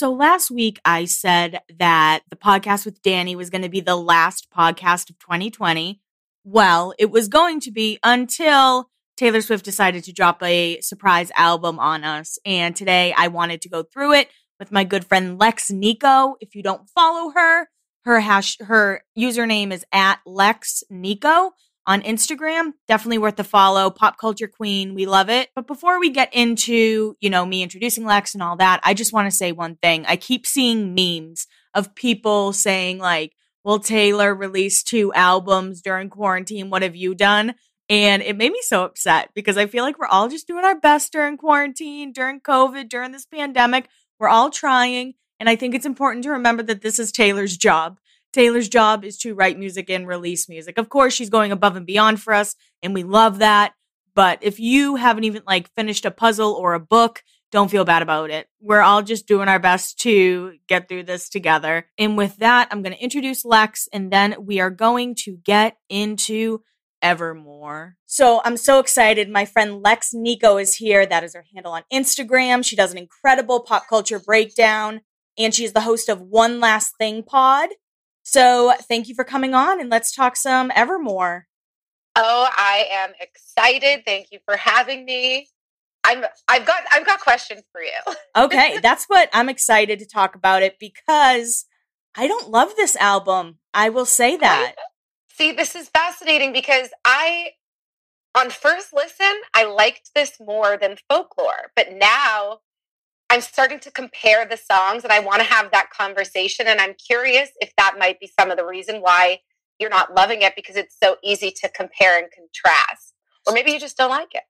So 0.00 0.10
last 0.10 0.50
week 0.50 0.80
I 0.82 1.04
said 1.04 1.60
that 1.78 2.22
the 2.30 2.34
podcast 2.34 2.86
with 2.86 3.02
Danny 3.02 3.36
was 3.36 3.50
going 3.50 3.60
to 3.60 3.68
be 3.68 3.80
the 3.80 3.96
last 3.96 4.48
podcast 4.50 5.10
of 5.10 5.18
2020. 5.18 6.00
Well, 6.42 6.94
it 6.98 7.10
was 7.10 7.28
going 7.28 7.60
to 7.60 7.70
be 7.70 7.98
until 8.02 8.88
Taylor 9.18 9.42
Swift 9.42 9.62
decided 9.62 10.02
to 10.04 10.12
drop 10.14 10.42
a 10.42 10.80
surprise 10.80 11.30
album 11.36 11.78
on 11.78 12.02
us. 12.02 12.38
And 12.46 12.74
today 12.74 13.12
I 13.14 13.28
wanted 13.28 13.60
to 13.60 13.68
go 13.68 13.82
through 13.82 14.14
it 14.14 14.30
with 14.58 14.72
my 14.72 14.84
good 14.84 15.04
friend 15.04 15.38
Lex 15.38 15.70
Nico. 15.70 16.36
If 16.40 16.54
you 16.54 16.62
don't 16.62 16.88
follow 16.88 17.32
her, 17.32 17.68
her 18.06 18.20
hash 18.20 18.56
her 18.60 19.02
username 19.18 19.70
is 19.70 19.84
at 19.92 20.20
Lex 20.24 20.82
Nico 20.88 21.50
on 21.86 22.02
Instagram. 22.02 22.72
Definitely 22.88 23.18
worth 23.18 23.36
the 23.36 23.44
follow. 23.44 23.90
Pop 23.90 24.18
culture 24.18 24.48
queen. 24.48 24.94
We 24.94 25.06
love 25.06 25.28
it. 25.28 25.48
But 25.54 25.66
before 25.66 25.98
we 25.98 26.10
get 26.10 26.32
into, 26.34 27.16
you 27.20 27.30
know, 27.30 27.44
me 27.46 27.62
introducing 27.62 28.04
Lex 28.04 28.34
and 28.34 28.42
all 28.42 28.56
that, 28.56 28.80
I 28.82 28.94
just 28.94 29.12
want 29.12 29.30
to 29.30 29.36
say 29.36 29.52
one 29.52 29.76
thing. 29.76 30.04
I 30.06 30.16
keep 30.16 30.46
seeing 30.46 30.94
memes 30.94 31.46
of 31.74 31.94
people 31.94 32.52
saying 32.52 32.98
like, 32.98 33.34
well, 33.64 33.78
Taylor 33.78 34.34
released 34.34 34.88
two 34.88 35.12
albums 35.12 35.82
during 35.82 36.08
quarantine. 36.08 36.70
What 36.70 36.82
have 36.82 36.96
you 36.96 37.14
done? 37.14 37.54
And 37.88 38.22
it 38.22 38.36
made 38.36 38.52
me 38.52 38.60
so 38.62 38.84
upset 38.84 39.30
because 39.34 39.56
I 39.56 39.66
feel 39.66 39.84
like 39.84 39.98
we're 39.98 40.06
all 40.06 40.28
just 40.28 40.46
doing 40.46 40.64
our 40.64 40.78
best 40.78 41.12
during 41.12 41.36
quarantine, 41.36 42.12
during 42.12 42.40
COVID, 42.40 42.88
during 42.88 43.10
this 43.12 43.26
pandemic. 43.26 43.88
We're 44.18 44.28
all 44.28 44.50
trying. 44.50 45.14
And 45.40 45.48
I 45.48 45.56
think 45.56 45.74
it's 45.74 45.86
important 45.86 46.22
to 46.24 46.30
remember 46.30 46.62
that 46.62 46.82
this 46.82 46.98
is 46.98 47.10
Taylor's 47.10 47.56
job. 47.56 47.98
Taylor's 48.32 48.68
job 48.68 49.04
is 49.04 49.18
to 49.18 49.34
write 49.34 49.58
music 49.58 49.90
and 49.90 50.06
release 50.06 50.48
music. 50.48 50.78
Of 50.78 50.88
course, 50.88 51.14
she's 51.14 51.30
going 51.30 51.52
above 51.52 51.76
and 51.76 51.86
beyond 51.86 52.20
for 52.20 52.32
us, 52.32 52.54
and 52.82 52.94
we 52.94 53.02
love 53.02 53.38
that. 53.38 53.74
But 54.14 54.38
if 54.42 54.60
you 54.60 54.96
haven't 54.96 55.24
even 55.24 55.42
like 55.46 55.72
finished 55.74 56.04
a 56.04 56.10
puzzle 56.10 56.52
or 56.52 56.74
a 56.74 56.80
book, 56.80 57.22
don't 57.50 57.70
feel 57.70 57.84
bad 57.84 58.02
about 58.02 58.30
it. 58.30 58.48
We're 58.60 58.80
all 58.80 59.02
just 59.02 59.26
doing 59.26 59.48
our 59.48 59.58
best 59.58 59.98
to 60.00 60.54
get 60.68 60.88
through 60.88 61.04
this 61.04 61.28
together. 61.28 61.88
And 61.98 62.16
with 62.16 62.36
that, 62.36 62.68
I'm 62.70 62.82
going 62.82 62.94
to 62.94 63.02
introduce 63.02 63.44
Lex, 63.44 63.88
and 63.92 64.12
then 64.12 64.36
we 64.40 64.60
are 64.60 64.70
going 64.70 65.14
to 65.24 65.36
get 65.36 65.76
into 65.88 66.62
Evermore. 67.02 67.96
So 68.06 68.40
I'm 68.44 68.56
so 68.56 68.78
excited. 68.78 69.28
My 69.28 69.44
friend 69.44 69.82
Lex 69.82 70.10
Nico 70.12 70.58
is 70.58 70.76
here. 70.76 71.06
That 71.06 71.24
is 71.24 71.34
her 71.34 71.44
handle 71.54 71.72
on 71.72 71.82
Instagram. 71.92 72.64
She 72.64 72.76
does 72.76 72.92
an 72.92 72.98
incredible 72.98 73.60
pop 73.60 73.88
culture 73.88 74.20
breakdown, 74.20 75.00
and 75.38 75.54
she 75.54 75.64
is 75.64 75.72
the 75.72 75.80
host 75.80 76.08
of 76.08 76.20
One 76.20 76.60
Last 76.60 76.94
Thing 76.98 77.22
Pod. 77.22 77.70
So 78.30 78.72
thank 78.82 79.08
you 79.08 79.16
for 79.16 79.24
coming 79.24 79.54
on 79.54 79.80
and 79.80 79.90
let's 79.90 80.14
talk 80.14 80.36
some 80.36 80.70
Evermore. 80.76 81.48
Oh, 82.14 82.48
I 82.56 82.86
am 82.92 83.10
excited. 83.18 84.04
Thank 84.06 84.28
you 84.30 84.38
for 84.44 84.56
having 84.56 85.04
me. 85.04 85.48
I'm 86.04 86.24
I've 86.46 86.64
got 86.64 86.84
I've 86.92 87.04
got 87.04 87.18
questions 87.18 87.64
for 87.72 87.82
you. 87.82 88.14
okay, 88.36 88.78
that's 88.82 89.06
what 89.06 89.30
I'm 89.32 89.48
excited 89.48 89.98
to 89.98 90.06
talk 90.06 90.36
about 90.36 90.62
it 90.62 90.76
because 90.78 91.66
I 92.16 92.28
don't 92.28 92.48
love 92.48 92.76
this 92.76 92.94
album. 92.94 93.58
I 93.74 93.88
will 93.88 94.06
say 94.06 94.36
that. 94.36 94.74
I, 94.78 94.82
see, 95.34 95.50
this 95.50 95.74
is 95.74 95.88
fascinating 95.88 96.52
because 96.52 96.90
I 97.04 97.48
on 98.36 98.50
first 98.50 98.92
listen, 98.92 99.40
I 99.54 99.64
liked 99.64 100.12
this 100.14 100.34
more 100.38 100.76
than 100.76 100.98
folklore, 101.08 101.72
but 101.74 101.94
now 101.94 102.60
I'm 103.30 103.40
starting 103.40 103.78
to 103.80 103.92
compare 103.92 104.44
the 104.44 104.56
songs 104.56 105.04
and 105.04 105.12
I 105.12 105.20
want 105.20 105.40
to 105.40 105.46
have 105.46 105.70
that 105.70 105.90
conversation. 105.90 106.66
And 106.66 106.80
I'm 106.80 106.94
curious 106.94 107.48
if 107.60 107.72
that 107.76 107.94
might 107.96 108.18
be 108.18 108.30
some 108.38 108.50
of 108.50 108.56
the 108.56 108.66
reason 108.66 109.00
why 109.00 109.38
you're 109.78 109.88
not 109.88 110.14
loving 110.14 110.42
it 110.42 110.54
because 110.56 110.76
it's 110.76 110.96
so 111.00 111.16
easy 111.22 111.52
to 111.62 111.68
compare 111.68 112.18
and 112.18 112.28
contrast. 112.30 113.14
Or 113.46 113.54
maybe 113.54 113.70
you 113.70 113.78
just 113.78 113.96
don't 113.96 114.10
like 114.10 114.34
it. 114.34 114.42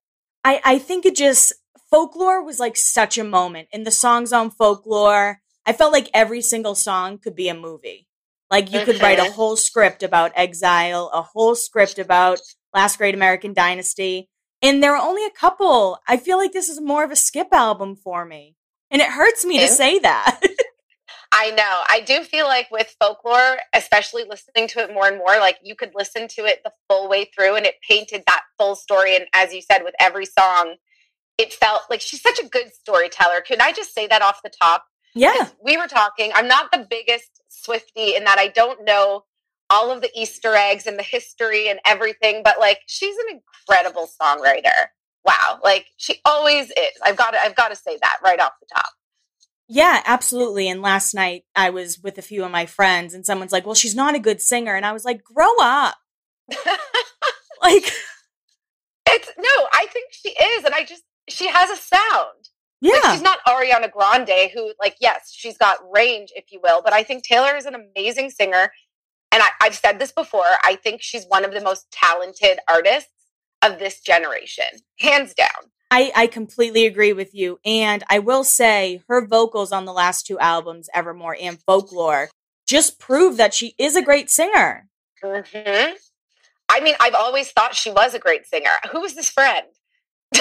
I, 0.43 0.61
I 0.65 0.79
think 0.79 1.05
it 1.05 1.15
just, 1.15 1.53
folklore 1.91 2.43
was 2.43 2.59
like 2.59 2.77
such 2.77 3.19
a 3.19 3.25
moment. 3.25 3.69
In 3.71 3.85
the 3.85 3.91
songs 3.91 4.33
on 4.33 4.51
folklore, 4.51 5.43
I 5.67 5.75
felt 5.75 5.93
like 5.93 6.09
every 6.15 6.41
single 6.41 6.75
song 6.75 7.19
could 7.19 7.37
be 7.37 7.51
a 7.51 7.55
movie. 7.55 8.09
Like 8.51 8.73
you 8.73 8.85
could 8.85 9.03
write 9.03 9.19
a 9.19 9.31
whole 9.31 9.57
script 9.57 10.03
about 10.03 10.33
exile, 10.35 11.11
a 11.13 11.23
whole 11.23 11.55
script 11.55 11.99
about 11.99 12.41
Last 12.75 12.97
Great 12.97 13.15
American 13.15 13.53
Dynasty. 13.53 14.29
And 14.63 14.83
there 14.83 14.97
are 14.97 15.07
only 15.07 15.25
a 15.25 15.31
couple. 15.31 15.99
I 16.09 16.17
feel 16.17 16.39
like 16.39 16.53
this 16.53 16.69
is 16.69 16.81
more 16.81 17.05
of 17.05 17.11
a 17.11 17.17
skip 17.17 17.49
album 17.53 17.95
for 17.95 18.25
me. 18.25 18.57
And 18.91 19.01
it 19.01 19.09
hurts 19.09 19.45
me 19.45 19.61
to 19.61 19.69
say 19.69 19.99
that. 20.01 20.41
I 21.33 21.53
know. 21.53 21.83
I 21.89 22.01
do 22.01 22.25
feel 22.25 22.47
like 22.47 22.69
with 22.73 22.95
folklore, 22.99 23.59
especially 23.73 24.25
listening 24.29 24.67
to 24.69 24.81
it 24.81 24.93
more 24.93 25.07
and 25.07 25.19
more, 25.19 25.39
like 25.39 25.59
you 25.63 25.77
could 25.77 25.93
listen 25.95 26.27
to 26.29 26.45
it 26.45 26.61
the 26.65 26.73
full 26.89 27.09
way 27.09 27.27
through 27.27 27.55
and 27.55 27.65
it 27.65 27.77
painted 27.89 28.25
that 28.27 28.43
full 28.59 28.75
story. 28.75 29.15
And 29.15 29.27
as 29.33 29.55
you 29.55 29.63
said, 29.63 29.83
with 29.85 29.95
every 30.01 30.27
song, 30.27 30.75
it 31.39 31.53
felt 31.53 31.83
like 31.89 32.01
she's 32.01 32.21
such 32.21 32.41
a 32.41 32.49
good 32.49 32.75
storyteller. 32.75 33.41
Can 33.43 33.61
I 33.61 33.73
just 33.73 33.95
say 33.95 34.09
that 34.09 34.23
off 34.23 34.41
the 34.43 34.51
top? 34.51 34.85
Yeah. 35.15 35.49
We 35.65 35.77
were 35.77 35.87
talking. 35.87 36.33
I'm 36.35 36.49
not 36.49 36.73
the 36.73 36.87
biggest 36.89 37.41
Swifty 37.49 38.17
in 38.17 38.25
that 38.25 38.39
I 38.39 38.49
don't 38.49 38.85
know 38.85 39.25
all 39.71 39.91
of 39.91 40.03
the 40.03 40.11
Easter 40.17 40.55
eggs 40.55 40.87
and 40.87 40.99
the 40.99 41.05
history 41.05 41.69
and 41.69 41.79
everything, 41.87 42.43
but 42.43 42.59
like 42.59 42.81
she's 42.87 43.17
an 43.17 43.41
incredible 43.69 44.09
songwriter 44.21 44.89
wow, 45.25 45.59
like 45.63 45.87
she 45.97 46.21
always 46.25 46.71
is. 46.71 46.91
I've 47.05 47.17
got 47.17 47.33
to, 47.33 47.41
I've 47.41 47.57
got 47.57 47.69
to 47.69 47.77
say 47.77 47.99
that 48.01 48.19
right 48.23 48.41
off 48.41 48.53
the 48.61 48.67
top. 48.75 48.93
Yeah, 49.69 50.03
absolutely. 50.05 50.69
And 50.69 50.83
last 50.83 51.15
night 51.15 51.45
I 51.55 51.71
was 51.71 52.01
with 52.03 52.19
a 52.19 52.23
few 52.23 52.45
of 52.45 52.51
my 52.51 52.67
friends 52.67 53.15
and 53.15 53.25
someone's 53.25 53.53
like, 53.53 53.65
"Well, 53.65 53.75
she's 53.75 53.95
not 53.95 54.15
a 54.15 54.19
good 54.19 54.41
singer." 54.41 54.75
And 54.75 54.85
I 54.85 54.93
was 54.93 55.05
like, 55.05 55.23
"Grow 55.23 55.53
up." 55.61 55.95
like 57.63 57.93
it's 59.09 59.31
no, 59.39 59.69
I 59.73 59.87
think 59.93 60.09
she 60.11 60.31
is 60.31 60.65
and 60.65 60.75
I 60.75 60.85
just 60.85 61.05
she 61.29 61.49
has 61.49 61.71
a 61.71 61.77
sound. 61.77 62.49
Yeah. 62.81 62.95
Like, 62.95 63.13
she's 63.13 63.23
not 63.23 63.39
Ariana 63.47 63.93
Grande 63.93 64.51
who 64.53 64.73
like 64.81 64.97
yes, 65.01 65.31
she's 65.33 65.57
got 65.57 65.79
range 65.95 66.31
if 66.35 66.47
you 66.51 66.61
will, 66.63 66.83
but 66.83 66.93
I 66.93 67.03
think 67.03 67.23
Taylor 67.23 67.57
is 67.57 67.67
an 67.67 67.75
amazing 67.75 68.31
singer 68.31 68.73
and 69.33 69.43
I, 69.43 69.51
I've 69.61 69.77
said 69.77 69.99
this 69.99 70.13
before, 70.13 70.43
I 70.65 70.77
think 70.77 71.03
she's 71.03 71.25
one 71.27 71.45
of 71.45 71.53
the 71.53 71.61
most 71.61 71.87
talented 71.93 72.59
artists 72.69 73.11
of 73.63 73.79
this 73.79 74.01
generation, 74.01 74.67
hands 74.99 75.35
down. 75.35 75.71
I, 75.91 76.13
I 76.15 76.27
completely 76.29 76.87
agree 76.87 77.13
with 77.13 77.35
you. 77.35 77.59
And 77.65 78.05
I 78.09 78.21
will 78.21 78.45
say 78.45 79.03
her 79.09 79.27
vocals 79.27 79.73
on 79.73 79.85
the 79.85 79.93
last 79.93 80.25
two 80.27 80.39
albums, 80.39 80.89
Evermore 80.95 81.37
and 81.41 81.61
Folklore, 81.61 82.31
just 82.67 83.01
prove 83.01 83.37
that 83.39 83.53
she 83.53 83.75
is 83.77 83.97
a 83.97 84.03
great 84.03 84.31
singer. 84.31 84.87
Mm-hmm. 85.23 85.95
I 86.69 86.81
mean, 86.81 86.95
I've 87.01 87.15
always 87.15 87.51
thought 87.51 87.75
she 87.75 87.91
was 87.91 88.15
a 88.15 88.21
great 88.21 88.47
singer. 88.47 88.71
Who 88.93 89.01
was 89.01 89.15
this 89.15 89.29
friend? 89.29 89.67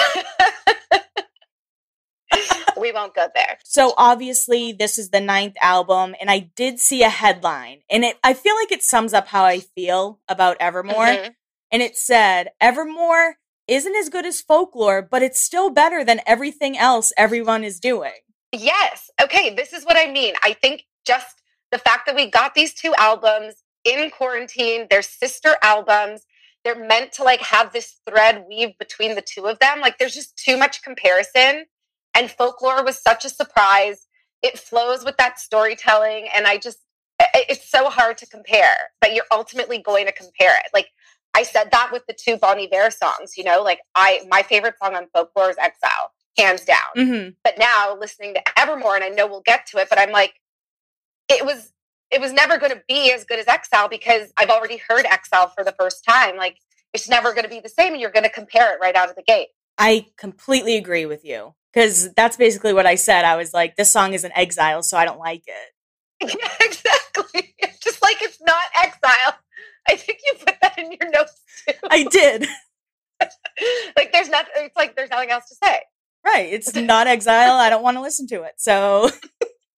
we 2.78 2.92
won't 2.92 3.14
go 3.14 3.26
there. 3.34 3.58
So 3.64 3.92
obviously 3.98 4.70
this 4.72 4.96
is 4.98 5.10
the 5.10 5.20
ninth 5.20 5.56
album 5.60 6.14
and 6.20 6.30
I 6.30 6.50
did 6.54 6.78
see 6.78 7.02
a 7.02 7.08
headline 7.08 7.80
and 7.90 8.04
it 8.04 8.16
I 8.22 8.34
feel 8.34 8.54
like 8.54 8.70
it 8.70 8.84
sums 8.84 9.12
up 9.12 9.26
how 9.26 9.42
I 9.44 9.58
feel 9.58 10.20
about 10.28 10.56
Evermore. 10.60 10.94
Mm-hmm 10.94 11.30
and 11.70 11.82
it 11.82 11.96
said, 11.96 12.50
Evermore 12.60 13.36
isn't 13.68 13.96
as 13.96 14.08
good 14.08 14.26
as 14.26 14.40
folklore, 14.40 15.00
but 15.02 15.22
it's 15.22 15.40
still 15.40 15.70
better 15.70 16.04
than 16.04 16.20
everything 16.26 16.76
else 16.76 17.12
everyone 17.16 17.62
is 17.62 17.78
doing. 17.78 18.12
Yes. 18.52 19.10
Okay. 19.22 19.54
This 19.54 19.72
is 19.72 19.84
what 19.84 19.96
I 19.96 20.10
mean. 20.10 20.34
I 20.42 20.54
think 20.54 20.84
just 21.06 21.40
the 21.70 21.78
fact 21.78 22.06
that 22.06 22.16
we 22.16 22.30
got 22.30 22.54
these 22.54 22.74
two 22.74 22.94
albums 22.98 23.62
in 23.84 24.10
quarantine, 24.10 24.86
they're 24.90 25.02
sister 25.02 25.56
albums, 25.62 26.22
they're 26.64 26.86
meant 26.86 27.12
to 27.12 27.24
like 27.24 27.40
have 27.40 27.72
this 27.72 28.00
thread 28.08 28.44
weave 28.48 28.76
between 28.78 29.14
the 29.14 29.22
two 29.22 29.46
of 29.46 29.58
them. 29.60 29.80
Like 29.80 29.98
there's 29.98 30.14
just 30.14 30.36
too 30.36 30.56
much 30.56 30.82
comparison. 30.82 31.66
And 32.14 32.30
folklore 32.30 32.84
was 32.84 33.00
such 33.00 33.24
a 33.24 33.30
surprise. 33.30 34.06
It 34.42 34.58
flows 34.58 35.04
with 35.04 35.16
that 35.18 35.38
storytelling. 35.38 36.28
And 36.34 36.46
I 36.46 36.58
just, 36.58 36.78
it's 37.34 37.70
so 37.70 37.88
hard 37.88 38.18
to 38.18 38.26
compare, 38.26 38.76
but 39.00 39.14
you're 39.14 39.24
ultimately 39.30 39.78
going 39.78 40.06
to 40.06 40.12
compare 40.12 40.54
it. 40.54 40.70
Like 40.74 40.88
I 41.34 41.42
said 41.42 41.70
that 41.70 41.90
with 41.92 42.06
the 42.06 42.14
two 42.14 42.36
Bon 42.36 42.58
Iver 42.58 42.90
songs, 42.90 43.36
you 43.36 43.44
know, 43.44 43.62
like 43.62 43.80
I 43.94 44.22
my 44.28 44.42
favorite 44.42 44.74
song 44.82 44.94
on 44.94 45.06
folklore 45.12 45.50
is 45.50 45.56
Exile, 45.58 46.12
hands 46.36 46.64
down. 46.64 46.78
Mm-hmm. 46.96 47.30
But 47.44 47.58
now 47.58 47.96
listening 47.98 48.34
to 48.34 48.42
Evermore, 48.58 48.96
and 48.96 49.04
I 49.04 49.08
know 49.08 49.26
we'll 49.26 49.42
get 49.42 49.66
to 49.66 49.78
it, 49.78 49.88
but 49.88 49.98
I'm 49.98 50.10
like, 50.10 50.34
it 51.28 51.44
was 51.44 51.72
it 52.10 52.20
was 52.20 52.32
never 52.32 52.58
going 52.58 52.72
to 52.72 52.82
be 52.88 53.12
as 53.12 53.24
good 53.24 53.38
as 53.38 53.46
Exile 53.46 53.88
because 53.88 54.32
I've 54.36 54.50
already 54.50 54.80
heard 54.88 55.06
Exile 55.06 55.48
for 55.48 55.62
the 55.62 55.72
first 55.78 56.04
time. 56.04 56.36
Like 56.36 56.56
it's 56.92 57.08
never 57.08 57.32
going 57.32 57.44
to 57.44 57.50
be 57.50 57.60
the 57.60 57.68
same, 57.68 57.92
and 57.92 58.00
you're 58.00 58.10
going 58.10 58.24
to 58.24 58.30
compare 58.30 58.74
it 58.74 58.78
right 58.80 58.96
out 58.96 59.08
of 59.08 59.16
the 59.16 59.22
gate. 59.22 59.48
I 59.78 60.06
completely 60.16 60.76
agree 60.76 61.06
with 61.06 61.24
you 61.24 61.54
because 61.72 62.12
that's 62.14 62.36
basically 62.36 62.72
what 62.72 62.86
I 62.86 62.96
said. 62.96 63.24
I 63.24 63.36
was 63.36 63.54
like, 63.54 63.76
this 63.76 63.90
song 63.90 64.12
is 64.12 64.24
an 64.24 64.32
exile, 64.34 64.82
so 64.82 64.96
I 64.96 65.04
don't 65.04 65.18
like 65.18 65.44
it. 65.46 65.72
Yeah, 66.38 66.52
exactly. 66.60 67.54
Just 67.82 68.02
like 68.02 68.20
it's 68.20 68.42
not 68.42 68.64
exile. 68.76 69.38
I 69.88 69.96
think 69.96 70.18
you 70.26 70.38
in 70.90 70.98
your 71.00 71.10
notes 71.10 71.40
too. 71.66 71.74
I 71.90 72.04
did. 72.04 72.46
like 73.96 74.12
there's 74.12 74.28
nothing 74.28 74.52
it's 74.56 74.76
like 74.76 74.96
there's 74.96 75.10
nothing 75.10 75.30
else 75.30 75.48
to 75.48 75.54
say. 75.62 75.80
Right. 76.24 76.52
It's 76.52 76.74
not 76.74 77.06
exile. 77.06 77.54
I 77.54 77.70
don't 77.70 77.82
want 77.82 77.96
to 77.96 78.00
listen 78.02 78.26
to 78.28 78.42
it. 78.42 78.54
So 78.58 79.10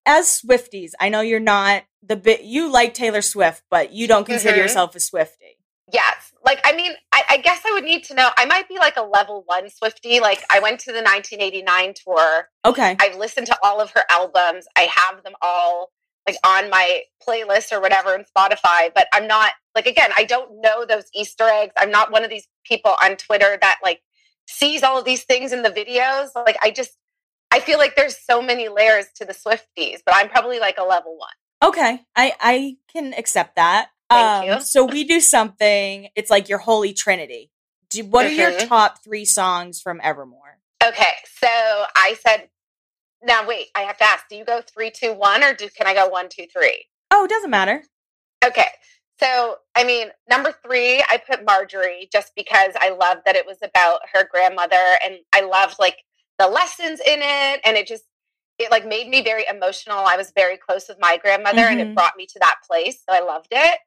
as 0.06 0.42
Swifties, 0.42 0.92
I 1.00 1.08
know 1.08 1.20
you're 1.20 1.40
not 1.40 1.84
the 2.02 2.16
bit 2.16 2.42
you 2.42 2.70
like 2.70 2.94
Taylor 2.94 3.22
Swift, 3.22 3.62
but 3.70 3.92
you 3.92 4.08
don't 4.08 4.24
consider 4.24 4.54
mm-hmm. 4.54 4.62
yourself 4.62 4.94
a 4.96 4.98
Swiftie. 4.98 5.56
Yes. 5.92 6.32
like 6.44 6.60
I 6.64 6.74
mean, 6.74 6.92
I, 7.12 7.22
I, 7.30 7.36
guess 7.36 7.60
I 7.66 7.72
would 7.72 7.84
need 7.84 8.04
to 8.04 8.14
know. 8.14 8.30
I 8.36 8.46
might 8.46 8.66
be 8.66 8.78
like 8.78 8.96
a 8.96 9.02
level 9.02 9.42
one 9.44 9.68
Swifty. 9.68 10.20
Like 10.20 10.42
I 10.50 10.58
went 10.60 10.80
to 10.80 10.92
the 10.92 11.02
1989 11.02 11.94
tour. 12.04 12.48
Okay. 12.64 12.96
I've 12.98 13.16
listened 13.16 13.46
to 13.48 13.56
all 13.62 13.80
of 13.80 13.90
her 13.90 14.02
albums. 14.10 14.66
I 14.76 14.88
have 14.94 15.22
them 15.22 15.34
all 15.42 15.90
like 16.26 16.36
on 16.44 16.70
my 16.70 17.02
playlist 17.26 17.72
or 17.72 17.80
whatever 17.80 18.14
in 18.14 18.24
Spotify. 18.24 18.90
But 18.94 19.08
I'm 19.12 19.26
not 19.26 19.52
like 19.74 19.86
again, 19.86 20.10
I 20.16 20.24
don't 20.24 20.60
know 20.60 20.84
those 20.84 21.04
Easter 21.14 21.44
eggs. 21.44 21.72
I'm 21.76 21.90
not 21.90 22.12
one 22.12 22.24
of 22.24 22.30
these 22.30 22.48
people 22.64 22.94
on 23.02 23.16
Twitter 23.16 23.58
that 23.60 23.78
like 23.82 24.00
sees 24.46 24.82
all 24.82 24.98
of 24.98 25.04
these 25.04 25.24
things 25.24 25.52
in 25.52 25.62
the 25.62 25.70
videos. 25.70 26.28
Like 26.34 26.56
I 26.62 26.70
just 26.70 26.92
I 27.50 27.60
feel 27.60 27.78
like 27.78 27.96
there's 27.96 28.16
so 28.18 28.40
many 28.40 28.68
layers 28.68 29.06
to 29.16 29.24
the 29.24 29.34
Swifties, 29.34 29.98
but 30.04 30.14
I'm 30.14 30.28
probably 30.28 30.58
like 30.58 30.78
a 30.78 30.84
level 30.84 31.16
one. 31.18 31.70
Okay. 31.70 32.00
I 32.16 32.32
I 32.40 32.76
can 32.92 33.14
accept 33.14 33.56
that. 33.56 33.88
Thank 34.10 34.50
um, 34.50 34.58
you. 34.58 34.64
So 34.64 34.84
we 34.84 35.04
do 35.04 35.20
something. 35.20 36.08
It's 36.14 36.30
like 36.30 36.48
your 36.48 36.58
holy 36.58 36.92
trinity. 36.92 37.50
Do, 37.90 38.04
what 38.04 38.26
mm-hmm. 38.26 38.32
are 38.32 38.42
your 38.42 38.52
mm-hmm. 38.52 38.68
top 38.68 39.04
three 39.04 39.24
songs 39.24 39.80
from 39.80 40.00
Evermore? 40.02 40.58
Okay, 40.82 41.14
so 41.38 41.46
I 41.48 42.16
said. 42.26 42.48
Now 43.22 43.46
wait, 43.46 43.68
I 43.76 43.82
have 43.82 43.98
to 43.98 44.04
ask. 44.04 44.24
Do 44.28 44.36
you 44.36 44.44
go 44.44 44.60
three, 44.62 44.90
two, 44.90 45.12
one, 45.12 45.44
or 45.44 45.54
do 45.54 45.68
can 45.68 45.86
I 45.86 45.94
go 45.94 46.08
one, 46.08 46.28
two, 46.28 46.46
three? 46.52 46.86
Oh, 47.10 47.24
it 47.24 47.30
doesn't 47.30 47.50
matter. 47.50 47.82
Okay, 48.44 48.66
so 49.20 49.56
I 49.76 49.84
mean, 49.84 50.08
number 50.28 50.54
three, 50.64 51.00
I 51.08 51.20
put 51.28 51.44
Marjorie 51.44 52.08
just 52.12 52.32
because 52.34 52.72
I 52.80 52.90
love 52.90 53.18
that 53.24 53.36
it 53.36 53.46
was 53.46 53.58
about 53.62 54.00
her 54.12 54.28
grandmother, 54.30 54.82
and 55.04 55.16
I 55.32 55.42
loved 55.42 55.76
like 55.78 55.98
the 56.38 56.48
lessons 56.48 57.00
in 57.00 57.20
it, 57.20 57.60
and 57.64 57.76
it 57.76 57.86
just 57.86 58.04
it 58.58 58.70
like 58.70 58.86
made 58.86 59.08
me 59.08 59.22
very 59.22 59.44
emotional. 59.48 59.98
I 59.98 60.16
was 60.16 60.32
very 60.34 60.56
close 60.56 60.88
with 60.88 60.98
my 61.00 61.18
grandmother, 61.22 61.58
mm-hmm. 61.58 61.72
and 61.72 61.80
it 61.80 61.84
mm-hmm. 61.84 61.94
brought 61.94 62.16
me 62.16 62.26
to 62.26 62.38
that 62.40 62.56
place, 62.68 63.02
so 63.08 63.14
I 63.14 63.20
loved 63.20 63.48
it. 63.52 63.78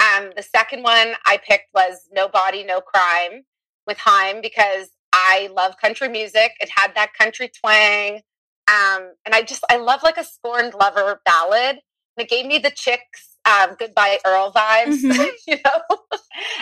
Um, 0.00 0.30
the 0.34 0.42
second 0.42 0.82
one 0.82 1.12
I 1.26 1.38
picked 1.46 1.74
was 1.74 2.08
No 2.10 2.28
Body, 2.28 2.64
No 2.64 2.80
Crime 2.80 3.44
with 3.86 3.98
Haim 3.98 4.40
because 4.40 4.88
I 5.12 5.50
love 5.54 5.76
country 5.76 6.08
music. 6.08 6.52
It 6.60 6.70
had 6.74 6.94
that 6.94 7.12
country 7.12 7.50
twang. 7.60 8.22
Um, 8.70 9.12
and 9.26 9.34
I 9.34 9.42
just, 9.42 9.64
I 9.68 9.76
love 9.76 10.02
like 10.02 10.16
a 10.16 10.24
scorned 10.24 10.74
lover 10.74 11.20
ballad. 11.24 11.80
And 12.16 12.24
it 12.24 12.28
gave 12.28 12.46
me 12.46 12.58
the 12.58 12.70
chicks 12.70 13.30
um, 13.44 13.76
goodbye 13.78 14.18
Earl 14.24 14.52
vibes, 14.52 15.02
mm-hmm. 15.02 15.22
you 15.46 15.56
know? 15.64 15.98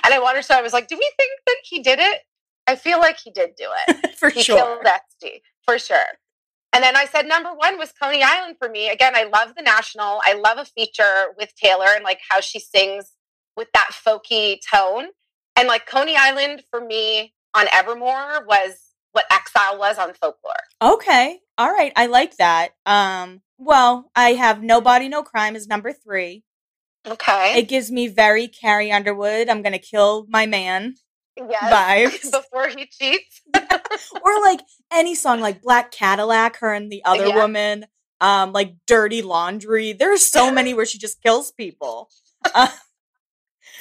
and 0.05 0.15
I 0.15 0.19
wondered, 0.19 0.45
so 0.45 0.55
I 0.55 0.63
was 0.63 0.73
like, 0.73 0.89
do 0.89 0.97
we 0.97 1.11
think 1.17 1.33
that 1.47 1.57
he 1.65 1.83
did 1.83 1.99
it? 1.99 2.21
I 2.67 2.77
feel 2.77 2.99
like 2.99 3.19
he 3.19 3.31
did 3.31 3.51
do 3.57 3.67
it. 3.89 4.15
for 4.19 4.31
he 4.31 4.43
sure. 4.43 4.57
killed 4.57 4.87
Este, 4.87 5.41
for 5.65 5.79
sure. 5.79 6.05
And 6.73 6.85
then 6.85 6.97
I 6.97 7.07
said 7.07 7.27
number 7.27 7.51
one 7.55 7.79
was 7.79 7.93
Coney 7.93 8.23
Island 8.23 8.57
for 8.59 8.69
me. 8.69 8.91
Again, 8.91 9.15
I 9.17 9.25
love 9.25 9.55
the 9.57 9.63
national. 9.63 10.21
I 10.25 10.35
love 10.35 10.59
a 10.59 10.67
feature 10.67 11.29
with 11.39 11.55
Taylor 11.57 11.87
and 11.95 12.05
like 12.05 12.21
how 12.29 12.41
she 12.41 12.61
sings 12.61 13.13
with 13.57 13.69
that 13.73 13.91
folky 13.93 14.59
tone. 14.73 15.07
And 15.57 15.67
like 15.67 15.87
Coney 15.87 16.15
Island 16.17 16.63
for 16.71 16.81
me 16.81 17.33
on 17.55 17.67
Evermore 17.73 18.45
was 18.47 18.88
what 19.13 19.25
Exile 19.31 19.79
was 19.79 19.99
on 19.99 20.15
folklore. 20.15 20.55
Okay. 20.81 21.41
All 21.57 21.71
right. 21.71 21.93
I 21.97 22.07
like 22.07 22.37
that. 22.37 22.71
Um, 22.87 23.43
well, 23.59 24.11
I 24.15 24.35
have 24.35 24.63
Nobody 24.63 25.09
No 25.09 25.23
Crime 25.23 25.57
is 25.57 25.67
number 25.67 25.93
three. 25.93 26.45
Okay. 27.07 27.59
It 27.59 27.69
gives 27.69 27.91
me 27.91 28.09
very 28.09 28.49
Carrie 28.49 28.93
Underwood. 28.93 29.49
I'm 29.49 29.63
gonna 29.63 29.79
kill 29.79 30.27
my 30.29 30.47
man. 30.47 30.95
Yes. 31.37 31.73
Vibes. 31.73 32.33
Before 32.33 32.69
he 32.69 32.87
cheats. 32.87 33.41
or 33.55 34.41
like 34.43 34.61
any 34.93 35.15
song 35.15 35.41
like 35.41 35.63
Black 35.63 35.91
Cadillac, 35.91 36.59
her 36.59 36.73
and 36.73 36.91
the 36.91 37.03
other 37.05 37.29
yeah. 37.29 37.37
woman. 37.37 37.87
Um, 38.21 38.53
like 38.53 38.75
Dirty 38.87 39.23
Laundry. 39.23 39.93
There's 39.93 40.27
so 40.27 40.51
many 40.51 40.75
where 40.75 40.87
she 40.87 40.99
just 40.99 41.23
kills 41.23 41.53
people. 41.53 42.11
Uh, 42.55 42.69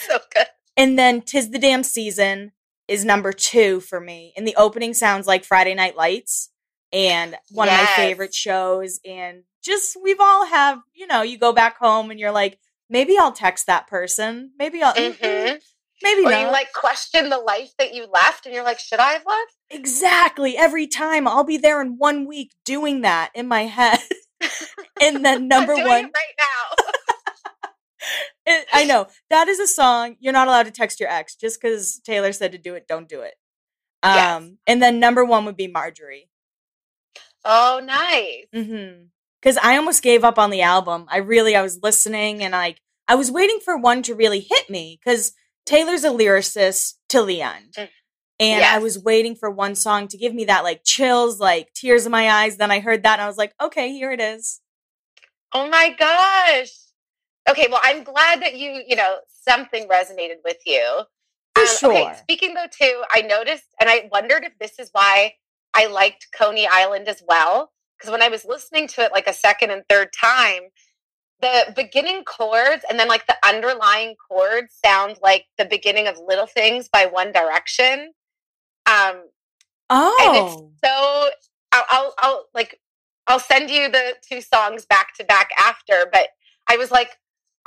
so 0.07 0.17
good. 0.33 0.47
And 0.75 0.97
then 0.97 1.21
Tis 1.21 1.51
the 1.51 1.59
Damn 1.59 1.83
Season 1.83 2.53
is 2.87 3.05
number 3.05 3.33
two 3.33 3.79
for 3.79 3.99
me. 3.99 4.33
And 4.37 4.47
the 4.47 4.55
opening 4.55 4.93
sounds 4.93 5.27
like 5.27 5.43
Friday 5.43 5.73
Night 5.73 5.95
Lights 5.95 6.49
and 6.91 7.35
one 7.51 7.67
yes. 7.67 7.81
of 7.81 7.87
my 7.89 7.95
favorite 7.95 8.33
shows. 8.33 8.99
And 9.05 9.43
just, 9.63 9.97
we've 10.01 10.19
all 10.19 10.45
have, 10.45 10.79
you 10.93 11.07
know, 11.07 11.21
you 11.21 11.37
go 11.37 11.53
back 11.53 11.77
home 11.77 12.11
and 12.11 12.19
you're 12.19 12.31
like, 12.31 12.59
maybe 12.89 13.17
I'll 13.17 13.33
text 13.33 13.67
that 13.67 13.87
person. 13.87 14.51
Maybe 14.57 14.81
I'll, 14.81 14.93
mm-hmm. 14.93 15.23
mm-hmm 15.23 15.55
maybe 16.01 16.21
or 16.21 16.31
not. 16.31 16.41
you 16.41 16.47
like 16.47 16.71
question 16.73 17.29
the 17.29 17.37
life 17.37 17.73
that 17.77 17.93
you 17.93 18.07
left 18.11 18.45
and 18.45 18.53
you're 18.53 18.63
like, 18.63 18.79
should 18.79 18.99
I 18.99 19.13
have 19.13 19.25
left? 19.25 19.55
Exactly. 19.69 20.57
Every 20.57 20.87
time 20.87 21.27
I'll 21.27 21.43
be 21.43 21.57
there 21.57 21.81
in 21.81 21.97
one 21.97 22.27
week 22.27 22.53
doing 22.65 23.01
that 23.01 23.31
in 23.33 23.47
my 23.47 23.63
head. 23.63 23.99
and 25.01 25.25
then 25.25 25.47
number 25.47 25.75
one. 25.75 25.85
right 25.85 26.11
now. 26.39 26.83
it, 28.47 28.67
I 28.73 28.85
know 28.85 29.07
that 29.29 29.47
is 29.47 29.59
a 29.59 29.67
song 29.67 30.15
you're 30.19 30.33
not 30.33 30.47
allowed 30.47 30.63
to 30.63 30.71
text 30.71 30.99
your 30.99 31.09
ex 31.09 31.35
just 31.35 31.61
because 31.61 31.99
Taylor 31.99 32.31
said 32.31 32.53
to 32.53 32.57
do 32.57 32.73
it. 32.75 32.87
Don't 32.87 33.07
do 33.07 33.21
it. 33.21 33.35
Um, 34.03 34.13
yes. 34.13 34.43
and 34.67 34.81
then 34.81 34.99
number 34.99 35.25
one 35.25 35.45
would 35.45 35.57
be 35.57 35.67
Marjorie. 35.67 36.29
Oh, 37.43 37.81
nice. 37.83 38.45
Mm-hmm. 38.55 39.05
Because 39.41 39.57
I 39.57 39.77
almost 39.77 40.01
gave 40.01 40.23
up 40.23 40.39
on 40.39 40.49
the 40.49 40.61
album. 40.61 41.05
I 41.09 41.17
really, 41.17 41.55
I 41.55 41.61
was 41.61 41.79
listening 41.83 42.41
and 42.41 42.53
like 42.53 42.79
I 43.07 43.15
was 43.15 43.31
waiting 43.31 43.59
for 43.63 43.77
one 43.77 44.01
to 44.03 44.15
really 44.15 44.39
hit 44.39 44.69
me 44.69 44.99
because 45.03 45.33
Taylor's 45.65 46.03
a 46.03 46.09
lyricist 46.09 46.95
till 47.09 47.25
the 47.25 47.41
end. 47.41 47.73
Mm. 47.77 47.89
And 48.39 48.59
yes. 48.61 48.75
I 48.75 48.79
was 48.79 48.99
waiting 48.99 49.35
for 49.35 49.49
one 49.49 49.75
song 49.75 50.07
to 50.09 50.17
give 50.17 50.33
me 50.33 50.45
that 50.45 50.63
like 50.63 50.81
chills, 50.85 51.39
like 51.39 51.73
tears 51.73 52.05
in 52.05 52.11
my 52.11 52.29
eyes. 52.29 52.57
Then 52.57 52.71
I 52.71 52.79
heard 52.79 53.03
that 53.03 53.13
and 53.13 53.23
I 53.23 53.27
was 53.27 53.37
like, 53.37 53.53
okay, 53.61 53.91
here 53.91 54.11
it 54.11 54.21
is. 54.21 54.61
Oh 55.53 55.67
my 55.69 55.95
gosh. 55.97 56.69
Okay, 57.49 57.67
well, 57.69 57.81
I'm 57.83 58.03
glad 58.03 58.41
that 58.41 58.57
you, 58.57 58.83
you 58.87 58.95
know, 58.95 59.17
something 59.47 59.87
resonated 59.87 60.37
with 60.43 60.57
you. 60.65 61.01
For 61.55 61.61
um, 61.61 61.67
sure. 61.67 61.91
Okay, 61.91 62.13
speaking 62.17 62.53
though, 62.53 62.67
too, 62.71 63.03
I 63.11 63.21
noticed 63.21 63.65
and 63.79 63.89
I 63.89 64.09
wondered 64.11 64.43
if 64.43 64.57
this 64.59 64.79
is 64.79 64.89
why 64.91 65.33
I 65.73 65.87
liked 65.87 66.27
Coney 66.37 66.67
Island 66.67 67.07
as 67.07 67.23
well. 67.27 67.71
Because 67.97 68.11
when 68.11 68.21
I 68.21 68.27
was 68.27 68.45
listening 68.45 68.87
to 68.89 69.01
it 69.01 69.11
like 69.11 69.27
a 69.27 69.33
second 69.33 69.71
and 69.71 69.83
third 69.89 70.09
time, 70.13 70.63
the 71.41 71.73
beginning 71.75 72.23
chords 72.23 72.83
and 72.89 72.99
then 72.99 73.07
like 73.07 73.25
the 73.27 73.37
underlying 73.45 74.15
chords 74.29 74.73
sound 74.83 75.17
like 75.21 75.45
the 75.57 75.65
beginning 75.65 76.07
of 76.07 76.17
Little 76.25 76.47
Things 76.47 76.89
by 76.89 77.05
One 77.05 77.31
Direction. 77.31 78.11
Um, 78.85 79.23
oh, 79.89 80.17
and 80.21 80.37
it's 80.37 80.55
oh. 80.55 80.71
so 80.83 81.29
I'll, 81.71 81.85
I'll, 81.89 82.13
I'll 82.19 82.45
like 82.53 82.79
I'll 83.27 83.39
send 83.39 83.69
you 83.69 83.89
the 83.89 84.15
two 84.27 84.41
songs 84.41 84.85
back 84.85 85.13
to 85.15 85.25
back 85.25 85.49
after, 85.59 86.07
but 86.11 86.29
I 86.69 86.77
was 86.77 86.91
like, 86.91 87.11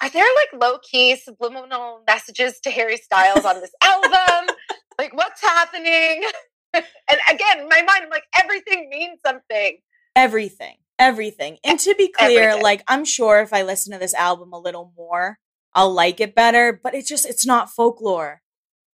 are 0.03 0.11
there 0.11 0.25
like 0.25 0.63
low 0.63 0.79
key 0.79 1.17
subliminal 1.17 2.03
messages 2.07 2.59
to 2.61 2.71
Harry 2.71 2.97
Styles 2.97 3.45
on 3.45 3.61
this 3.61 3.73
album? 3.83 4.55
like, 4.99 5.15
what's 5.15 5.43
happening? 5.43 6.25
and 6.75 6.85
again, 7.31 7.61
in 7.61 7.69
my 7.69 7.83
mind, 7.83 8.05
I'm 8.05 8.11
like, 8.11 8.25
everything 8.39 8.89
means 8.89 9.21
something. 9.25 9.79
Everything, 10.17 10.77
everything. 10.99 11.59
And 11.65 11.79
to 11.81 11.95
be 11.97 12.09
clear, 12.09 12.41
everything. 12.43 12.63
like, 12.63 12.83
I'm 12.89 13.05
sure 13.05 13.41
if 13.41 13.53
I 13.53 13.63
listen 13.63 13.93
to 13.93 13.99
this 13.99 14.15
album 14.15 14.53
a 14.53 14.59
little 14.59 14.93
more, 14.97 15.39
I'll 15.75 15.93
like 15.93 16.21
it 16.21 16.35
better, 16.35 16.79
but 16.83 16.95
it's 16.95 17.09
just, 17.09 17.27
it's 17.27 17.47
not 17.47 17.71
folklore. 17.71 18.43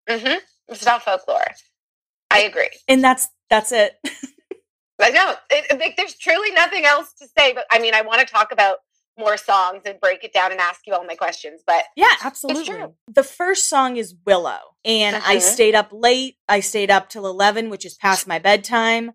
Mm-hmm. 0.09 0.37
It's 0.67 0.85
not 0.85 1.03
folklore. 1.03 1.47
I 2.29 2.41
agree. 2.41 2.69
And 2.87 3.03
that's, 3.03 3.27
that's 3.49 3.71
it. 3.71 3.95
I 4.99 5.11
know. 5.11 5.35
It, 5.49 5.65
it, 5.69 5.93
there's 5.95 6.15
truly 6.15 6.51
nothing 6.51 6.85
else 6.85 7.13
to 7.19 7.27
say, 7.37 7.53
but 7.53 7.65
I 7.71 7.79
mean, 7.79 7.93
I 7.93 8.01
want 8.01 8.19
to 8.19 8.25
talk 8.25 8.51
about 8.51 8.77
more 9.17 9.37
songs 9.37 9.81
and 9.85 9.99
break 9.99 10.23
it 10.23 10.33
down 10.33 10.51
and 10.51 10.59
ask 10.59 10.81
you 10.85 10.93
all 10.93 11.03
my 11.05 11.15
questions. 11.15 11.61
But 11.65 11.85
yeah, 11.95 12.13
absolutely. 12.23 12.75
The 13.07 13.23
first 13.23 13.69
song 13.69 13.97
is 13.97 14.15
Willow, 14.25 14.59
and 14.85 15.15
uh-huh. 15.15 15.33
I 15.33 15.39
stayed 15.39 15.75
up 15.75 15.89
late. 15.91 16.37
I 16.47 16.59
stayed 16.59 16.91
up 16.91 17.09
till 17.09 17.27
11, 17.27 17.69
which 17.69 17.85
is 17.85 17.95
past 17.95 18.27
my 18.27 18.39
bedtime. 18.39 19.11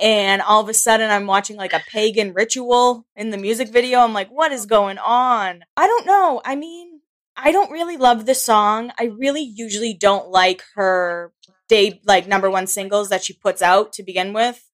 And 0.00 0.40
all 0.40 0.62
of 0.62 0.68
a 0.70 0.74
sudden, 0.74 1.10
I'm 1.10 1.26
watching 1.26 1.56
like 1.56 1.74
a 1.74 1.82
pagan 1.90 2.32
ritual 2.32 3.06
in 3.14 3.30
the 3.30 3.36
music 3.36 3.68
video. 3.68 3.98
I'm 4.00 4.14
like, 4.14 4.30
what 4.30 4.50
is 4.50 4.64
going 4.64 4.96
on? 4.96 5.62
I 5.76 5.86
don't 5.86 6.06
know. 6.06 6.40
I 6.42 6.56
mean, 6.56 7.00
I 7.36 7.52
don't 7.52 7.70
really 7.70 7.98
love 7.98 8.24
the 8.24 8.34
song. 8.34 8.92
I 8.98 9.04
really 9.04 9.42
usually 9.42 9.92
don't 9.92 10.30
like 10.30 10.62
her 10.74 11.32
day, 11.68 12.00
like 12.04 12.26
number 12.26 12.50
one 12.50 12.66
singles 12.66 13.10
that 13.10 13.22
she 13.22 13.34
puts 13.34 13.60
out 13.60 13.92
to 13.94 14.02
begin 14.02 14.32
with. 14.32 14.66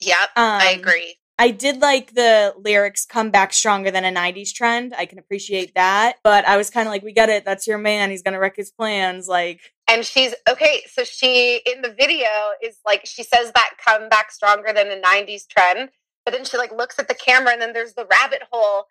Yep, 0.00 0.30
um, 0.36 0.60
I 0.60 0.70
agree. 0.78 1.16
I 1.40 1.52
did 1.52 1.80
like 1.80 2.12
the 2.12 2.52
lyrics 2.58 3.06
come 3.06 3.30
back 3.30 3.54
stronger 3.54 3.90
than 3.90 4.04
a 4.04 4.12
90s 4.12 4.52
trend. 4.52 4.92
I 4.94 5.06
can 5.06 5.18
appreciate 5.18 5.74
that. 5.74 6.16
But 6.22 6.46
I 6.46 6.58
was 6.58 6.68
kind 6.68 6.86
of 6.86 6.92
like, 6.92 7.02
we 7.02 7.14
get 7.14 7.30
it. 7.30 7.46
That's 7.46 7.66
your 7.66 7.78
man. 7.78 8.10
He's 8.10 8.20
going 8.20 8.34
to 8.34 8.38
wreck 8.38 8.56
his 8.56 8.70
plans. 8.70 9.26
Like, 9.26 9.72
and 9.88 10.04
she's 10.04 10.34
okay. 10.46 10.82
So 10.92 11.02
she, 11.02 11.62
in 11.64 11.80
the 11.80 11.94
video, 11.98 12.28
is 12.62 12.76
like, 12.84 13.06
she 13.06 13.22
says 13.22 13.52
that 13.52 13.70
come 13.82 14.10
back 14.10 14.30
stronger 14.30 14.70
than 14.74 14.88
a 14.88 15.00
90s 15.00 15.48
trend. 15.48 15.88
But 16.26 16.34
then 16.34 16.44
she 16.44 16.58
like 16.58 16.72
looks 16.72 16.98
at 16.98 17.08
the 17.08 17.14
camera 17.14 17.54
and 17.54 17.62
then 17.62 17.72
there's 17.72 17.94
the 17.94 18.06
rabbit 18.10 18.42
hole. 18.52 18.84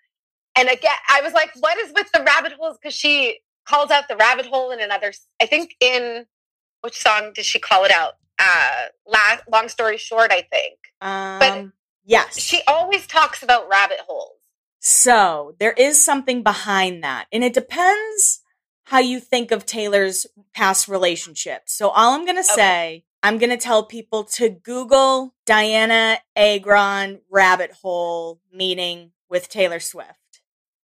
And 0.58 0.70
again, 0.70 0.92
I 1.08 1.22
was 1.22 1.34
like, 1.34 1.52
what 1.60 1.78
is 1.78 1.94
with 1.94 2.12
the 2.12 2.24
rabbit 2.24 2.54
holes? 2.60 2.80
Because 2.82 2.96
she 2.96 3.42
calls 3.68 3.92
out 3.92 4.08
the 4.08 4.16
rabbit 4.16 4.48
hole 4.48 4.72
in 4.72 4.82
another, 4.82 5.14
I 5.40 5.46
think 5.46 5.76
in 5.80 6.26
which 6.82 7.00
song 7.00 7.32
did 7.36 7.46
she 7.46 7.60
call 7.60 7.86
it 7.86 7.92
out? 7.92 8.14
Uh, 8.40 8.86
last, 9.06 9.44
long 9.52 9.70
story 9.70 9.98
short, 9.98 10.32
I 10.32 10.48
think. 10.52 10.80
Um, 11.02 11.40
but 11.40 11.79
Yes. 12.10 12.40
She 12.40 12.62
always 12.68 13.06
talks 13.06 13.44
about 13.44 13.70
rabbit 13.70 14.00
holes. 14.08 14.38
So 14.80 15.56
there 15.60 15.74
is 15.74 16.04
something 16.04 16.42
behind 16.42 17.04
that. 17.04 17.28
And 17.32 17.44
it 17.44 17.54
depends 17.54 18.42
how 18.86 18.98
you 18.98 19.20
think 19.20 19.52
of 19.52 19.66
Taylor's 19.66 20.26
past 20.56 20.88
relationships. 20.88 21.74
So 21.74 21.90
all 21.90 22.16
I'm 22.16 22.26
going 22.26 22.38
to 22.38 22.44
say, 22.44 23.04
I'm 23.22 23.38
going 23.38 23.52
to 23.52 23.58
tell 23.58 23.84
people 23.84 24.24
to 24.24 24.50
Google 24.50 25.36
Dianna 25.46 26.18
Agron 26.36 27.22
rabbit 27.30 27.74
hole 27.84 28.40
meeting 28.52 29.12
with 29.30 29.48
Taylor 29.48 29.80
Swift. 29.80 30.16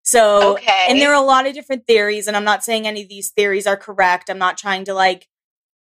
So, 0.02 0.54
Okay. 0.54 0.88
and 0.90 1.00
there 1.00 1.12
are 1.12 1.22
a 1.24 1.26
lot 1.26 1.46
of 1.46 1.54
different 1.54 1.86
theories, 1.86 2.28
and 2.28 2.36
I'm 2.36 2.44
not 2.44 2.64
saying 2.64 2.88
any 2.88 3.04
of 3.04 3.10
these 3.10 3.30
theories 3.30 3.68
are 3.68 3.78
correct. 3.78 4.32
I'm 4.32 4.40
not 4.40 4.58
trying 4.58 4.86
to 4.86 4.96
like 4.96 5.28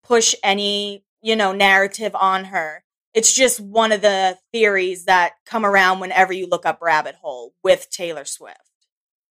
push 0.05 0.33
any, 0.41 1.03
you 1.21 1.35
know, 1.35 1.51
narrative 1.51 2.15
on 2.15 2.45
her. 2.45 2.84
It's 3.15 3.33
just 3.33 3.61
one 3.61 3.93
of 3.93 4.01
the 4.01 4.37
theories 4.51 5.05
that 5.05 5.35
come 5.45 5.65
around 5.65 6.01
whenever 6.01 6.33
you 6.33 6.47
look 6.47 6.65
up 6.65 6.79
rabbit 6.81 7.15
hole 7.15 7.53
with 7.63 7.89
Taylor 7.89 8.25
Swift. 8.25 8.59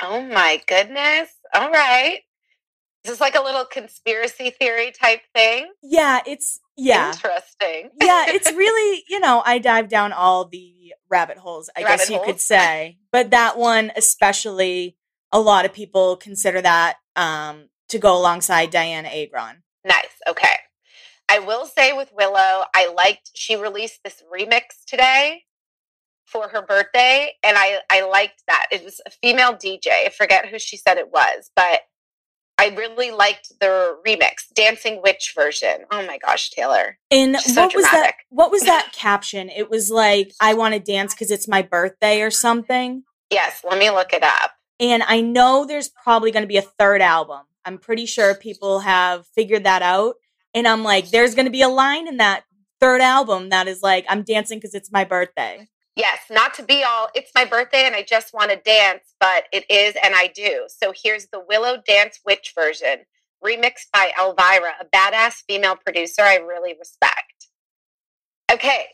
Oh 0.02 0.22
my 0.22 0.62
goodness. 0.66 1.28
All 1.54 1.70
right. 1.70 2.20
Is 3.04 3.10
this 3.10 3.20
like 3.20 3.34
a 3.34 3.42
little 3.42 3.66
conspiracy 3.66 4.48
theory 4.48 4.90
type 4.90 5.20
thing? 5.34 5.70
Yeah, 5.82 6.20
it's 6.26 6.60
yeah. 6.78 7.12
Interesting. 7.12 7.90
yeah, 8.00 8.24
it's 8.28 8.50
really, 8.56 9.04
you 9.10 9.20
know, 9.20 9.42
I 9.44 9.58
dive 9.58 9.88
down 9.90 10.14
all 10.14 10.46
the 10.46 10.94
rabbit 11.10 11.36
holes, 11.36 11.68
I 11.76 11.82
guess 11.82 12.08
Rabbit 12.08 12.12
you 12.14 12.22
could 12.24 12.40
say. 12.40 12.96
But 13.12 13.30
that 13.32 13.58
one 13.58 13.92
especially 13.94 14.96
a 15.30 15.40
lot 15.40 15.66
of 15.66 15.74
people 15.74 16.16
consider 16.16 16.62
that 16.62 16.96
um 17.16 17.68
to 17.90 17.98
go 17.98 18.16
alongside 18.16 18.72
Dianna 18.72 19.24
Agron. 19.24 19.62
Nice. 19.84 20.16
Okay. 20.26 20.56
I 21.34 21.40
will 21.40 21.66
say 21.66 21.92
with 21.92 22.12
Willow, 22.16 22.64
I 22.76 22.92
liked 22.96 23.32
she 23.34 23.56
released 23.56 24.04
this 24.04 24.22
remix 24.32 24.84
today 24.86 25.42
for 26.24 26.46
her 26.46 26.62
birthday, 26.62 27.32
and 27.42 27.56
I 27.58 27.80
I 27.90 28.02
liked 28.02 28.44
that. 28.46 28.66
It 28.70 28.84
was 28.84 29.00
a 29.04 29.10
female 29.10 29.52
DJ. 29.52 29.88
I 30.06 30.10
forget 30.16 30.46
who 30.46 30.60
she 30.60 30.76
said 30.76 30.96
it 30.96 31.10
was, 31.10 31.50
but 31.56 31.80
I 32.56 32.68
really 32.76 33.10
liked 33.10 33.48
the 33.58 33.98
remix, 34.06 34.44
Dancing 34.54 35.02
Witch 35.02 35.32
version. 35.34 35.86
Oh 35.90 36.06
my 36.06 36.18
gosh, 36.18 36.50
Taylor. 36.50 36.98
And 37.10 37.36
She's 37.40 37.56
so 37.56 37.62
what 37.62 37.74
was 37.74 37.84
that 37.86 38.14
what 38.28 38.52
was 38.52 38.62
that 38.66 38.92
caption? 38.92 39.50
It 39.50 39.68
was 39.68 39.90
like 39.90 40.32
I 40.40 40.54
want 40.54 40.74
to 40.74 40.80
dance 40.80 41.14
cuz 41.14 41.32
it's 41.32 41.48
my 41.48 41.62
birthday 41.62 42.22
or 42.22 42.30
something. 42.30 43.02
Yes, 43.30 43.62
let 43.68 43.80
me 43.80 43.90
look 43.90 44.12
it 44.12 44.22
up. 44.22 44.52
And 44.78 45.02
I 45.02 45.20
know 45.20 45.64
there's 45.64 45.88
probably 45.88 46.30
going 46.30 46.44
to 46.44 46.48
be 46.48 46.58
a 46.58 46.62
third 46.62 47.02
album. 47.02 47.40
I'm 47.64 47.78
pretty 47.78 48.06
sure 48.06 48.36
people 48.36 48.80
have 48.80 49.26
figured 49.34 49.64
that 49.64 49.82
out. 49.82 50.14
And 50.54 50.68
I'm 50.68 50.82
like, 50.82 51.11
there's 51.11 51.34
going 51.34 51.46
to 51.46 51.50
be 51.50 51.62
a 51.62 51.68
line 51.68 52.06
in 52.06 52.18
that 52.18 52.44
third 52.80 53.00
album 53.00 53.49
that 53.49 53.66
is 53.66 53.82
like, 53.82 54.06
I'm 54.08 54.23
dancing 54.23 54.58
because 54.58 54.75
it's 54.75 54.92
my 54.92 55.04
birthday. 55.04 55.68
Yes, 55.96 56.20
not 56.30 56.54
to 56.54 56.62
be 56.62 56.82
all, 56.82 57.08
it's 57.14 57.30
my 57.34 57.44
birthday 57.44 57.84
and 57.84 57.94
I 57.94 58.02
just 58.02 58.34
want 58.34 58.50
to 58.50 58.56
dance, 58.56 59.14
but 59.20 59.44
it 59.52 59.64
is 59.70 59.94
and 60.04 60.14
I 60.14 60.26
do. 60.34 60.66
So 60.68 60.92
here's 60.94 61.26
the 61.26 61.42
Willow 61.49 61.76
Dance 61.87 62.20
Witch 62.26 62.52
version, 62.54 63.04
remixed 63.44 63.90
by 63.92 64.12
Elvira, 64.18 64.73
a 64.80 64.84
badass 64.84 65.44
female 65.46 65.76
producer 65.76 66.23
I 66.23 66.37
really 66.37 66.75
respect. 66.78 67.49
Okay, 68.50 68.87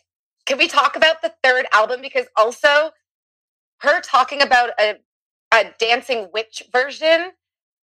can 0.46 0.58
we 0.58 0.68
talk 0.68 0.96
about 0.96 1.22
the 1.22 1.32
third 1.42 1.66
album? 1.72 2.02
Because 2.02 2.26
also, 2.36 2.90
her 3.80 4.00
talking 4.00 4.42
about 4.42 4.70
a, 4.78 4.96
a 5.52 5.72
dancing 5.78 6.28
witch 6.34 6.62
version 6.70 7.30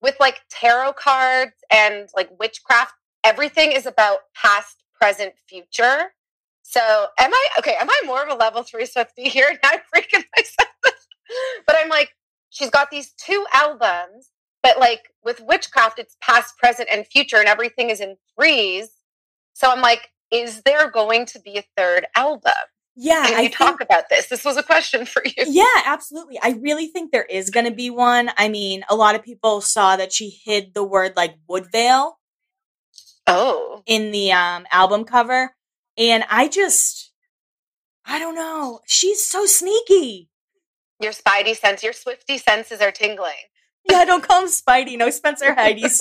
with 0.03 0.17
like 0.21 0.43
tarot 0.51 0.93
cards 0.93 1.55
and 1.71 2.09
like 2.15 2.29
witchcraft, 2.39 2.93
everything 3.27 3.73
is 3.73 3.87
about 3.87 4.19
past, 4.35 4.83
present, 5.01 5.35
future. 5.49 6.13
So 6.63 6.81
am 7.19 7.33
I 7.33 7.47
okay? 7.59 7.75
Am 7.81 7.89
I 7.91 8.03
more 8.07 8.23
of 8.23 8.29
a 8.29 8.35
level 8.35 8.63
three 8.63 8.87
Swifty 8.87 9.25
here? 9.25 9.49
Now 9.63 9.71
I'm 9.73 9.81
freaking 9.95 10.25
myself. 10.37 10.97
but 11.67 11.77
I'm 11.79 11.89
like, 11.89 12.11
she's 12.51 12.71
got 12.71 12.91
these 12.91 13.13
two 13.13 13.45
albums, 13.53 14.31
but 14.63 14.79
like 14.79 15.11
with 15.25 15.41
witchcraft, 15.41 15.99
it's 15.99 16.17
past, 16.21 16.57
present, 16.59 16.89
and 16.93 17.07
future, 17.07 17.37
and 17.37 17.49
everything 17.49 17.91
is 17.91 18.01
in 18.01 18.17
threes. 18.39 18.91
So 19.55 19.71
I'm 19.71 19.81
like, 19.81 20.11
is 20.31 20.63
there 20.63 20.91
going 20.91 21.27
to 21.27 21.41
be 21.41 21.57
a 21.59 21.65
third 21.77 22.07
album? 22.17 22.53
Yeah, 22.99 23.27
Can 23.27 23.35
I 23.35 23.41
you 23.43 23.49
think, 23.49 23.57
talk 23.57 23.81
about 23.83 24.05
this? 24.09 24.29
This 24.29 24.45
was 24.45 24.57
a 24.57 24.63
question 24.63 25.05
for 25.05 25.23
you. 25.25 25.45
yeah, 25.49 25.65
absolutely. 25.85 26.39
I 26.43 26.59
really 26.61 26.87
think 26.87 27.13
there 27.13 27.25
is 27.25 27.51
going 27.51 27.67
to 27.67 27.73
be 27.73 27.91
one. 27.91 28.31
I 28.39 28.49
mean, 28.49 28.85
a 28.89 28.97
lot 28.97 29.15
of 29.15 29.23
people 29.23 29.61
saw 29.61 29.97
that 29.97 30.13
she 30.15 30.31
hid 30.45 30.73
the 30.75 30.83
word 30.83 31.13
like 31.15 31.37
Woodvale 31.49 32.19
Oh, 33.27 33.83
in 33.87 34.13
the 34.13 34.33
um, 34.33 34.67
album 34.73 35.05
cover, 35.05 35.55
and 35.99 36.25
I 36.31 36.49
just, 36.49 37.13
I 38.05 38.19
don't 38.19 38.35
know. 38.35 38.81
She's 38.87 39.25
so 39.25 39.47
sneaky. 39.47 40.29
your 41.01 41.13
Spidey 41.13 41.57
sense, 41.57 41.83
your 41.83 41.93
Swifty 41.93 42.39
senses 42.39 42.81
are 42.81 42.93
tingling. 42.93 43.35
Yeah, 43.89 44.05
don't 44.05 44.23
call 44.23 44.43
him 44.43 44.49
Spidey. 44.49 44.97
No 44.99 45.11
Spencer 45.11 45.55
Heidi's. 45.55 46.01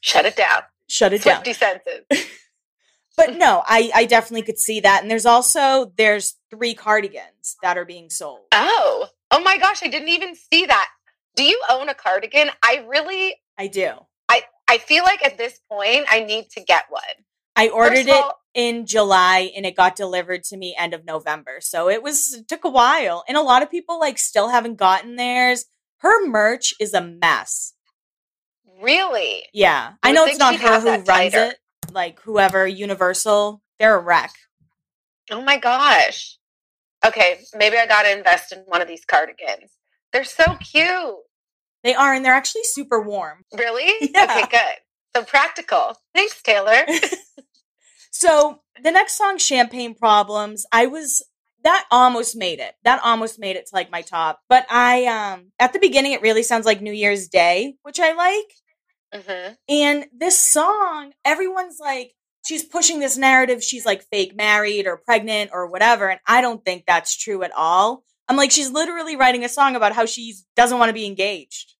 Shut 0.00 0.26
it 0.26 0.36
down. 0.36 0.62
Shut 0.88 1.12
it 1.12 1.22
down. 1.22 1.42
Swifty 1.42 1.52
senses. 1.52 2.26
But 3.16 3.36
no, 3.36 3.62
I, 3.66 3.90
I 3.94 4.04
definitely 4.04 4.42
could 4.42 4.58
see 4.58 4.78
that. 4.80 5.02
And 5.02 5.10
there's 5.10 5.26
also 5.26 5.92
there's 5.96 6.36
three 6.50 6.74
cardigans 6.74 7.56
that 7.62 7.76
are 7.76 7.84
being 7.84 8.10
sold. 8.10 8.42
Oh, 8.52 9.08
oh 9.32 9.40
my 9.40 9.58
gosh, 9.58 9.82
I 9.82 9.88
didn't 9.88 10.10
even 10.10 10.36
see 10.36 10.66
that. 10.66 10.88
Do 11.38 11.44
you 11.44 11.62
own 11.70 11.88
a 11.88 11.94
cardigan? 11.94 12.50
I 12.64 12.84
really, 12.88 13.36
I 13.56 13.68
do. 13.68 13.92
I 14.28 14.42
I 14.66 14.78
feel 14.78 15.04
like 15.04 15.24
at 15.24 15.38
this 15.38 15.60
point, 15.70 16.04
I 16.10 16.24
need 16.24 16.50
to 16.50 16.60
get 16.64 16.86
one. 16.88 17.02
I 17.54 17.68
ordered 17.68 18.08
it 18.08 18.24
in 18.54 18.86
July 18.86 19.52
and 19.56 19.64
it 19.64 19.76
got 19.76 19.94
delivered 19.94 20.42
to 20.44 20.56
me 20.56 20.74
end 20.76 20.94
of 20.94 21.04
November. 21.04 21.58
So 21.60 21.88
it 21.88 22.02
was 22.02 22.34
it 22.34 22.48
took 22.48 22.64
a 22.64 22.68
while. 22.68 23.22
And 23.28 23.36
a 23.36 23.40
lot 23.40 23.62
of 23.62 23.70
people 23.70 24.00
like 24.00 24.18
still 24.18 24.48
haven't 24.48 24.78
gotten 24.78 25.14
theirs. 25.14 25.66
Her 25.98 26.26
merch 26.26 26.74
is 26.80 26.92
a 26.92 27.00
mess. 27.00 27.72
Really? 28.82 29.44
Yeah. 29.52 29.92
I 30.02 30.08
would 30.08 30.14
know 30.16 30.24
it's 30.24 30.40
not 30.40 30.56
her 30.56 30.80
who 30.80 30.88
runs 30.88 31.06
tighter. 31.06 31.44
it. 31.52 31.58
Like 31.92 32.18
whoever, 32.22 32.66
Universal, 32.66 33.62
they're 33.78 33.96
a 33.96 34.02
wreck. 34.02 34.32
Oh 35.30 35.40
my 35.40 35.58
gosh. 35.58 36.36
Okay, 37.06 37.38
maybe 37.54 37.76
I 37.76 37.86
got 37.86 38.02
to 38.02 38.18
invest 38.18 38.50
in 38.50 38.64
one 38.66 38.82
of 38.82 38.88
these 38.88 39.04
cardigans. 39.04 39.70
They're 40.12 40.24
so 40.24 40.56
cute. 40.60 41.14
They 41.88 41.94
are, 41.94 42.12
and 42.12 42.22
they're 42.22 42.34
actually 42.34 42.64
super 42.64 43.00
warm. 43.00 43.44
Really? 43.56 44.10
Yeah. 44.14 44.24
Okay, 44.24 44.44
good. 44.50 44.74
So 45.16 45.24
practical. 45.24 45.96
Thanks, 46.14 46.42
Taylor. 46.42 46.84
So 48.10 48.60
the 48.82 48.90
next 48.90 49.16
song, 49.16 49.38
Champagne 49.38 49.94
Problems, 49.94 50.66
I 50.72 50.86
was 50.86 51.24
that 51.64 51.86
almost 51.90 52.36
made 52.36 52.58
it. 52.58 52.74
That 52.84 53.00
almost 53.04 53.38
made 53.38 53.56
it 53.56 53.66
to 53.66 53.74
like 53.74 53.90
my 53.90 54.02
top. 54.02 54.40
But 54.48 54.66
I 54.70 55.06
um 55.06 55.52
at 55.58 55.72
the 55.72 55.78
beginning 55.78 56.12
it 56.12 56.22
really 56.22 56.42
sounds 56.42 56.66
like 56.66 56.80
New 56.82 56.92
Year's 56.92 57.28
Day, 57.28 57.74
which 57.82 58.00
I 58.00 58.12
like. 58.14 59.24
hmm 59.24 59.52
And 59.68 60.06
this 60.12 60.40
song, 60.40 61.12
everyone's 61.24 61.78
like, 61.80 62.12
she's 62.46 62.64
pushing 62.64 63.00
this 63.00 63.16
narrative. 63.16 63.62
She's 63.62 63.86
like 63.86 64.02
fake 64.10 64.34
married 64.36 64.86
or 64.86 64.96
pregnant 64.96 65.50
or 65.52 65.66
whatever. 65.68 66.08
And 66.08 66.20
I 66.26 66.40
don't 66.40 66.64
think 66.64 66.84
that's 66.86 67.16
true 67.16 67.42
at 67.44 67.52
all. 67.56 68.04
I'm 68.28 68.36
like, 68.36 68.50
she's 68.50 68.70
literally 68.70 69.16
writing 69.16 69.44
a 69.44 69.48
song 69.48 69.76
about 69.76 69.94
how 69.94 70.06
she 70.06 70.34
doesn't 70.56 70.78
want 70.78 70.90
to 70.90 70.94
be 70.94 71.06
engaged. 71.06 71.74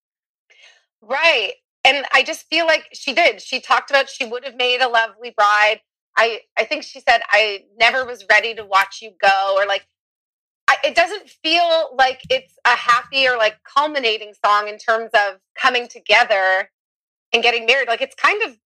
Right. 1.02 1.54
And 1.84 2.04
I 2.12 2.22
just 2.22 2.46
feel 2.48 2.66
like 2.66 2.86
she 2.92 3.14
did. 3.14 3.40
She 3.40 3.60
talked 3.60 3.90
about 3.90 4.08
she 4.08 4.24
would 4.26 4.44
have 4.44 4.56
made 4.56 4.80
a 4.80 4.88
lovely 4.88 5.32
bride. 5.36 5.80
I 6.16 6.40
I 6.58 6.64
think 6.64 6.82
she 6.82 7.00
said 7.00 7.20
I 7.30 7.64
never 7.78 8.04
was 8.04 8.24
ready 8.30 8.54
to 8.54 8.64
watch 8.64 8.98
you 9.02 9.12
go 9.20 9.54
or 9.56 9.66
like 9.66 9.86
I, 10.68 10.76
it 10.84 10.94
doesn't 10.94 11.30
feel 11.30 11.90
like 11.96 12.20
it's 12.30 12.54
a 12.66 12.76
happy 12.76 13.26
or 13.26 13.38
like 13.38 13.56
culminating 13.64 14.34
song 14.44 14.68
in 14.68 14.78
terms 14.78 15.10
of 15.14 15.38
coming 15.56 15.88
together 15.88 16.70
and 17.32 17.42
getting 17.42 17.66
married. 17.66 17.88
Like 17.88 18.02
it's 18.02 18.14
kind 18.16 18.42
of 18.44 18.58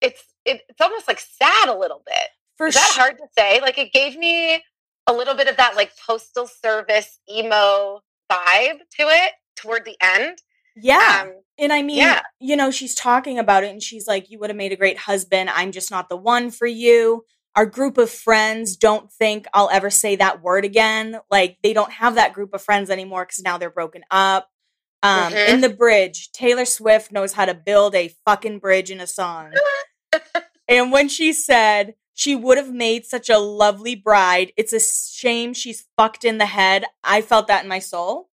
it's 0.00 0.22
it, 0.44 0.62
it's 0.68 0.80
almost 0.80 1.08
like 1.08 1.20
sad 1.20 1.68
a 1.68 1.78
little 1.78 2.02
bit. 2.06 2.28
For 2.56 2.68
Is 2.68 2.74
that 2.74 2.90
sure. 2.92 3.02
hard 3.04 3.18
to 3.18 3.26
say? 3.36 3.60
Like 3.60 3.78
it 3.78 3.92
gave 3.92 4.16
me 4.16 4.62
a 5.06 5.12
little 5.12 5.34
bit 5.34 5.48
of 5.48 5.56
that 5.56 5.76
like 5.76 5.92
postal 6.06 6.46
service 6.46 7.18
emo 7.30 8.02
vibe 8.30 8.78
to 8.98 9.08
it 9.08 9.32
toward 9.56 9.84
the 9.84 9.96
end. 10.02 10.38
Yeah. 10.76 11.22
Um, 11.26 11.32
And 11.56 11.72
I 11.72 11.82
mean, 11.82 11.98
Yeah. 11.98 12.22
you 12.40 12.56
know, 12.56 12.72
she's 12.72 12.94
talking 12.96 13.38
about 13.38 13.62
it 13.62 13.70
and 13.70 13.80
she's 13.82 14.08
like, 14.08 14.28
You 14.28 14.40
would 14.40 14.50
have 14.50 14.56
made 14.56 14.72
a 14.72 14.76
great 14.76 14.98
husband. 14.98 15.50
I'm 15.50 15.70
just 15.70 15.90
not 15.90 16.08
the 16.08 16.16
one 16.16 16.50
for 16.50 16.66
you. 16.66 17.24
Our 17.54 17.66
group 17.66 17.96
of 17.98 18.10
friends 18.10 18.76
don't 18.76 19.12
think 19.12 19.46
I'll 19.54 19.70
ever 19.70 19.88
say 19.88 20.16
that 20.16 20.42
word 20.42 20.64
again. 20.64 21.20
Like, 21.30 21.58
they 21.62 21.72
don't 21.72 21.92
have 21.92 22.16
that 22.16 22.32
group 22.32 22.52
of 22.54 22.62
friends 22.62 22.90
anymore 22.90 23.24
because 23.24 23.44
now 23.44 23.56
they're 23.58 23.70
broken 23.70 24.02
up. 24.10 24.48
Um, 25.04 25.32
Mhm. 25.32 25.48
In 25.48 25.60
the 25.60 25.68
bridge, 25.68 26.32
Taylor 26.32 26.64
Swift 26.64 27.12
knows 27.12 27.34
how 27.34 27.44
to 27.44 27.54
build 27.54 27.94
a 27.94 28.12
fucking 28.24 28.58
bridge 28.58 28.90
in 28.90 29.00
a 29.00 29.06
song. 29.06 29.52
and 30.68 30.90
when 30.90 31.08
she 31.08 31.32
said 31.32 31.94
she 32.14 32.34
would 32.34 32.58
have 32.58 32.72
made 32.72 33.04
such 33.06 33.28
a 33.28 33.38
lovely 33.38 33.94
bride, 33.94 34.52
it's 34.56 34.72
a 34.72 34.80
shame 34.80 35.52
she's 35.54 35.84
fucked 35.96 36.24
in 36.24 36.38
the 36.38 36.46
head. 36.46 36.84
I 37.04 37.20
felt 37.22 37.46
that 37.48 37.62
in 37.62 37.68
my 37.68 37.78
soul 37.80 38.28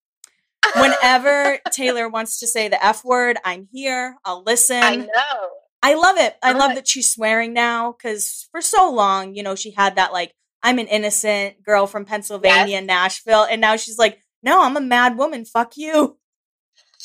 whenever 0.76 1.60
Taylor 1.72 2.10
wants 2.10 2.40
to 2.40 2.48
say 2.48 2.68
the 2.68 2.84
F 2.84 3.04
word, 3.04 3.38
I'm 3.44 3.68
here. 3.72 4.18
I'll 4.26 4.44
listen. 4.44 4.82
I 4.82 4.96
know. 4.96 5.50
I 5.84 5.96
love 5.96 6.18
it. 6.18 6.36
I 6.44 6.52
love 6.52 6.76
that 6.76 6.88
she's 6.88 7.12
swearing 7.12 7.54
now 7.54 7.92
because 7.92 8.48
for 8.52 8.62
so 8.62 8.92
long, 8.92 9.34
you 9.34 9.42
know, 9.42 9.56
she 9.56 9.72
had 9.72 9.96
that 9.96 10.14
like, 10.14 10.32
I'm 10.62 10.78
an 10.78 10.88
innocent 10.88 11.64
girl 11.64 11.88
from 11.88 12.06
Pennsylvania, 12.06 12.82
Nashville. 12.82 13.48
And 13.50 13.62
now 13.62 13.78
she's 13.78 13.98
like, 13.98 14.20
no, 14.44 14.64
I'm 14.64 14.78
a 14.78 14.82
mad 14.82 15.18
woman. 15.18 15.44
Fuck 15.44 15.78
you. 15.78 16.18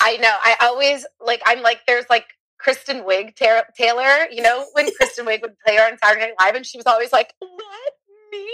I 0.01 0.17
know. 0.19 0.35
I 0.43 0.57
always 0.61 1.07
like. 1.25 1.43
I'm 1.47 1.63
like. 1.63 1.81
There's 1.87 2.05
like 2.11 2.27
Kristen 2.59 3.03
Wiig 3.05 3.35
Ta- 3.35 3.65
Taylor. 3.77 4.27
You 4.31 4.43
know 4.43 4.67
when 4.73 4.91
Kristen 4.95 5.27
Wiig 5.27 5.43
would 5.43 5.59
play 5.65 5.77
her 5.77 5.91
on 5.91 5.99
Saturday 5.99 6.27
Night 6.27 6.35
Live, 6.39 6.55
and 6.55 6.67
she 6.67 6.79
was 6.79 6.87
always 6.87 7.13
like, 7.13 7.33
"What 7.39 7.93
me?" 8.33 8.49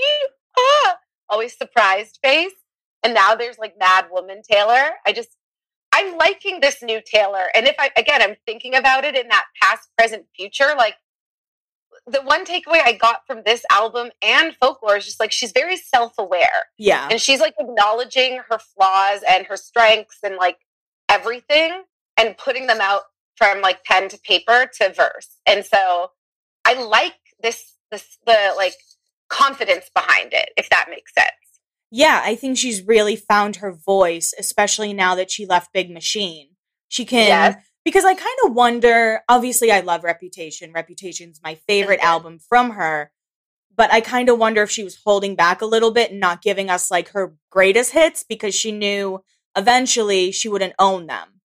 Ah, 0.59 0.97
always 1.29 1.57
surprised 1.57 2.19
face. 2.23 2.53
And 3.03 3.15
now 3.15 3.35
there's 3.35 3.59
like 3.59 3.75
Mad 3.79 4.07
Woman 4.11 4.43
Taylor. 4.49 4.91
I 5.07 5.13
just 5.13 5.37
I'm 5.95 6.17
liking 6.17 6.61
this 6.61 6.83
new 6.83 7.01
Taylor. 7.05 7.45
And 7.55 7.67
if 7.67 7.77
I 7.79 7.91
again 7.97 8.23
I'm 8.23 8.37
thinking 8.47 8.75
about 8.75 9.05
it 9.05 9.17
in 9.17 9.29
that 9.29 9.45
past, 9.61 9.89
present, 9.97 10.27
future, 10.37 10.75
like 10.77 10.97
the 12.07 12.23
one 12.23 12.45
takeaway 12.45 12.81
I 12.85 12.93
got 12.93 13.27
from 13.27 13.43
this 13.45 13.65
album 13.71 14.11
and 14.23 14.57
folklore 14.57 14.97
is 14.97 15.05
just 15.05 15.21
like 15.21 15.31
she's 15.31 15.53
very 15.53 15.77
self-aware. 15.77 16.67
Yeah. 16.79 17.09
And 17.11 17.21
she's 17.21 17.41
like 17.41 17.55
acknowledging 17.59 18.41
her 18.49 18.59
flaws 18.59 19.21
and 19.31 19.47
her 19.47 19.57
strengths 19.57 20.19
and 20.23 20.37
like 20.37 20.59
everything 21.09 21.83
and 22.17 22.37
putting 22.37 22.67
them 22.67 22.81
out 22.81 23.03
from 23.37 23.61
like 23.61 23.85
pen 23.85 24.09
to 24.09 24.19
paper 24.19 24.69
to 24.81 24.93
verse. 24.93 25.39
And 25.47 25.65
so 25.65 26.11
I 26.65 26.75
like 26.75 27.15
this 27.43 27.75
this 27.91 28.19
the 28.27 28.55
like 28.57 28.75
confidence 29.29 29.91
behind 29.95 30.33
it, 30.33 30.51
if 30.57 30.69
that 30.71 30.87
makes 30.91 31.13
sense. 31.15 31.29
Yeah, 31.95 32.23
I 32.25 32.35
think 32.37 32.57
she's 32.57 32.83
really 32.83 33.17
found 33.17 33.57
her 33.57 33.71
voice, 33.71 34.33
especially 34.39 34.95
now 34.95 35.15
that 35.15 35.31
she 35.31 35.45
left 35.45 35.75
Big 35.75 35.91
Machine. 35.91 36.57
She 36.89 37.05
can 37.05 37.27
Yes. 37.29 37.63
because 37.85 38.05
I 38.07 38.15
kind 38.15 38.39
of 38.47 38.55
wonder, 38.55 39.23
obviously 39.29 39.71
I 39.71 39.81
love 39.81 40.03
Reputation. 40.03 40.73
Reputation's 40.73 41.41
my 41.43 41.55
favorite 41.69 42.01
Mhm. 42.01 42.05
album 42.05 42.39
from 42.39 42.71
her. 42.71 43.13
But 43.75 43.93
I 43.93 44.01
kind 44.01 44.29
of 44.31 44.39
wonder 44.39 44.63
if 44.63 44.71
she 44.71 44.85
was 44.85 44.99
holding 45.05 45.35
back 45.37 45.61
a 45.61 45.67
little 45.67 45.91
bit 45.91 46.11
and 46.11 46.21
not 46.21 46.41
giving 46.43 46.71
us 46.71 46.91
like 46.91 47.11
her 47.11 47.35
greatest 47.51 47.93
hits 47.93 48.23
because 48.23 48.55
she 48.55 48.73
knew 48.73 49.23
eventually 49.55 50.33
she 50.33 50.49
wouldn't 50.49 50.75
own 50.79 51.07
them. 51.07 51.41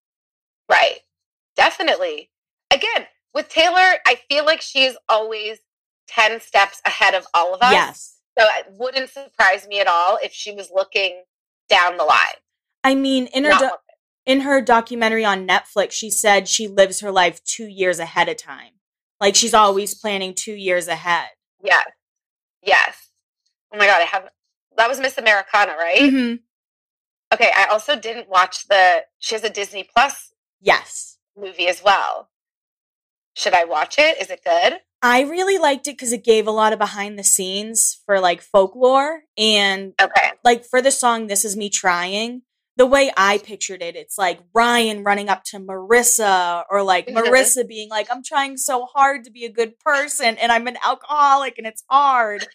Right. 0.68 1.00
Definitely. 1.56 2.30
Again, 2.70 3.06
with 3.34 3.48
Taylor, 3.48 3.98
I 4.06 4.14
feel 4.30 4.44
like 4.46 4.62
she's 4.62 4.96
always 5.08 5.58
10 6.06 6.40
steps 6.40 6.80
ahead 6.86 7.14
of 7.14 7.26
all 7.34 7.54
of 7.54 7.60
us. 7.62 7.72
Yes. 7.72 8.17
So 8.38 8.46
it 8.58 8.66
wouldn't 8.78 9.10
surprise 9.10 9.66
me 9.66 9.80
at 9.80 9.86
all 9.88 10.18
if 10.22 10.32
she 10.32 10.52
was 10.52 10.70
looking 10.72 11.24
down 11.68 11.96
the 11.96 12.04
line. 12.04 12.38
I 12.84 12.94
mean, 12.94 13.26
in 13.28 13.44
her 13.44 13.58
do- 13.58 13.76
in 14.26 14.40
her 14.42 14.60
documentary 14.60 15.24
on 15.24 15.46
Netflix, 15.48 15.92
she 15.92 16.10
said 16.10 16.48
she 16.48 16.68
lives 16.68 17.00
her 17.00 17.10
life 17.10 17.42
2 17.44 17.66
years 17.66 17.98
ahead 17.98 18.28
of 18.28 18.36
time. 18.36 18.72
Like 19.20 19.34
she's 19.34 19.54
always 19.54 19.94
planning 19.94 20.34
2 20.34 20.52
years 20.52 20.86
ahead. 20.86 21.30
Yes. 21.62 21.86
Yes. 22.62 23.10
Oh 23.72 23.78
my 23.78 23.86
God. 23.86 24.00
I 24.02 24.04
have, 24.04 24.28
that 24.76 24.88
was 24.88 25.00
Miss 25.00 25.18
Americana, 25.18 25.72
right? 25.76 25.98
Mhm. 26.00 26.40
Okay. 27.34 27.50
I 27.56 27.66
also 27.66 27.96
didn't 27.98 28.28
watch 28.28 28.68
the, 28.68 29.04
she 29.18 29.34
has 29.34 29.42
a 29.44 29.50
Disney 29.50 29.82
Plus 29.82 30.32
Yes. 30.60 31.18
movie 31.36 31.66
as 31.66 31.82
well. 31.82 32.30
Should 33.34 33.54
I 33.54 33.64
watch 33.64 33.98
it? 33.98 34.20
Is 34.20 34.30
it 34.30 34.44
good? 34.44 34.80
I 35.02 35.22
really 35.22 35.58
liked 35.58 35.86
it 35.86 35.92
because 35.92 36.12
it 36.12 36.24
gave 36.24 36.46
a 36.46 36.52
lot 36.52 36.72
of 36.72 36.78
behind 36.78 37.18
the 37.18 37.24
scenes 37.24 38.00
for 38.04 38.18
like 38.18 38.40
folklore 38.42 39.22
and 39.36 39.94
Okay. 40.00 40.32
like 40.44 40.64
for 40.64 40.82
the 40.82 40.90
song 40.90 41.26
This 41.28 41.44
Is 41.44 41.56
Me 41.56 41.70
Trying. 41.70 42.42
The 42.76 42.86
way 42.86 43.12
I 43.16 43.38
pictured 43.38 43.82
it, 43.82 43.96
it's 43.96 44.18
like 44.18 44.40
Ryan 44.54 45.02
running 45.04 45.28
up 45.28 45.42
to 45.46 45.58
Marissa 45.58 46.64
or 46.70 46.82
like. 46.82 47.06
Marissa 47.08 47.66
being 47.66 47.88
like, 47.88 48.08
I'm 48.10 48.22
trying 48.22 48.56
so 48.56 48.86
hard 48.86 49.24
to 49.24 49.30
be 49.30 49.44
a 49.44 49.50
good 49.52 49.78
person 49.80 50.36
and 50.38 50.50
I'm 50.52 50.66
an 50.66 50.78
alcoholic 50.84 51.58
and 51.58 51.66
it's 51.66 51.84
hard. 51.88 52.46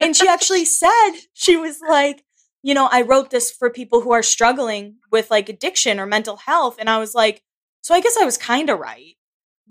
And 0.00 0.16
she 0.16 0.28
actually 0.28 0.64
said, 0.82 1.10
she 1.34 1.56
was 1.56 1.80
like, 1.86 2.22
you 2.62 2.74
know, 2.74 2.88
I 2.90 3.02
wrote 3.02 3.30
this 3.30 3.50
for 3.50 3.70
people 3.70 4.02
who 4.02 4.12
are 4.12 4.22
struggling 4.22 4.96
with 5.10 5.30
like 5.30 5.48
addiction 5.48 5.98
or 6.00 6.06
mental 6.06 6.36
health. 6.36 6.76
And 6.78 6.88
I 6.88 6.98
was 6.98 7.14
like, 7.14 7.42
so 7.82 7.94
I 7.94 8.00
guess 8.00 8.16
I 8.16 8.24
was 8.24 8.36
kind 8.38 8.70
of 8.70 8.78
right. 8.78 9.16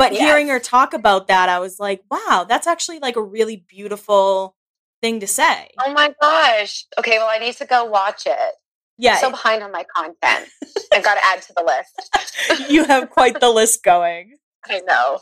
But 0.01 0.13
Yes. 0.13 0.24
hearing 0.24 0.48
her 0.48 0.60
talk 0.60 0.96
about 0.96 1.27
that, 1.27 1.48
I 1.48 1.60
was 1.60 1.79
like, 1.79 2.01
wow, 2.10 2.43
that's 2.50 2.65
actually 2.65 2.98
like 2.98 3.15
a 3.15 3.22
really 3.22 3.58
beautiful 3.58 4.55
thing 5.00 5.20
to 5.20 5.27
say. 5.27 5.70
Oh 5.79 5.93
my 5.93 6.15
gosh. 6.20 6.85
Okay. 6.98 7.20
Well, 7.20 7.29
I 7.29 7.37
need 7.37 7.55
to 7.57 7.66
go 7.66 7.85
watch 7.85 8.24
it. 8.25 8.53
Yeah, 8.98 9.18
so 9.18 9.29
behind 9.29 9.61
on 9.61 9.72
my 9.72 9.85
content. 9.96 10.50
I've 10.92 11.03
got 11.03 11.16
to 11.16 11.25
add 11.25 11.44
to 11.44 11.53
the 11.55 11.64
list. 11.64 12.70
you 12.72 12.85
have 12.85 13.11
quite 13.11 13.40
the 13.40 13.51
list 13.51 13.83
going. 13.83 14.37
I 14.68 14.81
know. 14.81 15.20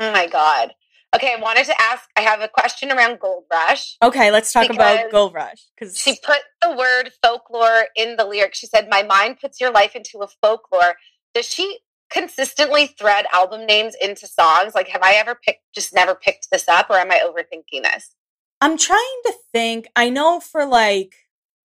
Oh 0.00 0.12
my 0.12 0.26
God. 0.26 0.72
Okay, 1.14 1.34
I 1.36 1.40
wanted 1.40 1.66
to 1.66 1.78
ask 1.78 2.08
I 2.16 2.22
have 2.22 2.40
a 2.40 2.48
question 2.48 2.90
around 2.90 3.20
Gold 3.20 3.44
Rush. 3.52 3.98
Okay, 4.02 4.30
let's 4.30 4.50
talk 4.50 4.70
about 4.70 5.10
Gold 5.10 5.34
Rush 5.34 5.66
because 5.78 5.98
She 5.98 6.18
put 6.24 6.40
the 6.62 6.74
word 6.74 7.10
folklore 7.22 7.84
in 7.96 8.16
the 8.16 8.24
lyrics. 8.24 8.58
She 8.58 8.66
said, 8.66 8.88
My 8.88 9.02
mind 9.02 9.40
puts 9.40 9.60
your 9.60 9.72
life 9.72 9.94
into 9.94 10.20
a 10.20 10.28
folklore. 10.40 10.96
Does 11.34 11.46
she 11.46 11.80
consistently 12.12 12.86
thread 12.98 13.26
album 13.32 13.66
names 13.66 13.94
into 14.00 14.26
songs? 14.26 14.74
Like, 14.74 14.88
have 14.88 15.02
I 15.02 15.14
ever 15.14 15.34
picked, 15.34 15.62
just 15.74 15.94
never 15.94 16.14
picked 16.14 16.50
this 16.50 16.68
up, 16.68 16.90
or 16.90 16.96
am 16.96 17.10
I 17.10 17.20
overthinking 17.26 17.82
this? 17.82 18.14
I'm 18.60 18.76
trying 18.78 19.20
to 19.24 19.32
think. 19.52 19.88
I 19.96 20.08
know 20.08 20.38
for 20.40 20.64
like 20.66 21.14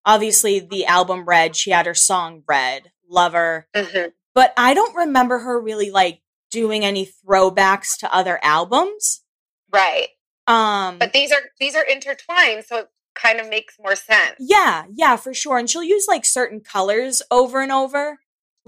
obviously 0.04 0.58
the 0.58 0.86
album 0.86 1.24
Red, 1.26 1.54
she 1.54 1.70
had 1.70 1.86
her 1.86 1.94
song 1.94 2.42
Red, 2.48 2.90
Lover, 3.08 3.68
Mhm. 3.74 4.12
but 4.34 4.52
I 4.56 4.74
don't 4.74 4.94
remember 4.96 5.38
her 5.40 5.60
really 5.60 5.90
like 5.90 6.22
doing 6.50 6.84
any 6.84 7.06
throwbacks 7.06 7.96
to 7.98 8.12
other 8.12 8.40
albums. 8.42 9.22
Right. 9.70 10.08
Um 10.46 10.98
But 10.98 11.12
these 11.12 11.30
are 11.30 11.42
these 11.60 11.74
are 11.76 11.84
intertwined, 11.84 12.64
so 12.64 12.76
it 12.78 12.88
kind 13.14 13.38
of 13.40 13.48
makes 13.48 13.74
more 13.78 13.94
sense. 13.96 14.36
yeah, 14.38 14.84
yeah, 14.94 15.16
for 15.16 15.34
sure. 15.34 15.58
And 15.58 15.68
she'll 15.68 15.82
use 15.82 16.06
like 16.08 16.24
certain 16.24 16.60
colors 16.60 17.20
over 17.30 17.60
and 17.60 17.70
over. 17.72 18.18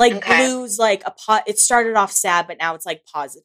Like 0.00 0.14
Okay. 0.14 0.46
blue's 0.46 0.78
like 0.80 1.02
a 1.06 1.12
pot 1.12 1.44
it 1.46 1.58
started 1.60 1.94
off 1.94 2.10
sad, 2.10 2.48
but 2.48 2.58
now 2.58 2.74
it's 2.74 2.86
like 2.86 3.04
positive. 3.04 3.44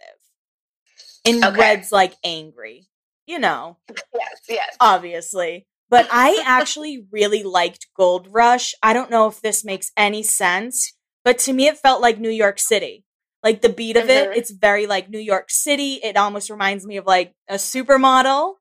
And 1.25 1.43
Okay. 1.43 1.59
red's 1.59 1.91
like 1.91 2.15
angry. 2.23 2.87
You 3.27 3.39
know. 3.39 3.77
Yes, 4.13 4.39
yes. 4.49 4.75
obviously. 4.79 5.67
But 5.89 6.07
I 6.11 6.41
actually 6.47 7.05
really 7.11 7.43
liked 7.43 7.87
Gold 7.95 8.27
Rush. 8.31 8.73
I 8.81 8.93
don't 8.93 9.11
know 9.11 9.27
if 9.27 9.41
this 9.41 9.63
makes 9.65 9.91
any 9.97 10.23
sense, 10.23 10.93
but 11.23 11.37
to 11.39 11.53
me, 11.53 11.67
it 11.67 11.77
felt 11.77 12.01
like 12.01 12.19
New 12.19 12.29
York 12.31 12.57
City. 12.59 13.03
Like 13.43 13.61
the 13.61 13.69
beat 13.69 13.97
of 13.97 14.09
it, 14.09 14.31
Mhm. 14.31 14.37
it's 14.37 14.51
very 14.51 14.87
like 14.87 15.09
New 15.09 15.19
York 15.19 15.51
City. 15.51 15.99
It 16.03 16.17
almost 16.17 16.49
reminds 16.49 16.85
me 16.85 16.97
of 16.97 17.05
like 17.05 17.33
a 17.47 17.55
supermodel. 17.55 18.55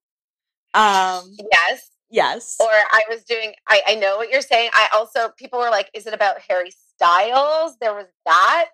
Um, 0.75 1.37
Yes. 1.53 1.91
Yes. 2.15 2.57
Or 2.61 2.69
I 2.71 3.03
was 3.09 3.25
doing, 3.25 3.53
I, 3.69 3.83
I 3.89 3.95
know 3.97 4.17
what 4.17 4.31
you're 4.31 4.41
saying. 4.41 4.71
I 4.73 4.89
also, 4.95 5.31
people 5.37 5.59
were 5.59 5.71
like, 5.71 5.91
is 5.95 6.07
it 6.07 6.15
about 6.15 6.37
Harry 6.49 6.73
Styles? 6.95 7.77
There 7.81 7.95
was 7.95 8.07
that. 8.25 8.67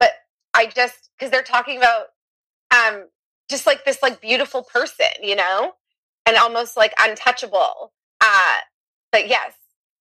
But 0.00 0.12
I 0.54 0.66
just, 0.66 1.10
because 1.18 1.30
they're 1.30 1.42
talking 1.42 1.78
about 1.78 2.06
um 2.74 3.06
just 3.50 3.66
like 3.66 3.84
this 3.84 4.02
like 4.02 4.20
beautiful 4.20 4.62
person, 4.62 5.06
you 5.22 5.36
know? 5.36 5.72
And 6.26 6.36
almost 6.36 6.76
like 6.76 6.94
untouchable. 7.00 7.92
Uh, 8.20 8.56
but 9.12 9.28
yes, 9.28 9.52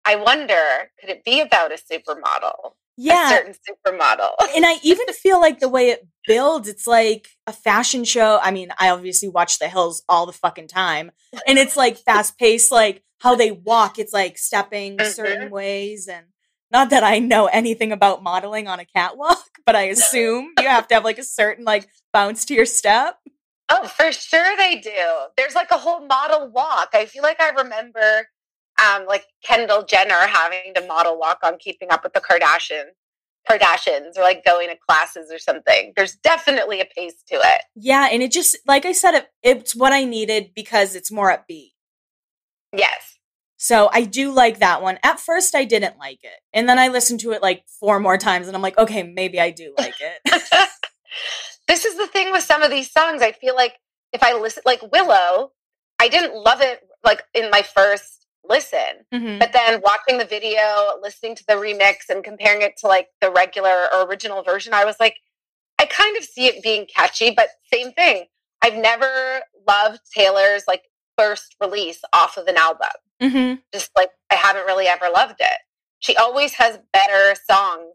I 0.06 0.16
wonder, 0.16 0.92
could 1.00 1.10
it 1.10 1.26
be 1.26 1.42
about 1.42 1.72
a 1.72 1.76
supermodel? 1.76 2.74
A 3.00 3.02
yeah. 3.02 3.30
certain 3.30 3.54
supermodel. 3.54 4.32
and 4.56 4.66
I 4.66 4.78
even 4.84 5.08
feel 5.08 5.40
like 5.42 5.60
the 5.60 5.70
way 5.70 5.90
it 5.90 6.08
builds, 6.28 6.68
it's 6.68 6.88
like 6.88 7.28
a 7.48 7.54
fashion 7.54 8.04
show. 8.04 8.40
I 8.42 8.52
mean, 8.52 8.70
I 8.80 8.90
obviously 8.90 9.30
watch 9.30 9.60
The 9.60 9.68
Hills 9.68 10.04
all 10.08 10.26
the 10.26 10.34
fucking 10.34 10.68
time, 10.68 11.12
and 11.48 11.58
it's 11.58 11.76
like 11.76 11.98
fast 11.98 12.38
paced, 12.38 12.72
like 12.72 13.04
how 13.20 13.36
they 13.36 13.52
walk. 13.52 13.98
It's 14.00 14.14
like 14.14 14.38
stepping 14.38 14.98
Mhm. 14.98 15.14
certain 15.14 15.50
ways, 15.50 16.08
and 16.08 16.28
not 16.72 16.90
that 16.92 17.04
I 17.04 17.20
know 17.20 17.48
anything 17.48 17.92
about 17.92 18.24
modeling 18.24 18.68
on 18.68 18.80
a 18.80 18.86
catwalk, 18.86 19.50
but 19.66 19.76
I 19.76 19.84
assume 19.84 20.54
you 20.60 20.68
have 20.68 20.88
to 20.90 20.96
have 20.96 21.04
like 21.04 21.18
a 21.20 21.24
certain 21.24 21.66
like 21.66 21.88
bounce 22.12 22.46
to 22.46 22.54
your 22.54 22.66
step. 22.66 23.18
Oh, 23.70 23.88
for 23.88 24.12
sure 24.12 24.56
they 24.58 24.76
do. 24.80 24.92
There's 25.38 25.56
like 25.56 25.72
a 25.72 25.78
whole 25.78 26.06
model 26.06 26.52
walk. 26.52 26.90
I 26.94 27.06
feel 27.06 27.24
like 27.24 27.42
I 27.42 27.50
remember 27.50 28.28
um 28.82 29.06
like 29.08 29.26
Kendall 29.44 29.84
Jenner 29.84 30.28
having 30.28 30.74
to 30.76 30.86
model 30.88 31.20
walk 31.20 31.40
on 31.44 31.58
keeping 31.58 31.92
up 31.92 32.04
with 32.04 32.14
the 32.14 32.22
Kardashian 32.22 32.86
Kardashians 33.50 34.18
or 34.18 34.22
like 34.22 34.46
going 34.46 34.70
to 34.70 34.76
classes 34.88 35.32
or 35.32 35.38
something. 35.38 35.94
There's 35.96 36.16
definitely 36.16 36.82
a 36.82 36.86
pace 36.86 37.22
to 37.30 37.36
it. 37.36 37.62
Yeah, 37.76 38.08
and 38.12 38.24
it 38.24 38.32
just 38.32 38.58
like 38.66 38.86
I 38.86 38.94
said, 38.94 39.16
it, 39.16 39.28
it's 39.42 39.76
what 39.76 39.94
I 39.94 40.06
needed 40.06 40.52
because 40.56 40.96
it's 40.96 41.12
more 41.12 41.30
upbeat. 41.30 41.72
Yes. 42.76 43.18
So 43.58 43.90
I 43.94 44.04
do 44.04 44.32
like 44.32 44.60
that 44.60 44.82
one. 44.82 45.00
At 45.04 45.20
first, 45.20 45.56
I 45.56 45.64
didn't 45.64 45.98
like 45.98 46.24
it, 46.24 46.40
and 46.54 46.68
then 46.68 46.80
I 46.80 46.90
listened 46.90 47.22
to 47.22 47.32
it 47.32 47.42
like 47.42 47.64
four 47.80 48.00
more 48.00 48.18
times, 48.18 48.48
and 48.48 48.56
I'm 48.56 48.62
like, 48.62 48.78
okay, 48.78 49.04
maybe 49.04 49.40
I 49.40 49.52
do 49.52 49.74
like 49.78 49.96
it. 50.00 50.22
this 51.68 51.86
is 51.86 51.98
the 51.98 52.08
thing 52.08 52.32
with 52.32 52.44
some 52.44 52.62
of 52.62 52.72
these 52.72 52.92
songs. 52.92 53.22
I 53.22 53.32
feel 53.32 53.56
like 53.56 53.76
if 54.12 54.24
I 54.24 54.34
listen 54.34 54.64
like 54.66 54.82
Willow, 54.92 55.52
I 56.00 56.08
didn't 56.08 56.36
love 56.36 56.62
it 56.62 56.82
like 57.04 57.24
in 57.34 57.50
my 57.52 57.62
first 57.62 58.13
listen. 58.46 59.06
Mhm. 59.14 59.40
But 59.40 59.54
then 59.54 59.82
watching 59.82 60.18
the 60.18 60.26
video, 60.26 60.98
listening 61.02 61.36
to 61.36 61.44
the 61.48 61.54
remix, 61.56 62.10
and 62.10 62.24
comparing 62.24 62.62
it 62.62 62.78
to 62.78 62.88
like 62.88 63.10
the 63.22 63.32
regular 63.32 63.88
or 63.94 64.06
original 64.06 64.44
version, 64.44 64.74
I 64.74 64.86
was 64.86 64.96
like, 65.00 65.18
I 65.80 65.86
kind 65.86 66.18
of 66.18 66.24
see 66.24 66.48
it 66.48 66.64
being 66.64 66.86
catchy, 66.86 67.32
but 67.32 67.50
same 67.74 67.92
thing. 67.94 68.26
I've 68.62 68.76
never 68.76 69.42
loved 69.68 70.00
Taylor's 70.16 70.64
like 70.68 70.84
first 71.18 71.56
release 71.62 72.02
off 72.14 72.38
of 72.38 72.48
an 72.48 72.58
album. 72.58 72.90
Mhm. 73.22 73.62
Just 73.74 73.92
like 73.96 74.12
I 74.30 74.36
haven't 74.36 74.66
really 74.66 74.88
ever 74.88 75.10
loved 75.10 75.40
it. 75.40 75.60
She 76.00 76.16
always 76.18 76.54
has 76.56 76.80
better 76.92 77.36
songs 77.50 77.94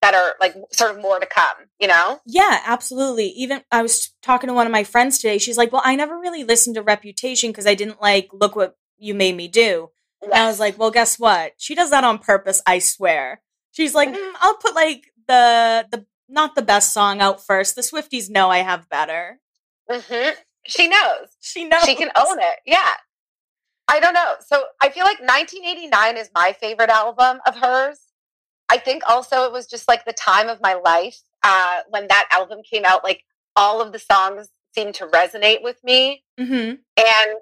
that 0.00 0.14
are 0.14 0.36
like 0.40 0.54
sort 0.72 0.92
of 0.92 1.00
more 1.00 1.18
to 1.18 1.26
come, 1.26 1.56
you 1.80 1.88
know? 1.88 2.20
Yeah, 2.24 2.60
absolutely. 2.64 3.26
Even 3.30 3.62
I 3.72 3.82
was 3.82 4.12
talking 4.22 4.46
to 4.48 4.54
one 4.54 4.66
of 4.66 4.72
my 4.72 4.84
friends 4.84 5.18
today. 5.18 5.38
She's 5.38 5.58
like, 5.58 5.72
"Well, 5.72 5.82
I 5.84 5.96
never 5.96 6.16
really 6.18 6.44
listened 6.44 6.76
to 6.76 6.82
Reputation 6.82 7.50
because 7.50 7.66
I 7.66 7.74
didn't 7.74 8.00
like 8.00 8.28
look 8.32 8.54
what 8.54 8.76
you 8.98 9.14
made 9.14 9.36
me 9.36 9.48
do." 9.48 9.90
And 10.22 10.34
I 10.34 10.46
was 10.46 10.60
like, 10.60 10.78
"Well, 10.78 10.90
guess 10.90 11.18
what? 11.18 11.52
She 11.56 11.74
does 11.74 11.90
that 11.90 12.04
on 12.04 12.18
purpose, 12.18 12.62
I 12.66 12.78
swear." 12.78 13.42
She's 13.72 13.94
like, 13.94 14.10
mm, 14.10 14.32
"I'll 14.40 14.56
put 14.56 14.74
like 14.74 15.12
the 15.26 15.86
the 15.90 16.06
not 16.28 16.54
the 16.54 16.62
best 16.62 16.92
song 16.92 17.20
out 17.20 17.44
first. 17.44 17.74
The 17.74 17.82
Swifties 17.82 18.30
know 18.30 18.50
I 18.50 18.58
have 18.58 18.88
better." 18.88 19.40
Mm-hmm. 19.90 20.34
She 20.66 20.86
knows. 20.86 21.28
She 21.40 21.64
knows. 21.64 21.84
She 21.84 21.94
can 21.94 22.10
own 22.16 22.38
it. 22.38 22.58
Yeah. 22.66 22.94
I 23.88 24.00
don't 24.00 24.12
know. 24.12 24.34
So 24.46 24.64
I 24.82 24.90
feel 24.90 25.04
like 25.04 25.18
1989 25.20 26.18
is 26.18 26.30
my 26.34 26.54
favorite 26.60 26.90
album 26.90 27.40
of 27.46 27.56
hers. 27.56 27.98
I 28.68 28.76
think 28.76 29.02
also 29.08 29.44
it 29.44 29.52
was 29.52 29.66
just 29.66 29.88
like 29.88 30.04
the 30.04 30.12
time 30.12 30.48
of 30.48 30.60
my 30.60 30.74
life 30.74 31.18
uh, 31.42 31.80
when 31.88 32.06
that 32.08 32.28
album 32.30 32.60
came 32.70 32.84
out. 32.84 33.02
Like 33.02 33.24
all 33.56 33.80
of 33.80 33.92
the 33.92 33.98
songs 33.98 34.48
seemed 34.74 34.94
to 34.96 35.06
resonate 35.06 35.62
with 35.62 35.82
me. 35.82 36.22
Mm-hmm. 36.38 36.74
And 36.98 37.38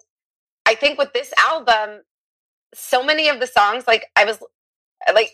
I 0.66 0.74
think 0.74 0.98
with 0.98 1.12
this 1.12 1.32
album, 1.38 2.02
so 2.74 3.02
many 3.02 3.28
of 3.28 3.40
the 3.40 3.46
songs, 3.46 3.84
like 3.86 4.06
I 4.16 4.24
was 4.24 4.38
like, 5.14 5.32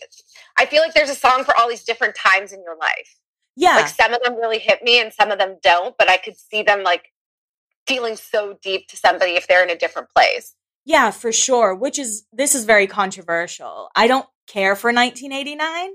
I 0.58 0.66
feel 0.66 0.82
like 0.82 0.94
there's 0.94 1.10
a 1.10 1.14
song 1.14 1.44
for 1.44 1.56
all 1.58 1.68
these 1.68 1.84
different 1.84 2.14
times 2.14 2.52
in 2.52 2.62
your 2.62 2.76
life. 2.76 3.16
Yeah. 3.56 3.76
Like 3.76 3.88
some 3.88 4.12
of 4.12 4.22
them 4.22 4.36
really 4.36 4.58
hit 4.58 4.82
me 4.82 5.00
and 5.00 5.12
some 5.12 5.30
of 5.30 5.38
them 5.38 5.56
don't, 5.62 5.96
but 5.98 6.08
I 6.08 6.18
could 6.18 6.36
see 6.38 6.62
them 6.62 6.82
like 6.82 7.12
feeling 7.86 8.16
so 8.16 8.58
deep 8.62 8.88
to 8.88 8.96
somebody 8.96 9.32
if 9.32 9.48
they're 9.48 9.62
in 9.62 9.70
a 9.70 9.76
different 9.76 10.08
place. 10.14 10.54
Yeah, 10.84 11.10
for 11.10 11.32
sure. 11.32 11.74
Which 11.74 11.98
is 11.98 12.24
this 12.32 12.54
is 12.54 12.64
very 12.64 12.86
controversial. 12.86 13.88
I 13.94 14.06
don't 14.06 14.26
care 14.46 14.74
for 14.76 14.92
1989. 14.92 15.90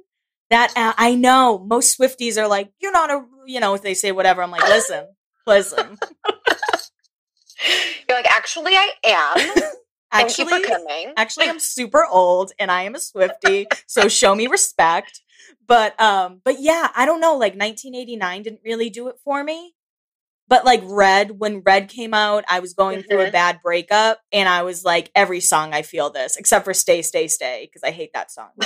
That 0.50 0.72
uh, 0.78 0.94
I 0.98 1.16
know 1.16 1.60
most 1.60 2.00
Swifties 2.00 2.42
are 2.42 2.48
like, 2.48 2.72
you're 2.80 2.94
not 2.94 3.12
a, 3.12 3.26
you 3.46 3.60
know, 3.60 3.74
if 3.74 3.82
they 3.82 3.94
say 3.94 4.14
whatever, 4.14 4.42
I'm 4.42 4.52
like, 4.52 4.64
listen, 4.70 5.08
listen. 5.46 5.98
You're 8.08 8.18
like, 8.18 8.32
actually, 8.32 8.74
I 8.76 8.92
am. 9.04 9.38
actually, 10.12 10.46
Thank 10.46 10.64
you 10.64 10.68
for 10.68 10.68
coming. 10.68 11.14
Actually, 11.18 11.50
I'm 11.50 11.60
super 11.60 12.06
old 12.06 12.52
and 12.60 12.72
I 12.72 12.84
am 12.84 12.96
a 12.96 13.00
Swiftie, 13.00 13.66
so 13.88 14.08
show 14.08 14.36
me 14.36 14.48
respect. 14.48 15.22
But 15.66 16.00
um, 16.00 16.42
but 16.44 16.60
yeah, 16.60 16.90
I 16.96 17.06
don't 17.06 17.20
know. 17.20 17.34
Like 17.34 17.54
1989 17.54 18.44
didn't 18.44 18.62
really 18.64 18.90
do 18.90 19.08
it 19.10 19.16
for 19.24 19.44
me. 19.44 19.74
But 20.50 20.64
like 20.64 20.82
Red, 20.86 21.40
when 21.40 21.62
Red 21.62 21.90
came 21.90 22.14
out, 22.14 22.46
I 22.50 22.62
was 22.62 22.74
going 22.74 23.00
mm-hmm. 23.00 23.10
through 23.10 23.20
a 23.20 23.24
mm-hmm. 23.26 23.34
bad 23.34 23.60
breakup 23.62 24.22
and 24.32 24.48
I 24.48 24.64
was 24.64 24.86
like, 24.86 25.12
every 25.14 25.42
song 25.42 25.74
I 25.74 25.82
feel 25.82 26.10
this, 26.10 26.38
except 26.38 26.64
for 26.64 26.74
Stay, 26.74 27.02
Stay, 27.02 27.28
Stay, 27.28 27.68
because 27.68 27.84
I 27.84 27.92
hate 27.92 28.12
that 28.14 28.32
song. 28.32 28.52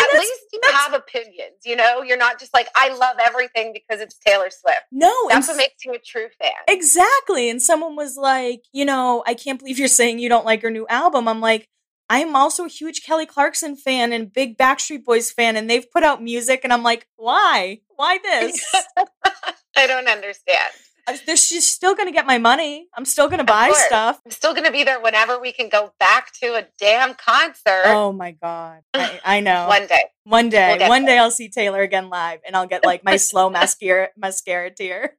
At 0.00 0.18
least 0.18 0.40
you 0.52 0.60
have 0.72 0.94
opinions, 0.94 1.58
you 1.64 1.76
know? 1.76 2.02
You're 2.02 2.16
not 2.16 2.38
just 2.38 2.54
like, 2.54 2.68
I 2.74 2.94
love 2.94 3.16
everything 3.24 3.72
because 3.72 4.00
it's 4.00 4.18
Taylor 4.18 4.50
Swift. 4.50 4.82
No. 4.90 5.12
That's 5.28 5.48
what 5.48 5.56
makes 5.56 5.84
you 5.84 5.92
a 5.92 5.98
true 5.98 6.28
fan. 6.40 6.52
Exactly. 6.68 7.50
And 7.50 7.60
someone 7.60 7.96
was 7.96 8.16
like, 8.16 8.64
you 8.72 8.84
know, 8.84 9.22
I 9.26 9.34
can't 9.34 9.58
believe 9.58 9.78
you're 9.78 9.88
saying 9.88 10.18
you 10.18 10.28
don't 10.28 10.46
like 10.46 10.62
her 10.62 10.70
new 10.70 10.86
album. 10.88 11.28
I'm 11.28 11.40
like, 11.40 11.66
I'm 12.10 12.34
also 12.34 12.64
a 12.64 12.68
huge 12.68 13.04
Kelly 13.04 13.24
Clarkson 13.24 13.76
fan 13.76 14.12
and 14.12 14.32
big 14.32 14.58
Backstreet 14.58 15.04
Boys 15.04 15.30
fan, 15.30 15.56
and 15.56 15.70
they've 15.70 15.88
put 15.92 16.02
out 16.02 16.20
music, 16.20 16.62
and 16.64 16.72
I'm 16.72 16.82
like, 16.82 17.06
why? 17.14 17.82
Why 17.94 18.18
this? 18.20 18.74
I 19.76 19.86
don't 19.86 20.08
understand. 20.08 20.72
She's 21.16 21.66
still 21.66 21.94
going 21.94 22.08
to 22.08 22.12
get 22.12 22.26
my 22.26 22.38
money. 22.38 22.88
I'm 22.94 23.04
still 23.04 23.26
going 23.26 23.38
to 23.38 23.44
buy 23.44 23.72
stuff. 23.86 24.20
I'm 24.24 24.30
still 24.30 24.52
going 24.52 24.64
to 24.64 24.72
be 24.72 24.84
there 24.84 25.00
whenever 25.00 25.40
we 25.40 25.52
can 25.52 25.68
go 25.68 25.92
back 25.98 26.32
to 26.42 26.54
a 26.54 26.66
damn 26.78 27.14
concert. 27.14 27.84
Oh 27.86 28.12
my 28.12 28.32
god! 28.32 28.80
I, 28.94 29.20
I 29.24 29.40
know. 29.40 29.66
One 29.68 29.86
day. 29.86 30.04
One 30.24 30.48
day. 30.48 30.76
We'll 30.78 30.88
one 30.88 31.04
day 31.04 31.18
I'll 31.18 31.30
see 31.30 31.48
Taylor 31.48 31.82
again 31.82 32.10
live, 32.10 32.40
and 32.46 32.56
I'll 32.56 32.66
get 32.66 32.84
like 32.84 33.04
my 33.04 33.16
slow 33.16 33.50
mascara 33.50 34.08
mascara 34.16 34.70
tear. 34.70 35.16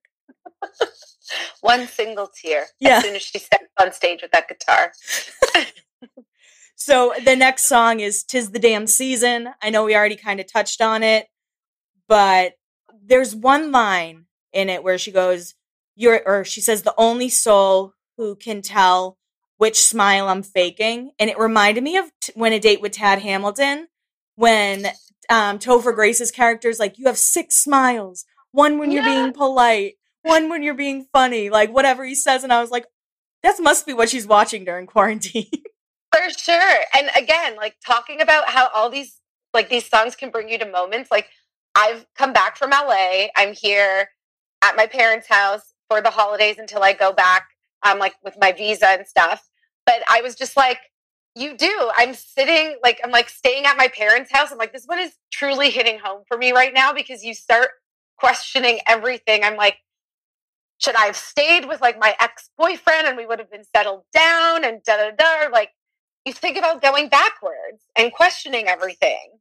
One 1.61 1.87
single 1.87 2.27
tear. 2.27 2.65
Yeah. 2.79 2.97
As 2.97 3.03
soon 3.03 3.15
as 3.15 3.21
she 3.21 3.39
steps 3.39 3.69
on 3.79 3.93
stage 3.93 4.21
with 4.21 4.31
that 4.31 4.49
guitar. 4.49 4.91
So 6.83 7.13
the 7.23 7.35
next 7.35 7.67
song 7.67 7.99
is 7.99 8.23
Tis 8.23 8.49
the 8.49 8.57
Damn 8.57 8.87
Season. 8.87 9.49
I 9.61 9.69
know 9.69 9.85
we 9.85 9.95
already 9.95 10.15
kind 10.15 10.39
of 10.39 10.51
touched 10.51 10.81
on 10.81 11.03
it, 11.03 11.27
but 12.07 12.53
there's 13.05 13.35
one 13.35 13.71
line 13.71 14.25
in 14.51 14.67
it 14.67 14.83
where 14.83 14.97
she 14.97 15.11
goes, 15.11 15.53
You're, 15.95 16.21
or 16.25 16.45
she 16.45 16.61
says, 16.61 16.83
the 16.83 16.93
only 16.97 17.29
soul 17.29 17.93
who 18.17 18.35
can 18.35 18.61
tell 18.61 19.17
which 19.57 19.83
smile 19.83 20.27
I'm 20.27 20.43
faking. 20.43 21.11
And 21.19 21.29
it 21.29 21.37
reminded 21.37 21.83
me 21.83 21.97
of 21.97 22.11
t- 22.21 22.33
Win 22.35 22.53
a 22.53 22.59
Date 22.59 22.81
with 22.81 22.93
Tad 22.93 23.19
Hamilton, 23.19 23.87
when 24.35 24.87
um, 25.29 25.59
Topher 25.59 25.93
Grace's 25.93 26.31
character 26.31 26.69
is 26.69 26.79
like, 26.79 26.97
You 26.97 27.05
have 27.05 27.17
six 27.17 27.57
smiles, 27.57 28.25
one 28.51 28.79
when 28.79 28.91
you're 28.91 29.03
being 29.03 29.33
polite, 29.33 29.95
one 30.23 30.49
when 30.49 30.63
you're 30.63 30.73
being 30.73 31.05
funny, 31.13 31.49
like 31.49 31.71
whatever 31.71 32.05
he 32.05 32.15
says. 32.15 32.43
And 32.43 32.51
I 32.51 32.61
was 32.61 32.71
like, 32.71 32.85
that 33.43 33.59
must 33.59 33.85
be 33.85 33.93
what 33.93 34.09
she's 34.09 34.27
watching 34.27 34.65
during 34.65 34.87
quarantine. 34.87 35.49
For 36.13 36.29
sure. 36.37 36.79
And 36.97 37.09
again, 37.17 37.55
like 37.55 37.75
talking 37.85 38.21
about 38.21 38.49
how 38.49 38.69
all 38.73 38.89
these 38.89 39.19
like 39.53 39.69
these 39.69 39.87
songs 39.87 40.15
can 40.15 40.29
bring 40.29 40.49
you 40.49 40.57
to 40.59 40.65
moments. 40.65 41.09
Like 41.09 41.29
I've 41.75 42.05
come 42.15 42.33
back 42.33 42.57
from 42.57 42.71
LA. 42.71 43.27
I'm 43.35 43.53
here 43.53 44.09
at 44.61 44.75
my 44.75 44.87
parents' 44.87 45.27
house 45.27 45.70
for 45.91 45.99
the 45.99 46.09
holidays 46.09 46.57
until 46.57 46.81
I 46.83 46.93
go 46.93 47.11
back. 47.11 47.47
I'm 47.83 47.97
um, 47.97 47.99
like 47.99 48.13
with 48.23 48.37
my 48.39 48.53
visa 48.53 48.87
and 48.87 49.05
stuff. 49.05 49.45
But 49.85 50.01
I 50.09 50.21
was 50.21 50.35
just 50.35 50.55
like, 50.55 50.79
you 51.35 51.57
do. 51.57 51.91
I'm 51.97 52.13
sitting 52.13 52.77
like 52.81 53.01
I'm 53.03 53.11
like 53.11 53.27
staying 53.27 53.65
at 53.65 53.75
my 53.75 53.89
parents' 53.89 54.31
house. 54.31 54.53
I'm 54.53 54.57
like, 54.57 54.71
this 54.71 54.85
one 54.85 54.99
is 54.99 55.11
truly 55.33 55.69
hitting 55.69 55.99
home 55.99 56.23
for 56.29 56.37
me 56.37 56.53
right 56.53 56.73
now 56.73 56.93
because 56.93 57.25
you 57.25 57.33
start 57.33 57.71
questioning 58.17 58.79
everything. 58.87 59.43
I'm 59.43 59.57
like, 59.57 59.79
should 60.77 60.95
I 60.95 61.07
have 61.07 61.17
stayed 61.17 61.67
with 61.67 61.81
like 61.81 61.99
my 61.99 62.15
ex 62.21 62.49
boyfriend 62.57 63.07
and 63.07 63.17
we 63.17 63.25
would 63.25 63.39
have 63.39 63.51
been 63.51 63.65
settled 63.75 64.03
down 64.13 64.63
and 64.63 64.81
da 64.83 64.95
da 64.95 65.11
da? 65.11 65.49
Like, 65.51 65.71
you 66.23 66.31
think 66.31 66.57
about 66.57 66.81
going 66.81 67.09
backwards 67.09 67.83
and 67.97 68.13
questioning 68.13 68.69
everything. 68.69 69.31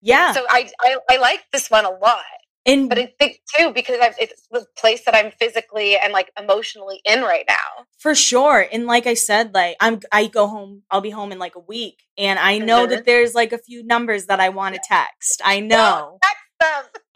Yeah. 0.00 0.32
So 0.32 0.44
I 0.48 0.70
I, 0.80 0.96
I 1.10 1.16
like 1.16 1.42
this 1.52 1.72
one 1.72 1.84
a 1.84 1.90
lot. 1.90 2.22
And 2.64 2.88
but 2.88 2.98
I 2.98 3.12
think 3.18 3.40
too 3.56 3.72
because 3.72 3.98
I've, 4.00 4.14
it's 4.20 4.46
the 4.50 4.64
place 4.76 5.04
that 5.04 5.14
I'm 5.16 5.32
physically 5.32 5.96
and 5.96 6.12
like 6.12 6.30
emotionally 6.38 7.00
in 7.04 7.22
right 7.22 7.44
now. 7.48 7.86
For 7.98 8.14
sure. 8.14 8.66
And 8.72 8.86
like 8.86 9.06
I 9.06 9.14
said, 9.14 9.52
like 9.52 9.76
I'm 9.80 10.00
I 10.12 10.26
go 10.28 10.46
home. 10.46 10.82
I'll 10.90 11.00
be 11.00 11.10
home 11.10 11.32
in 11.32 11.38
like 11.38 11.56
a 11.56 11.60
week, 11.60 12.04
and 12.16 12.38
I 12.38 12.58
know 12.58 12.82
mm-hmm. 12.82 12.90
that 12.90 13.04
there's 13.04 13.34
like 13.34 13.52
a 13.52 13.58
few 13.58 13.82
numbers 13.84 14.26
that 14.26 14.38
I 14.38 14.50
want 14.50 14.76
to 14.76 14.80
text. 14.86 15.42
I 15.44 15.60
know. 15.60 16.18
Text 16.22 16.36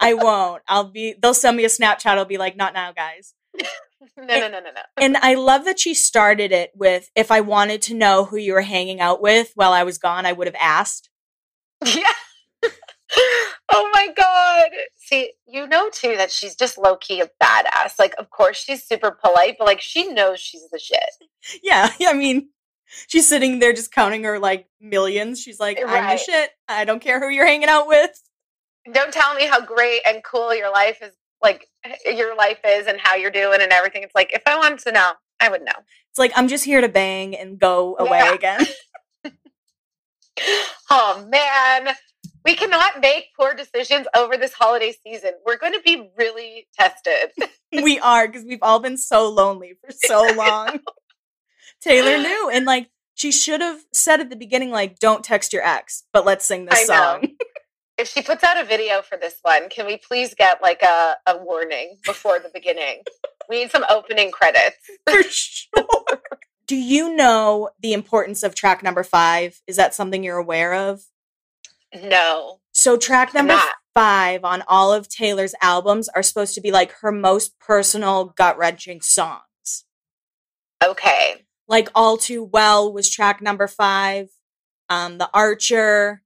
I 0.01 0.15
won't. 0.15 0.63
I'll 0.69 0.91
be. 0.91 1.15
They'll 1.21 1.35
send 1.35 1.57
me 1.57 1.65
a 1.65 1.69
Snapchat. 1.69 2.07
I'll 2.07 2.25
be 2.25 2.39
like, 2.39 2.57
not 2.57 2.75
now, 2.75 2.93
guys. 2.93 3.35
no, 4.17 4.25
no, 4.25 4.49
no, 4.49 4.61
no, 4.61 4.61
no. 4.61 4.83
And 4.97 5.17
I 5.19 5.35
love 5.35 5.65
that 5.65 5.79
she 5.79 5.95
started 5.95 6.53
it 6.53 6.73
with 6.75 7.11
if 7.15 7.31
I 7.31 7.41
wanted 7.41 7.83
to 7.83 7.95
know 7.95 8.25
who 8.25 8.37
you 8.37 8.53
were 8.53 8.63
hanging 8.63 9.01
out 9.01 9.23
with 9.23 9.53
while 9.55 9.73
I 9.73 9.85
was 9.85 9.99
gone, 9.99 10.27
I 10.27 10.33
would 10.33 10.47
have 10.47 10.57
asked. 10.61 11.09
Yeah. 11.87 12.13
Oh 13.71 13.91
my 13.93 14.09
God. 14.17 14.71
See, 14.97 15.33
you 15.47 15.67
know 15.67 15.89
too 15.91 16.17
that 16.17 16.31
she's 16.31 16.55
just 16.55 16.79
low 16.79 16.97
key 16.97 17.21
a 17.21 17.31
badass. 17.43 17.99
Like, 17.99 18.15
of 18.19 18.31
course, 18.31 18.57
she's 18.57 18.85
super 18.85 19.11
polite, 19.11 19.57
but 19.59 19.67
like, 19.67 19.81
she 19.81 20.13
knows 20.13 20.41
she's 20.41 20.69
the 20.71 20.79
shit. 20.79 21.01
Yeah. 21.63 21.91
I 22.01 22.13
mean, 22.13 22.49
she's 23.07 23.29
sitting 23.29 23.61
there 23.61 23.73
just 23.73 23.93
counting 23.93 24.25
her 24.25 24.41
like 24.41 24.67
millions. 24.81 25.41
She's 25.41 25.61
like, 25.61 25.79
I'm 25.79 25.87
right. 25.87 26.19
the 26.19 26.25
shit. 26.25 26.51
I 26.67 26.85
don't 26.85 27.01
care 27.01 27.21
who 27.21 27.29
you're 27.29 27.47
hanging 27.47 27.69
out 27.69 27.87
with. 27.87 28.21
Don't 28.93 29.13
tell 29.13 29.33
me 29.35 29.47
how 29.47 29.61
great 29.61 30.01
and 30.05 30.25
cool 30.25 30.53
your 30.53 30.73
life 30.73 30.99
is 31.03 31.13
like 31.43 31.69
your 32.05 32.37
life 32.37 32.59
is 32.67 32.87
and 32.87 32.99
how 33.01 33.15
you're 33.15 33.31
doing 33.31 33.61
and 33.61 33.73
everything. 33.73 34.03
It's 34.03 34.15
like 34.15 34.33
if 34.33 34.43
I 34.47 34.57
wanted 34.57 34.81
to 34.81 34.93
know, 34.93 35.13
I 35.41 35.49
would 35.49 35.63
know. 35.63 35.73
It's 36.11 36.19
like 36.19 36.33
I'm 36.37 36.49
just 36.49 36.65
here 36.65 36.81
to 36.81 36.89
bang 36.89 37.37
and 37.37 37.59
go 37.59 37.97
away 37.99 38.19
yeah. 38.19 38.35
again. 38.35 38.67
oh 40.91 41.27
man. 41.29 41.95
We 42.47 42.55
cannot 42.55 43.01
make 43.03 43.27
poor 43.39 43.53
decisions 43.53 44.07
over 44.17 44.39
this 44.39 44.55
holiday 44.55 44.95
season. 45.05 45.33
We're 45.45 45.59
going 45.59 45.75
to 45.75 45.83
be 45.85 46.09
really 46.17 46.67
tested. 46.79 47.33
we 47.83 47.99
are 47.99 48.27
because 48.27 48.45
we've 48.45 48.63
all 48.63 48.79
been 48.79 48.97
so 48.97 49.29
lonely 49.29 49.75
for 49.81 49.91
so 50.07 50.33
long. 50.35 50.81
Taylor 51.83 52.17
knew 52.17 52.51
and 52.51 52.65
like 52.65 52.89
she 53.15 53.31
should 53.31 53.61
have 53.61 53.81
said 53.93 54.21
at 54.21 54.31
the 54.31 54.37
beginning 54.37 54.71
like 54.71 54.99
don't 54.99 55.23
text 55.23 55.53
your 55.53 55.63
ex, 55.63 56.05
but 56.13 56.25
let's 56.25 56.45
sing 56.45 56.65
this 56.65 56.87
song 56.87 57.27
if 57.99 58.09
she 58.09 58.23
puts 58.23 58.45
out 58.45 58.59
a 58.59 58.65
video 58.65 59.03
for 59.03 59.17
this 59.17 59.39
one, 59.43 59.69
can 59.69 59.87
we 59.87 59.97
please 59.97 60.35
get 60.35 60.61
like 60.63 60.83
a, 60.83 61.17
a 61.27 61.39
warning 61.39 61.99
before 62.05 62.39
the 62.39 62.51
beginning? 62.53 63.03
we 63.49 63.61
need 63.61 63.71
some 63.71 63.85
opening 63.89 64.31
credits. 64.31 64.77
For 65.09 65.23
sure. 65.23 66.23
Do 66.67 66.77
you 66.77 67.15
know 67.15 67.71
the 67.81 67.93
importance 67.93 68.43
of 68.43 68.55
track 68.55 68.83
number 68.83 69.05
five? 69.05 69.63
Is 69.67 69.77
that 69.77 69.95
something 69.95 70.25
you're 70.25 70.37
aware 70.37 70.75
of? 70.75 71.05
No. 71.95 72.61
So, 72.73 72.97
track 72.97 73.33
number 73.35 73.59
five 73.95 74.45
on 74.45 74.63
all 74.69 74.93
of 74.93 75.09
Taylor's 75.09 75.55
albums 75.63 76.09
are 76.11 76.23
supposed 76.23 76.55
to 76.55 76.61
be 76.61 76.71
like 76.71 76.93
her 77.01 77.11
most 77.13 77.59
personal, 77.59 78.27
gut 78.37 78.59
wrenching 78.59 79.01
songs. 79.01 79.85
Okay. 80.85 81.45
Like 81.69 81.89
All 81.95 82.17
Too 82.17 82.45
Well 82.45 82.93
was 82.93 83.11
track 83.11 83.41
number 83.41 83.67
five. 83.67 84.29
Um, 84.89 85.19
The 85.19 85.29
Archer, 85.33 86.23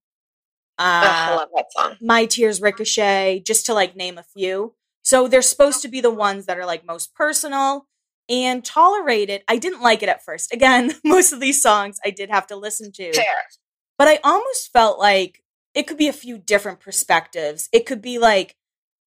Uh, 0.78 1.02
Ugh, 1.04 1.30
I 1.30 1.36
love 1.36 1.48
that 1.54 1.66
song. 1.72 1.96
My 2.00 2.26
Tears 2.26 2.60
Ricochet, 2.60 3.42
just 3.46 3.66
to 3.66 3.74
like 3.74 3.96
name 3.96 4.18
a 4.18 4.24
few. 4.36 4.74
So 5.02 5.28
they're 5.28 5.40
supposed 5.42 5.82
to 5.82 5.88
be 5.88 6.00
the 6.00 6.10
ones 6.10 6.46
that 6.46 6.58
are 6.58 6.66
like 6.66 6.84
most 6.84 7.14
personal 7.14 7.86
and 8.28 8.64
Tolerate 8.64 9.30
It. 9.30 9.44
I 9.48 9.56
didn't 9.56 9.80
like 9.80 10.02
it 10.02 10.08
at 10.08 10.24
first. 10.24 10.52
Again, 10.52 10.92
most 11.04 11.32
of 11.32 11.40
these 11.40 11.62
songs 11.62 11.98
I 12.04 12.10
did 12.10 12.30
have 12.30 12.46
to 12.48 12.56
listen 12.56 12.92
to. 12.92 13.12
Fair. 13.12 13.24
But 13.96 14.08
I 14.08 14.18
almost 14.24 14.72
felt 14.72 14.98
like 14.98 15.42
it 15.74 15.86
could 15.86 15.96
be 15.96 16.08
a 16.08 16.12
few 16.12 16.38
different 16.38 16.80
perspectives. 16.80 17.68
It 17.72 17.86
could 17.86 18.02
be 18.02 18.18
like 18.18 18.56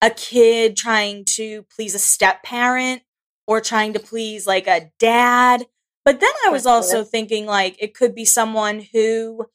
a 0.01 0.09
kid 0.09 0.75
trying 0.75 1.25
to 1.35 1.63
please 1.75 1.95
a 1.95 1.99
step 1.99 2.43
parent 2.43 3.01
or 3.47 3.61
trying 3.61 3.93
to 3.93 3.99
please 3.99 4.47
like 4.47 4.67
a 4.67 4.91
dad. 4.99 5.65
But 6.05 6.19
then 6.19 6.31
I 6.45 6.49
was 6.49 6.65
also 6.65 7.03
thinking 7.03 7.45
like 7.45 7.77
it 7.79 7.93
could 7.93 8.13
be 8.13 8.25
someone 8.25 8.85
who 8.93 9.45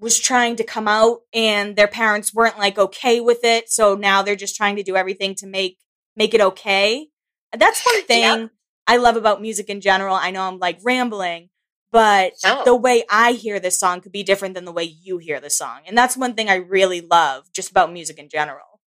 was 0.00 0.18
trying 0.18 0.56
to 0.56 0.64
come 0.64 0.88
out 0.88 1.20
and 1.32 1.76
their 1.76 1.86
parents 1.86 2.34
weren't 2.34 2.58
like 2.58 2.78
okay 2.78 3.20
with 3.20 3.44
it, 3.44 3.70
so 3.70 3.94
now 3.94 4.22
they're 4.22 4.34
just 4.36 4.56
trying 4.56 4.76
to 4.76 4.82
do 4.82 4.96
everything 4.96 5.34
to 5.36 5.46
make 5.46 5.78
make 6.16 6.34
it 6.34 6.40
okay. 6.40 7.08
That's 7.56 7.84
one 7.86 8.02
thing. 8.04 8.50
I 8.86 8.96
love 8.96 9.16
about 9.16 9.40
music 9.40 9.70
in 9.70 9.80
general. 9.80 10.14
I 10.14 10.30
know 10.32 10.42
I'm 10.42 10.58
like 10.58 10.78
rambling, 10.82 11.48
but 11.94 12.32
No. 12.42 12.64
the 12.64 12.74
way 12.74 13.04
I 13.08 13.32
hear 13.34 13.60
this 13.60 13.78
song 13.78 14.00
could 14.00 14.10
be 14.10 14.24
different 14.24 14.56
than 14.56 14.64
the 14.64 14.72
way 14.72 14.82
you 14.82 15.18
hear 15.18 15.38
the 15.38 15.48
song. 15.48 15.82
And 15.86 15.96
that's 15.96 16.16
one 16.16 16.34
thing 16.34 16.50
I 16.50 16.56
really 16.56 17.00
love 17.00 17.52
just 17.52 17.70
about 17.70 17.92
music 17.92 18.18
in 18.18 18.28
general. 18.28 18.80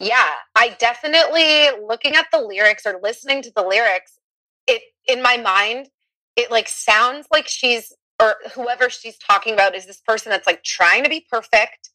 Yeah, 0.00 0.30
I 0.54 0.70
definitely 0.78 1.68
looking 1.86 2.16
at 2.16 2.28
the 2.32 2.40
lyrics 2.40 2.86
or 2.86 2.98
listening 3.02 3.42
to 3.42 3.52
the 3.54 3.62
lyrics, 3.62 4.18
it 4.66 4.80
in 5.06 5.20
my 5.20 5.36
mind, 5.36 5.90
it 6.34 6.50
like 6.50 6.70
sounds 6.70 7.26
like 7.30 7.46
she's 7.48 7.92
or 8.18 8.36
whoever 8.54 8.88
she's 8.88 9.18
talking 9.18 9.52
about 9.52 9.74
is 9.74 9.84
this 9.84 10.00
person 10.00 10.30
that's 10.30 10.46
like 10.46 10.62
trying 10.62 11.04
to 11.04 11.10
be 11.10 11.26
perfect 11.30 11.90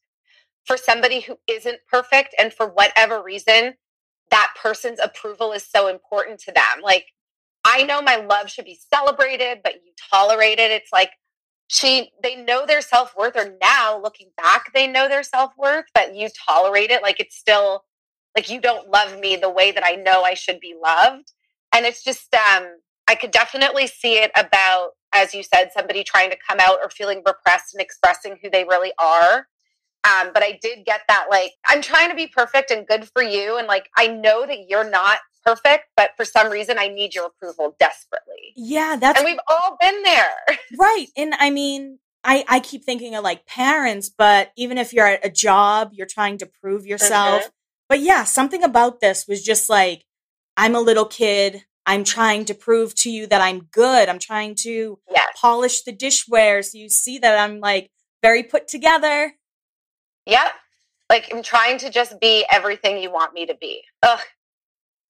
for 0.65 0.77
somebody 0.77 1.21
who 1.21 1.39
isn't 1.47 1.79
perfect 1.91 2.35
and 2.39 2.53
for 2.53 2.67
whatever 2.67 3.23
reason 3.23 3.73
that 4.29 4.53
person's 4.61 4.99
approval 4.99 5.51
is 5.51 5.65
so 5.65 5.87
important 5.87 6.39
to 6.41 6.51
them. 6.51 6.81
Like 6.83 7.05
I 7.69 7.83
know 7.83 8.01
my 8.01 8.15
love 8.15 8.49
should 8.49 8.63
be 8.65 8.79
celebrated, 8.93 9.59
but 9.61 9.75
you 9.75 9.91
tolerate 10.11 10.57
it. 10.59 10.71
It's 10.71 10.93
like 10.93 11.11
she 11.67 12.11
they 12.23 12.35
know 12.35 12.65
their 12.65 12.79
self-worth 12.81 13.35
or 13.35 13.57
now 13.61 14.01
looking 14.01 14.29
back 14.37 14.71
they 14.73 14.87
know 14.87 15.09
their 15.09 15.21
self-worth 15.23 15.83
but 15.93 16.15
you 16.15 16.29
tolerate 16.47 16.91
it. 16.91 17.03
Like 17.03 17.19
it's 17.19 17.35
still 17.35 17.83
like 18.37 18.49
you 18.49 18.61
don't 18.61 18.89
love 18.89 19.19
me 19.19 19.35
the 19.35 19.49
way 19.49 19.71
that 19.71 19.83
i 19.85 19.95
know 19.95 20.23
i 20.23 20.33
should 20.33 20.59
be 20.61 20.75
loved. 20.81 21.33
And 21.73 21.85
it's 21.85 22.03
just 22.05 22.33
um 22.33 22.67
i 23.09 23.15
could 23.15 23.31
definitely 23.31 23.87
see 23.87 24.13
it 24.13 24.31
about 24.37 24.91
as 25.13 25.33
you 25.33 25.43
said 25.43 25.71
somebody 25.73 26.03
trying 26.05 26.29
to 26.29 26.37
come 26.47 26.59
out 26.61 26.79
or 26.81 26.89
feeling 26.89 27.21
repressed 27.25 27.73
and 27.73 27.81
expressing 27.81 28.37
who 28.41 28.49
they 28.49 28.63
really 28.63 28.93
are. 28.97 29.47
Um 30.05 30.31
but 30.33 30.43
i 30.43 30.57
did 30.61 30.85
get 30.85 31.01
that 31.09 31.25
like 31.29 31.51
i'm 31.67 31.81
trying 31.81 32.09
to 32.09 32.15
be 32.15 32.27
perfect 32.27 32.71
and 32.71 32.87
good 32.87 33.09
for 33.13 33.21
you 33.23 33.57
and 33.57 33.67
like 33.67 33.89
i 33.97 34.07
know 34.07 34.45
that 34.45 34.69
you're 34.69 34.89
not 34.89 35.19
perfect 35.47 35.85
but 35.95 36.11
for 36.17 36.25
some 36.25 36.49
reason 36.49 36.77
i 36.77 36.87
need 36.87 37.15
your 37.15 37.25
approval 37.25 37.75
desperately 37.79 38.53
Yeah, 38.55 38.97
that's 38.99 39.19
and 39.19 39.25
we've 39.25 39.39
all 39.47 39.77
been 39.79 40.03
there 40.03 40.57
right. 40.79 41.07
And 41.15 41.33
I 41.39 41.49
mean, 41.49 41.99
I, 42.23 42.43
I 42.47 42.59
keep 42.59 42.83
thinking 42.83 43.15
of 43.15 43.23
like 43.23 43.45
parents, 43.45 44.09
but 44.09 44.51
even 44.57 44.77
if 44.77 44.93
you're 44.93 45.07
at 45.07 45.25
a 45.25 45.29
job, 45.29 45.91
you're 45.93 46.07
trying 46.07 46.37
to 46.39 46.45
prove 46.45 46.85
yourself. 46.85 47.43
Mm-hmm. 47.43 47.49
But 47.89 47.99
yeah, 48.01 48.23
something 48.23 48.63
about 48.63 48.99
this 48.99 49.25
was 49.27 49.43
just 49.43 49.69
like, 49.69 50.03
I'm 50.57 50.75
a 50.75 50.81
little 50.81 51.05
kid. 51.05 51.63
I'm 51.85 52.03
trying 52.03 52.43
to 52.45 52.53
prove 52.53 52.93
to 52.95 53.09
you 53.09 53.27
that 53.27 53.39
I'm 53.39 53.61
good. 53.71 54.09
I'm 54.09 54.19
trying 54.19 54.55
to 54.63 54.99
yes 55.09 55.27
polish 55.39 55.83
the 55.83 55.93
dishware 55.93 56.65
so 56.65 56.77
you 56.77 56.89
see 56.89 57.19
that 57.19 57.39
I'm 57.39 57.59
like 57.59 57.89
very 58.21 58.43
put 58.43 58.67
together. 58.67 59.33
Yep. 60.25 60.47
Like 61.09 61.29
I'm 61.33 61.43
trying 61.43 61.77
to 61.79 61.89
just 61.89 62.19
be 62.19 62.45
everything 62.51 62.97
you 63.01 63.11
want 63.11 63.33
me 63.33 63.45
to 63.45 63.55
be. 63.55 63.83
Ugh. 64.03 64.19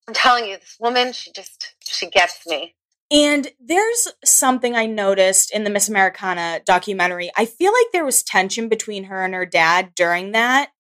I'm 0.08 0.14
telling 0.14 0.46
you, 0.46 0.58
this 0.58 0.78
woman, 0.80 1.14
she 1.14 1.32
just 1.32 1.76
she 1.82 2.10
gets 2.10 2.46
me. 2.48 2.76
And 3.10 3.48
there's 3.60 4.10
something 4.26 4.76
I 4.76 4.86
noticed 4.86 5.52
in 5.54 5.64
the 5.64 5.70
Miss 5.70 5.88
Americana 5.88 6.62
documentary. 6.66 7.32
I 7.38 7.46
feel 7.46 7.72
like 7.72 7.88
there 7.94 8.06
was 8.06 8.24
tension 8.24 8.68
between 8.68 9.06
her 9.06 9.24
and 9.24 9.34
her 9.34 9.46
dad 9.46 9.94
during 9.96 10.34
that. 10.34 10.72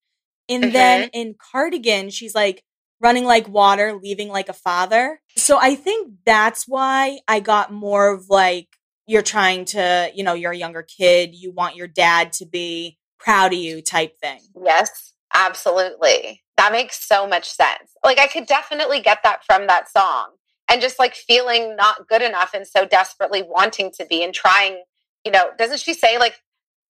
And 0.49 0.73
then 0.73 1.03
mm-hmm. 1.03 1.19
in 1.19 1.35
Cardigan, 1.35 2.09
she's 2.09 2.35
like 2.35 2.63
running 2.99 3.25
like 3.25 3.47
water, 3.47 3.97
leaving 4.01 4.29
like 4.29 4.49
a 4.49 4.53
father. 4.53 5.21
So 5.37 5.57
I 5.57 5.75
think 5.75 6.13
that's 6.25 6.67
why 6.67 7.19
I 7.27 7.39
got 7.39 7.71
more 7.71 8.13
of 8.13 8.29
like, 8.29 8.67
you're 9.05 9.21
trying 9.21 9.63
to, 9.65 10.11
you 10.13 10.23
know, 10.23 10.33
you're 10.33 10.51
a 10.51 10.57
younger 10.57 10.83
kid, 10.83 11.33
you 11.33 11.51
want 11.51 11.77
your 11.77 11.87
dad 11.87 12.33
to 12.33 12.45
be 12.45 12.97
proud 13.19 13.53
of 13.53 13.59
you 13.59 13.81
type 13.81 14.17
thing. 14.21 14.41
Yes, 14.65 15.13
absolutely. 15.33 16.43
That 16.57 16.71
makes 16.71 17.07
so 17.07 17.27
much 17.27 17.49
sense. 17.49 17.91
Like 18.03 18.19
I 18.19 18.27
could 18.27 18.47
definitely 18.47 18.99
get 19.01 19.19
that 19.23 19.45
from 19.45 19.67
that 19.67 19.89
song. 19.89 20.31
And 20.69 20.81
just 20.81 20.99
like 20.99 21.15
feeling 21.15 21.75
not 21.77 22.07
good 22.09 22.21
enough 22.21 22.53
and 22.53 22.67
so 22.67 22.85
desperately 22.85 23.41
wanting 23.41 23.91
to 23.97 24.05
be 24.05 24.23
and 24.23 24.33
trying, 24.33 24.83
you 25.23 25.31
know, 25.31 25.51
doesn't 25.57 25.79
she 25.79 25.93
say 25.93 26.17
like 26.17 26.41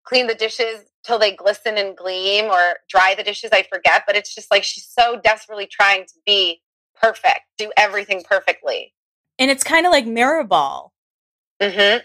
clean 0.05 0.29
the 0.29 0.35
dishes 0.35 0.85
till 1.05 1.19
they 1.19 1.37
glisten 1.37 1.77
and 1.77 1.95
gleam 1.97 2.47
or 2.47 2.77
dry 2.89 3.15
the 3.15 3.23
dishes? 3.23 3.51
I 3.53 3.65
forget, 3.71 4.05
but 4.07 4.17
it's 4.17 4.35
just 4.35 4.51
like 4.51 4.65
she's 4.65 4.87
so 4.89 5.21
desperately 5.23 5.67
trying 5.71 6.05
to 6.07 6.15
be 6.25 6.63
perfect, 7.01 7.41
do 7.59 7.71
everything 7.77 8.23
perfectly. 8.29 8.95
And 9.39 9.51
it's 9.51 9.65
kind 9.65 9.85
of 9.85 9.93
like 9.93 10.07
mirror 10.07 10.45
ball. 10.45 10.93
hmm 11.61 11.99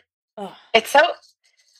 It's 0.74 0.90
so. 0.90 1.02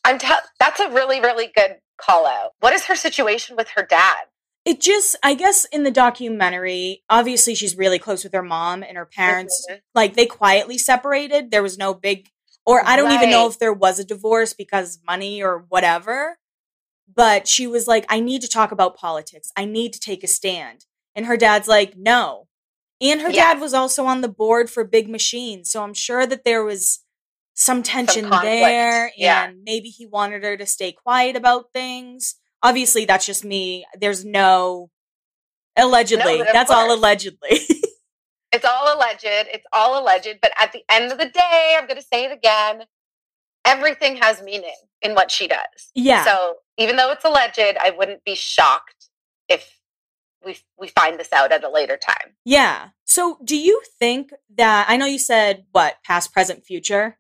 I'm. 0.06 0.18
Te- 0.20 0.28
that's 0.60 0.80
a 0.80 0.90
really, 0.90 1.20
really 1.20 1.52
good 1.56 1.78
call 1.98 2.26
out. 2.26 2.52
What 2.60 2.74
is 2.74 2.86
her 2.86 2.96
situation 2.96 3.56
with 3.58 3.70
her 3.76 3.84
dad? 3.86 4.24
It 4.64 4.80
just, 4.80 5.16
I 5.24 5.34
guess, 5.34 5.66
in 5.66 5.84
the 5.84 5.92
documentary, 5.92 7.04
obviously 7.10 7.56
she's 7.56 7.76
really 7.76 7.98
close 7.98 8.24
with 8.24 8.34
her 8.34 8.44
mom 8.44 8.84
and 8.84 8.96
her 8.96 9.06
parents. 9.08 9.66
Mhm. 9.70 9.82
Like 9.96 10.14
they 10.16 10.28
quietly 10.28 10.78
separated. 10.78 11.50
There 11.50 11.64
was 11.64 11.78
no 11.80 11.94
big, 11.96 12.30
or 12.66 12.86
I 12.86 12.96
don't 12.96 13.12
even 13.12 13.32
know 13.32 13.48
if 13.48 13.58
there 13.58 13.74
was 13.74 13.98
a 14.00 14.04
divorce 14.06 14.54
because 14.54 15.00
money 15.06 15.42
or 15.42 15.66
whatever. 15.70 16.38
But 17.14 17.48
she 17.48 17.68
was 17.68 17.88
like, 17.88 18.06
I 18.08 18.20
need 18.20 18.42
to 18.42 18.48
talk 18.48 18.72
about 18.72 18.96
politics. 18.96 19.52
I 19.58 19.66
need 19.66 19.94
to 19.94 20.00
take 20.00 20.24
a 20.24 20.28
stand. 20.28 20.86
And 21.16 21.26
her 21.26 21.36
dad's 21.38 21.68
like, 21.68 21.98
no. 21.98 22.48
And 23.02 23.20
her 23.22 23.30
Yeah. 23.32 23.54
dad 23.54 23.60
was 23.62 23.74
also 23.74 24.06
on 24.06 24.22
the 24.22 24.30
board 24.30 24.70
for 24.70 24.84
Big 24.86 25.10
Machine. 25.10 25.66
So 25.66 25.84
I'm 25.84 25.94
sure 25.96 26.26
that 26.28 26.46
there 26.46 26.64
was 26.64 27.00
some 27.56 27.84
tension 27.84 28.30
conflict. 28.30 28.44
there. 28.62 29.06
And 29.08 29.14
Yeah. 29.18 29.52
maybe 29.66 29.90
he 29.90 30.06
wanted 30.06 30.44
her 30.44 30.56
to 30.56 30.66
stay 30.66 30.92
quiet 30.94 31.36
about 31.36 31.74
things. 31.74 32.36
Obviously, 32.64 33.06
that's 33.06 33.26
just 33.26 33.44
me. 33.44 33.86
There's 34.00 34.24
no 34.26 34.90
allegedly. 35.78 36.42
of 36.42 36.48
that's 36.52 36.72
all 36.72 36.94
allegedly. 36.94 37.60
It's 38.54 38.66
all 38.66 38.94
alleged. 38.98 39.24
It's 39.24 39.66
all 39.72 40.04
alleged. 40.04 40.40
But 40.42 40.52
at 40.60 40.74
the 40.74 40.84
end 40.90 41.12
of 41.14 41.18
the 41.18 41.30
day, 41.30 41.76
I'm 41.78 41.88
going 41.88 42.00
to 42.00 42.06
say 42.06 42.26
it 42.26 42.34
again. 42.34 42.84
Everything 43.64 44.18
has 44.18 44.42
meaning 44.42 44.76
in 45.02 45.16
what 45.16 45.32
she 45.32 45.48
does. 45.48 45.92
yeah. 45.96 46.26
So 46.26 46.56
even 46.78 46.98
though 46.98 47.12
it's 47.12 47.24
alleged, 47.24 47.60
I 47.80 47.92
wouldn't 47.98 48.26
be 48.26 48.36
shocked 48.36 49.10
if 49.48 49.80
we 50.46 50.58
we 50.78 50.90
find 50.90 51.18
this 51.18 51.32
out 51.32 51.52
at 51.54 51.64
a 51.64 51.70
later 51.70 51.96
time. 51.98 52.36
yeah. 52.44 52.90
So 53.06 53.38
do 53.44 53.58
you 53.58 53.82
think 54.00 54.32
that 54.58 54.86
I 54.90 54.98
know 54.98 55.06
you 55.06 55.20
said 55.20 55.66
what, 55.72 55.98
past, 56.04 56.34
present, 56.34 56.66
future? 56.66 57.18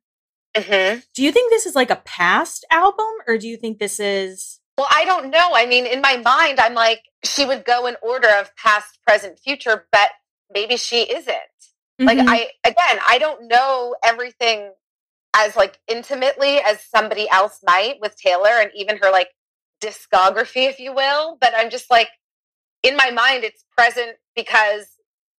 hmm 0.58 0.95
Do 1.15 1.23
you 1.23 1.32
think 1.32 1.49
this 1.49 1.65
is 1.65 1.75
like 1.75 1.91
a 1.91 2.01
past 2.04 2.65
album 2.71 3.08
or 3.27 3.38
do 3.38 3.47
you 3.47 3.56
think 3.56 3.80
this 3.80 3.99
is 4.01 4.60
Well, 4.77 4.88
I 4.91 5.05
don't 5.05 5.29
know. 5.31 5.51
I 5.53 5.65
mean, 5.67 5.86
in 5.86 6.01
my 6.01 6.17
mind, 6.17 6.60
I'm 6.60 6.73
like, 6.73 7.01
she 7.23 7.45
would 7.45 7.65
go 7.65 7.88
in 7.88 7.95
order 8.01 8.29
of 8.29 8.55
past, 8.57 8.99
present, 9.07 9.39
future, 9.39 9.88
but 9.91 10.10
maybe 10.53 10.77
she 10.77 11.03
isn't. 11.03 11.38
Like, 11.99 12.19
Mhm. 12.19 12.25
I, 12.27 12.51
again, 12.65 12.99
I 13.07 13.19
don't 13.19 13.47
know 13.47 13.95
everything 14.03 14.73
as 15.36 15.55
like 15.55 15.79
intimately 15.88 16.60
as 16.60 16.84
somebody 16.86 17.29
else 17.29 17.60
might 17.63 17.99
with 18.01 18.17
Taylor 18.17 18.49
and 18.62 18.71
even 18.75 18.97
her 18.99 19.12
like 19.12 19.31
discography, 19.81 20.69
if 20.69 20.79
you 20.79 20.93
will. 20.93 21.38
But 21.41 21.53
I'm 21.57 21.71
just 21.71 21.91
like, 21.91 22.10
in 22.84 22.95
my 22.95 23.12
mind, 23.12 23.43
it's 23.43 23.65
present 23.77 24.17
because 24.36 24.88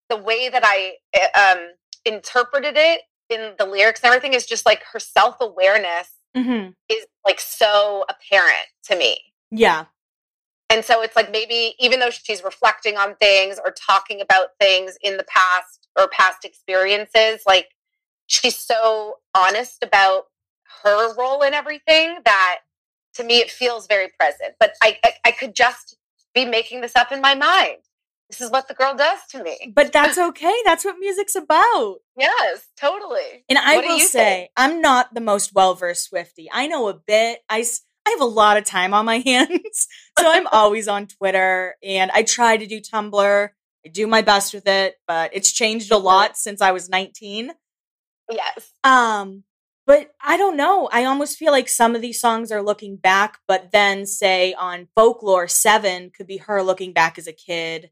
the 0.09 0.17
way 0.17 0.49
that 0.49 0.63
I 0.65 0.95
uh, 1.17 1.57
um, 1.59 1.69
interpreted 2.05 2.75
it 2.77 3.03
in 3.31 3.55
the 3.59 3.67
lyrics 3.67 4.01
and 4.03 4.09
everything 4.13 4.35
is 4.35 4.47
just 4.47 4.67
like 4.67 4.83
her 4.93 5.01
self 5.01 5.37
awareness 5.41 6.11
Mhm. 6.37 6.75
is 6.89 7.07
like 7.25 7.41
so 7.41 8.05
apparent 8.09 8.67
to 8.85 8.97
me. 8.97 9.33
Yeah. 9.51 9.87
And 10.71 10.85
so 10.85 11.03
it's 11.03 11.15
like 11.17 11.31
maybe 11.31 11.75
even 11.79 12.01
though 12.01 12.11
she's 12.11 12.43
reflecting 12.43 12.97
on 12.97 13.15
things 13.17 13.61
or 13.63 13.73
talking 13.73 14.21
about 14.21 14.49
things 14.59 14.97
in 15.03 15.19
the 15.19 15.25
past 15.25 15.89
or 15.99 16.09
past 16.09 16.45
experiences, 16.45 17.43
like 17.47 17.69
she's 18.27 18.57
so 18.57 19.17
honest 19.35 19.83
about 19.83 20.25
her 20.83 21.15
role 21.15 21.43
in 21.43 21.53
everything 21.53 22.19
that 22.25 22.61
to 23.15 23.25
me 23.25 23.39
it 23.39 23.51
feels 23.51 23.87
very 23.87 24.09
present. 24.19 24.55
But 24.59 24.73
I, 24.83 24.99
I, 25.05 25.13
I 25.27 25.31
could 25.33 25.55
just 25.55 25.97
be 26.35 26.47
making 26.47 26.81
this 26.81 26.97
up 26.97 27.13
in 27.13 27.21
my 27.21 27.35
mind. 27.35 27.77
This 28.33 28.41
is 28.41 28.51
what 28.51 28.67
the 28.67 28.73
girl 28.73 28.95
does 28.95 29.19
to 29.33 29.43
me. 29.43 29.75
But 29.77 29.93
that's 29.93 30.17
okay. 30.17 30.55
That's 30.65 30.87
what 30.87 30.97
music's 30.99 31.35
about. 31.35 31.97
Yes, 32.17 32.67
totally. 32.79 33.45
And 33.51 33.59
I 33.59 33.77
What 33.77 33.85
will 33.85 33.99
say? 34.01 34.49
I'm 34.57 34.81
not 34.81 35.13
the 35.13 35.21
most 35.21 35.55
well 35.55 35.75
versed 35.75 36.09
Swifty. 36.09 36.49
I 36.51 36.67
know 36.67 36.89
a 36.89 36.95
bit. 36.95 37.41
I, 37.51 37.63
I 38.07 38.11
have 38.11 38.23
a 38.23 38.25
lot 38.25 38.57
of 38.57 38.65
time 38.65 38.95
on 38.95 39.05
my 39.05 39.19
hands. 39.27 39.87
so 40.19 40.31
I'm 40.31 40.47
always 40.47 40.89
on 40.89 41.09
Twitter 41.09 41.77
and 41.83 42.11
I 42.13 42.23
try 42.23 42.57
to 42.57 42.67
do 42.67 42.81
Tumblr. 42.81 43.49
I 43.85 43.89
do 43.89 44.07
my 44.07 44.23
best 44.23 44.55
with 44.55 44.67
it, 44.67 44.95
but 45.07 45.31
it's 45.35 45.53
changed 45.53 45.93
a 45.93 45.99
lot 45.99 46.39
since 46.39 46.63
I 46.63 46.71
was 46.71 46.89
19. 46.89 47.53
Yes. 48.31 48.73
Um, 48.83 49.45
but 49.87 50.13
I 50.23 50.39
don't 50.39 50.57
know. 50.57 50.89
I 50.91 51.05
almost 51.05 51.37
feel 51.37 51.53
like 51.53 51.69
some 51.69 51.95
of 51.95 52.01
these 52.01 52.21
songs 52.21 52.51
are 52.51 52.63
looking 52.63 52.97
back, 52.97 53.39
but 53.47 53.73
then 53.73 54.07
say 54.07 54.55
on 54.55 54.89
Folklore 54.95 55.49
7 55.49 56.13
could 56.17 56.27
be 56.27 56.39
her 56.39 56.63
looking 56.63 56.95
back 56.95 57.19
as 57.19 57.27
a 57.27 57.33
kid. 57.33 57.91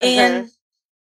And 0.00 0.50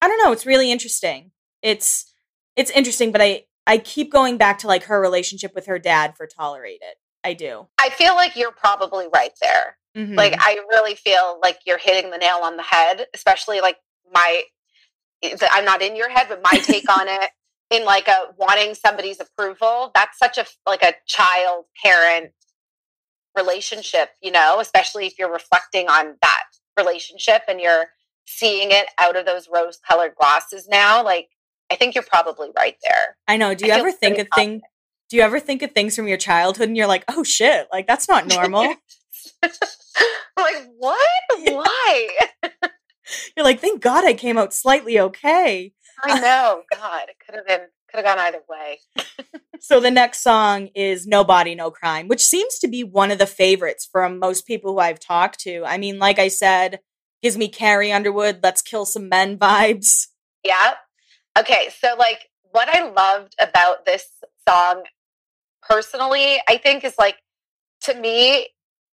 I 0.01 0.09
don't 0.09 0.23
know, 0.23 0.33
it's 0.33 0.47
really 0.47 0.71
interesting. 0.71 1.31
It's 1.63 2.13
it's 2.57 2.71
interesting, 2.71 3.13
but 3.13 3.21
I 3.21 3.45
I 3.67 3.79
keep 3.79 4.13
going 4.13 4.37
back 4.37 4.59
to 4.59 4.67
like 4.67 4.85
her 4.85 5.01
relationship 5.01 5.55
with 5.55 5.67
her 5.67 5.79
dad 5.79 6.17
for 6.17 6.27
Tolerate 6.27 6.81
It. 6.83 6.97
I 7.25 7.33
do. 7.33 7.67
I 7.79 7.91
feel 7.91 8.15
like 8.15 8.37
you're 8.37 8.53
probably 8.53 9.07
right 9.13 9.33
there. 9.41 9.79
Mhm. 9.97 10.17
Like 10.17 10.35
I 10.39 10.61
really 10.69 10.95
feel 10.95 11.39
like 11.43 11.61
you're 11.65 11.79
hitting 11.79 12.11
the 12.11 12.19
nail 12.19 12.41
on 12.43 12.57
the 12.57 12.63
head, 12.63 13.07
especially 13.15 13.61
like 13.61 13.79
my 14.13 14.43
I'm 15.51 15.65
not 15.65 15.83
in 15.83 15.97
your 15.97 16.11
head, 16.11 16.27
but 16.29 16.43
my 16.43 16.59
take 16.63 16.91
on 16.91 17.09
it 17.09 17.31
in 17.71 17.85
like 17.85 18.09
a 18.09 18.35
wanting 18.37 18.75
somebody's 18.75 19.21
approval. 19.21 19.91
That's 19.95 20.19
such 20.19 20.39
a 20.39 20.47
like 20.67 20.83
a 20.83 20.95
child 21.07 21.65
parent 21.83 22.33
relationship, 23.37 24.11
you 24.23 24.31
know, 24.31 24.61
especially 24.61 25.07
if 25.07 25.19
you're 25.19 25.33
reflecting 25.33 25.89
on 25.89 26.17
that 26.23 26.45
relationship 26.79 27.43
and 27.49 27.61
you're 27.61 27.87
seeing 28.27 28.71
it 28.71 28.87
out 28.99 29.17
of 29.17 29.27
those 29.27 29.49
rose 29.53 29.79
colored 29.87 30.15
glasses 30.19 30.69
now. 30.69 31.03
Like 31.03 31.29
I 31.71 31.77
think 31.77 31.95
you're 31.95 32.05
probably 32.05 32.49
right 32.57 32.77
there. 32.83 33.17
I 33.27 33.37
know. 33.37 33.55
Do 33.55 33.67
you 33.67 33.73
I 33.73 33.79
ever 33.79 33.93
think 33.93 34.19
of 34.19 34.29
thing 34.35 34.63
do 35.11 35.17
you 35.17 35.23
ever 35.23 35.39
think 35.39 35.63
of 35.63 35.73
things 35.73 35.95
from 35.97 36.09
your 36.09 36.17
childhood 36.17 36.69
and 36.69 36.77
you're 36.77 36.87
like, 36.87 37.05
"Oh 37.09 37.25
shit, 37.25 37.69
like 37.73 37.87
that's 37.87 38.09
not 38.09 38.27
normal." 38.27 38.63
like 39.43 40.69
what? 40.79 40.99
Why? 41.39 42.09
you're 43.37 43.45
like, 43.45 43.61
"Thank 43.61 43.81
God 43.81 44.05
I 44.05 44.15
came 44.15 44.39
out 44.39 44.55
slightly 44.55 44.99
okay." 44.99 45.73
I 46.03 46.21
know. 46.21 46.63
God, 46.71 47.03
it 47.09 47.17
could 47.25 47.35
have 47.37 47.47
been 47.47 47.69
could 47.91 48.05
have 48.05 48.17
gone 48.17 48.19
either 48.19 48.43
way. 48.49 48.81
So 49.61 49.81
the 49.81 49.91
next 49.91 50.23
song 50.23 50.69
is 50.75 51.07
No 51.07 51.25
Body, 51.25 51.55
No 51.55 51.71
Crime, 51.71 52.07
which 52.07 52.23
seems 52.23 52.59
to 52.59 52.69
be 52.69 52.85
one 52.85 53.11
of 53.11 53.17
the 53.17 53.27
favorites 53.27 53.89
from 53.91 54.19
most 54.19 54.47
people 54.47 54.75
who 54.75 54.79
I've 54.79 55.01
talked 55.01 55.41
to. 55.41 55.65
I 55.65 55.79
mean, 55.79 55.99
like 55.99 56.19
I 56.19 56.29
said, 56.29 56.81
gives 57.25 57.39
me 57.39 57.49
Carrie 57.49 57.91
Underwood, 57.91 58.41
Let's 58.43 58.61
Kill 58.61 58.85
Some 58.85 59.09
Men 59.09 59.39
vibes. 59.39 60.09
Yeah. 60.45 60.75
Okay, 61.39 61.71
so 61.81 61.97
like 61.99 62.29
what 62.53 62.69
I 62.69 62.87
loved 62.91 63.35
about 63.41 63.87
this 63.87 64.07
song 64.47 64.83
personally, 65.63 66.37
I 66.47 66.59
think 66.59 66.85
is 66.85 66.97
like 66.99 67.17
to 67.85 67.95
me 67.95 68.49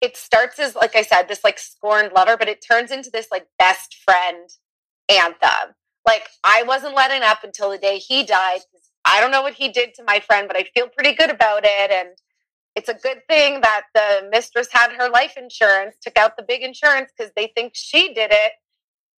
it 0.01 0.17
starts 0.17 0.59
as 0.59 0.75
like 0.75 0.93
I 0.93 1.03
said 1.03 1.29
this 1.29 1.43
like 1.45 1.57
scorned 1.57 2.11
lover, 2.13 2.35
but 2.35 2.49
it 2.49 2.61
turns 2.69 2.91
into 2.91 3.09
this 3.09 3.27
like 3.31 3.47
best 3.57 3.95
friend 4.05 4.49
anthem. 5.07 5.73
Like 6.05 6.27
I 6.43 6.63
wasn't 6.63 6.95
letting 6.95 7.23
up 7.23 7.45
until 7.45 7.71
the 7.71 7.77
day 7.77 7.97
he 7.97 8.23
died. 8.23 8.59
I 9.05 9.21
don't 9.21 9.31
know 9.31 9.41
what 9.41 9.53
he 9.53 9.69
did 9.69 9.93
to 9.95 10.03
my 10.03 10.19
friend, 10.19 10.49
but 10.49 10.57
I 10.57 10.65
feel 10.75 10.89
pretty 10.89 11.13
good 11.13 11.29
about 11.29 11.61
it 11.63 11.91
and 11.91 12.09
it's 12.77 12.89
a 12.89 12.93
good 12.93 13.23
thing 13.27 13.61
that 13.61 13.85
the 13.95 14.29
mistress 14.31 14.67
had 14.71 14.91
her 14.91 15.09
life 15.09 15.35
insurance, 15.35 15.95
took 15.99 16.15
out 16.15 16.37
the 16.37 16.43
big 16.43 16.61
insurance 16.61 17.11
because 17.17 17.31
they 17.35 17.51
think 17.55 17.71
she 17.73 18.13
did 18.13 18.29
it, 18.31 18.51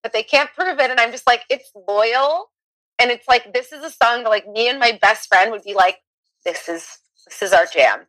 but 0.02 0.14
they 0.14 0.24
can't 0.24 0.50
prove 0.56 0.80
it. 0.80 0.90
And 0.90 0.98
I'm 0.98 1.12
just 1.12 1.28
like, 1.28 1.42
it's 1.50 1.70
loyal. 1.86 2.52
And 3.00 3.12
it's 3.12 3.28
like, 3.28 3.54
this 3.54 3.74
is 3.74 3.84
a 3.84 3.90
song 3.90 4.24
that 4.24 4.30
like 4.30 4.48
me 4.48 4.70
and 4.70 4.80
my 4.80 4.98
best 5.02 5.28
friend 5.28 5.52
would 5.52 5.64
be 5.64 5.74
like, 5.74 5.98
this 6.46 6.70
is, 6.70 7.00
this 7.28 7.42
is 7.42 7.52
our 7.52 7.66
jam. 7.66 8.06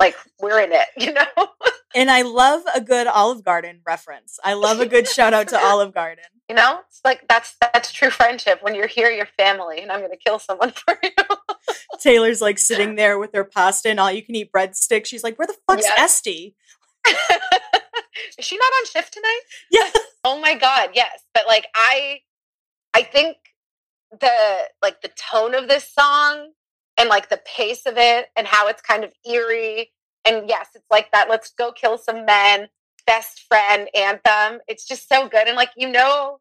Like 0.00 0.16
we're 0.40 0.60
in 0.60 0.72
it, 0.72 0.86
you 0.96 1.12
know? 1.12 1.48
And 1.94 2.10
I 2.10 2.22
love 2.22 2.62
a 2.74 2.80
good 2.80 3.06
Olive 3.06 3.44
Garden 3.44 3.80
reference. 3.86 4.38
I 4.42 4.54
love 4.54 4.80
a 4.80 4.86
good 4.86 5.06
shout 5.06 5.34
out 5.34 5.48
to 5.48 5.58
Olive 5.62 5.92
Garden. 5.92 6.24
you 6.48 6.54
know? 6.54 6.80
It's 6.88 7.00
like, 7.04 7.26
that's, 7.28 7.54
that's 7.60 7.92
true 7.92 8.08
friendship. 8.10 8.60
When 8.62 8.74
you're 8.74 8.86
here, 8.86 9.10
you're 9.10 9.26
family 9.38 9.80
and 9.80 9.92
I'm 9.92 10.00
going 10.00 10.10
to 10.10 10.16
kill 10.16 10.38
someone 10.38 10.70
for 10.74 10.98
you. 11.02 11.10
Taylor's 12.00 12.40
like 12.40 12.58
sitting 12.58 12.94
there 12.96 13.18
with 13.18 13.30
her 13.34 13.44
pasta 13.44 13.90
and 13.90 14.00
all 14.00 14.10
you 14.10 14.22
can 14.24 14.34
eat 14.34 14.50
breadsticks. 14.50 15.06
She's 15.06 15.22
like, 15.22 15.38
Where 15.38 15.46
the 15.46 15.56
fuck's 15.68 15.84
Yeah. 15.86 16.02
Este? 16.04 16.54
is 18.38 18.44
she 18.44 18.56
not 18.56 18.64
on 18.80 18.86
shift 18.86 19.12
tonight? 19.12 19.40
Yeah. 19.70 19.90
Oh 20.24 20.40
my 20.40 20.54
god, 20.54 20.90
yes. 20.94 21.22
But 21.34 21.44
like 21.46 21.66
I 21.74 22.20
I 22.94 23.02
think 23.02 23.36
the 24.20 24.58
like 24.80 25.00
the 25.02 25.08
tone 25.08 25.54
of 25.54 25.68
this 25.68 25.88
song 25.92 26.52
and 26.98 27.08
like 27.08 27.28
the 27.28 27.40
pace 27.44 27.86
of 27.86 27.94
it 27.96 28.26
and 28.36 28.46
how 28.46 28.68
it's 28.68 28.82
kind 28.82 29.04
of 29.04 29.12
eerie 29.28 29.90
and 30.24 30.48
yes, 30.48 30.68
it's 30.74 30.86
like 30.90 31.10
that 31.12 31.28
let's 31.28 31.52
go 31.52 31.72
kill 31.72 31.98
some 31.98 32.24
men 32.24 32.68
best 33.06 33.42
friend 33.48 33.88
anthem. 33.94 34.60
It's 34.68 34.86
just 34.86 35.08
so 35.08 35.28
good 35.28 35.48
and 35.48 35.56
like 35.56 35.70
you 35.76 35.90
know 35.90 36.38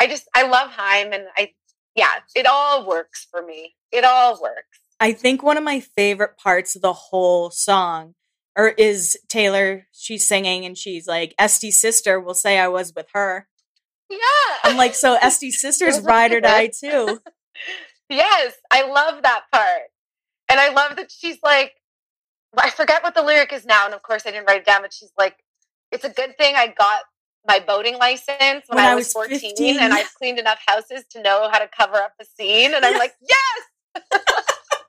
I 0.00 0.06
just 0.06 0.28
I 0.34 0.46
love 0.46 0.70
Haim 0.70 1.12
and 1.12 1.24
I 1.36 1.52
yeah, 1.94 2.20
it 2.36 2.46
all 2.46 2.86
works 2.86 3.26
for 3.30 3.44
me. 3.44 3.74
It 3.90 4.04
all 4.04 4.40
works. 4.40 4.78
I 5.00 5.12
think 5.12 5.42
one 5.42 5.56
of 5.56 5.64
my 5.64 5.80
favorite 5.80 6.36
parts 6.36 6.76
of 6.76 6.82
the 6.82 6.92
whole 6.92 7.50
song 7.50 8.14
or 8.56 8.68
is 8.70 9.16
Taylor, 9.28 9.86
she's 9.92 10.26
singing 10.26 10.64
and 10.64 10.76
she's 10.76 11.06
like, 11.06 11.34
Este's 11.38 11.80
sister 11.80 12.20
will 12.20 12.34
say 12.34 12.58
I 12.58 12.66
was 12.66 12.92
with 12.94 13.06
her. 13.14 13.46
Yeah. 14.10 14.18
I'm 14.64 14.76
like, 14.76 14.96
so 14.96 15.14
Este's 15.22 15.60
sister's 15.60 16.00
ride 16.00 16.32
or 16.32 16.40
die 16.40 16.66
too. 16.68 17.20
Yes, 18.08 18.54
I 18.70 18.82
love 18.90 19.22
that 19.22 19.44
part. 19.52 19.82
And 20.50 20.58
I 20.58 20.70
love 20.72 20.96
that 20.96 21.10
she's 21.10 21.38
like, 21.42 21.72
I 22.56 22.70
forget 22.70 23.02
what 23.02 23.14
the 23.14 23.22
lyric 23.22 23.52
is 23.52 23.66
now. 23.66 23.84
And 23.84 23.94
of 23.94 24.02
course, 24.02 24.22
I 24.26 24.30
didn't 24.30 24.46
write 24.46 24.60
it 24.60 24.66
down, 24.66 24.82
but 24.82 24.92
she's 24.92 25.12
like, 25.18 25.36
it's 25.92 26.04
a 26.04 26.10
good 26.10 26.36
thing 26.38 26.54
I 26.56 26.68
got 26.68 27.02
my 27.46 27.60
boating 27.60 27.96
license 27.98 28.64
when, 28.66 28.78
I, 28.78 28.94
was 28.94 29.12
14 29.12 29.38
15, 29.38 29.78
and. 29.80 29.92
I've 29.92 30.12
cleaned 30.14 30.38
enough 30.38 30.58
houses 30.66 31.04
to 31.10 31.22
know 31.22 31.48
how 31.50 31.58
to 31.58 31.68
cover 31.68 31.96
up 31.96 32.12
a 32.20 32.24
scene. 32.24 32.74
And 32.74 32.84
I'm 32.84 32.98
like, 32.98 33.14
yes. 33.20 34.22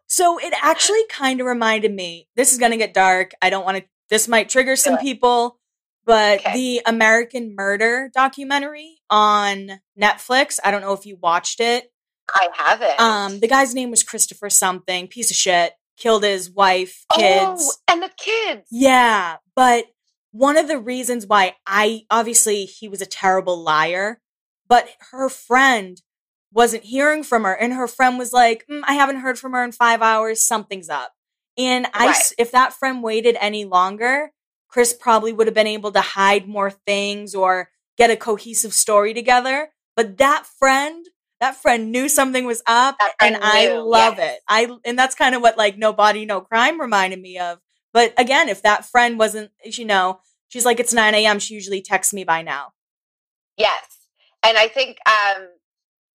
So 0.07 0.39
it 0.39 0.53
actually 0.61 1.03
kind 1.09 1.39
of 1.39 1.45
reminded 1.45 1.93
me. 1.93 2.27
This 2.35 2.51
is 2.51 2.57
going 2.57 2.71
to 2.71 2.77
get 2.77 2.93
dark. 2.93 3.31
I 3.41 3.49
don't 3.49 3.63
want 3.63 3.77
to. 3.77 3.83
This 4.09 4.27
might 4.27 4.49
trigger 4.49 4.75
some 4.75 4.97
people, 4.97 5.59
but 6.03 6.39
Okay. 6.39 6.53
the 6.53 6.81
American 6.85 7.55
Murder 7.55 8.09
documentary 8.13 8.97
on 9.09 9.79
Netflix. 9.99 10.59
I 10.63 10.71
don't 10.71 10.81
know 10.81 10.93
if 10.93 11.05
you 11.05 11.17
watched 11.21 11.59
it. 11.59 11.91
I 12.33 12.47
haven't. 12.55 12.99
Um, 12.99 13.39
the 13.39 13.47
guy's 13.47 13.73
name 13.73 13.91
was 13.91 14.03
Christopher 14.03 14.49
something. 14.49 15.07
Piece 15.07 15.31
of 15.31 15.37
shit. 15.37 15.73
Killed 15.97 16.23
his 16.23 16.49
wife, 16.49 17.05
kids. 17.13 17.61
Oh, 17.61 17.71
and 17.91 18.01
the 18.01 18.09
kids. 18.17 18.67
Yeah, 18.71 19.37
but 19.55 19.85
one 20.31 20.55
of 20.57 20.67
the 20.69 20.77
reasons 20.77 21.27
why 21.27 21.55
I 21.67 22.03
obviously 22.09 22.63
he 22.65 22.87
was 22.87 23.01
a 23.01 23.05
terrible 23.05 23.61
liar, 23.61 24.21
but 24.69 24.87
her 25.11 25.27
friend 25.27 26.01
wasn't 26.53 26.83
hearing 26.85 27.21
from 27.23 27.43
her, 27.43 27.53
and 27.53 27.73
her 27.73 27.85
friend 27.87 28.17
was 28.17 28.31
like, 28.31 28.65
"Mm, 28.71 28.81
"I 28.85 28.93
haven't 28.93 29.17
heard 29.19 29.37
from 29.37 29.51
her 29.51 29.63
in 29.63 29.71
five 29.73 30.01
hours. 30.01 30.41
Something's 30.41 30.89
up." 30.89 31.11
And 31.57 31.87
I, 31.93 32.07
s- 32.09 32.33
if 32.37 32.51
that 32.51 32.71
friend 32.73 33.03
waited 33.03 33.35
any 33.41 33.65
longer, 33.65 34.31
Chris 34.69 34.93
probably 34.93 35.33
would 35.33 35.47
have 35.47 35.53
been 35.53 35.67
able 35.67 35.91
to 35.91 35.99
hide 36.01 36.47
more 36.47 36.71
things 36.71 37.35
or 37.35 37.69
get 37.97 38.09
a 38.09 38.15
cohesive 38.15 38.73
story 38.73 39.13
together. 39.13 39.71
But 39.97 40.17
that 40.19 40.45
friend, 40.45 41.05
that 41.39 41.55
friend 41.55 41.91
knew 41.91 42.09
something 42.09 42.45
was 42.45 42.61
up, 42.67 42.97
and 43.21 43.35
friend 43.37 43.43
I 43.43 43.73
love 43.77 44.15
yes. 44.17 44.35
it. 44.35 44.41
I 44.47 44.77
and 44.85 44.97
that's 44.97 45.15
kind 45.15 45.35
of 45.35 45.41
what 45.41 45.57
like 45.57 45.77
No 45.77 45.93
Body, 45.93 46.25
No 46.25 46.41
Crime 46.41 46.79
reminded 46.79 47.21
me 47.21 47.39
of. 47.39 47.59
But 47.93 48.13
again, 48.17 48.49
if 48.49 48.61
that 48.63 48.85
friend 48.85 49.17
wasn't, 49.17 49.51
you 49.63 49.85
know, 49.85 50.19
she's 50.49 50.65
like, 50.65 50.79
it's 50.79 50.93
9 50.93 51.15
a.m. 51.15 51.39
She 51.39 51.55
usually 51.55 51.81
texts 51.81 52.13
me 52.13 52.23
by 52.23 52.41
now. 52.41 52.73
Yes. 53.57 53.83
And 54.45 54.57
I 54.57 54.67
think 54.67 54.97
um, 55.07 55.47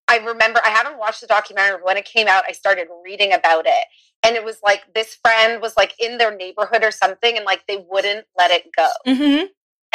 I 0.08 0.18
remember 0.18 0.60
I 0.64 0.70
haven't 0.70 0.98
watched 0.98 1.20
the 1.20 1.26
documentary, 1.26 1.78
but 1.78 1.86
when 1.86 1.96
it 1.96 2.04
came 2.04 2.28
out, 2.28 2.44
I 2.48 2.52
started 2.52 2.88
reading 3.04 3.32
about 3.32 3.66
it. 3.66 3.84
And 4.22 4.36
it 4.36 4.44
was 4.44 4.58
like 4.62 4.82
this 4.94 5.14
friend 5.16 5.60
was 5.60 5.76
like 5.76 5.94
in 5.98 6.16
their 6.16 6.34
neighborhood 6.34 6.82
or 6.82 6.90
something, 6.90 7.36
and 7.36 7.44
like 7.44 7.66
they 7.66 7.84
wouldn't 7.90 8.26
let 8.38 8.50
it 8.50 8.64
go. 8.74 8.88
Mm-hmm. 9.06 9.46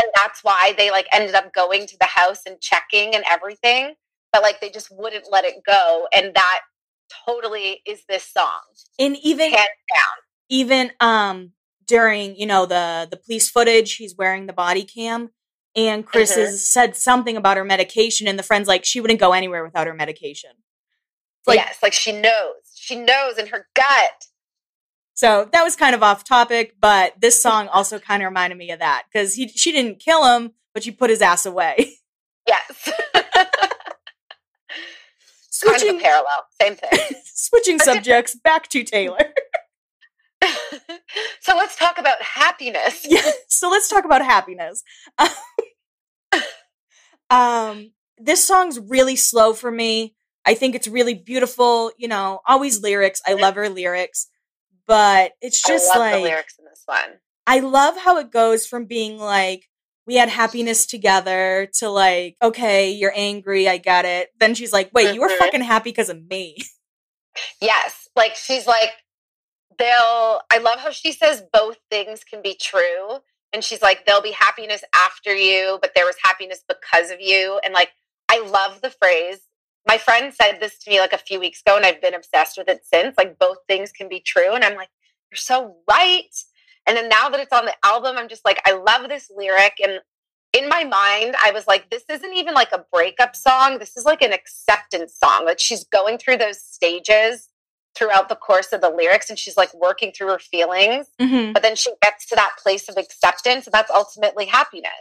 And 0.02 0.12
that's 0.16 0.44
why 0.44 0.74
they 0.78 0.92
like 0.92 1.08
ended 1.12 1.34
up 1.36 1.52
going 1.54 1.88
to 1.88 1.98
the 2.00 2.06
house 2.06 2.42
and 2.46 2.60
checking 2.62 3.16
and 3.16 3.24
everything. 3.30 3.96
But 4.32 4.42
like 4.44 4.62
they 4.62 4.70
just 4.70 4.90
wouldn't 4.92 5.26
let 5.32 5.46
it 5.46 5.56
go. 5.66 6.08
And 6.14 6.34
that 6.36 6.60
totally 7.28 7.82
is 7.86 8.02
this 8.08 8.24
song. 8.24 8.62
And 9.00 9.18
even 9.24 9.52
Hands 9.52 9.68
down. 9.96 10.16
even 10.50 10.92
um 11.00 11.52
during 11.86 12.36
you 12.36 12.46
know 12.46 12.66
the 12.66 13.08
the 13.10 13.18
police 13.18 13.50
footage, 13.50 13.96
he's 13.96 14.16
wearing 14.16 14.46
the 14.46 14.54
body 14.54 14.84
cam, 14.84 15.30
and 15.76 16.06
Chris 16.06 16.34
Mhm. 16.34 16.46
has 16.46 16.70
said 16.72 16.96
something 16.96 17.36
about 17.36 17.58
her 17.58 17.64
medication, 17.66 18.28
and 18.28 18.38
the 18.38 18.44
friend's 18.44 18.68
like, 18.68 18.86
she 18.86 19.02
wouldn't 19.02 19.20
go 19.20 19.34
anywhere 19.34 19.64
without 19.64 19.88
her 19.88 19.94
medication. 19.96 20.52
Like 21.48 21.58
yes, 21.58 21.78
like 21.82 21.94
she 21.94 22.12
knows. 22.12 22.54
She 22.76 22.96
knows 22.96 23.38
in 23.40 23.48
her 23.48 23.68
gut. 23.74 24.26
So 25.16 25.50
that 25.52 25.64
was 25.64 25.76
kind 25.76 25.96
of 25.96 26.04
off 26.04 26.24
topic, 26.24 26.76
but 26.80 27.14
this 27.20 27.42
song 27.48 27.68
also 27.70 27.98
kind 27.98 28.22
of 28.22 28.28
reminded 28.28 28.58
me 28.60 28.70
of 28.72 28.80
that 28.80 29.04
because 29.12 29.34
he 29.34 29.48
she 29.48 29.72
didn't 29.72 30.00
kill 30.00 30.24
him, 30.26 30.52
but 30.76 30.84
she 30.84 30.92
put 30.92 31.10
his 31.10 31.22
ass 31.24 31.48
away. 31.48 31.96
Yes. 32.48 32.92
kind 35.62 35.76
of 35.76 35.82
a 35.82 35.86
switching 35.86 36.00
parallel. 36.02 36.46
Same 36.62 36.76
thing. 36.76 37.00
switching 37.26 37.80
subjects 37.80 38.36
back 38.36 38.68
to 38.70 38.84
Taylor. 38.84 39.20
So 41.42 41.56
let's 41.56 41.76
talk 41.76 41.98
about 41.98 42.22
happiness. 42.22 43.06
Yeah. 43.10 43.32
So 43.48 43.70
let's 43.70 43.90
talk 43.90 44.06
about 44.06 44.24
happiness. 44.24 44.84
um, 47.30 47.92
this 48.18 48.46
song's 48.46 48.80
really 48.80 49.16
slow 49.16 49.54
for 49.54 49.72
me. 49.72 50.16
I 50.46 50.54
think 50.54 50.76
it's 50.76 50.88
really 50.88 51.14
beautiful. 51.14 51.92
You 51.98 52.08
know, 52.08 52.42
always 52.48 52.82
lyrics. 52.82 53.22
I 53.26 53.34
love 53.34 53.56
her 53.56 53.70
lyrics, 53.70 54.28
but 54.86 55.32
it's 55.42 55.62
just 55.62 55.90
I 55.90 55.98
love 55.98 56.00
like 56.00 56.16
the 56.16 56.22
lyrics 56.22 56.56
in 56.60 56.66
this 56.66 56.84
one. 56.86 57.20
I 57.48 57.60
love 57.60 57.98
how 57.98 58.18
it 58.18 58.32
goes 58.32 58.68
from 58.68 58.86
being 58.86 59.18
like 59.18 59.68
we 60.10 60.16
had 60.16 60.28
happiness 60.28 60.86
together 60.88 61.70
to 61.76 61.88
like 61.90 62.36
okay, 62.42 62.92
you're 62.92 63.14
angry, 63.16 63.70
I 63.70 63.78
get 63.78 64.04
it. 64.06 64.30
Then 64.40 64.56
she's 64.56 64.74
like, 64.74 64.90
wait, 64.94 65.14
you 65.14 65.22
were 65.22 65.30
Mhm. 65.30 65.38
fucking 65.38 65.62
happy 65.62 65.92
because 65.92 66.10
of 66.10 66.28
me. 66.28 66.58
Yes. 67.62 68.08
Like 68.16 68.36
she's 68.36 68.68
like, 68.68 68.92
they'll, 69.78 70.42
I 70.52 70.58
love 70.62 70.80
how 70.80 70.90
she 70.92 71.12
says 71.12 71.44
both 71.54 71.78
things 71.90 72.24
can 72.24 72.42
be 72.42 72.56
true. 72.60 73.20
And 73.54 73.64
she's 73.64 73.82
like, 73.82 74.06
there'll 74.06 74.22
be 74.22 74.32
happiness 74.32 74.84
after 74.94 75.34
you, 75.34 75.80
but 75.82 75.92
there 75.96 76.06
was 76.06 76.16
happiness 76.24 76.64
because 76.68 77.12
of 77.12 77.22
you. 77.22 77.60
And 77.64 77.74
like, 77.74 77.92
I 78.30 78.42
love 78.46 78.82
the 78.82 78.90
phrase. 78.90 79.40
My 79.88 79.98
friend 79.98 80.34
said 80.34 80.60
this 80.60 80.78
to 80.80 80.90
me 80.90 81.00
like 81.00 81.14
a 81.14 81.18
few 81.18 81.40
weeks 81.40 81.62
ago, 81.66 81.78
and 81.78 81.86
I've 81.86 82.02
been 82.02 82.14
obsessed 82.14 82.58
with 82.58 82.68
it 82.68 82.82
since. 82.84 83.16
Like, 83.18 83.40
both 83.40 83.58
things 83.68 83.92
can 83.92 84.10
be 84.10 84.20
true. 84.20 84.54
And 84.54 84.64
I'm 84.64 84.76
like, 84.76 84.90
you're 85.32 85.38
so 85.38 85.78
right. 85.90 86.26
And 86.90 86.98
then 86.98 87.08
now 87.08 87.30
that 87.30 87.40
it's 87.40 87.54
on 87.54 87.66
the 87.66 87.76
album, 87.86 88.18
I'm 88.18 88.28
just 88.28 88.44
like, 88.44 88.60
I 88.66 88.74
love 88.74 89.08
this 89.08 89.30
lyric. 89.36 89.74
And 89.82 90.00
in 90.54 90.68
my 90.68 90.84
mind, 90.84 91.36
I 91.44 91.52
was 91.54 91.68
like, 91.68 91.90
this 91.92 92.04
isn't 92.10 92.34
even 92.34 92.56
like 92.56 92.72
a 92.72 92.84
breakup 92.92 93.36
song. 93.36 93.78
This 93.78 93.96
is 93.96 94.06
like 94.06 94.24
an 94.24 94.34
acceptance 94.34 95.16
song. 95.24 95.46
Like 95.46 95.60
she's 95.60 95.84
going 95.84 96.18
through 96.18 96.38
those 96.38 96.60
stages 96.60 97.48
throughout 97.96 98.28
the 98.30 98.36
course 98.36 98.74
of 98.74 98.82
the 98.82 98.90
lyrics 98.90 99.30
and 99.30 99.38
she's 99.38 99.56
like 99.58 99.72
working 99.74 100.12
through 100.12 100.30
her 100.30 100.40
feelings. 100.40 101.06
Mhm. 101.22 101.54
But 101.54 101.62
then 101.62 101.76
she 101.76 101.92
gets 102.02 102.26
to 102.28 102.36
that 102.36 102.54
place 102.62 102.90
of 102.90 102.98
acceptance. 102.98 103.68
And 103.68 103.74
that's 103.74 103.92
ultimately 103.92 104.48
happiness. 104.48 104.92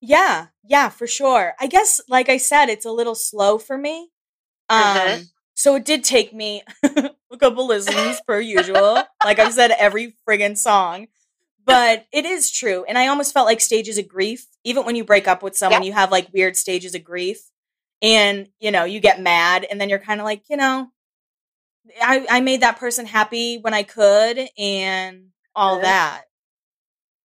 Yeah, 0.00 0.48
yeah, 0.64 0.88
for 0.88 1.06
sure. 1.06 1.54
I 1.60 1.68
guess, 1.68 2.00
like 2.08 2.28
I 2.28 2.36
said, 2.38 2.68
it's 2.68 2.84
a 2.84 2.90
little 2.90 3.14
slow 3.14 3.58
for 3.58 3.78
me. 3.78 4.10
Um, 4.68 4.80
Mhm. 4.96 5.28
so 5.54 5.76
it 5.76 5.84
did 5.84 6.02
take 6.04 6.32
me 6.34 6.62
a 6.82 7.36
couple 7.38 7.66
listens 7.68 8.20
per 8.26 8.40
usual. 8.40 9.02
Like 9.24 9.38
I've 9.38 9.54
said 9.54 9.70
every 9.72 10.16
friggin' 10.28 10.58
song. 10.58 11.06
But 11.66 12.06
it 12.12 12.24
is 12.24 12.50
true. 12.50 12.84
And 12.88 12.96
I 12.96 13.08
almost 13.08 13.34
felt 13.34 13.46
like 13.46 13.60
stages 13.60 13.98
of 13.98 14.06
grief. 14.08 14.46
Even 14.64 14.84
when 14.86 14.94
you 14.96 15.04
break 15.04 15.26
up 15.26 15.42
with 15.42 15.56
someone, 15.56 15.82
you 15.82 15.92
have 15.92 16.12
like 16.12 16.32
weird 16.32 16.56
stages 16.56 16.94
of 16.94 17.02
grief. 17.04 17.38
And, 18.00 18.48
you 18.60 18.70
know, 18.70 18.84
you 18.84 19.00
get 19.00 19.20
mad 19.20 19.66
and 19.68 19.80
then 19.80 19.88
you're 19.88 19.98
kind 19.98 20.20
of 20.20 20.24
like, 20.24 20.44
you 20.48 20.56
know, 20.56 20.88
I, 22.00 22.26
I 22.30 22.40
made 22.40 22.60
that 22.62 22.78
person 22.78 23.04
happy 23.06 23.58
when 23.58 23.74
I 23.74 23.82
could 23.82 24.48
and 24.56 25.28
all 25.54 25.78
Mhm. 25.78 25.82
that. 25.82 26.24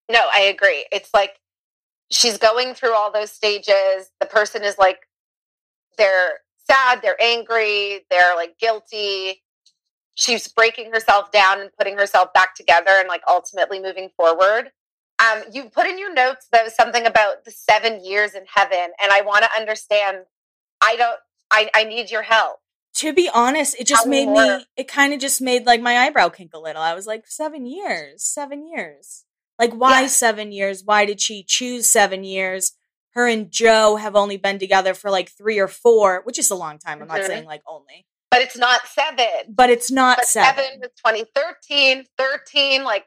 No, 0.09 0.27
I 0.33 0.41
agree. 0.41 0.85
It's 0.91 1.13
like 1.13 1.37
she's 2.09 2.37
going 2.37 2.73
through 2.73 2.93
all 2.95 3.11
those 3.11 3.31
stages. 3.31 4.11
The 4.19 4.25
person 4.25 4.63
is 4.63 4.77
like, 4.77 5.07
they're 5.97 6.39
sad, 6.69 7.01
they're 7.01 7.21
angry, 7.21 8.05
they're 8.09 8.35
like 8.35 8.57
guilty. 8.59 9.43
She's 10.15 10.47
breaking 10.47 10.91
herself 10.91 11.31
down 11.31 11.61
and 11.61 11.69
putting 11.77 11.97
herself 11.97 12.33
back 12.33 12.55
together 12.55 12.91
and 12.91 13.07
like 13.07 13.21
ultimately 13.27 13.79
moving 13.79 14.09
forward. 14.17 14.71
Um, 15.19 15.43
you 15.51 15.65
put 15.69 15.85
in 15.87 15.97
your 15.99 16.13
notes 16.13 16.47
though 16.51 16.67
something 16.67 17.05
about 17.05 17.45
the 17.45 17.51
seven 17.51 18.03
years 18.03 18.33
in 18.33 18.43
heaven, 18.53 18.91
and 19.01 19.11
I 19.11 19.21
want 19.21 19.43
to 19.45 19.49
understand. 19.59 20.25
I 20.81 20.95
don't. 20.95 21.19
I, 21.51 21.69
I 21.75 21.83
need 21.83 22.09
your 22.09 22.23
help. 22.23 22.57
to 22.95 23.13
be 23.13 23.29
honest, 23.33 23.75
it 23.79 23.85
just 23.87 24.03
Tell 24.03 24.09
made 24.09 24.27
me 24.27 24.33
more. 24.33 24.57
me, 24.57 24.65
it 24.77 24.87
kind 24.87 25.13
of 25.13 25.19
just 25.19 25.41
made 25.41 25.65
like 25.65 25.81
my 25.81 25.97
eyebrow 25.97 26.29
kink 26.29 26.51
a 26.53 26.59
little. 26.59 26.81
I 26.81 26.93
was 26.93 27.05
like, 27.07 27.25
seven 27.27 27.65
years, 27.65 28.23
seven 28.23 28.65
years. 28.67 29.25
Like, 29.59 29.73
why 29.73 30.01
Yeah. 30.01 30.07
seven 30.07 30.51
years? 30.51 30.83
Why 30.83 31.05
did 31.05 31.21
she 31.21 31.43
choose 31.43 31.89
seven 31.89 32.23
years? 32.23 32.73
Her 33.11 33.27
and 33.27 33.51
Joe 33.51 33.97
have 33.97 34.15
only 34.15 34.37
been 34.37 34.57
together 34.59 34.93
for 34.93 35.11
like 35.11 35.29
three 35.29 35.59
or 35.59 35.67
four, 35.67 36.21
which 36.23 36.39
is 36.39 36.49
a 36.49 36.55
long 36.55 36.79
time. 36.79 37.01
I'm 37.01 37.07
not 37.07 37.19
Mhm. 37.19 37.27
saying 37.27 37.45
like 37.45 37.61
only, 37.67 38.07
But 38.31 38.41
it's 38.41 38.57
not 38.57 38.81
seven. 38.87 39.27
but 39.49 39.69
it's 39.69 39.91
not 39.91 40.17
But 40.17 40.25
seven. 40.27 40.63
seven 40.63 40.79
was 40.79 40.89
2013, 41.05 42.05
13. 42.17 42.83
Like 42.83 43.05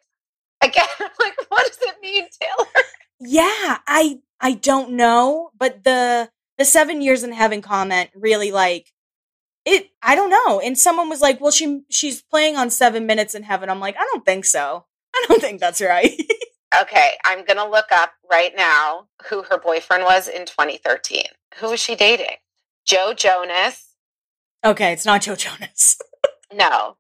again, 0.63 0.87
like, 1.21 1.35
what 1.49 1.67
does 1.67 1.79
it 1.83 1.95
mean, 2.03 2.27
Taylor? 2.41 2.69
Yeah, 3.21 3.79
I 3.89 4.19
I 4.41 4.53
don't 4.53 4.93
know, 4.93 5.51
but 5.59 5.83
the 5.85 6.31
the 6.59 6.65
seven 6.65 7.01
years 7.03 7.23
in 7.25 7.33
heaven 7.33 7.63
comment 7.63 8.11
really 8.15 8.53
like 8.53 8.93
it. 9.65 9.89
I 10.03 10.15
don't 10.15 10.31
know. 10.31 10.61
And 10.61 10.79
someone 10.79 11.09
was 11.09 11.23
like, 11.23 11.41
"Well, 11.41 11.51
she 11.51 11.83
she's 11.91 12.21
playing 12.23 12.57
on 12.57 12.69
seven 12.71 13.07
minutes 13.07 13.35
in 13.35 13.45
heaven." 13.45 13.71
I'm 13.71 13.81
like, 13.81 13.97
I 13.97 14.07
don't 14.13 14.25
think 14.27 14.45
so. 14.45 14.85
I 15.15 15.25
don't 15.29 15.41
think 15.41 15.61
that's 15.61 15.81
right. 15.81 16.21
Okay, 16.83 17.13
I'm 17.25 17.45
gonna 17.45 17.71
look 17.71 17.93
up 17.93 18.15
right 18.29 18.53
now 18.57 19.07
who 19.31 19.45
her 19.45 19.59
boyfriend 19.59 20.03
was 20.03 20.27
in 20.27 20.45
2013. 20.45 21.23
Who 21.61 21.71
was 21.71 21.79
she 21.79 21.95
dating? 21.95 22.35
Joe 22.85 23.13
Jonas. 23.17 23.94
Okay, 24.65 24.93
it's 24.93 25.05
not 25.05 25.23
Joe 25.23 25.37
Jonas. 25.37 25.99
No, 26.53 26.99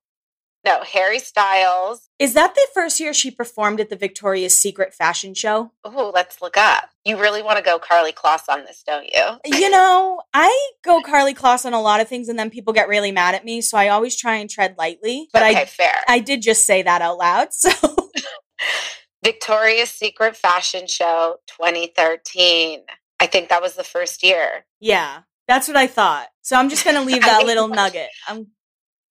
no, 0.64 0.82
Harry 0.82 1.20
Styles. 1.20 2.08
Is 2.18 2.34
that 2.34 2.56
the 2.56 2.66
first 2.74 2.98
year 2.98 3.14
she 3.14 3.30
performed 3.30 3.78
at 3.78 3.88
the 3.88 3.94
Victoria's 3.94 4.56
Secret 4.56 4.92
fashion 4.92 5.32
show? 5.32 5.70
Oh, 5.84 6.10
let's 6.12 6.42
look 6.42 6.56
up. 6.56 6.90
You 7.04 7.20
really 7.20 7.40
want 7.40 7.58
to 7.58 7.62
go 7.62 7.78
Karlie 7.78 8.12
Kloss 8.12 8.48
on 8.48 8.64
this, 8.64 8.82
don't 8.84 9.04
you? 9.04 9.38
You 9.58 9.70
know, 9.70 10.22
I 10.32 10.70
go 10.82 11.00
Karlie 11.02 11.36
Kloss 11.36 11.64
on 11.64 11.72
a 11.72 11.80
lot 11.80 12.00
of 12.00 12.08
things, 12.08 12.28
and 12.28 12.36
then 12.36 12.50
people 12.50 12.72
get 12.72 12.88
really 12.88 13.12
mad 13.12 13.36
at 13.36 13.44
me, 13.44 13.60
so 13.60 13.78
I 13.78 13.90
always 13.90 14.16
try 14.16 14.36
and 14.36 14.50
tread 14.50 14.74
lightly. 14.76 15.28
But 15.32 15.42
okay, 15.42 15.60
I 15.60 15.64
fair. 15.66 15.94
I 16.08 16.18
did 16.18 16.42
just 16.42 16.66
say 16.66 16.82
that 16.82 17.00
out 17.00 17.18
loud, 17.18 17.52
so 17.52 17.70
Victoria's 19.24 19.90
Secret 19.90 20.36
fashion 20.36 20.88
show 20.88 21.36
2013. 21.46 22.80
I 23.20 23.26
think 23.26 23.50
that 23.50 23.62
was 23.62 23.74
the 23.74 23.84
first 23.84 24.24
year. 24.24 24.64
Yeah, 24.80 25.20
that's 25.48 25.68
what 25.68 25.76
I 25.76 25.86
thought. 25.86 26.26
So 26.42 26.56
I'm 26.56 26.68
just 26.68 26.84
gonna 26.84 27.02
leave 27.02 27.22
that 27.22 27.44
little 27.46 27.68
nugget. 27.68 28.10
I'm 28.28 28.48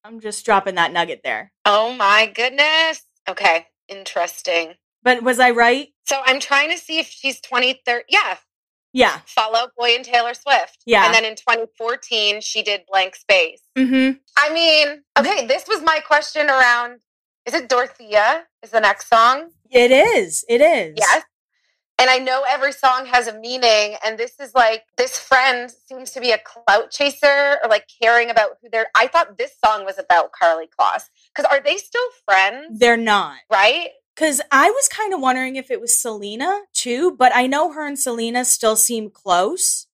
I'm 0.03 0.19
just 0.19 0.45
dropping 0.45 0.75
that 0.75 0.91
nugget 0.91 1.21
there. 1.23 1.51
Oh 1.65 1.93
my 1.93 2.31
goodness. 2.33 3.03
Okay, 3.29 3.67
interesting. 3.87 4.73
But 5.01 5.23
was 5.23 5.39
I 5.39 5.51
right? 5.51 5.89
So 6.05 6.21
I'm 6.25 6.39
trying 6.39 6.71
to 6.71 6.77
see 6.77 6.99
if 6.99 7.07
she's 7.07 7.39
23rd. 7.41 8.01
Yeah, 8.09 8.37
Yeah. 8.93 9.19
Fall 9.25 9.55
Out 9.55 9.71
Boy 9.77 9.95
and 9.95 10.03
Taylor 10.05 10.33
Swift. 10.33 10.79
Yeah. 10.85 11.05
And 11.05 11.13
then 11.13 11.25
in 11.25 11.35
2014, 11.35 12.41
she 12.41 12.63
did 12.63 12.81
Blank 12.89 13.15
Space. 13.15 13.61
Mm-hmm. 13.77 14.17
I 14.37 14.53
mean, 14.53 15.03
okay, 15.17 15.45
this 15.47 15.65
was 15.67 15.81
my 15.81 15.99
question 16.05 16.49
around 16.49 16.99
is 17.45 17.53
it 17.53 17.67
Dorothea? 17.67 18.43
Is 18.61 18.69
the 18.71 18.79
next 18.79 19.09
song? 19.09 19.49
It 19.69 19.91
is. 19.91 20.45
It 20.47 20.61
is. 20.61 20.93
Yes. 20.97 21.23
And 21.99 22.09
I 22.09 22.17
know 22.17 22.43
every 22.47 22.71
song 22.71 23.05
has 23.05 23.27
a 23.27 23.39
meaning, 23.39 23.95
and 24.05 24.17
this 24.17 24.39
is 24.39 24.53
like 24.55 24.83
this 24.97 25.17
friend 25.17 25.71
seems 25.71 26.11
to 26.11 26.19
be 26.19 26.31
a 26.31 26.39
clout 26.39 26.91
chaser 26.91 27.57
or 27.63 27.69
like 27.69 27.87
caring 28.01 28.29
about 28.29 28.57
who 28.61 28.69
they're. 28.69 28.87
I 28.95 29.07
thought 29.07 29.37
this 29.37 29.55
song 29.63 29.85
was 29.85 29.99
about 29.99 30.31
Karlie 30.31 30.67
Kloss 30.67 31.03
because 31.33 31.49
are 31.49 31.61
they 31.61 31.77
still 31.77 32.01
friends? 32.25 32.79
They're 32.79 32.97
not. 32.97 33.37
Right? 33.51 33.89
Because 34.15 34.41
I 34.51 34.69
was 34.69 34.87
kind 34.89 35.13
of 35.13 35.21
wondering 35.21 35.55
if 35.55 35.71
it 35.71 35.79
was 35.79 35.99
Selena 35.99 36.61
too, 36.73 37.11
but 37.11 37.31
I 37.35 37.47
know 37.47 37.71
her 37.71 37.85
and 37.85 37.97
Selena 37.97 38.43
still 38.45 38.75
seem 38.75 39.09
close. 39.09 39.87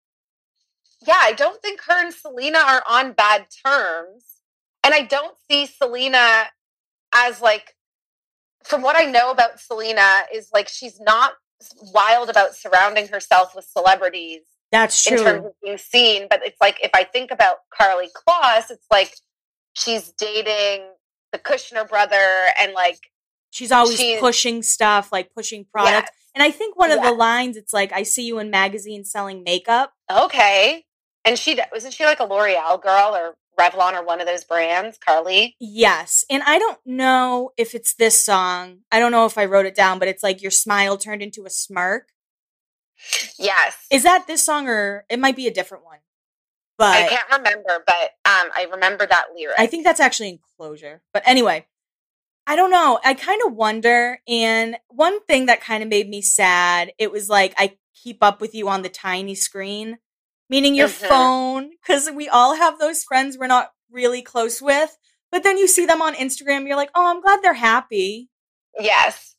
Yeah, 1.06 1.20
I 1.20 1.32
don't 1.32 1.62
think 1.62 1.82
her 1.82 2.04
and 2.04 2.14
Selena 2.14 2.60
are 2.60 2.84
on 2.90 3.14
bad 3.14 3.48
terms. 3.66 4.26
And 4.84 4.94
I 4.94 5.02
don't 5.02 5.36
see 5.50 5.66
Selena 5.66 6.46
as 7.14 7.42
like, 7.42 7.76
from 8.64 8.82
what 8.82 8.96
I 8.98 9.06
know 9.06 9.32
about 9.32 9.60
Selena, 9.60 10.24
is 10.34 10.50
like 10.54 10.68
she's 10.68 11.00
not 11.00 11.34
wild 11.94 12.30
about 12.30 12.56
surrounding 12.56 13.08
herself 13.08 13.56
with 13.56 13.66
celebrities 13.66 14.42
That's 14.72 15.04
true. 15.04 15.18
in 15.18 15.24
terms 15.24 15.46
of 15.48 15.52
being 15.64 15.78
seen. 15.78 16.28
But 16.30 16.42
it's 16.44 16.58
like, 16.62 16.78
if 16.82 16.92
I 16.94 17.04
think 17.04 17.32
about 17.32 17.58
Karlie 17.78 18.10
Kloss, 18.16 18.70
it's 18.72 18.86
like 18.92 19.14
she's 19.74 20.12
dating 20.14 20.88
the 21.32 21.40
Kushner 21.40 21.88
brother 21.88 22.46
and 22.62 22.74
like, 22.74 23.00
She's 23.52 23.72
always 23.72 23.98
she's- 24.00 24.20
pushing 24.20 24.62
stuff, 24.62 25.12
like 25.12 25.34
pushing 25.34 25.66
products. 25.72 26.12
yes, 26.12 26.32
And 26.36 26.44
I 26.44 26.52
think 26.52 26.78
one 26.78 26.92
of 26.92 27.02
the 27.02 27.12
lines, 27.12 27.58
it's 27.58 27.74
like, 27.74 27.92
I 27.92 28.04
see 28.04 28.24
you 28.28 28.38
in 28.40 28.52
magazines 28.52 29.12
selling 29.12 29.44
makeup. 29.44 29.92
okay. 30.12 30.86
And 31.26 31.38
she 31.38 31.60
wasn't 31.74 31.94
she 31.94 32.06
like 32.06 32.20
a 32.22 32.24
L'Oreal 32.26 32.82
girl 32.82 33.14
or 33.16 33.36
Revlon 33.60 33.94
or 33.94 34.04
one 34.04 34.22
of 34.22 34.28
those 34.28 34.44
brands, 34.44 34.98
Karlie? 34.98 35.56
Yes. 35.60 36.24
And 36.30 36.42
I 36.46 36.58
don't 36.58 36.80
know 36.86 37.52
if 37.58 37.76
it's 37.76 37.94
this 37.94 38.18
song. 38.18 38.80
I 38.92 39.00
don't 39.00 39.12
know 39.12 39.26
if 39.26 39.38
I 39.38 39.46
wrote 39.46 39.66
it 39.66 39.76
down, 39.76 40.00
but 40.00 40.08
it's 40.08 40.24
like 40.24 40.42
your 40.42 40.52
smile 40.52 40.98
turned 40.98 41.22
into 41.22 41.46
a 41.46 41.50
smirk. 41.50 42.10
Yes. 43.38 43.78
Is 43.92 44.04
that 44.04 44.28
this 44.28 44.44
song 44.44 44.68
or 44.68 45.06
it 45.10 45.20
might 45.20 45.36
be 45.36 45.48
a 45.48 45.54
different 45.54 45.86
one? 45.86 46.00
But 46.78 46.96
I 46.96 47.10
can't 47.10 47.30
remember, 47.30 47.84
but 47.86 48.12
um, 48.26 48.50
I 48.56 48.68
remember 48.72 49.06
that 49.06 49.28
lyric. 49.36 49.60
I 49.60 49.68
think 49.68 49.84
that's 49.84 50.00
actually 50.00 50.30
in 50.30 50.40
closure. 50.58 51.02
But 51.12 51.24
anyway, 51.26 51.66
I 52.48 52.56
don't 52.56 52.72
know. 52.72 53.00
I 53.04 53.16
kind 53.16 53.42
of 53.46 53.54
wonder. 53.54 54.22
And 54.30 54.78
one 54.88 55.22
thing 55.26 55.48
that 55.48 55.60
kind 55.60 55.84
of 55.84 55.90
made 55.90 56.10
me 56.10 56.22
sad, 56.22 56.94
it 56.98 57.12
was 57.12 57.28
like 57.28 57.54
I 57.58 57.78
keep 57.94 58.20
up 58.22 58.40
with 58.40 58.56
you 58.56 58.70
on 58.70 58.82
the 58.82 58.90
tiny 58.90 59.36
screen, 59.36 59.98
meaning 60.50 60.76
your 60.76 60.88
Mhm. 60.88 61.08
phone, 61.08 61.70
because 61.72 62.10
we 62.12 62.28
all 62.30 62.56
have 62.56 62.80
those 62.80 63.04
friends 63.04 63.38
we're 63.38 63.48
not 63.48 63.72
really 63.92 64.22
close 64.22 64.62
with. 64.62 64.98
But 65.32 65.44
then 65.44 65.58
you 65.58 65.68
see 65.68 65.86
them 65.86 66.02
on 66.02 66.16
Instagram, 66.16 66.68
you're 66.68 66.76
like, 66.76 66.92
oh, 66.96 67.06
I'm 67.06 67.22
glad 67.22 67.42
they're 67.42 67.54
happy. 67.54 68.30
yes. 68.80 69.36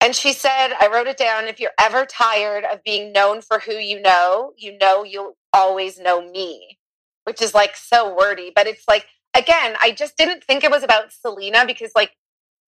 And 0.00 0.14
she 0.14 0.32
said, 0.34 0.74
I 0.78 0.88
wrote 0.88 1.06
it 1.06 1.16
down. 1.16 1.46
If 1.46 1.58
you're 1.60 1.72
ever 1.80 2.04
tired 2.04 2.64
of 2.64 2.82
being 2.84 3.12
known 3.12 3.40
for 3.40 3.58
who 3.58 3.72
you 3.72 4.00
know, 4.02 4.52
you 4.56 4.76
know 4.76 5.02
you'll 5.02 5.36
always 5.54 5.98
know 5.98 6.20
me, 6.30 6.78
which 7.24 7.40
is 7.40 7.54
like 7.54 7.74
so 7.76 8.14
wordy. 8.14 8.52
But 8.54 8.66
it's 8.66 8.84
like, 8.86 9.06
again, 9.34 9.76
I 9.80 9.92
just 9.92 10.16
didn't 10.18 10.44
think 10.44 10.62
it 10.62 10.70
was 10.70 10.82
about 10.82 11.12
Selena 11.12 11.64
because, 11.66 11.92
like, 11.94 12.12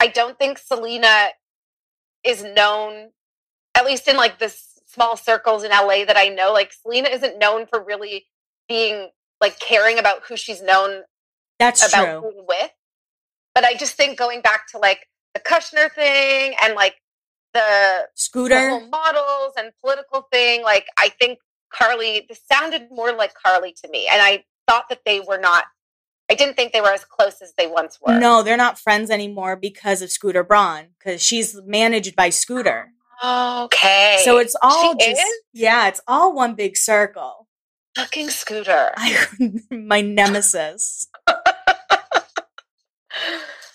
I 0.01 0.07
don't 0.07 0.39
think 0.39 0.57
Selena 0.59 1.29
is 2.25 2.43
known, 2.43 3.11
at 3.75 3.85
least 3.85 4.09
in 4.09 4.17
like 4.17 4.39
the 4.39 4.55
small 4.97 5.17
circles 5.17 5.63
in 5.63 5.71
LA 5.71 6.05
that 6.07 6.17
I 6.17 6.29
know. 6.29 6.53
Like, 6.53 6.73
Selena 6.73 7.11
isn't 7.11 7.39
known 7.39 7.67
for 7.67 7.85
really 7.85 8.25
being 8.69 9.11
like 9.41 9.61
caring 9.61 9.99
about 9.99 10.23
who 10.27 10.37
she's 10.37 10.63
known 10.63 11.03
That's 11.59 11.87
about 11.87 12.23
true. 12.23 12.33
with. 12.49 12.71
But 13.55 13.65
I 13.65 13.75
just 13.75 13.95
think 13.95 14.19
going 14.19 14.41
back 14.41 14.67
to 14.73 14.79
like 14.79 15.07
the 15.35 15.41
Kushner 15.41 15.93
thing 15.93 16.55
and 16.63 16.75
like 16.75 16.95
the, 17.53 17.61
the 17.61 18.07
Scooter. 18.15 18.69
whole 18.71 18.89
models 18.89 19.53
and 19.59 19.71
political 19.85 20.27
thing, 20.33 20.63
like 20.63 20.87
I 20.99 21.11
think 21.21 21.39
Karlie, 21.75 22.27
this 22.29 22.41
sounded 22.51 22.89
more 22.91 23.13
like 23.13 23.35
Karlie 23.35 23.75
to 23.83 23.89
me. 23.91 24.09
And 24.11 24.23
I 24.23 24.45
thought 24.67 24.89
that 24.89 25.01
they 25.05 25.21
were 25.21 25.39
not, 25.39 25.65
I 26.31 26.35
didn't 26.35 26.57
think 26.57 26.73
they 26.73 26.81
were 26.81 26.93
as 26.93 27.05
close 27.05 27.41
as 27.43 27.53
they 27.57 27.67
once 27.67 27.99
were. 28.01 28.19
No, 28.19 28.43
they're 28.43 28.57
not 28.57 28.79
friends 28.79 29.11
anymore 29.11 29.57
because 29.57 30.01
of 30.03 30.11
Scooter 30.11 30.43
Braun 30.43 30.87
because 30.99 31.23
she's 31.23 31.61
managed 31.65 32.17
by 32.17 32.31
Scooter. 32.31 32.93
Okay. 33.25 34.21
So 34.25 34.39
it's 34.39 34.57
all 34.63 34.93
She 34.99 35.07
just 35.13 35.21
is? 35.23 35.35
yeah, 35.53 35.89
it's 35.89 36.01
all 36.07 36.33
one 36.35 36.55
big 36.55 36.77
circle. 36.77 37.49
fucking 37.95 38.31
Scooter. 38.31 38.93
I, 38.97 39.27
my 39.71 40.01
nemesis. 40.03 41.07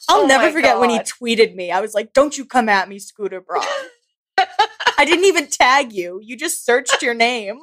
I'll 0.09 0.23
Oh 0.23 0.27
never 0.27 0.51
forget 0.51 0.79
when 0.79 0.89
he 0.89 0.99
tweeted 0.99 1.55
me. 1.55 1.71
I 1.71 1.79
was 1.79 1.93
like, 1.93 2.13
"Don't 2.13 2.37
you 2.37 2.45
come 2.45 2.67
at 2.69 2.89
me, 2.89 2.99
Scooter 2.99 3.41
Braun." 3.41 3.63
I 4.97 5.05
didn't 5.05 5.25
even 5.25 5.47
tag 5.47 5.93
you. 5.93 6.19
You 6.21 6.35
just 6.37 6.65
searched 6.65 7.01
your 7.01 7.13
name. 7.13 7.59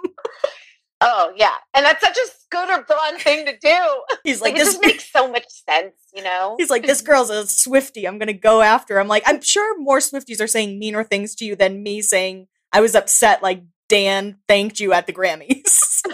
Oh 1.01 1.33
yeah, 1.37 1.55
and 1.75 1.85
that's 1.85 2.01
such 2.05 2.17
a 2.17 2.27
Scooter 2.41 2.85
Braun 2.87 3.19
thing 3.21 3.47
to 3.47 3.57
do. 3.59 4.05
He's 4.25 4.41
Like, 4.41 4.55
like, 4.55 4.65
"This." 4.65 4.79
makes 4.81 5.11
so 5.13 5.31
much 5.31 5.45
sense, 5.49 5.95
you 6.15 6.23
know. 6.25 6.57
He's 6.59 6.71
like, 6.71 6.87
"This 6.87 7.03
girl's 7.03 7.31
a 7.31 7.47
Swifty. 7.47 8.07
I'm 8.07 8.19
gonna 8.19 8.33
go 8.33 8.63
after." 8.63 8.95
her." 8.95 9.01
I'm 9.01 9.07
like, 9.09 9.23
"I'm 9.27 9.41
sure 9.41 9.79
more 9.81 9.99
Swifties 9.99 10.41
are 10.41 10.47
saying 10.49 10.79
meaner 10.79 11.05
things 11.05 11.35
to 11.37 11.45
you 11.45 11.55
than 11.57 11.83
me 11.83 12.03
saying 12.03 12.49
I 12.73 12.81
was 12.81 12.95
upset." 12.97 13.43
Like 13.43 13.63
Dan 13.89 14.39
thanked 14.49 14.81
you 14.81 14.93
at 14.93 15.07
the 15.07 15.13
Grammys. 15.13 16.03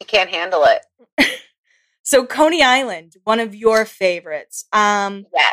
You 0.00 0.06
can't 0.06 0.30
handle 0.30 0.64
it. 0.64 1.30
so 2.02 2.24
Coney 2.26 2.62
Island, 2.62 3.14
one 3.24 3.40
of 3.40 3.54
your 3.56 3.84
favorites. 3.84 4.66
Um, 4.72 5.26
Yeah. 5.34 5.48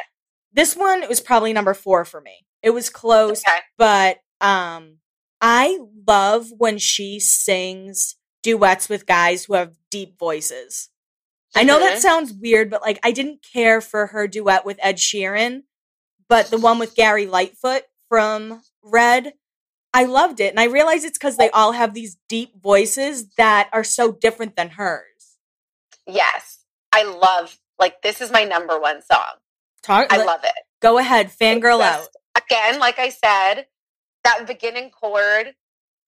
this 0.52 0.76
one 0.76 1.08
was 1.08 1.22
probably 1.22 1.54
number 1.54 1.74
four 1.74 2.06
for 2.06 2.22
me. 2.22 2.46
It 2.62 2.70
was 2.72 2.90
close, 2.90 3.42
Okay. 3.48 3.58
but 3.78 4.20
um, 4.42 4.98
I 5.46 5.78
love 6.08 6.48
when 6.58 6.78
she 6.78 7.20
sings 7.20 8.16
duets 8.44 8.88
with 8.88 9.06
guys 9.06 9.44
who 9.44 9.56
have 9.56 9.76
deep 9.92 10.18
voices. 10.18 10.90
I 11.54 11.64
know 11.64 11.80
that 11.80 12.02
sounds 12.02 12.34
weird, 12.34 12.70
but 12.70 12.82
like 12.82 12.98
I 13.04 13.12
didn't 13.12 13.46
care 13.54 13.82
for 13.82 14.08
her 14.08 14.26
duet 14.26 14.66
with 14.66 14.80
Ed 14.82 14.96
Sheeran, 14.96 15.64
but 16.30 16.48
the 16.48 16.58
one 16.58 16.80
with 16.80 16.96
Gary 16.96 17.28
Lightbody 17.28 17.82
from 18.08 18.62
Red, 18.82 19.34
I 19.94 20.06
loved 20.06 20.40
it. 20.40 20.50
And 20.50 20.60
I 20.60 20.66
realize 20.66 21.04
it's 21.04 21.18
because 21.18 21.36
they 21.38 21.50
all 21.50 21.74
have 21.74 21.94
these 21.94 22.18
deep 22.30 22.60
voices 22.62 23.30
that 23.36 23.70
are 23.74 23.84
so 23.84 24.14
different 24.14 24.56
than 24.56 24.70
hers. 24.70 25.38
Yes, 26.08 26.64
I 26.94 27.04
love. 27.04 27.60
Like 27.78 28.02
this 28.02 28.22
is 28.22 28.32
my 28.32 28.46
number 28.46 28.80
one 28.80 29.02
song. 29.02 29.36
Talk, 29.84 30.08
I 30.10 30.24
love 30.24 30.46
it. 30.46 30.54
Go 30.82 30.98
ahead, 30.98 31.32
fangirl 31.32 31.82
out. 31.82 32.08
Again, 32.36 32.80
like 32.80 32.98
I 32.98 33.10
said, 33.10 33.68
that 34.24 34.46
beginning 34.48 34.90
chord 34.92 35.54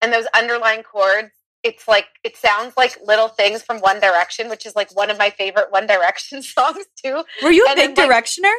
and 0.01 0.11
those 0.13 0.25
underlying 0.35 0.83
chords. 0.83 1.31
It's 1.63 1.87
like 1.87 2.07
it 2.23 2.35
sounds 2.35 2.75
like 2.75 2.97
little 3.05 3.29
things 3.29 3.63
from 3.63 3.79
One 3.79 3.99
Direction, 4.01 4.49
which 4.49 4.65
is 4.65 4.75
like 4.75 4.93
one 4.95 5.09
of 5.09 5.17
my 5.17 5.29
favorite 5.29 5.71
One 5.71 5.87
Direction 5.87 6.41
songs 6.55 6.85
too. 7.01 7.23
Were 7.41 7.51
you 7.51 7.65
a 7.65 7.69
and 7.71 7.95
big 7.95 7.97
like- 7.97 8.25
directioner? 8.25 8.53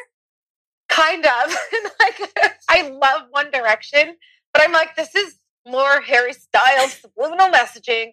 kind 0.91 1.25
of 1.25 1.57
like 2.01 2.21
i 2.69 2.83
love 2.89 3.23
one 3.31 3.51
direction 3.51 4.15
but 4.53 4.63
i'm 4.63 4.71
like 4.71 4.95
this 4.97 5.15
is 5.15 5.37
more 5.67 6.03
harry 6.03 6.35
styles 6.35 6.93
subliminal 6.93 7.49
messaging 7.49 8.13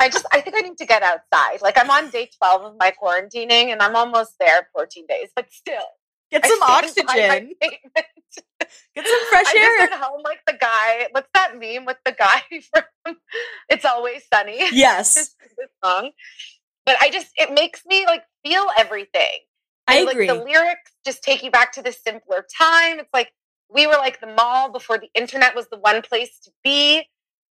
i 0.00 0.08
just 0.08 0.24
i 0.32 0.40
think 0.40 0.56
i 0.56 0.60
need 0.60 0.76
to 0.78 0.86
get 0.86 1.02
outside 1.02 1.60
like 1.60 1.76
i'm 1.78 1.90
on 1.90 2.08
day 2.08 2.28
12 2.38 2.62
of 2.62 2.74
my 2.78 2.90
quarantining 3.00 3.66
and 3.72 3.82
i'm 3.82 3.94
almost 3.94 4.32
there 4.40 4.68
14 4.72 5.04
days 5.06 5.28
but 5.36 5.52
still 5.52 5.84
Get 6.30 6.46
some 6.46 6.56
stand 6.88 7.06
by 7.06 7.14
my 7.14 7.28
oxygen. 7.28 7.54
Get 8.94 9.06
some 9.06 9.26
fresh 9.30 9.46
I 9.46 9.54
air. 9.56 9.64
just 9.78 9.90
went 9.90 10.02
home 10.02 10.22
like 10.24 10.40
the 10.46 10.54
guy 10.60 11.06
what's 11.12 11.28
that 11.34 11.52
meme 11.58 11.84
with 11.86 11.98
the 12.04 12.12
guy 12.12 12.42
from 13.04 13.16
it's 13.68 13.84
always 13.84 14.22
sunny 14.32 14.58
Yes, 14.72 15.14
this, 15.14 15.34
this 15.56 15.68
song 15.84 16.10
but 16.84 16.96
i 17.00 17.10
just 17.10 17.28
it 17.36 17.52
makes 17.52 17.82
me 17.86 18.04
like 18.06 18.22
feel 18.44 18.66
everything 18.78 19.38
I 19.88 20.00
and, 20.00 20.08
agree. 20.10 20.28
Like 20.28 20.38
the 20.38 20.44
lyrics 20.44 20.92
just 21.04 21.22
take 21.22 21.42
you 21.42 21.50
back 21.50 21.72
to 21.72 21.82
the 21.82 21.92
simpler 21.92 22.44
time. 22.56 23.00
It's 23.00 23.12
like 23.12 23.32
we 23.72 23.86
were 23.86 23.94
like 23.94 24.20
the 24.20 24.26
mall 24.26 24.70
before 24.70 24.98
the 24.98 25.08
internet 25.14 25.56
was 25.56 25.66
the 25.70 25.78
one 25.78 26.02
place 26.02 26.38
to 26.40 26.50
be. 26.62 26.98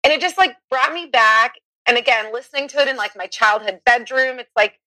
And 0.03 0.13
it 0.13 0.21
just 0.21 0.37
like 0.37 0.57
brought 0.69 0.93
me 0.93 1.07
back. 1.07 1.55
And 1.87 1.97
again, 1.97 2.33
listening 2.33 2.69
to 2.69 2.81
it 2.81 2.89
in 2.89 2.97
like 2.97 3.17
my 3.17 3.27
childhood 3.27 3.81
bedroom, 3.87 4.39
it's 4.39 4.51
like 4.57 4.81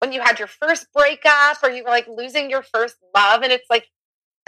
when 0.00 0.12
you 0.12 0.20
had 0.20 0.38
your 0.38 0.48
first 0.48 0.86
breakup 0.92 1.58
or 1.62 1.70
you 1.70 1.84
were 1.84 1.90
like 1.90 2.08
losing 2.08 2.50
your 2.50 2.62
first 2.62 2.96
love. 3.14 3.42
And 3.42 3.52
it's 3.52 3.70
like 3.70 3.86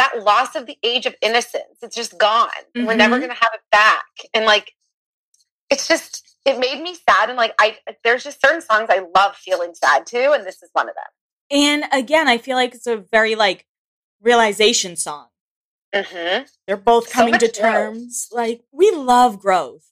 that 0.03 0.22
loss 0.24 0.55
of 0.57 0.66
the 0.66 0.76
age 0.82 1.07
of 1.07 1.14
innocence. 1.22 1.78
It's 1.82 1.94
just 1.96 2.18
gone. 2.18 2.48
We're 2.74 2.94
never 2.94 3.16
Mhm. 3.16 3.20
going 3.20 3.30
to 3.30 3.36
have 3.44 3.53
it 3.55 3.61
back. 3.70 4.05
And 4.34 4.44
like, 4.44 4.72
it's 5.70 5.86
just, 5.88 6.36
it 6.44 6.59
made 6.59 6.82
me 6.82 6.94
sad. 7.09 7.28
And 7.28 7.36
like, 7.36 7.55
I, 7.59 7.78
there's 8.05 8.24
just 8.24 8.40
certain 8.44 8.61
songs 8.61 8.88
I 8.90 9.07
love 9.14 9.36
feeling 9.36 9.74
sad 9.74 10.07
to. 10.07 10.32
And 10.32 10.44
this 10.46 10.62
is 10.62 10.70
one 10.72 10.88
of 10.88 10.94
them. 10.94 11.05
and 11.50 11.84
again, 11.92 12.28
I 12.28 12.38
feel 12.38 12.57
like 12.57 12.74
it's 12.74 12.86
a 12.86 12.96
very 12.96 13.34
like 13.34 13.66
realization 14.20 14.96
song. 14.96 15.28
Mm-hmm. 15.94 16.44
They're 16.66 16.76
both 16.76 17.09
So 17.09 17.12
coming 17.14 17.34
to 17.38 17.46
much 17.46 17.61
growth. 17.61 17.72
terms. 17.74 18.28
Like 18.32 18.62
we 18.72 18.90
love 18.90 19.38
growth. 19.40 19.84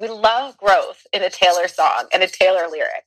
We 0.00 0.08
love 0.08 0.56
growth 0.56 1.06
in 1.12 1.22
a 1.22 1.30
Taylor 1.30 1.68
song 1.68 2.06
and 2.12 2.22
a 2.22 2.26
Taylor 2.26 2.66
lyric. 2.70 3.04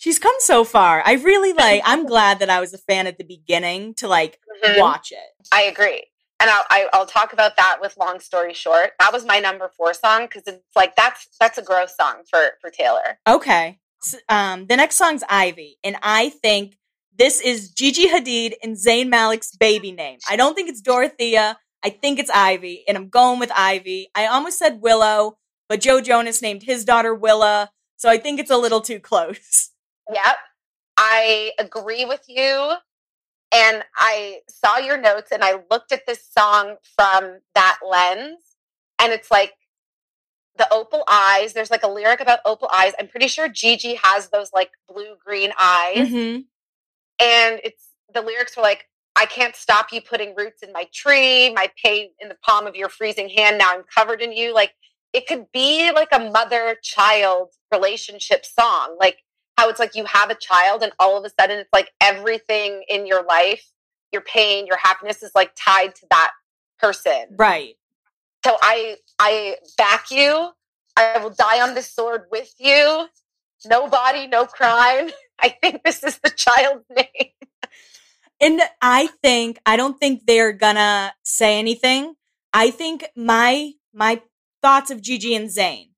She's 0.00 0.18
come 0.18 0.34
so 0.38 0.64
far. 0.64 1.02
I 1.06 1.12
really 1.14 1.52
like. 1.64 1.82
I'm 1.84 2.04
glad 2.06 2.38
that 2.40 2.50
I 2.50 2.58
was 2.58 2.74
a 2.74 2.78
fan 2.78 3.06
at 3.06 3.18
the 3.18 3.24
beginning 3.24 3.94
to 3.94 4.08
like 4.08 4.40
Mhm. 4.64 4.78
watch 4.80 5.12
it. 5.12 5.46
I 5.52 5.62
agree. 5.62 6.04
And 6.40 6.48
I'll, 6.48 6.64
I, 6.70 6.88
I'll 6.94 7.04
talk 7.06 7.34
about 7.34 7.56
that 7.56 7.78
with 7.82 7.96
long 7.98 8.18
story 8.18 8.54
short. 8.54 8.92
That 8.98 9.12
was 9.12 9.26
my 9.26 9.40
number 9.40 9.70
four 9.76 9.92
song 9.92 10.22
because 10.24 10.42
it's 10.46 10.64
like 10.74 10.96
that's 10.96 11.28
that's 11.38 11.58
a 11.58 11.62
gross 11.62 11.94
song 12.00 12.22
for 12.30 12.40
for 12.62 12.70
Taylor. 12.70 13.18
Okay. 13.28 13.78
S- 14.02 14.16
um, 14.30 14.66
the 14.66 14.76
next 14.76 14.96
song's 14.96 15.22
Ivy, 15.28 15.76
and 15.84 15.96
I 16.02 16.30
think 16.30 16.76
this 17.18 17.42
is 17.42 17.70
Gigi 17.70 18.08
Hadid 18.08 18.54
and 18.62 18.74
Zayn 18.76 19.08
Malik's 19.10 19.54
baby 19.54 19.92
name. 19.92 20.18
I 20.30 20.36
don't 20.36 20.54
think 20.54 20.70
it's 20.70 20.80
Dorothea. 20.80 21.58
I 21.84 21.90
think 21.90 22.18
it's 22.18 22.30
Ivy, 22.30 22.84
and 22.88 22.96
I'm 22.96 23.10
going 23.10 23.38
with 23.38 23.52
Ivy. 23.54 24.08
I 24.14 24.24
almost 24.26 24.58
said 24.58 24.80
Willow, 24.80 25.36
but 25.68 25.80
Joe 25.82 26.00
Jonas 26.00 26.40
named 26.40 26.62
his 26.62 26.86
daughter 26.86 27.14
Willa, 27.14 27.70
so 27.96 28.08
I 28.08 28.16
think 28.16 28.40
it's 28.40 28.50
a 28.50 28.56
little 28.56 28.80
too 28.80 29.00
close. 29.00 29.70
Yep, 30.12 30.36
I 30.96 31.52
agree 31.58 32.04
with 32.04 32.24
you. 32.28 32.72
And 33.52 33.82
I 33.96 34.40
saw 34.48 34.78
your 34.78 34.96
notes 34.96 35.32
and 35.32 35.42
I 35.42 35.60
looked 35.70 35.92
at 35.92 36.06
this 36.06 36.24
song 36.24 36.76
from 36.96 37.38
that 37.54 37.78
lens, 37.88 38.38
and 39.00 39.12
it's 39.12 39.30
like 39.30 39.54
the 40.56 40.72
opal 40.72 41.04
eyes. 41.10 41.52
There's 41.52 41.70
like 41.70 41.82
a 41.82 41.88
lyric 41.88 42.20
about 42.20 42.40
opal 42.44 42.68
eyes. 42.72 42.92
I'm 43.00 43.08
pretty 43.08 43.28
sure 43.28 43.48
Gigi 43.48 43.94
has 44.02 44.28
those 44.28 44.52
like 44.52 44.70
blue 44.88 45.16
green 45.24 45.52
eyes. 45.60 46.08
hmm 46.10 46.36
and 47.20 47.60
it's 47.64 47.88
the 48.12 48.22
lyrics 48.22 48.56
were 48.56 48.62
like 48.62 48.88
i 49.16 49.26
can't 49.26 49.54
stop 49.54 49.92
you 49.92 50.00
putting 50.00 50.34
roots 50.36 50.62
in 50.62 50.72
my 50.72 50.86
tree 50.92 51.52
my 51.52 51.70
pain 51.82 52.10
in 52.20 52.28
the 52.28 52.36
palm 52.44 52.66
of 52.66 52.74
your 52.74 52.88
freezing 52.88 53.28
hand 53.28 53.58
now 53.58 53.72
i'm 53.72 53.84
covered 53.94 54.22
in 54.22 54.32
you 54.32 54.54
like 54.54 54.72
it 55.12 55.26
could 55.26 55.46
be 55.52 55.90
like 55.92 56.08
a 56.12 56.30
mother 56.30 56.76
child 56.82 57.50
relationship 57.72 58.44
song 58.44 58.96
like 58.98 59.18
how 59.60 59.68
it's 59.68 59.78
like 59.78 59.94
you 59.94 60.06
have 60.06 60.30
a 60.30 60.34
child 60.34 60.82
and 60.82 60.90
all 60.98 61.18
of 61.18 61.24
a 61.24 61.30
sudden 61.38 61.58
it's 61.58 61.68
like 61.72 61.90
everything 62.00 62.82
in 62.88 63.06
your 63.06 63.22
life 63.24 63.62
your 64.10 64.22
pain 64.22 64.66
your 64.66 64.78
happiness 64.78 65.22
is 65.22 65.30
like 65.34 65.52
tied 65.54 65.94
to 65.94 66.06
that 66.10 66.30
person 66.78 67.26
Right. 67.36 67.74
so 68.42 68.56
i 68.62 68.96
i 69.18 69.56
back 69.76 70.10
you 70.10 70.48
i 70.96 71.18
will 71.18 71.28
die 71.30 71.60
on 71.60 71.74
this 71.74 71.90
sword 71.92 72.22
with 72.32 72.54
you 72.58 73.06
no 73.66 73.86
body 73.86 74.26
no 74.26 74.46
crime 74.46 75.10
i 75.40 75.50
think 75.50 75.82
this 75.84 76.02
is 76.02 76.18
the 76.24 76.30
child's 76.30 76.86
name 76.96 77.32
And 78.42 78.62
I 78.80 79.08
think 79.22 79.58
I 79.66 79.76
don't 79.76 79.98
think 80.00 80.22
they're 80.26 80.54
gonna 80.54 81.12
say 81.22 81.58
anything. 81.58 82.14
I 82.54 82.70
think 82.70 83.04
my 83.14 83.72
my 83.92 84.22
thoughts 84.62 84.90
of 84.90 85.02
Gigi 85.02 85.34
and 85.34 85.50
Zayn. 85.50 85.90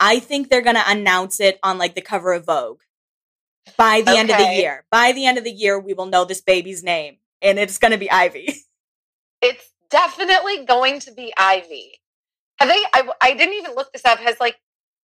I 0.00 0.18
think 0.18 0.48
they're 0.48 0.62
gonna 0.62 0.84
announce 0.86 1.38
it 1.38 1.58
on 1.62 1.76
like 1.76 1.94
the 1.94 2.00
cover 2.00 2.32
of 2.32 2.46
Vogue 2.46 2.80
by 3.76 4.02
the 4.02 4.16
end 4.16 4.30
of 4.30 4.38
the 4.38 4.54
year. 4.54 4.84
By 4.90 5.12
the 5.12 5.26
end 5.26 5.38
of 5.38 5.44
the 5.44 5.50
year, 5.50 5.78
we 5.78 5.94
will 5.94 6.06
know 6.06 6.24
this 6.24 6.40
baby's 6.40 6.82
name, 6.82 7.18
and 7.40 7.58
it's 7.58 7.78
gonna 7.78 7.98
be 7.98 8.10
Ivy. 8.10 8.54
it's 9.42 9.70
definitely 9.90 10.64
going 10.64 11.00
to 11.00 11.12
be 11.12 11.32
Ivy. 11.36 12.00
Have 12.58 12.68
they? 12.68 12.82
I, 12.92 13.08
I 13.20 13.34
didn't 13.34 13.54
even 13.54 13.74
look 13.74 13.92
this 13.92 14.04
up. 14.04 14.18
Has 14.18 14.36
like 14.40 14.56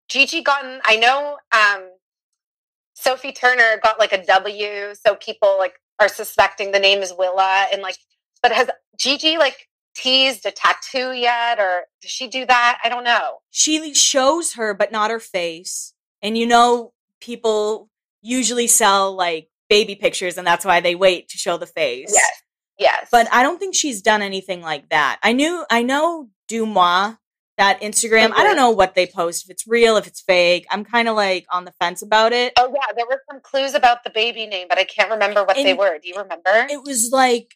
Gigi 0.09 0.41
gotten? 0.41 0.79
I 0.85 0.97
know 0.97 1.37
um, 1.51 1.89
Sophie 2.93 3.31
Turner 3.31 3.79
got 3.83 3.99
like 3.99 4.13
a 4.13 4.23
W, 4.25 4.93
so 4.95 5.15
people 5.15 5.57
like 5.57 5.73
are 5.99 6.07
suspecting 6.07 6.71
the 6.71 6.79
name 6.79 7.01
is 7.01 7.13
Willa, 7.17 7.67
and 7.71 7.81
like, 7.81 7.97
but 8.41 8.51
has 8.51 8.69
Gigi 8.99 9.37
like 9.37 9.67
teased 9.95 10.45
a 10.45 10.51
tattoo 10.51 11.11
yet, 11.11 11.59
or 11.59 11.85
does 12.01 12.11
she 12.11 12.27
do 12.27 12.45
that? 12.45 12.79
I 12.83 12.89
don't 12.89 13.03
know. 13.03 13.39
She 13.51 13.93
shows 13.93 14.53
her, 14.53 14.73
but 14.73 14.91
not 14.91 15.11
her 15.11 15.19
face. 15.19 15.93
And 16.21 16.37
you 16.37 16.45
know, 16.45 16.93
people 17.19 17.89
usually 18.21 18.67
sell 18.67 19.15
like 19.15 19.49
baby 19.69 19.95
pictures, 19.95 20.37
and 20.37 20.45
that's 20.45 20.65
why 20.65 20.79
they 20.79 20.95
wait 20.95 21.29
to 21.29 21.37
show 21.37 21.57
the 21.57 21.65
face. 21.65 22.11
Yes, 22.13 22.31
yes. 22.77 23.07
But 23.11 23.27
I 23.33 23.43
don't 23.43 23.59
think 23.59 23.75
she's 23.75 24.01
done 24.01 24.21
anything 24.21 24.61
like 24.61 24.89
that. 24.89 25.19
I 25.23 25.33
knew, 25.33 25.65
I 25.69 25.83
know 25.83 26.29
DeuxMoi 26.49 27.17
that 27.57 27.81
Instagram. 27.81 28.31
I 28.33 28.43
don't 28.43 28.55
know 28.55 28.69
what 28.69 28.95
they 28.95 29.07
post, 29.07 29.45
if 29.45 29.49
it's 29.49 29.67
real, 29.67 29.97
if 29.97 30.07
it's 30.07 30.21
fake. 30.21 30.67
I'm 30.69 30.85
kind 30.85 31.07
of 31.07 31.15
like 31.15 31.45
on 31.51 31.65
the 31.65 31.73
fence 31.79 32.01
about 32.01 32.31
it. 32.31 32.53
Oh 32.57 32.71
yeah, 32.73 32.93
there 32.95 33.05
were 33.07 33.21
some 33.29 33.41
clues 33.41 33.73
about 33.73 34.03
the 34.03 34.09
baby 34.09 34.45
name, 34.45 34.67
but 34.69 34.77
I 34.77 34.83
can't 34.83 35.09
remember 35.09 35.43
what 35.43 35.57
And 35.57 35.65
they 35.65 35.73
were. 35.73 35.97
Do 35.97 36.07
you 36.07 36.15
remember? 36.15 36.67
It 36.69 36.83
was 36.83 37.09
like 37.11 37.55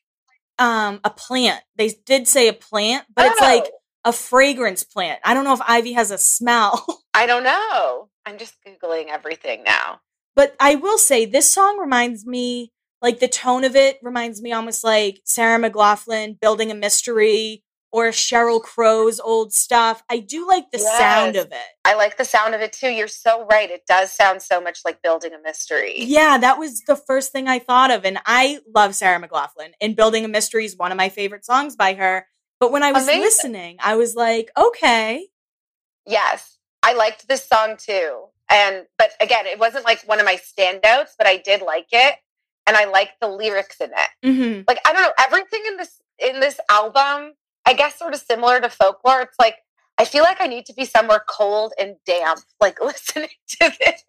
um 0.57 0.99
a 1.03 1.09
plant. 1.09 1.63
They 1.75 1.89
did 2.05 2.27
say 2.27 2.47
a 2.47 2.53
plant, 2.53 3.05
but 3.15 3.27
it's 3.27 3.41
like 3.41 3.65
Oh, 4.03 4.09
a 4.09 4.13
fragrance 4.13 4.83
plant. 4.83 5.19
I 5.23 5.33
don't 5.33 5.43
know 5.43 5.53
if 5.53 5.61
ivy 5.67 5.93
has 5.93 6.11
a 6.11 6.17
smell. 6.17 6.85
I 7.13 7.27
don't 7.27 7.43
know. 7.43 8.09
I'm 8.25 8.37
just 8.37 8.55
googling 8.65 9.09
everything 9.09 9.63
now. 9.63 10.01
But 10.35 10.55
I 10.59 10.75
will 10.75 10.97
say 10.97 11.25
this 11.25 11.51
song 11.51 11.77
reminds 11.77 12.25
me 12.25 12.71
like 13.01 13.19
the 13.19 13.27
tone 13.27 13.63
of 13.63 13.75
it 13.75 13.97
reminds 14.01 14.41
me 14.41 14.51
almost 14.51 14.83
like 14.83 15.21
Sarah 15.25 15.59
McLachlan 15.59 16.39
building 16.39 16.71
a 16.71 16.75
mystery 16.75 17.63
or 17.91 18.09
Sheryl 18.09 18.61
Crow's 18.61 19.19
old 19.19 19.53
stuff. 19.53 20.01
I 20.09 20.19
do 20.19 20.47
like 20.47 20.71
the 20.71 20.79
sound 20.79 21.35
of 21.35 21.47
it. 21.47 21.57
I 21.83 21.95
like 21.95 22.17
the 22.17 22.23
sound 22.25 22.55
of 22.55 22.61
it 22.61 22.71
too. 22.71 22.89
You're 22.89 23.07
so 23.07 23.45
right. 23.51 23.69
It 23.69 23.85
does 23.85 24.13
sound 24.13 24.41
so 24.41 24.61
much 24.61 24.79
like 24.85 25.01
building 25.01 25.33
a 25.33 25.41
mystery. 25.41 25.95
Yeah, 25.97 26.37
that 26.37 26.57
was 26.57 26.81
the 26.87 26.95
first 26.95 27.31
thing 27.31 27.47
I 27.47 27.59
thought 27.59 27.91
of. 27.91 28.05
And 28.05 28.19
I 28.25 28.59
love 28.73 28.95
Sarah 28.95 29.19
McLachlan. 29.19 29.71
And 29.81 29.95
Building 29.95 30.23
a 30.23 30.29
Mystery 30.29 30.63
is 30.63 30.77
one 30.77 30.91
of 30.91 30.97
my 30.97 31.09
favorite 31.09 31.43
songs 31.43 31.75
by 31.75 31.95
her. 31.95 32.27
But 32.61 32.71
when 32.71 32.83
I 32.83 32.91
was 32.91 33.03
Amazing. 33.03 33.21
listening, 33.21 33.77
I 33.81 33.95
was 33.95 34.15
like, 34.15 34.51
okay. 34.55 35.27
Yes, 36.05 36.57
I 36.83 36.93
liked 36.93 37.27
this 37.27 37.45
song 37.45 37.75
too. 37.77 38.27
And 38.51 38.85
but 38.97 39.11
again, 39.21 39.45
it 39.47 39.59
wasn't 39.59 39.85
like 39.85 40.01
one 40.03 40.19
of 40.19 40.25
my 40.25 40.35
standouts, 40.37 41.11
but 41.17 41.27
I 41.27 41.37
did 41.37 41.61
like 41.61 41.87
it, 41.91 42.15
and 42.67 42.75
I 42.75 42.85
liked 42.85 43.13
the 43.21 43.27
lyrics 43.27 43.77
in 43.79 43.91
it. 43.91 44.09
hmm 44.35 44.61
Like 44.67 44.79
I 44.85 44.93
don't 44.93 45.03
know, 45.03 45.13
everything 45.19 45.61
in 45.67 45.77
this 45.77 46.01
in 46.19 46.39
this 46.39 46.59
album, 46.69 47.33
I 47.65 47.73
guess, 47.73 47.97
sort 47.97 48.13
of 48.13 48.21
similar 48.21 48.59
to 48.59 48.69
folklore. 48.69 49.21
It's 49.21 49.39
like 49.39 49.55
I 49.97 50.05
feel 50.05 50.23
like 50.23 50.41
I 50.41 50.47
need 50.47 50.65
to 50.65 50.73
be 50.73 50.85
somewhere 50.85 51.23
cold 51.27 51.73
and 51.79 51.95
damp, 52.05 52.41
like 52.59 52.81
listening 52.83 53.29
to 53.61 53.71
this. 53.79 54.03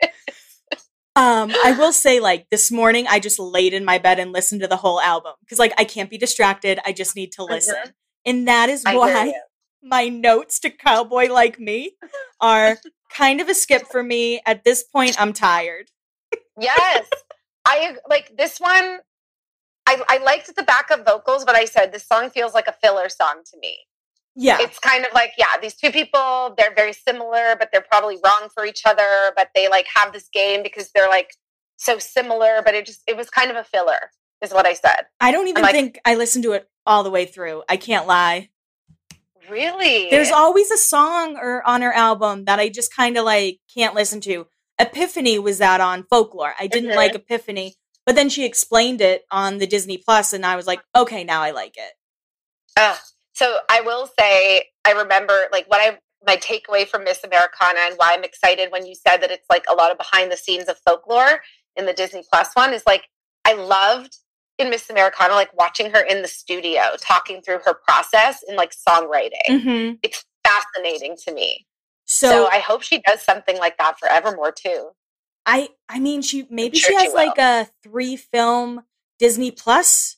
Um, 1.14 1.53
I 1.64 1.72
will 1.78 1.93
say, 1.93 2.20
like, 2.20 2.49
this 2.51 2.70
morning, 2.70 3.07
I 3.09 3.20
just 3.20 3.38
laid 3.38 3.74
in 3.74 3.84
my 3.84 3.99
bed 3.99 4.18
and 4.18 4.32
listened 4.32 4.62
to 4.62 4.68
the 4.68 4.76
whole 4.76 5.01
album 5.01 5.34
because, 5.40 5.59
like, 5.59 5.74
I 5.76 5.84
can't 5.84 6.09
be 6.09 6.16
distracted. 6.18 6.78
I 6.86 6.93
just 6.93 7.14
need 7.16 7.32
to 7.32 7.45
listen. 7.45 7.74
Mhm. 7.74 7.93
And 8.24 8.49
that 8.49 8.70
is 8.70 8.82
why 8.84 9.34
my 9.82 10.09
notes 10.09 10.59
to 10.61 10.70
Cowboy 10.70 11.26
Like 11.26 11.59
Me 11.59 11.97
are 12.40 12.78
kind 13.15 13.41
of 13.41 13.49
a 13.49 13.55
skip 13.55 13.87
for 13.91 14.03
me. 14.03 14.41
At 14.47 14.65
this 14.65 14.83
point, 14.83 15.21
I'm 15.21 15.33
tired. 15.33 15.91
Yes. 16.59 17.07
I 17.65 17.97
like 18.09 18.37
this 18.37 18.59
one. 18.59 18.99
I, 19.87 20.03
I 20.09 20.19
liked 20.19 20.55
the 20.55 20.63
backup 20.63 21.05
vocals, 21.05 21.45
but 21.45 21.55
I 21.55 21.65
said 21.65 21.93
this 21.93 22.07
song 22.07 22.31
feels 22.31 22.55
like 22.55 22.69
a 22.69 22.73
filler 22.73 23.09
song 23.09 23.43
to 23.51 23.59
me. 23.61 23.79
Yeah. 24.35 24.59
It's 24.61 24.79
kind 24.79 25.05
of 25.05 25.13
like, 25.13 25.33
yeah, 25.37 25.59
these 25.61 25.75
two 25.75 25.91
people, 25.91 26.55
they're 26.57 26.75
very 26.75 26.93
similar, 26.93 27.57
but 27.59 27.69
they're 27.73 27.85
probably 27.91 28.17
wrong 28.25 28.49
for 28.55 28.65
each 28.65 28.83
other, 28.87 29.33
but 29.37 29.49
they 29.55 29.69
like 29.69 29.87
have 29.95 30.13
this 30.13 30.29
game 30.33 30.63
because 30.63 30.91
they're 30.95 31.09
like 31.09 31.35
so 31.77 31.99
similar, 31.99 32.63
but 32.65 32.75
it 32.75 32.87
just, 32.87 33.03
it 33.07 33.17
was 33.17 33.29
kind 33.29 33.51
of 33.51 33.57
a 33.57 33.65
filler, 33.65 34.11
is 34.41 34.53
what 34.53 34.67
I 34.67 34.73
said. 34.73 35.07
I 35.21 35.33
don't 35.33 35.49
even 35.49 35.63
like- 35.63 35.73
think 35.73 36.01
I 36.05 36.15
listened 36.15 36.45
to 36.45 36.53
it 36.53 36.69
all 36.87 37.03
the 37.03 37.11
way 37.11 37.27
through. 37.27 37.63
I 37.69 37.77
can't 37.77 38.07
lie. 38.07 38.51
Really? 39.49 40.09
There's 40.11 40.30
always 40.30 40.70
a 40.70 40.78
song 40.78 41.36
or 41.36 41.66
on 41.66 41.82
her 41.82 41.93
album 41.93 42.45
that 42.45 42.59
I 42.59 42.68
just 42.68 42.95
kind 42.95 43.16
of 43.16 43.24
like 43.24 43.59
can't 43.74 43.95
listen 43.95 44.20
to. 44.22 44.47
Epiphany 44.78 45.38
was 45.38 45.59
that 45.59 45.80
on 45.80 46.05
folklore. 46.05 46.55
I 46.59 46.66
didn't 46.66 46.90
Mhm. 46.90 46.97
like 46.97 47.14
Epiphany, 47.14 47.74
but 48.07 48.14
then 48.14 48.28
she 48.28 48.45
explained 48.45 49.01
it 49.01 49.24
on 49.30 49.59
the 49.59 49.66
Disney 49.66 49.99
Plus, 49.99 50.32
and 50.32 50.45
I 50.47 50.57
was 50.57 50.66
like, 50.66 50.80
okay, 50.95 51.24
now 51.24 51.43
I 51.43 51.51
like 51.51 51.76
it. 51.76 51.93
Ugh. 52.76 52.99
So 53.34 53.59
I 53.68 53.80
will 53.80 54.11
say, 54.18 54.64
I 54.84 54.93
remember 54.93 55.49
like 55.53 55.66
what 55.68 55.80
I 55.80 55.99
my 56.24 56.36
takeaway 56.36 56.86
from 56.86 57.03
Miss 57.03 57.24
Americana 57.24 57.80
and 57.86 57.97
why 57.97 58.14
I'm 58.14 58.22
excited 58.22 58.70
when 58.70 58.86
you 58.86 58.95
said 58.95 59.16
that 59.18 59.32
it's 59.32 59.47
like 59.51 59.64
a 59.68 59.74
lot 59.74 59.90
of 59.90 59.99
behind 59.99 60.30
the 60.30 60.36
scenes 60.36 60.68
of 60.68 60.78
folklore 60.86 61.43
in 61.74 61.84
the 61.84 61.93
Disney 61.93 62.22
Plus 62.30 62.51
one 62.55 62.72
is 62.72 62.84
like 62.86 63.09
I 63.45 63.55
loved 63.55 64.16
in 64.63 64.71
Miss 64.71 64.89
Americana 64.89 65.35
like 65.35 65.51
watching 65.59 65.91
her 65.91 66.01
in 66.01 66.23
the 66.23 66.29
studio 66.29 66.81
talking 66.99 67.43
through 67.43 67.59
her 67.65 67.75
process 67.87 68.43
in 68.49 68.57
like 68.57 68.73
songwriting. 68.73 69.49
Mm-hmm. 69.49 69.95
It's 70.03 70.25
fascinating 70.47 71.17
to 71.27 71.35
me. 71.35 71.67
So, 72.07 72.29
So, 72.29 72.47
I 72.47 72.59
hope 72.61 72.83
she 72.83 73.01
does 73.01 73.23
something 73.23 73.59
like 73.59 73.77
that 73.79 73.99
for 73.99 74.09
Evermore 74.09 74.53
too. 74.53 74.91
I, 75.45 75.69
I 75.89 75.99
mean, 75.99 76.23
she 76.23 76.47
maybe 76.51 76.79
sure 76.79 76.93
she 76.93 76.99
she 76.99 77.05
has 77.07 77.15
like 77.15 77.39
a 77.39 77.69
three 77.83 78.17
film 78.17 78.83
Disney 79.19 79.51
Plus 79.51 80.17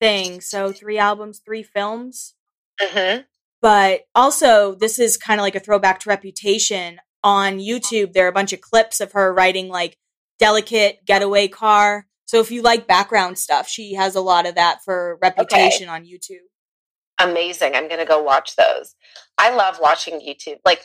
thing. 0.00 0.40
So 0.40 0.72
three 0.72 0.98
albums, 0.98 1.40
three 1.44 1.62
films. 1.62 2.34
Mm-hmm. 2.80 3.22
but 3.60 4.06
also 4.14 4.74
this 4.74 4.98
is 4.98 5.18
kind 5.18 5.38
of 5.38 5.42
like 5.42 5.54
a 5.54 5.60
throwback 5.60 6.00
to 6.00 6.08
reputation 6.08 6.98
on 7.22 7.58
youtube 7.58 8.14
there 8.14 8.24
are 8.24 8.30
a 8.30 8.32
bunch 8.32 8.54
of 8.54 8.62
clips 8.62 9.02
of 9.02 9.12
her 9.12 9.34
writing 9.34 9.68
like 9.68 9.98
delicate 10.38 11.04
getaway 11.04 11.46
car 11.46 12.06
so 12.30 12.40
if 12.40 12.50
you 12.50 12.62
like 12.62 12.86
background 12.86 13.38
stuff 13.38 13.68
she 13.68 13.94
has 13.94 14.14
a 14.14 14.20
lot 14.20 14.46
of 14.46 14.54
that 14.54 14.78
for 14.84 15.18
reputation 15.20 15.88
on 15.88 16.04
youtube 16.04 16.46
amazing. 17.20 17.74
I'm 17.74 17.86
going 17.86 18.00
to 18.00 18.06
go 18.06 18.22
watch 18.22 18.56
those. 18.56 18.94
I 19.38 19.54
love 19.54 19.78
watching 19.80 20.20
YouTube. 20.20 20.58
Like 20.64 20.82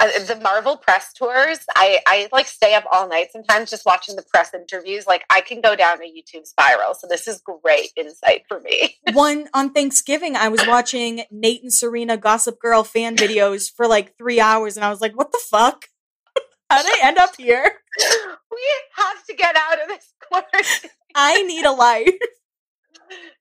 uh, 0.00 0.08
the 0.26 0.36
Marvel 0.36 0.76
press 0.76 1.12
tours, 1.12 1.58
I, 1.74 2.00
I 2.06 2.28
like 2.32 2.46
stay 2.46 2.74
up 2.74 2.84
all 2.92 3.08
night 3.08 3.28
sometimes 3.32 3.70
just 3.70 3.84
watching 3.84 4.16
the 4.16 4.22
press 4.22 4.54
interviews. 4.54 5.06
Like 5.06 5.24
I 5.30 5.40
can 5.40 5.60
go 5.60 5.74
down 5.74 5.98
a 5.98 6.06
YouTube 6.06 6.46
spiral. 6.46 6.94
So 6.94 7.06
this 7.08 7.26
is 7.26 7.42
great 7.62 7.90
insight 7.96 8.44
for 8.48 8.60
me. 8.60 8.96
one 9.12 9.48
on 9.54 9.72
thanksgiving 9.72 10.36
i 10.36 10.48
was 10.48 10.64
watching 10.66 11.22
nate 11.30 11.62
and 11.62 11.72
serena 11.72 12.16
gossip 12.16 12.60
girl 12.60 12.84
fan 12.84 13.16
videos 13.16 13.70
for 13.74 13.86
like 13.86 14.16
three 14.16 14.38
hours 14.38 14.76
and 14.76 14.84
i 14.84 14.90
was 14.90 15.00
like 15.00 15.16
what 15.16 15.32
the 15.32 15.40
fuck 15.50 15.86
how 16.70 16.80
did 16.82 16.90
i 16.92 17.06
end 17.06 17.18
up 17.18 17.30
here 17.36 17.64
we 18.50 18.64
have 18.96 19.24
to 19.26 19.34
get 19.34 19.56
out 19.56 19.82
of 19.82 19.88
this 19.88 20.12
quarantine. 20.26 20.90
i 21.14 21.42
need 21.42 21.64
a 21.66 21.72
life 21.72 22.08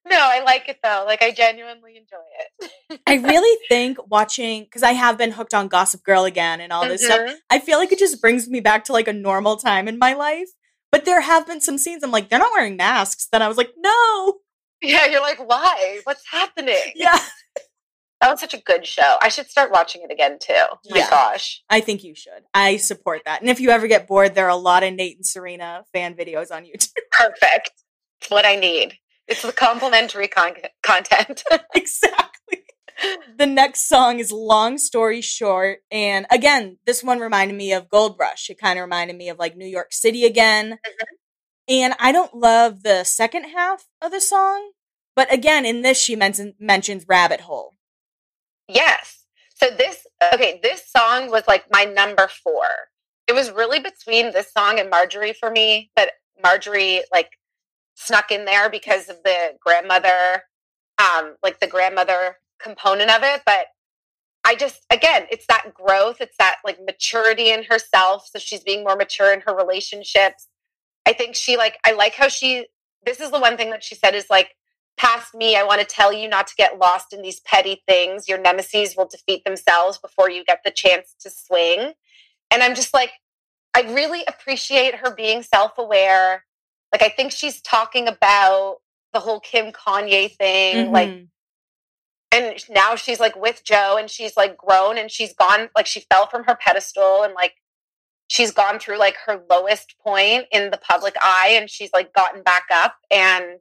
No, 0.09 0.17
I 0.19 0.41
like 0.43 0.67
it 0.67 0.79
though. 0.81 1.03
Like 1.05 1.21
I 1.21 1.29
genuinely 1.31 1.95
enjoy 1.95 2.25
it. 2.39 3.01
i 3.05 3.15
really 3.31 3.55
think 3.67 3.97
watching 4.09 4.63
because 4.63 4.81
i 4.81 4.93
have 4.93 5.17
been 5.19 5.31
hooked 5.31 5.53
on 5.53 5.67
gossip 5.67 6.03
girl 6.03 6.25
again 6.25 6.59
and 6.61 6.73
all 6.73 6.87
this 6.87 7.05
stuff 7.05 7.19
Mhm. 7.19 7.35
I 7.51 7.59
feel 7.59 7.77
like 7.77 7.91
it 7.91 7.99
just 7.99 8.19
brings 8.19 8.47
me 8.47 8.59
back 8.61 8.85
to 8.85 8.93
like 8.93 9.07
a 9.07 9.13
normal 9.13 9.57
time 9.57 9.87
in 9.87 9.99
my 9.99 10.13
life. 10.13 10.49
But 10.91 11.05
there 11.05 11.21
have 11.21 11.45
been 11.45 11.61
some 11.61 11.77
scenes 11.77 12.01
I'm 12.01 12.09
like, 12.09 12.29
they're 12.29 12.39
not 12.39 12.51
wearing 12.55 12.75
masks. 12.77 13.27
Then 13.31 13.43
I 13.43 13.47
was 13.47 13.57
like, 13.57 13.69
no. 13.77 14.39
Yeah, 14.81 15.05
you're 15.05 15.21
like, 15.21 15.37
why? 15.47 15.99
What's 16.05 16.23
happening? 16.31 16.93
Yeah. 16.95 17.19
That 18.21 18.31
was 18.31 18.41
such 18.41 18.53
a 18.53 18.61
good 18.61 18.85
show. 18.85 19.17
I 19.21 19.29
should 19.29 19.47
start 19.47 19.71
watching 19.71 20.01
it 20.03 20.11
again 20.11 20.39
too. 20.39 20.63
My 20.89 21.07
gosh. 21.09 21.63
I 21.69 21.79
think 21.79 22.03
you 22.03 22.13
should. 22.15 22.43
I 22.53 22.77
support 22.77 23.21
that. 23.25 23.41
And 23.41 23.49
if 23.49 23.61
you 23.61 23.69
ever 23.69 23.87
get 23.87 24.07
bored, 24.07 24.35
there 24.35 24.45
are 24.45 24.49
a 24.49 24.55
lot 24.55 24.83
of 24.83 24.93
Nate 24.93 25.15
and 25.15 25.25
Serena 25.25 25.85
fan 25.93 26.15
videos 26.15 26.51
on 26.51 26.63
YouTube. 26.63 26.91
Perfect. 27.11 27.71
It's 28.19 28.29
what 28.29 28.45
I 28.45 28.55
need. 28.55 28.97
It's 29.27 29.41
the 29.43 29.53
complimentary 29.53 30.27
con- 30.27 30.55
content. 30.83 31.43
exactly. 31.75 32.63
The 33.37 33.45
next 33.45 33.87
song 33.87 34.19
is 34.19 34.31
Long 34.31 34.77
Story 34.77 35.21
Short. 35.21 35.79
And 35.89 36.25
again, 36.29 36.77
this 36.85 37.01
one 37.01 37.19
reminded 37.19 37.55
me 37.55 37.71
of 37.71 37.89
Gold 37.89 38.17
Rush. 38.19 38.49
It 38.49 38.59
kind 38.59 38.77
of 38.77 38.83
reminded 38.83 39.15
me 39.15 39.29
of 39.29 39.39
like 39.39 39.55
New 39.55 39.67
York 39.67 39.93
City 39.93 40.25
again. 40.25 40.71
Mm-hmm. 40.71 41.15
And 41.69 41.93
I 41.99 42.11
don't 42.11 42.33
love 42.33 42.83
the 42.83 43.05
second 43.05 43.45
half 43.45 43.85
of 44.01 44.11
the 44.11 44.19
song. 44.19 44.71
But 45.15 45.31
again, 45.31 45.65
in 45.65 45.83
this, 45.83 46.01
she 46.01 46.15
mentions 46.15 46.55
mentions 46.59 47.05
Rabbit 47.07 47.41
Hole. 47.41 47.75
Yes. 48.69 49.25
So 49.55 49.69
this 49.69 50.07
okay, 50.33 50.59
this 50.63 50.89
song 50.89 51.29
was 51.29 51.43
like 51.47 51.65
my 51.69 51.83
number 51.83 52.29
4. 52.43 52.53
It 53.27 53.33
was 53.33 53.51
really 53.51 53.79
between 53.79 54.31
this 54.31 54.51
song 54.53 54.79
and 54.79 54.89
Marjorie 54.89 55.33
for 55.33 55.51
me, 55.51 55.91
but 55.95 56.11
Marjorie 56.41 57.01
like 57.11 57.31
snuck 57.95 58.31
in 58.31 58.45
there 58.45 58.69
because 58.69 59.09
of 59.09 59.17
the 59.23 59.55
grandmother 59.59 60.43
um 60.97 61.35
like 61.43 61.59
the 61.59 61.67
grandmother 61.67 62.37
component 62.61 63.09
of 63.09 63.23
it, 63.23 63.41
but 63.45 63.67
I 64.45 64.55
just 64.55 64.85
again, 64.89 65.25
it's 65.29 65.45
that 65.47 65.73
growth, 65.73 66.21
it's 66.21 66.37
that 66.37 66.57
like 66.63 66.79
maturity 66.85 67.51
in 67.51 67.63
herself, 67.63 68.27
so 68.31 68.39
she's 68.39 68.63
being 68.63 68.83
more 68.83 68.95
mature 68.95 69.33
in 69.33 69.41
her 69.41 69.55
relationships. 69.55 70.47
I 71.05 71.13
think 71.13 71.35
she 71.35 71.57
like 71.57 71.77
I 71.85 71.91
like 71.91 72.15
how 72.15 72.29
she 72.29 72.67
this 73.05 73.19
is 73.19 73.31
the 73.31 73.39
one 73.39 73.57
thing 73.57 73.71
that 73.71 73.83
she 73.83 73.95
said 73.95 74.15
is 74.15 74.27
like 74.29 74.55
past 74.99 75.33
me, 75.33 75.55
I 75.55 75.63
want 75.63 75.79
to 75.79 75.87
tell 75.87 76.11
you 76.11 76.27
not 76.27 76.47
to 76.47 76.55
get 76.57 76.77
lost 76.77 77.13
in 77.13 77.21
these 77.21 77.39
petty 77.39 77.81
things. 77.87 78.27
Your 78.27 78.37
nemesis 78.37 78.95
will 78.97 79.07
defeat 79.07 79.45
themselves 79.45 79.97
before 79.97 80.29
you 80.29 80.43
get 80.43 80.59
the 80.63 80.71
chance 80.71 81.15
to 81.21 81.29
swing. 81.29 81.93
And 82.51 82.61
I'm 82.61 82.75
just 82.75 82.93
like, 82.93 83.11
I 83.73 83.81
really 83.93 84.23
appreciate 84.27 84.95
her 84.95 85.15
being 85.15 85.41
self 85.41 85.77
aware. 85.77 86.43
Like, 86.91 87.01
I 87.01 87.09
think 87.09 87.31
she's 87.31 87.61
talking 87.61 88.07
about 88.07 88.77
the 89.13 89.19
whole 89.19 89.39
Kim 89.39 89.71
Kanye 89.71 90.35
thing. 90.35 90.75
Mm-hmm. 90.75 90.93
Like, 90.93 91.25
and 92.31 92.63
now 92.69 92.95
she's 92.95 93.19
like 93.19 93.35
with 93.35 93.63
Joe 93.63 93.95
and 93.97 94.09
she's 94.09 94.35
like 94.35 94.57
grown 94.57 94.97
and 94.97 95.09
she's 95.09 95.33
gone, 95.33 95.69
like, 95.75 95.85
she 95.85 96.01
fell 96.11 96.27
from 96.27 96.43
her 96.43 96.57
pedestal 96.59 97.23
and 97.23 97.33
like, 97.33 97.53
she's 98.27 98.51
gone 98.51 98.79
through 98.79 98.99
like 98.99 99.15
her 99.25 99.41
lowest 99.49 99.95
point 99.99 100.45
in 100.51 100.71
the 100.71 100.77
public 100.77 101.15
eye 101.21 101.55
and 101.59 101.69
she's 101.69 101.91
like 101.93 102.13
gotten 102.13 102.43
back 102.43 102.65
up 102.71 102.95
and 103.09 103.59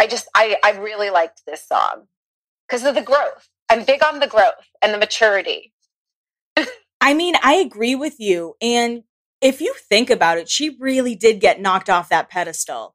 i 0.00 0.06
just 0.06 0.28
i 0.34 0.56
i 0.64 0.72
really 0.72 1.10
liked 1.10 1.42
this 1.46 1.66
song 1.66 2.06
because 2.68 2.84
of 2.84 2.94
the 2.94 3.02
growth 3.02 3.48
i'm 3.70 3.84
big 3.84 4.02
on 4.02 4.18
the 4.20 4.26
growth 4.26 4.70
and 4.82 4.92
the 4.92 4.98
maturity 4.98 5.72
i 7.00 7.14
mean 7.14 7.34
i 7.42 7.54
agree 7.54 7.94
with 7.94 8.18
you 8.18 8.54
and 8.60 9.02
if 9.40 9.60
you 9.60 9.74
think 9.88 10.10
about 10.10 10.38
it 10.38 10.48
she 10.48 10.76
really 10.80 11.14
did 11.14 11.40
get 11.40 11.60
knocked 11.60 11.90
off 11.90 12.08
that 12.08 12.28
pedestal 12.28 12.94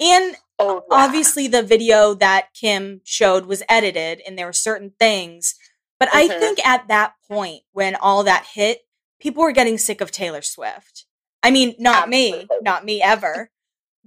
and 0.00 0.36
oh, 0.58 0.82
yeah. 0.90 1.04
obviously 1.04 1.46
the 1.46 1.62
video 1.62 2.14
that 2.14 2.48
kim 2.54 3.00
showed 3.04 3.46
was 3.46 3.62
edited 3.68 4.20
and 4.26 4.38
there 4.38 4.46
were 4.46 4.52
certain 4.52 4.92
things 4.98 5.54
but 6.00 6.08
mm-hmm. 6.08 6.32
i 6.32 6.38
think 6.38 6.64
at 6.66 6.88
that 6.88 7.12
point 7.28 7.62
when 7.72 7.94
all 7.94 8.24
that 8.24 8.46
hit 8.54 8.80
people 9.20 9.42
were 9.42 9.52
getting 9.52 9.78
sick 9.78 10.00
of 10.00 10.10
Taylor 10.10 10.42
Swift. 10.42 11.06
I 11.42 11.50
mean, 11.50 11.74
not 11.78 12.08
Absolutely. 12.08 12.40
me, 12.40 12.48
not 12.62 12.84
me 12.84 13.02
ever. 13.02 13.50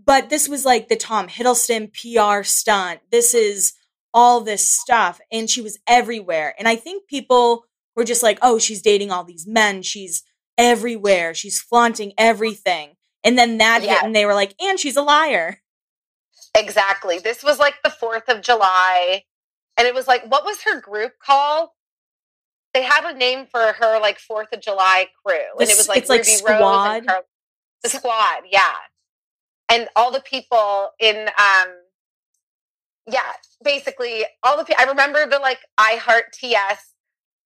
But 0.05 0.29
this 0.29 0.47
was 0.47 0.65
like 0.65 0.87
the 0.87 0.95
Tom 0.95 1.27
Hiddleston 1.27 1.91
PR 1.93 2.43
stunt. 2.43 3.01
This 3.11 3.33
is 3.33 3.73
all 4.13 4.41
this 4.41 4.69
stuff. 4.69 5.19
And 5.31 5.49
she 5.49 5.61
was 5.61 5.77
everywhere. 5.87 6.55
And 6.57 6.67
I 6.67 6.75
think 6.75 7.07
people 7.07 7.65
were 7.95 8.05
just 8.05 8.23
like, 8.23 8.39
oh, 8.41 8.59
she's 8.59 8.81
dating 8.81 9.11
all 9.11 9.23
these 9.23 9.45
men. 9.45 9.81
She's 9.81 10.23
everywhere. 10.57 11.33
She's 11.33 11.59
flaunting 11.59 12.13
everything. 12.17 12.95
And 13.23 13.37
then 13.37 13.57
that 13.57 13.83
yeah. 13.83 13.95
hit, 13.95 14.03
and 14.03 14.15
they 14.15 14.25
were 14.25 14.33
like, 14.33 14.55
and 14.61 14.79
she's 14.79 14.95
a 14.95 15.01
liar. 15.01 15.61
Exactly. 16.57 17.19
This 17.19 17.43
was 17.43 17.59
like 17.59 17.75
the 17.83 17.89
4th 17.89 18.29
of 18.29 18.41
July. 18.41 19.23
And 19.77 19.87
it 19.87 19.93
was 19.93 20.07
like, 20.07 20.29
what 20.31 20.45
was 20.45 20.63
her 20.63 20.79
group 20.79 21.13
called? 21.23 21.69
they 22.73 22.83
had 22.83 23.03
a 23.05 23.17
name 23.17 23.45
for 23.49 23.73
her 23.79 23.99
like 23.99 24.19
Fourth 24.19 24.49
of 24.53 24.61
July 24.61 25.07
crew, 25.25 25.35
the, 25.57 25.61
and 25.61 25.69
it 25.69 25.77
was 25.77 25.87
like 25.87 26.07
Ruby 26.07 26.23
like 26.43 26.59
Rose 26.59 26.97
and 26.97 27.09
the 27.83 27.89
squad, 27.89 28.43
yeah, 28.51 28.73
and 29.71 29.87
all 29.95 30.11
the 30.11 30.21
people 30.21 30.89
in 30.99 31.27
um, 31.27 31.69
yeah, 33.07 33.33
basically 33.63 34.25
all 34.43 34.57
the 34.57 34.63
people. 34.63 34.83
I 34.85 34.89
remember 34.89 35.25
the 35.27 35.39
like 35.39 35.59
I 35.77 35.95
Heart 35.95 36.33
TS, 36.33 36.93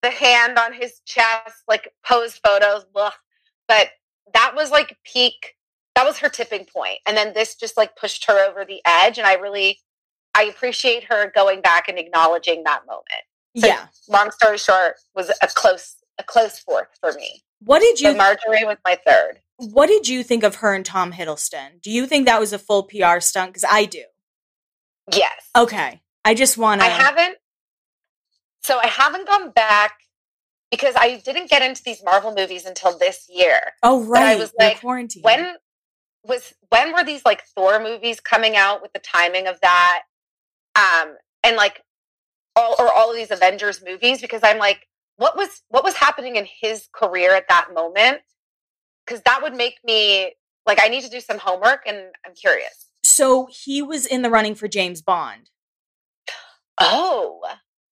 the 0.01 0.09
hand 0.09 0.57
on 0.57 0.74
his 0.74 1.01
chest, 1.05 1.63
like 1.67 1.91
pose 2.05 2.39
photos, 2.43 2.86
ugh. 2.95 3.13
but 3.67 3.89
that 4.34 4.53
was 4.55 4.72
like 4.72 4.97
peak. 5.03 5.55
That 5.95 6.05
was 6.05 6.17
her 6.19 6.30
tipping 6.30 6.65
point, 6.65 6.99
and 7.05 7.17
then 7.17 7.34
this 7.34 7.55
just 7.55 7.78
like 7.78 7.95
pushed 7.95 8.26
her 8.26 8.47
over 8.47 8.65
the 8.65 8.82
edge, 8.86 9.17
and 9.17 9.28
I 9.28 9.36
really. 9.36 9.80
I 10.34 10.43
appreciate 10.43 11.03
her 11.09 11.30
going 11.36 11.59
back 11.59 11.89
and 11.89 11.99
acknowledging 11.99 12.63
that 12.63 12.86
moment. 12.88 13.05
So 13.57 13.67
yeah. 13.67 13.88
Long 14.07 14.32
story 14.32 14.57
short, 14.57 14.95
was 15.13 15.30
a 15.30 15.47
close 15.47 15.97
a 16.17 16.24
close 16.24 16.59
fourth 16.59 16.88
for 17.01 17.11
me. 17.13 17.43
What 17.59 17.80
did 17.80 17.99
you? 17.99 18.11
So 18.11 18.17
Marjorie 18.17 18.63
was 18.63 18.78
my 18.86 18.97
third. 19.05 19.39
What 19.62 19.88
did 19.88 20.07
you 20.07 20.24
think 20.24 20.43
of 20.43 20.55
her 20.55 20.74
and 20.74 20.84
Tom 20.84 21.12
Hiddleston? 21.14 21.82
Do 21.82 21.91
you 21.91 22.07
think 22.07 22.26
that 22.26 22.39
was 22.39 22.51
a 22.51 22.59
full 22.59 22.84
PR 22.84 23.20
stunt? 23.20 23.53
Because 23.53 23.66
I 23.70 23.86
do. 23.86 24.03
Yes. 25.14 25.49
Okay. 25.55 26.01
I 26.26 26.34
just 26.34 26.57
want 26.57 26.82
to. 26.82 26.88
I 26.88 26.89
haven't. 26.89 27.38
So 28.64 28.80
I 28.80 28.88
haven't 28.88 29.28
gone 29.28 29.51
back 29.51 29.93
because 30.72 30.95
I 30.97 31.22
didn't 31.24 31.49
get 31.49 31.62
into 31.62 31.84
these 31.84 32.03
Marvel 32.03 32.34
movies 32.34 32.66
until 32.66 32.97
this 32.97 33.28
year. 33.30 33.59
Oh 33.84 34.03
right. 34.03 34.20
But 34.20 34.28
I 34.28 34.36
was 34.36 34.51
like, 34.57 34.80
quarantine. 34.80 35.22
When 35.22 35.55
was 36.24 36.53
when 36.70 36.93
were 36.93 37.03
these 37.03 37.26
like 37.26 37.43
Thor 37.55 37.80
movies 37.80 38.20
coming 38.20 38.55
out 38.55 38.82
with 38.82 38.93
the 38.93 38.99
timing 38.99 39.47
of 39.47 39.59
that? 39.62 40.03
Um, 40.76 41.16
and 41.43 41.55
like 41.55 41.84
all 42.55 42.76
or 42.80 42.91
all 42.91 43.09
of 43.09 43.16
these 43.16 43.32
Avengers 43.32 43.84
movies 43.86 44.22
because 44.22 44.41
I'm 44.43 44.57
like, 44.57 44.88
what 45.18 45.36
was 45.36 45.62
what 45.70 45.84
was 45.84 45.95
happening 45.95 46.36
in 46.36 46.47
his 46.62 46.88
career 46.93 47.36
at 47.36 47.47
that 47.49 47.74
moment? 47.74 48.22
Because 49.12 49.24
that 49.26 49.41
would 49.41 49.53
make 49.53 49.80
me 49.84 50.36
like 50.66 50.80
I 50.82 50.88
need 50.88 51.03
to 51.03 51.09
do 51.09 51.20
some 51.20 51.38
homework 51.38 51.82
and 51.86 51.97
I'm 52.26 52.34
curious. 52.34 52.88
So 53.03 53.49
he 53.51 53.82
was 53.82 54.05
in 54.05 54.22
the 54.22 54.30
running 54.30 54.55
for 54.55 54.70
James 54.70 55.01
Bond. 55.01 55.49
Oh, 56.80 57.41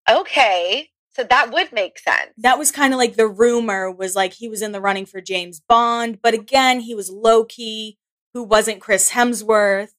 okay. 0.10 0.90
So 1.10 1.26
that 1.26 1.52
would 1.52 1.74
make 1.74 2.00
sense. 2.00 2.32
That 2.38 2.58
was 2.58 2.72
kind 2.72 2.94
of 2.94 3.00
like 3.00 3.18
the 3.18 3.28
rumor 3.28 3.92
was 3.92 4.16
like 4.16 4.32
he 4.32 4.48
was 4.48 4.62
in 4.62 4.72
the 4.72 4.80
running 4.80 5.06
for 5.06 5.20
James 5.20 5.60
Bond, 5.60 6.20
but 6.22 6.34
again, 6.34 6.80
he 6.80 6.96
was 6.96 7.10
Loki, 7.10 7.98
who 8.34 8.42
wasn't 8.44 8.80
Chris 8.80 9.12
Hemsworth. 9.12 9.90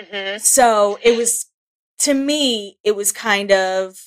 Mm-hmm. 0.00 0.38
So 0.38 0.98
it 1.02 1.14
was 1.14 1.50
to 1.98 2.14
me, 2.14 2.78
it 2.82 2.96
was 2.96 3.12
kind 3.12 3.52
of, 3.52 3.98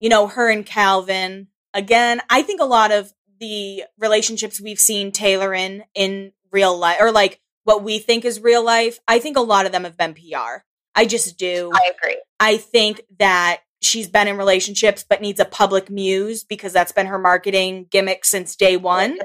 you 0.00 0.08
know, 0.08 0.28
her 0.28 0.48
and 0.48 0.64
Calvin. 0.64 1.48
Again, 1.74 2.22
I 2.30 2.40
think 2.40 2.62
a 2.62 2.64
lot 2.64 2.90
of 2.90 3.12
the 3.40 3.84
relationships 3.98 4.60
we've 4.60 4.78
seen 4.78 5.12
Taylor 5.12 5.54
in 5.54 5.84
in 5.94 6.32
real 6.50 6.76
life, 6.76 6.98
or 7.00 7.12
like 7.12 7.40
what 7.64 7.82
we 7.82 7.98
think 7.98 8.24
is 8.24 8.40
real 8.40 8.64
life, 8.64 8.98
I 9.08 9.18
think 9.18 9.36
a 9.36 9.42
lot 9.42 9.66
of 9.66 9.72
them 9.72 9.84
have 9.84 9.96
been 9.96 10.14
PR. 10.14 10.62
I 10.94 11.06
just 11.06 11.38
do. 11.38 11.70
I 11.74 11.90
agree. 11.96 12.22
I 12.38 12.56
think 12.56 13.00
that 13.18 13.60
she's 13.82 14.08
been 14.08 14.28
in 14.28 14.36
relationships 14.36 15.04
but 15.08 15.20
needs 15.20 15.40
a 15.40 15.44
public 15.44 15.90
muse 15.90 16.44
because 16.44 16.72
that's 16.72 16.92
been 16.92 17.06
her 17.06 17.18
marketing 17.18 17.86
gimmick 17.90 18.24
since 18.24 18.56
day 18.56 18.76
one. 18.76 19.18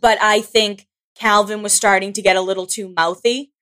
But 0.00 0.18
I 0.20 0.40
think 0.40 0.86
Calvin 1.14 1.62
was 1.62 1.72
starting 1.72 2.12
to 2.14 2.22
get 2.22 2.36
a 2.36 2.40
little 2.40 2.66
too 2.66 2.92
mouthy. 2.96 3.52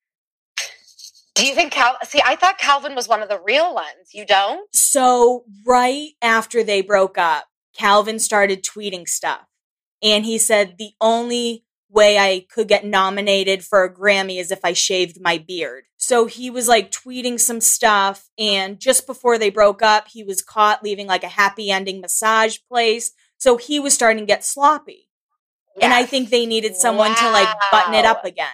Do 1.34 1.46
you 1.46 1.54
think 1.54 1.72
Cal? 1.72 1.96
See, 2.04 2.22
I 2.24 2.34
thought 2.34 2.58
Calvin 2.58 2.94
was 2.94 3.08
one 3.08 3.22
of 3.22 3.28
the 3.28 3.38
real 3.38 3.74
ones. 3.74 4.14
You 4.14 4.24
don't? 4.24 4.74
So, 4.74 5.44
right 5.66 6.12
after 6.22 6.64
they 6.64 6.80
broke 6.80 7.18
up, 7.18 7.44
Calvin 7.76 8.18
started 8.18 8.64
tweeting 8.64 9.08
stuff. 9.08 9.46
And 10.02 10.24
he 10.24 10.38
said, 10.38 10.76
the 10.78 10.92
only 11.00 11.64
way 11.88 12.18
I 12.18 12.44
could 12.50 12.68
get 12.68 12.84
nominated 12.84 13.64
for 13.64 13.84
a 13.84 13.92
Grammy 13.92 14.38
is 14.40 14.50
if 14.50 14.64
I 14.64 14.72
shaved 14.72 15.20
my 15.20 15.38
beard. 15.38 15.84
So 15.96 16.26
he 16.26 16.50
was 16.50 16.68
like 16.68 16.90
tweeting 16.90 17.40
some 17.40 17.60
stuff. 17.60 18.28
And 18.38 18.78
just 18.78 19.06
before 19.06 19.38
they 19.38 19.50
broke 19.50 19.82
up, 19.82 20.08
he 20.08 20.22
was 20.22 20.42
caught 20.42 20.82
leaving 20.82 21.06
like 21.06 21.24
a 21.24 21.28
happy 21.28 21.70
ending 21.70 22.00
massage 22.00 22.58
place. 22.68 23.12
So 23.38 23.56
he 23.56 23.80
was 23.80 23.94
starting 23.94 24.22
to 24.22 24.26
get 24.26 24.44
sloppy. 24.44 25.08
Yes. 25.76 25.84
And 25.84 25.92
I 25.92 26.04
think 26.04 26.30
they 26.30 26.46
needed 26.46 26.76
someone 26.76 27.10
wow. 27.10 27.16
to 27.16 27.30
like 27.30 27.48
button 27.70 27.94
it 27.94 28.04
up 28.04 28.24
again. 28.24 28.48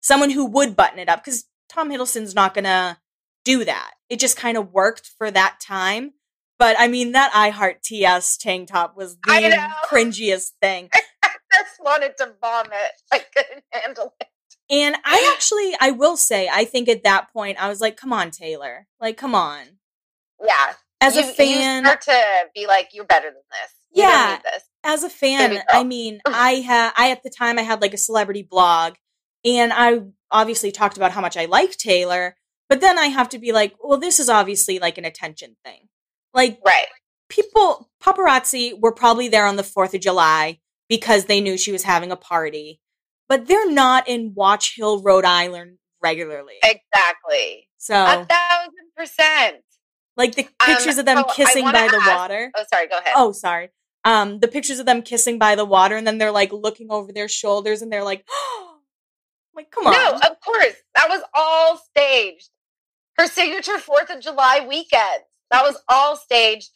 Someone 0.00 0.30
who 0.30 0.46
would 0.46 0.76
button 0.76 0.98
it 0.98 1.08
up. 1.08 1.24
Because 1.24 1.44
Tom 1.68 1.90
Hiddleston's 1.90 2.34
not 2.34 2.54
gonna 2.54 2.98
do 3.44 3.64
that. 3.64 3.92
It 4.08 4.20
just 4.20 4.36
kind 4.36 4.56
of 4.56 4.72
worked 4.72 5.10
for 5.18 5.30
that 5.30 5.58
time. 5.60 6.12
But 6.58 6.76
I 6.78 6.88
mean, 6.88 7.12
that 7.12 7.30
I 7.34 7.50
Heart 7.50 7.82
TS 7.82 8.36
tank 8.38 8.68
top 8.68 8.96
was 8.96 9.16
the 9.16 9.70
cringiest 9.90 10.52
thing. 10.62 10.88
I 11.22 11.30
just 11.52 11.80
wanted 11.80 12.16
to 12.18 12.34
vomit. 12.40 12.72
I 13.12 13.20
couldn't 13.34 13.64
handle 13.72 14.14
it. 14.20 14.28
And 14.70 14.96
I 15.04 15.32
actually, 15.34 15.74
I 15.80 15.90
will 15.90 16.16
say, 16.16 16.48
I 16.52 16.64
think 16.64 16.88
at 16.88 17.04
that 17.04 17.32
point, 17.32 17.62
I 17.62 17.68
was 17.68 17.80
like, 17.80 17.96
come 17.96 18.12
on, 18.12 18.30
Taylor. 18.30 18.86
Like, 19.00 19.16
come 19.16 19.34
on. 19.34 19.64
Yeah. 20.42 20.74
As 21.00 21.16
you, 21.16 21.22
a 21.22 21.24
fan. 21.24 21.84
You 21.84 21.90
to 21.90 22.22
be 22.54 22.66
like, 22.66 22.88
you're 22.92 23.04
better 23.04 23.28
than 23.28 23.34
this. 23.34 23.74
You 23.92 24.02
yeah. 24.02 24.38
This. 24.42 24.64
As 24.82 25.02
a 25.02 25.10
fan, 25.10 25.62
I 25.68 25.84
mean, 25.84 26.20
I 26.26 26.54
had, 26.54 26.92
I 26.96 27.10
at 27.10 27.22
the 27.22 27.30
time, 27.30 27.58
I 27.58 27.62
had 27.62 27.82
like 27.82 27.92
a 27.92 27.98
celebrity 27.98 28.42
blog 28.42 28.94
and 29.44 29.72
I 29.74 30.00
obviously 30.30 30.70
talked 30.70 30.96
about 30.96 31.10
how 31.10 31.20
much 31.20 31.36
I 31.36 31.46
like 31.46 31.76
Taylor, 31.76 32.36
but 32.68 32.80
then 32.80 32.96
I 32.98 33.06
have 33.06 33.28
to 33.30 33.38
be 33.38 33.52
like, 33.52 33.74
well, 33.82 33.98
this 33.98 34.20
is 34.20 34.28
obviously 34.28 34.78
like 34.78 34.96
an 34.96 35.04
attention 35.04 35.56
thing. 35.64 35.88
Like, 36.36 36.60
right. 36.64 36.86
people, 37.30 37.88
paparazzi 38.02 38.78
were 38.78 38.92
probably 38.92 39.28
there 39.28 39.46
on 39.46 39.56
the 39.56 39.62
4th 39.62 39.94
of 39.94 40.02
July 40.02 40.60
because 40.88 41.24
they 41.24 41.40
knew 41.40 41.56
she 41.56 41.72
was 41.72 41.82
having 41.82 42.12
a 42.12 42.16
party, 42.16 42.80
but 43.28 43.46
they're 43.46 43.70
not 43.70 44.06
in 44.06 44.34
Watch 44.34 44.76
Hill, 44.76 45.02
Rhode 45.02 45.24
Island 45.24 45.78
regularly. 46.02 46.54
Exactly. 46.62 47.68
So, 47.78 47.94
a 47.94 48.26
thousand 48.26 48.90
percent. 48.96 49.62
Like 50.16 50.34
the 50.34 50.44
um, 50.44 50.74
pictures 50.74 50.94
um, 50.94 51.00
of 51.00 51.06
them 51.06 51.18
so 51.18 51.34
kissing 51.34 51.64
by 51.64 51.88
the 51.88 51.96
ask, 51.96 52.06
water. 52.06 52.52
Oh, 52.54 52.64
sorry, 52.72 52.88
go 52.88 52.98
ahead. 52.98 53.14
Oh, 53.16 53.32
sorry. 53.32 53.70
Um, 54.04 54.38
the 54.38 54.48
pictures 54.48 54.78
of 54.78 54.86
them 54.86 55.02
kissing 55.02 55.38
by 55.38 55.56
the 55.56 55.64
water, 55.64 55.96
and 55.96 56.06
then 56.06 56.18
they're 56.18 56.30
like 56.30 56.52
looking 56.52 56.88
over 56.90 57.12
their 57.12 57.28
shoulders, 57.28 57.82
and 57.82 57.92
they're 57.92 58.04
like, 58.04 58.24
oh, 58.30 58.78
like, 59.54 59.70
come 59.70 59.86
on. 59.86 59.92
No, 59.92 60.12
of 60.14 60.40
course. 60.40 60.74
That 60.94 61.08
was 61.08 61.22
all 61.34 61.78
staged. 61.78 62.50
Her 63.18 63.26
signature 63.26 63.78
Fourth 63.78 64.10
of 64.10 64.20
July 64.20 64.66
weekend. 64.68 65.22
That 65.50 65.62
was 65.62 65.80
all 65.88 66.16
staged. 66.16 66.70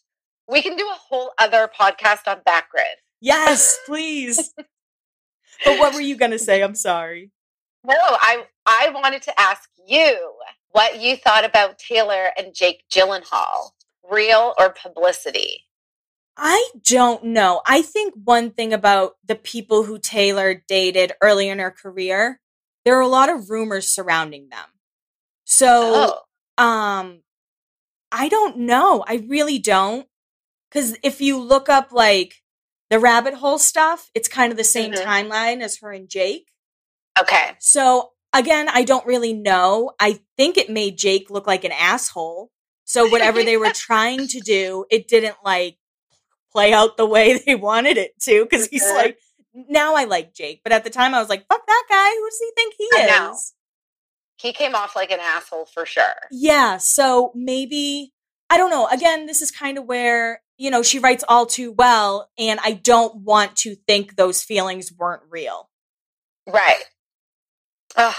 We 0.49 0.63
can 0.63 0.77
do 0.77 0.85
a 0.85 0.99
whole 0.99 1.33
other 1.39 1.69
podcast 1.79 2.27
on 2.27 2.41
Backgrid. 2.47 2.97
Yes, 3.21 3.79
please. 3.87 4.53
but 5.65 5.79
what 5.79 5.95
were 5.95 6.01
you 6.01 6.17
gonna 6.17 6.39
say? 6.39 6.63
I'm 6.63 6.75
sorry. 6.75 7.31
No, 7.85 7.95
I 7.99 8.45
I 8.67 8.91
wanted 8.91 9.23
to 9.23 9.41
ask 9.41 9.69
you 9.87 10.35
what 10.73 11.01
you 11.01 11.17
thought 11.17 11.45
about 11.45 11.79
Taylor 11.79 12.31
and 12.37 12.55
Jake 12.55 12.85
Gyllenhaal, 12.91 13.71
real 14.11 14.55
or 14.59 14.71
publicity. 14.71 15.65
I 16.37 16.71
don't 16.87 17.25
know. 17.25 17.61
I 17.67 17.83
think 17.83 18.15
one 18.25 18.51
thing 18.51 18.73
about 18.73 19.17
the 19.25 19.35
people 19.35 19.85
who 19.85 19.99
Taylor 19.99 20.63
dated 20.67 21.13
early 21.21 21.49
in 21.49 21.59
her 21.59 21.71
career, 21.71 22.41
there 22.85 22.97
are 22.97 23.03
a 23.03 23.09
lot 23.09 23.29
of 23.29 23.51
rumors 23.51 23.89
surrounding 23.89 24.49
them. 24.49 24.67
So, 25.45 26.23
oh. 26.59 26.65
um, 26.65 27.21
I 28.13 28.29
don't 28.29 28.59
know. 28.59 29.05
I 29.07 29.25
really 29.29 29.59
don't. 29.59 30.07
Because 30.71 30.97
if 31.03 31.21
you 31.21 31.39
look 31.39 31.69
up 31.69 31.91
like 31.93 32.43
the 32.91 32.99
rabbit 32.99 33.35
hole 33.35 33.59
stuff, 33.59 34.11
it's 34.15 34.29
kind 34.29 34.53
of 34.53 34.59
the 34.59 34.65
same 34.65 34.93
mm-hmm. 34.93 35.09
timeline 35.09 35.63
as 35.63 35.79
her 35.79 35.93
and 35.93 36.09
Jake. 36.09 36.49
Okay. 37.19 37.53
So 37.59 38.11
again, 38.33 38.69
I 38.69 38.85
don't 38.85 39.07
really 39.07 39.33
know. 39.33 39.93
I 39.99 40.21
think 40.37 40.57
it 40.57 40.71
made 40.71 40.97
Jake 40.97 41.31
look 41.31 41.47
like 41.47 41.65
an 41.65 41.73
asshole. 41.73 42.51
So 42.85 43.09
whatever 43.09 43.43
they 43.43 43.57
were 43.57 43.71
trying 43.73 44.27
to 44.29 44.41
do, 44.41 44.85
it 44.91 45.09
didn't 45.09 45.37
like 45.45 45.77
play 46.53 46.73
out 46.73 46.97
the 46.97 47.07
way 47.07 47.39
they 47.47 47.55
wanted 47.55 47.97
it 47.97 48.19
to. 48.23 48.47
Cause 48.47 48.67
he's 48.67 48.85
mm-hmm. 48.85 48.97
like, 48.97 49.19
now 49.55 49.95
I 49.97 50.05
like 50.05 50.35
Jake. 50.35 50.61
But 50.63 50.73
at 50.73 50.85
the 50.85 50.91
time 50.91 51.15
I 51.15 51.21
was 51.21 51.29
like, 51.29 51.47
fuck 51.49 51.67
that 51.67 51.85
guy. 51.89 52.11
Who 52.11 52.29
does 52.29 52.39
he 52.39 52.53
think 52.55 52.75
he 52.77 52.85
is? 52.85 53.55
He 54.41 54.53
came 54.53 54.75
off 54.75 54.97
like 54.97 55.11
an 55.11 55.21
asshole 55.21 55.67
for 55.67 55.85
sure. 55.85 56.15
Yeah. 56.31 56.79
So 56.79 57.33
maybe, 57.35 58.13
I 58.49 58.57
don't 58.57 58.71
know. 58.71 58.87
Again, 58.87 59.27
this 59.27 59.43
is 59.43 59.51
kind 59.51 59.77
of 59.77 59.85
where, 59.85 60.43
you 60.57 60.71
know, 60.71 60.83
she 60.83 60.99
writes 60.99 61.25
all 61.29 61.45
too 61.47 61.73
well. 61.73 62.31
And 62.39 62.59
I 62.63 62.73
don't 62.73 63.17
want 63.17 63.57
to 63.57 63.75
think 63.87 64.17
those 64.17 64.43
feelings 64.43 64.93
weren't 64.93 65.23
real. 65.29 65.69
Right. 66.47 66.85
Ugh, 67.97 68.15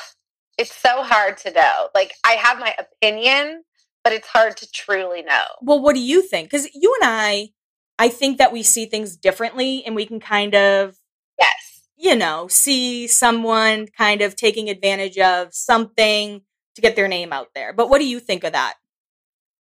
it's 0.58 0.76
so 0.76 1.02
hard 1.02 1.38
to 1.38 1.52
know. 1.52 1.90
Like, 1.96 2.14
I 2.26 2.34
have 2.34 2.60
my 2.60 2.76
opinion, 2.78 3.64
but 4.04 4.14
it's 4.14 4.28
hard 4.28 4.58
to 4.58 4.72
truly 4.72 5.24
know. 5.24 5.46
Well, 5.62 5.82
what 5.82 5.96
do 5.96 6.02
you 6.02 6.22
think? 6.22 6.50
Because 6.50 6.68
you 6.74 6.96
and 7.02 7.10
I, 7.10 7.50
I 7.98 8.10
think 8.10 8.38
that 8.38 8.52
we 8.52 8.64
see 8.64 8.86
things 8.86 9.16
differently 9.16 9.84
and 9.86 9.96
we 9.96 10.06
can 10.06 10.20
kind 10.20 10.54
of, 10.56 10.98
yes, 11.40 11.71
you 12.02 12.16
know, 12.16 12.48
see 12.48 13.06
someone 13.06 13.88
kind 13.96 14.24
of 14.24 14.36
taking 14.36 14.70
advantage 14.70 15.20
of 15.20 15.54
something 15.54 16.42
to 16.74 16.82
get 16.82 16.96
their 16.96 17.08
name 17.08 17.32
out 17.32 17.50
there. 17.54 17.74
But 17.74 17.90
what 17.90 18.00
do 18.00 18.08
you 18.08 18.20
think 18.20 18.44
of 18.44 18.54
that? 18.54 18.74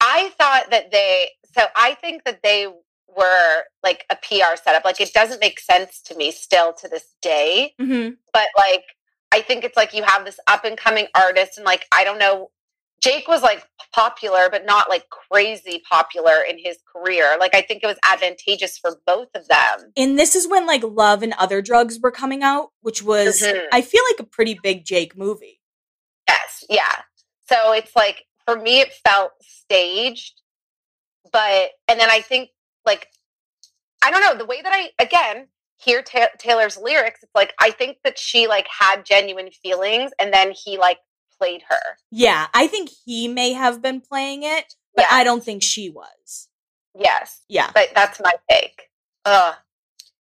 I 0.01 0.31
thought 0.39 0.71
that 0.71 0.93
they, 0.93 1.31
so 1.55 1.65
I 1.75 1.95
think 1.95 2.25
that 2.25 2.43
they 2.43 2.67
were 3.17 3.63
like 3.83 4.05
a 4.11 4.17
PR 4.17 4.55
setup. 4.63 4.85
Like, 4.85 5.01
it 5.01 5.15
doesn't 5.15 5.41
make 5.41 5.59
sense 5.59 6.03
to 6.03 6.15
me 6.15 6.31
still 6.31 6.75
to 6.75 6.89
this 6.89 7.15
day. 7.23 7.73
Mm-hmm. 7.81 8.11
But 8.35 8.49
like, 8.55 8.85
I 9.33 9.41
think 9.41 9.65
it's 9.65 9.77
like 9.77 9.95
you 9.95 10.03
have 10.03 10.27
this 10.27 10.39
up 10.47 10.67
and 10.67 10.77
coming 10.77 11.07
artist, 11.15 11.57
and 11.57 11.65
like, 11.65 11.87
I 11.91 12.05
don't 12.05 12.19
know, 12.19 12.51
Jake 13.07 13.29
was 13.29 13.43
like 13.43 13.65
popular, 13.95 14.49
but 14.51 14.67
not 14.67 14.89
like 14.89 15.05
crazy 15.11 15.83
popular 15.89 16.43
in 16.43 16.59
his 16.59 16.79
career. 16.93 17.37
Like, 17.39 17.55
I 17.55 17.63
think 17.63 17.83
it 17.83 17.87
was 17.87 17.99
advantageous 18.05 18.77
for 18.77 18.99
both 19.07 19.29
of 19.35 19.47
them. 19.49 19.93
And 19.97 20.19
this 20.19 20.35
is 20.35 20.49
when 20.49 20.67
like 20.67 20.83
Love 20.83 21.23
and 21.23 21.33
Other 21.39 21.63
Drugs 21.63 22.01
were 22.01 22.11
coming 22.11 22.43
out, 22.43 22.71
which 22.81 23.03
was, 23.03 23.43
mm-hmm. 23.43 23.67
I 23.73 23.81
feel 23.81 24.03
like 24.11 24.21
a 24.21 24.29
pretty 24.29 24.59
big 24.61 24.85
Jake 24.85 25.17
movie. 25.17 25.61
Yes. 26.29 26.65
Yeah. 26.69 27.03
So 27.49 27.73
it's 27.73 27.95
like, 27.95 28.25
for 28.45 28.57
me, 28.57 28.81
it 28.81 28.93
felt 28.93 29.33
staged. 29.41 30.41
But, 31.33 31.71
and 31.89 32.01
then 32.01 32.11
I 32.11 32.21
think 32.21 32.51
like, 32.85 33.09
I 34.03 34.11
don't 34.11 34.21
know, 34.21 34.37
the 34.37 34.47
way 34.47 34.63
that 34.63 34.73
I, 34.73 34.91
again, 35.03 35.49
hear 35.79 36.03
ta- 36.03 36.29
Taylor's 36.39 36.77
lyrics, 36.77 37.23
it's 37.23 37.35
like 37.35 37.55
I 37.61 37.71
think 37.71 37.99
that 38.05 38.19
she 38.19 38.47
like 38.47 38.67
had 38.69 39.05
genuine 39.05 39.51
feelings, 39.63 40.11
and 40.19 40.33
then 40.33 40.53
he 40.65 40.79
like 40.79 40.99
played 41.39 41.63
her. 41.69 41.99
Yeah, 42.11 42.47
I 42.55 42.67
think 42.67 42.91
he 43.05 43.29
may 43.29 43.53
have 43.53 43.83
been 43.83 44.01
playing 44.01 44.43
it, 44.43 44.75
but 44.95 45.07
yeah. 45.11 45.17
I 45.17 45.25
don't 45.25 45.45
think 45.45 45.63
she 45.63 45.91
was. 45.91 46.49
Yes. 46.99 47.43
Yeah. 47.49 47.71
But 47.75 47.91
that's 47.95 48.21
my 48.21 48.33
take. 48.51 48.89
Ugh. 49.25 49.55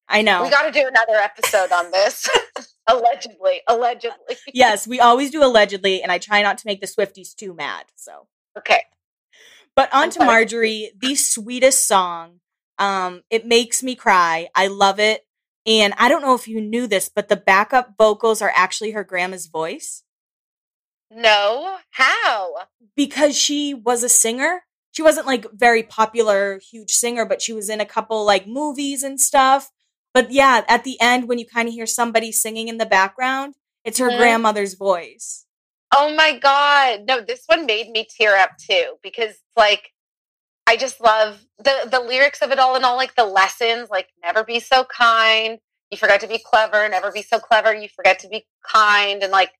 I 0.09 0.21
know. 0.21 0.43
We 0.43 0.49
got 0.49 0.63
to 0.63 0.71
do 0.71 0.87
another 0.87 1.19
episode 1.19 1.71
on 1.71 1.91
this. 1.91 2.29
allegedly. 2.89 3.61
Allegedly. 3.67 4.37
yes, 4.53 4.87
we 4.87 4.99
always 4.99 5.31
do 5.31 5.43
allegedly, 5.43 6.03
and 6.03 6.11
I 6.11 6.17
try 6.17 6.41
not 6.41 6.57
to 6.59 6.67
make 6.67 6.81
the 6.81 6.87
Swifties 6.87 7.35
too 7.35 7.53
mad. 7.53 7.85
So. 7.95 8.27
Okay. 8.57 8.81
But 9.75 9.93
on 9.93 10.03
I'm 10.03 10.11
to 10.11 10.19
Marjorie, 10.19 10.91
the 10.99 11.15
sweetest 11.15 11.87
song. 11.87 12.39
Um, 12.77 13.23
it 13.29 13.45
makes 13.45 13.81
me 13.81 13.95
cry. 13.95 14.49
I 14.55 14.67
love 14.67 14.99
it. 14.99 15.25
And 15.65 15.93
I 15.97 16.09
don't 16.09 16.21
know 16.21 16.35
if 16.35 16.47
you 16.47 16.59
knew 16.59 16.87
this, 16.87 17.09
but 17.09 17.29
the 17.29 17.37
backup 17.37 17.93
vocals 17.97 18.41
are 18.41 18.51
actually 18.55 18.91
her 18.91 19.03
grandma's 19.03 19.47
voice. 19.47 20.03
No. 21.15 21.77
How? 21.91 22.53
Because 22.95 23.37
she 23.37 23.73
was 23.73 24.03
a 24.03 24.09
singer. 24.09 24.61
She 24.91 25.01
wasn't 25.01 25.27
like 25.27 25.45
very 25.53 25.83
popular, 25.83 26.59
huge 26.59 26.91
singer, 26.91 27.25
but 27.25 27.41
she 27.41 27.53
was 27.53 27.69
in 27.69 27.81
a 27.81 27.85
couple 27.85 28.25
like 28.25 28.47
movies 28.47 29.03
and 29.03 29.19
stuff. 29.19 29.71
But 30.13 30.31
yeah, 30.31 30.63
at 30.67 30.83
the 30.83 30.99
end, 31.01 31.27
when 31.27 31.39
you 31.39 31.45
kind 31.45 31.67
of 31.67 31.73
hear 31.73 31.87
somebody 31.87 32.31
singing 32.31 32.67
in 32.67 32.77
the 32.77 32.85
background, 32.85 33.55
it's 33.83 33.97
her 33.97 34.09
mm-hmm. 34.09 34.19
grandmother's 34.19 34.75
voice. 34.75 35.45
Oh 35.95 36.13
my 36.15 36.37
God. 36.37 37.01
No, 37.07 37.21
this 37.21 37.43
one 37.47 37.65
made 37.65 37.89
me 37.89 38.07
tear 38.09 38.37
up 38.37 38.51
too 38.57 38.95
because 39.01 39.35
like 39.55 39.89
I 40.65 40.77
just 40.77 41.01
love 41.01 41.45
the 41.57 41.87
the 41.89 41.99
lyrics 41.99 42.41
of 42.41 42.51
it 42.51 42.59
all 42.59 42.75
and 42.75 42.85
all 42.85 42.95
like 42.95 43.15
the 43.15 43.25
lessons 43.25 43.89
like 43.89 44.09
never 44.23 44.43
be 44.43 44.59
so 44.59 44.85
kind 44.85 45.59
you 45.91 45.97
forgot 45.97 46.19
to 46.21 46.27
be 46.27 46.39
clever 46.39 46.87
never 46.89 47.11
be 47.11 47.21
so 47.21 47.39
clever 47.39 47.75
you 47.75 47.87
forget 47.89 48.19
to 48.19 48.27
be 48.27 48.45
kind 48.65 49.23
and 49.23 49.31
like 49.31 49.51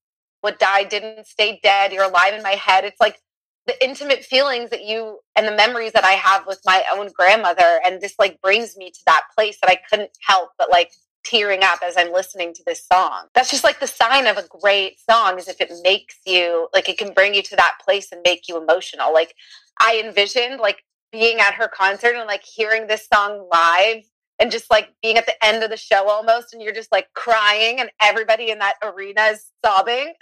what 0.44 0.60
died 0.60 0.89
didn't 0.89 1.26
stay 1.26 1.60
dead 1.64 1.91
you're 1.91 2.04
alive 2.04 2.34
in 2.34 2.44
my 2.44 2.52
head 2.52 2.86
it's 2.86 3.00
like 3.00 3.20
the 3.66 3.84
intimate 3.84 4.24
feelings 4.24 4.70
that 4.72 4.84
you 4.84 5.20
and 5.38 5.48
the 5.48 5.56
memories 5.56 5.94
that 5.94 6.04
I 6.04 6.12
have 6.12 6.46
with 6.46 6.60
my 6.66 6.84
own 6.94 7.10
grandmother 7.14 7.80
and 7.86 8.02
this 8.02 8.16
like 8.20 8.41
brings 8.41 8.76
me 8.76 8.91
to 8.91 9.00
that 9.06 9.24
place 9.36 9.58
that 9.62 9.70
I 9.72 9.78
couldn't 9.89 10.12
help 10.28 10.50
but 10.58 10.70
like 10.70 10.91
tearing 11.24 11.64
up 11.64 11.80
as 11.84 11.96
I'm 11.98 12.12
listening 12.12 12.54
to 12.54 12.64
this 12.66 12.86
song. 12.86 13.28
That's 13.34 13.50
just 13.50 13.64
like 13.64 13.80
the 13.80 13.88
sign 13.88 14.28
of 14.28 14.38
a 14.38 14.48
great 14.62 15.00
song 15.10 15.38
is 15.38 15.48
if 15.48 15.62
it 15.62 15.72
makes 15.82 16.18
you 16.26 16.68
like 16.74 16.89
it 16.89 16.98
can 16.98 17.14
bring 17.14 17.34
you 17.34 17.41
to 17.44 17.56
that 17.56 17.78
place 17.84 18.12
and 18.12 18.22
make 18.26 18.48
you 18.48 18.62
emotional. 18.62 19.14
Like 19.14 19.34
I 19.80 20.02
envisioned 20.04 20.60
like 20.60 20.84
being 21.12 21.39
at 21.39 21.54
her 21.54 21.68
concert 21.68 22.16
and 22.16 22.28
like 22.28 22.44
hearing 22.44 22.88
this 22.88 23.08
song 23.12 23.48
live 23.52 24.04
and 24.39 24.52
just 24.52 24.70
like 24.70 24.89
being 25.02 25.18
at 25.18 25.26
the 25.26 25.46
end 25.46 25.64
of 25.64 25.70
the 25.70 25.78
show 25.78 26.10
almost 26.10 26.54
and 26.54 26.62
you're 26.62 26.74
just 26.74 26.91
like 26.91 27.08
crying 27.14 27.80
and 27.80 27.89
everybody 28.02 28.52
in 28.52 28.60
that 28.60 28.76
arena 28.84 29.22
is 29.32 29.46
sobbing. 29.64 30.14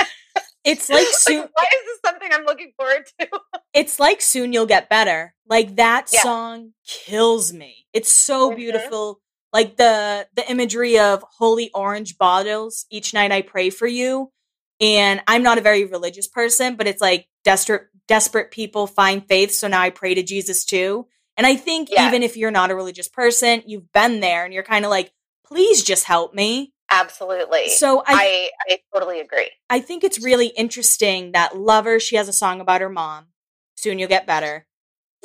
It's 0.63 0.89
like 0.89 1.07
soon 1.11 1.41
like, 1.41 1.51
why 1.53 1.65
is 1.73 1.85
this 1.85 1.99
something 2.05 2.29
I'm 2.31 2.45
looking 2.45 2.71
forward 2.77 3.09
to? 3.19 3.29
it's 3.73 3.99
like 3.99 4.21
soon 4.21 4.53
you'll 4.53 4.65
get 4.65 4.89
better. 4.89 5.33
Like 5.47 5.75
that 5.77 6.09
yeah. 6.13 6.21
song 6.21 6.73
kills 6.85 7.53
me. 7.53 7.87
It's 7.93 8.11
so 8.11 8.49
mm-hmm. 8.49 8.57
beautiful. 8.57 9.19
Like 9.53 9.77
the 9.77 10.27
the 10.35 10.49
imagery 10.49 10.97
of 10.99 11.23
holy 11.37 11.71
orange 11.73 12.17
bottles 12.17 12.85
each 12.89 13.13
night 13.13 13.31
I 13.31 13.41
pray 13.41 13.69
for 13.69 13.87
you. 13.87 14.31
And 14.79 15.21
I'm 15.27 15.43
not 15.43 15.59
a 15.59 15.61
very 15.61 15.85
religious 15.85 16.27
person, 16.27 16.75
but 16.75 16.87
it's 16.87 17.01
like 17.01 17.27
desperate 17.43 17.87
desperate 18.07 18.51
people 18.51 18.87
find 18.87 19.27
faith. 19.27 19.51
So 19.51 19.67
now 19.67 19.81
I 19.81 19.89
pray 19.89 20.15
to 20.15 20.23
Jesus 20.23 20.65
too. 20.65 21.07
And 21.37 21.47
I 21.47 21.55
think 21.55 21.89
yeah. 21.91 22.07
even 22.07 22.23
if 22.23 22.35
you're 22.35 22.51
not 22.51 22.71
a 22.71 22.75
religious 22.75 23.07
person, 23.07 23.63
you've 23.65 23.91
been 23.93 24.19
there 24.19 24.43
and 24.43 24.53
you're 24.53 24.63
kind 24.63 24.85
of 24.85 24.91
like, 24.91 25.11
please 25.45 25.83
just 25.83 26.03
help 26.03 26.33
me. 26.33 26.73
Absolutely. 26.91 27.69
So 27.69 28.03
I, 28.05 28.49
I, 28.67 28.73
I 28.73 28.79
totally 28.93 29.21
agree. 29.21 29.49
I 29.69 29.79
think 29.79 30.03
it's 30.03 30.23
really 30.23 30.47
interesting 30.47 31.31
that 31.31 31.57
Lover, 31.57 31.99
she 31.99 32.17
has 32.17 32.27
a 32.27 32.33
song 32.33 32.59
about 32.59 32.81
her 32.81 32.89
mom. 32.89 33.27
Soon 33.75 33.97
you'll 33.97 34.09
get 34.09 34.27
better. 34.27 34.67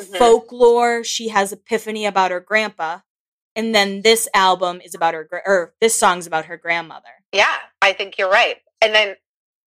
Mm-hmm. 0.00 0.16
Folklore, 0.16 1.02
she 1.02 1.28
has 1.28 1.52
Epiphany 1.52 2.06
about 2.06 2.30
her 2.30 2.40
grandpa. 2.40 3.00
And 3.56 3.74
then 3.74 4.02
this 4.02 4.28
album 4.34 4.80
is 4.84 4.94
about 4.94 5.14
her, 5.14 5.28
or 5.46 5.74
this 5.80 5.94
song's 5.94 6.26
about 6.26 6.44
her 6.44 6.56
grandmother. 6.56 7.08
Yeah, 7.32 7.56
I 7.82 7.94
think 7.94 8.18
you're 8.18 8.30
right. 8.30 8.56
And 8.82 8.94
then 8.94 9.16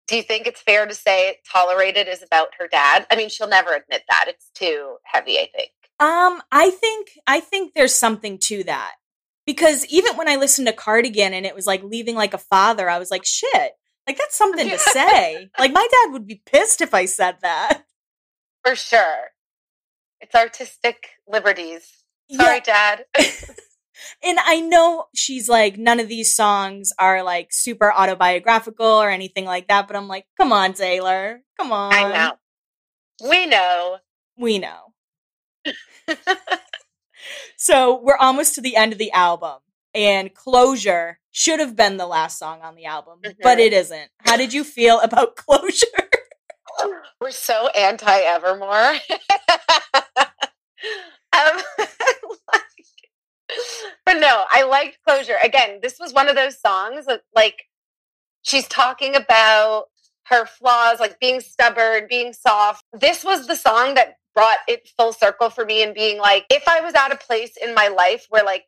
do 0.08 0.16
you 0.16 0.24
think 0.24 0.48
it's 0.48 0.62
fair 0.62 0.86
to 0.86 0.94
say 0.94 1.38
Tolerate 1.52 1.98
It 1.98 2.08
is 2.08 2.24
about 2.24 2.50
her 2.60 2.68
dad? 2.68 3.06
I 3.12 3.16
mean, 3.16 3.30
she'll 3.30 3.48
never 3.48 3.74
admit 3.74 4.04
that. 4.10 4.26
It's 4.28 4.50
too 4.56 4.98
heavy, 5.04 5.38
I 5.38 5.50
think. 5.56 5.72
Um, 6.00 6.42
I 6.52 6.70
think 6.70 7.10
I 7.28 7.42
think 7.42 7.74
there's 7.74 7.94
something 7.94 8.38
to 8.40 8.64
that. 8.64 8.94
Because 9.50 9.84
even 9.88 10.16
when 10.16 10.30
I 10.30 10.36
listened 10.36 10.68
to 10.68 10.74
Cardigan 10.74 11.34
and 11.34 11.44
it 11.44 11.56
was 11.56 11.66
like 11.66 11.82
leaving 11.82 12.14
like 12.14 12.36
a 12.36 12.38
father, 12.38 12.88
I 12.88 13.00
was 13.00 13.10
like, 13.10 13.26
shit. 13.26 13.72
Like 14.06 14.16
that's 14.16 14.38
something 14.38 14.70
to 14.70 14.78
say. 14.78 15.50
like 15.58 15.74
my 15.74 15.88
dad 15.92 16.14
would 16.14 16.28
be 16.28 16.40
pissed 16.46 16.82
if 16.82 16.94
I 16.94 17.06
said 17.06 17.38
that. 17.42 17.82
For 18.64 18.76
sure. 18.76 19.32
It's 20.22 20.36
artistic 20.36 21.14
liberties. 21.28 21.92
Sorry, 22.32 22.62
yeah. 22.68 22.98
dad. 22.98 23.06
and 24.24 24.38
I 24.38 24.60
know 24.60 25.06
she's 25.16 25.50
like, 25.50 25.80
none 25.80 26.00
of 26.00 26.10
these 26.10 26.36
songs 26.36 26.94
are 27.00 27.24
like 27.24 27.48
super 27.50 27.92
autobiographical 27.92 28.86
or 28.86 29.10
anything 29.10 29.46
like 29.46 29.68
that, 29.70 29.88
but 29.88 29.96
I'm 29.96 30.08
like, 30.08 30.28
come 30.38 30.54
on, 30.54 30.74
Taylor. 30.74 31.42
Come 31.58 31.72
on. 31.72 31.92
I 31.92 32.08
know. 32.14 33.28
We 33.28 33.48
know. 33.48 33.98
We 34.38 34.60
know. 34.60 34.94
so 37.58 38.00
we're 38.02 38.18
almost 38.18 38.56
to 38.56 38.62
the 38.62 38.76
end 38.76 38.94
of 38.94 39.00
the 39.00 39.12
album. 39.12 39.60
And 39.94 40.34
Closure 40.34 41.20
should 41.32 41.60
have 41.60 41.76
been 41.76 41.98
the 41.98 42.08
last 42.08 42.38
song 42.38 42.62
on 42.62 42.76
the 42.76 42.86
album, 42.86 43.20
mm-hmm. 43.24 43.40
but 43.42 43.60
it 43.60 43.74
isn't. 43.74 44.10
How 44.20 44.38
did 44.38 44.54
you 44.54 44.64
feel 44.64 45.00
about 45.04 45.36
Closure? 45.36 45.86
We're 47.22 47.32
so 47.32 47.68
anti 47.70 48.20
Evermore. 48.20 48.94
um, 51.34 51.62
but 54.06 54.20
no, 54.20 54.46
I 54.52 54.64
liked 54.64 55.00
Closure. 55.08 55.38
Again, 55.44 55.80
this 55.82 55.98
was 56.00 56.14
one 56.14 56.30
of 56.30 56.36
those 56.36 56.60
songs 56.60 57.08
that, 57.08 57.24
like, 57.36 57.64
she's 58.44 58.68
talking 58.68 59.16
about 59.16 59.86
her 60.28 60.46
flaws, 60.46 61.00
like 61.00 61.20
being 61.20 61.42
stubborn, 61.42 62.06
being 62.08 62.34
soft. 62.34 62.86
This 62.94 63.24
was 63.24 63.48
the 63.48 63.56
song 63.56 63.96
that 63.96 64.19
brought 64.40 64.60
it 64.70 64.90
full 64.98 65.12
circle 65.12 65.50
for 65.50 65.66
me 65.66 65.84
and 65.84 65.94
being 65.94 66.18
like, 66.18 66.46
if 66.50 66.66
I 66.66 66.80
was 66.80 66.94
at 66.94 67.12
a 67.12 67.18
place 67.18 67.58
in 67.62 67.76
my 67.76 67.90
life 67.90 68.26
where, 68.30 68.46
like, 68.46 68.64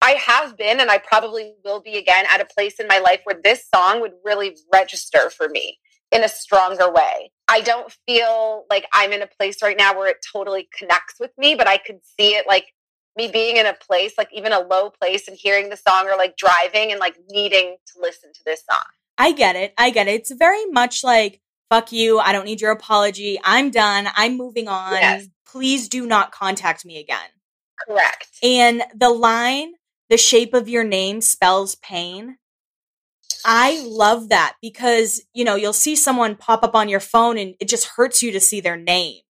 I 0.00 0.10
have 0.12 0.56
been 0.56 0.80
and 0.80 0.90
I 0.90 0.98
probably 0.98 1.54
will 1.64 1.80
be 1.80 1.98
again 1.98 2.24
at 2.28 2.40
a 2.40 2.44
place 2.44 2.80
in 2.80 2.88
my 2.88 2.98
life 2.98 3.20
where 3.22 3.40
this 3.44 3.64
song 3.72 4.00
would 4.00 4.14
really 4.24 4.56
register 4.72 5.30
for 5.30 5.48
me 5.48 5.78
in 6.10 6.24
a 6.24 6.28
stronger 6.28 6.90
way. 6.90 7.30
I 7.46 7.60
don't 7.60 7.96
feel 8.08 8.64
like 8.68 8.86
I'm 8.92 9.12
in 9.12 9.22
a 9.22 9.28
place 9.28 9.62
right 9.62 9.76
now 9.78 9.96
where 9.96 10.08
it 10.08 10.16
totally 10.32 10.68
connects 10.76 11.20
with 11.20 11.30
me, 11.38 11.54
but 11.54 11.68
I 11.68 11.76
could 11.76 12.00
see 12.18 12.34
it 12.34 12.48
like 12.48 12.66
me 13.16 13.30
being 13.30 13.58
in 13.58 13.66
a 13.66 13.74
place, 13.74 14.14
like 14.18 14.30
even 14.32 14.52
a 14.52 14.60
low 14.60 14.90
place 14.90 15.28
and 15.28 15.36
hearing 15.36 15.70
the 15.70 15.76
song 15.76 16.08
or 16.08 16.16
like 16.16 16.36
driving 16.36 16.90
and 16.90 16.98
like 16.98 17.16
needing 17.30 17.76
to 17.86 18.00
listen 18.00 18.32
to 18.32 18.40
this 18.44 18.64
song. 18.68 18.84
I 19.16 19.30
get 19.30 19.54
it. 19.54 19.74
I 19.78 19.90
get 19.90 20.08
it. 20.08 20.14
It's 20.14 20.32
very 20.32 20.66
much 20.66 21.04
like, 21.04 21.40
fuck 21.72 21.90
you. 21.90 22.18
I 22.18 22.32
don't 22.32 22.44
need 22.44 22.60
your 22.60 22.70
apology. 22.70 23.40
I'm 23.42 23.70
done. 23.70 24.08
I'm 24.14 24.36
moving 24.36 24.68
on. 24.68 24.92
Yes. 24.92 25.26
Please 25.46 25.88
do 25.88 26.06
not 26.06 26.30
contact 26.30 26.84
me 26.84 26.98
again. 26.98 27.30
Correct. 27.88 28.28
And 28.42 28.82
the 28.94 29.08
line, 29.08 29.72
the 30.10 30.18
shape 30.18 30.52
of 30.52 30.68
your 30.68 30.84
name 30.84 31.22
spells 31.22 31.76
pain. 31.76 32.36
I 33.46 33.82
love 33.86 34.28
that 34.28 34.56
because, 34.60 35.22
you 35.32 35.44
know, 35.44 35.54
you'll 35.54 35.72
see 35.72 35.96
someone 35.96 36.36
pop 36.36 36.62
up 36.62 36.74
on 36.74 36.90
your 36.90 37.00
phone 37.00 37.38
and 37.38 37.54
it 37.58 37.68
just 37.68 37.86
hurts 37.86 38.22
you 38.22 38.32
to 38.32 38.40
see 38.40 38.60
their 38.60 38.76
name. 38.76 39.22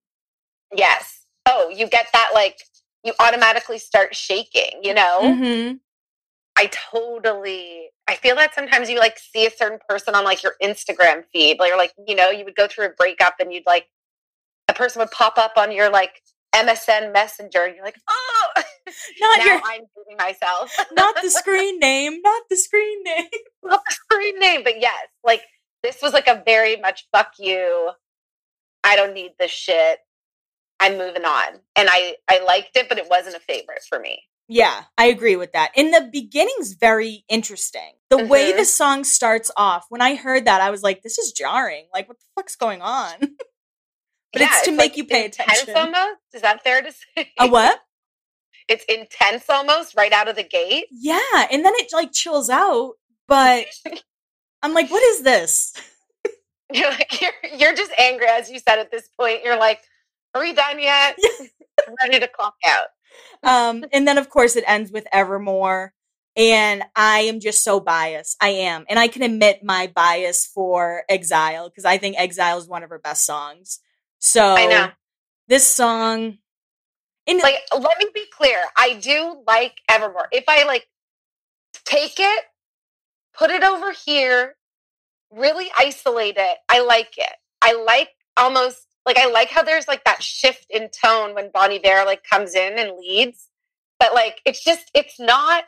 Yes. 0.75 1.25
Oh, 1.45 1.69
you 1.69 1.87
get 1.87 2.07
that 2.11 2.31
like 2.33 2.57
you 3.05 3.13
automatically 3.19 3.79
start 3.79 4.15
shaking, 4.15 4.81
you 4.83 4.93
know? 4.93 5.19
Mm-hmm. 5.21 5.75
I 6.57 6.69
totally 6.91 7.89
I 8.07 8.15
feel 8.15 8.35
that 8.35 8.53
sometimes 8.53 8.89
you 8.89 8.99
like 8.99 9.17
see 9.17 9.45
a 9.45 9.51
certain 9.51 9.79
person 9.87 10.13
on 10.15 10.23
like 10.23 10.43
your 10.43 10.55
Instagram 10.61 11.23
feed. 11.31 11.59
Like 11.59 11.69
you're 11.69 11.77
like, 11.77 11.93
you 12.05 12.15
know, 12.15 12.29
you 12.29 12.43
would 12.45 12.55
go 12.55 12.67
through 12.67 12.87
a 12.87 12.89
breakup 12.89 13.35
and 13.39 13.53
you'd 13.53 13.65
like 13.65 13.87
a 14.67 14.73
person 14.73 14.99
would 14.99 15.11
pop 15.11 15.37
up 15.37 15.53
on 15.57 15.71
your 15.71 15.89
like 15.89 16.21
MSN 16.55 17.11
Messenger, 17.11 17.63
and 17.63 17.75
you're 17.75 17.83
like, 17.83 17.99
oh, 18.07 18.47
not 19.19 19.39
now 19.39 19.45
your, 19.45 19.61
I'm 19.65 19.81
doing 19.95 20.17
myself. 20.17 20.75
not 20.91 21.15
the 21.21 21.29
screen 21.31 21.79
name, 21.79 22.21
not 22.23 22.43
the 22.49 22.55
screen 22.57 23.03
name, 23.03 23.27
not 23.63 23.81
the 23.87 23.95
screen 23.95 24.39
name. 24.39 24.63
But 24.63 24.79
yes, 24.79 25.07
like 25.23 25.41
this 25.81 26.01
was 26.01 26.13
like 26.13 26.27
a 26.27 26.43
very 26.45 26.75
much 26.77 27.07
fuck 27.11 27.33
you. 27.39 27.91
I 28.83 28.95
don't 28.95 29.13
need 29.13 29.31
this 29.39 29.51
shit. 29.51 29.99
I'm 30.79 30.97
moving 30.97 31.25
on, 31.25 31.59
and 31.75 31.89
I 31.89 32.17
I 32.29 32.43
liked 32.43 32.75
it, 32.75 32.87
but 32.87 32.99
it 32.99 33.09
wasn't 33.09 33.35
a 33.35 33.39
favorite 33.39 33.81
for 33.87 33.99
me. 33.99 34.21
Yeah, 34.47 34.83
I 34.97 35.05
agree 35.05 35.35
with 35.35 35.53
that. 35.53 35.71
In 35.75 35.91
the 35.91 36.09
beginning's 36.11 36.73
very 36.73 37.23
interesting. 37.29 37.93
The 38.09 38.17
mm-hmm. 38.17 38.27
way 38.27 38.51
the 38.51 38.65
song 38.65 39.03
starts 39.03 39.49
off, 39.55 39.85
when 39.89 40.01
I 40.01 40.15
heard 40.15 40.45
that, 40.45 40.61
I 40.61 40.69
was 40.69 40.83
like, 40.83 41.01
this 41.01 41.17
is 41.17 41.31
jarring. 41.31 41.87
Like, 41.93 42.07
what 42.07 42.19
the 42.19 42.25
fuck's 42.35 42.55
going 42.55 42.81
on? 42.81 43.13
but 44.33 44.41
yeah, 44.41 44.47
it's 44.51 44.63
to 44.63 44.71
it's 44.71 44.77
make 44.77 44.91
like 44.91 44.97
you 44.97 45.05
pay 45.05 45.25
attention. 45.25 45.75
Almost 45.75 46.19
is 46.33 46.41
that 46.41 46.63
fair 46.63 46.81
to 46.81 46.91
say? 46.91 47.31
A 47.39 47.47
what? 47.47 47.79
It's 48.69 48.85
intense 48.87 49.49
almost 49.49 49.93
right 49.93 50.13
out 50.13 50.29
of 50.29 50.37
the 50.37 50.43
gate. 50.43 50.85
Yeah, 50.89 51.19
and 51.51 51.65
then 51.65 51.73
it 51.75 51.89
like 51.91 52.13
chills 52.13 52.49
out. 52.49 52.93
But 53.27 53.65
I'm 54.63 54.73
like, 54.73 54.89
what 54.89 55.03
is 55.03 55.21
this? 55.23 55.73
You're 56.71 56.89
like 56.89 57.21
you're 57.21 57.57
you're 57.57 57.75
just 57.75 57.91
angry 57.99 58.25
as 58.27 58.49
you 58.49 58.59
said 58.59 58.79
at 58.79 58.89
this 58.89 59.09
point. 59.19 59.43
You're 59.43 59.59
like, 59.59 59.81
are 60.33 60.41
we 60.41 60.53
done 60.53 60.79
yet? 60.79 61.17
I'm 61.85 61.93
ready 62.01 62.21
to 62.21 62.27
clock 62.29 62.55
out. 62.65 62.87
Um, 63.43 63.85
and 63.91 64.07
then 64.07 64.17
of 64.17 64.29
course 64.29 64.55
it 64.55 64.63
ends 64.67 64.91
with 64.91 65.07
Evermore. 65.11 65.93
And 66.35 66.83
I 66.95 67.19
am 67.19 67.39
just 67.39 67.63
so 67.63 67.79
biased. 67.79 68.37
I 68.41 68.49
am. 68.49 68.85
And 68.89 68.97
I 68.97 69.07
can 69.07 69.21
admit 69.21 69.63
my 69.63 69.91
bias 69.93 70.47
for 70.47 71.03
Exile 71.07 71.69
because 71.69 71.85
I 71.85 71.99
think 71.99 72.17
Exile 72.17 72.57
is 72.57 72.67
one 72.67 72.81
of 72.81 72.89
her 72.89 72.97
best 72.97 73.25
songs. 73.25 73.79
So 74.17 74.55
I 74.55 74.65
know 74.65 74.89
this 75.47 75.67
song. 75.67 76.37
In 77.25 77.37
like, 77.37 77.55
let 77.71 77.97
me 77.99 78.07
be 78.13 78.25
clear. 78.35 78.59
I 78.75 78.95
do 78.95 79.43
like 79.47 79.75
Evermore. 79.89 80.27
If 80.31 80.45
I 80.47 80.65
like 80.65 80.87
take 81.85 82.19
it, 82.19 82.43
put 83.33 83.49
it 83.49 83.63
over 83.63 83.91
here, 83.91 84.55
really 85.31 85.69
isolate 85.77 86.35
it, 86.37 86.57
I 86.69 86.81
like 86.81 87.13
it. 87.17 87.33
I 87.61 87.73
like 87.73 88.09
almost 88.37 88.85
like 89.05 89.17
I 89.17 89.27
like 89.27 89.49
how 89.49 89.63
there's 89.63 89.87
like 89.87 90.03
that 90.05 90.23
shift 90.23 90.65
in 90.69 90.89
tone 90.89 91.35
when 91.35 91.51
Bon 91.51 91.71
Iver 91.71 92.05
like 92.05 92.23
comes 92.23 92.55
in 92.55 92.77
and 92.77 92.97
leads. 92.97 93.49
But 93.99 94.13
like 94.13 94.41
it's 94.45 94.63
just 94.63 94.89
it's 94.93 95.19
not 95.19 95.65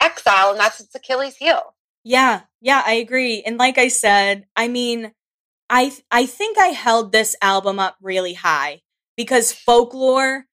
exile 0.00 0.50
and 0.50 0.60
that's 0.60 0.80
its 0.80 0.94
Achilles 0.94 1.36
heel. 1.36 1.74
Yeah, 2.04 2.42
yeah, 2.60 2.82
I 2.84 2.94
agree. 2.94 3.42
And 3.44 3.58
like 3.58 3.76
I 3.76 3.88
said, 3.88 4.46
I 4.56 4.68
mean, 4.68 5.12
I 5.68 5.92
I 6.10 6.26
think 6.26 6.58
I 6.58 6.68
held 6.68 7.12
this 7.12 7.36
album 7.42 7.78
up 7.78 7.96
really 8.00 8.34
high 8.34 8.80
because 9.16 9.52
Folklore 9.52 10.46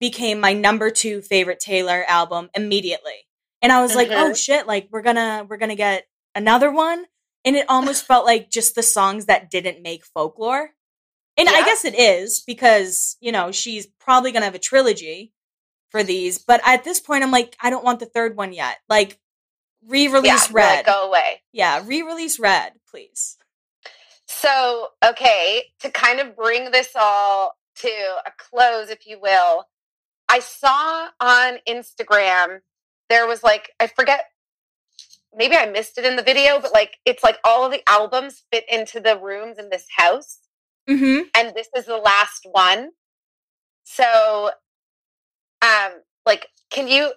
became 0.00 0.40
my 0.40 0.52
number 0.52 0.90
2 0.90 1.22
favorite 1.22 1.60
Taylor 1.60 2.04
album 2.08 2.50
immediately. 2.54 3.26
And 3.60 3.70
I 3.70 3.80
was 3.80 3.92
mm-hmm. 3.92 3.98
like, 3.98 4.10
"Oh 4.10 4.26
mm-hmm. 4.26 4.34
shit, 4.34 4.66
like 4.66 4.88
we're 4.90 5.02
to 5.02 5.46
we're 5.48 5.56
going 5.56 5.70
to 5.70 5.76
get 5.76 6.04
another 6.34 6.70
one." 6.70 7.04
And 7.44 7.56
it 7.56 7.66
almost 7.68 8.06
felt 8.06 8.24
like 8.24 8.50
just 8.50 8.74
the 8.74 8.82
songs 8.82 9.26
that 9.26 9.50
didn't 9.50 9.82
make 9.82 10.04
Folklore. 10.04 10.70
And 11.36 11.48
yeah. 11.48 11.56
I 11.56 11.64
guess 11.64 11.84
it 11.84 11.98
is 11.98 12.42
because, 12.46 13.16
you 13.20 13.32
know, 13.32 13.52
she's 13.52 13.86
probably 13.86 14.32
going 14.32 14.42
to 14.42 14.46
have 14.46 14.54
a 14.54 14.58
trilogy 14.58 15.32
for 15.90 16.02
these, 16.02 16.38
but 16.38 16.60
at 16.64 16.84
this 16.84 17.00
point 17.00 17.22
I'm 17.22 17.30
like 17.30 17.56
I 17.60 17.68
don't 17.68 17.84
want 17.84 18.00
the 18.00 18.06
third 18.06 18.36
one 18.36 18.52
yet. 18.52 18.78
Like 18.88 19.18
re-release 19.86 20.48
yeah, 20.48 20.54
Red. 20.56 20.76
Like, 20.76 20.86
go 20.86 21.08
away. 21.08 21.42
Yeah, 21.52 21.82
re-release 21.84 22.38
Red, 22.38 22.72
please. 22.88 23.36
So, 24.26 24.88
okay, 25.04 25.64
to 25.80 25.90
kind 25.90 26.20
of 26.20 26.36
bring 26.36 26.70
this 26.70 26.90
all 26.98 27.56
to 27.76 27.88
a 27.88 28.30
close, 28.38 28.88
if 28.88 29.06
you 29.06 29.20
will, 29.20 29.66
I 30.28 30.38
saw 30.38 31.08
on 31.20 31.58
Instagram 31.68 32.60
there 33.10 33.26
was 33.26 33.42
like, 33.42 33.70
I 33.78 33.88
forget, 33.88 34.24
maybe 35.36 35.54
I 35.54 35.66
missed 35.66 35.98
it 35.98 36.06
in 36.06 36.16
the 36.16 36.22
video, 36.22 36.60
but 36.60 36.72
like, 36.72 36.96
it's 37.04 37.22
like 37.22 37.38
all 37.44 37.66
of 37.66 37.72
the 37.72 37.82
albums 37.86 38.44
fit 38.50 38.64
into 38.70 39.00
the 39.00 39.18
rooms 39.18 39.58
in 39.58 39.68
this 39.68 39.86
house. 39.94 40.38
Mm-hmm. 40.88 41.22
And 41.36 41.54
this 41.54 41.68
is 41.76 41.86
the 41.86 41.96
last 41.96 42.46
one. 42.50 42.90
So, 43.84 44.50
um, 45.62 45.92
like, 46.26 46.46
can 46.70 46.88
you, 46.88 47.12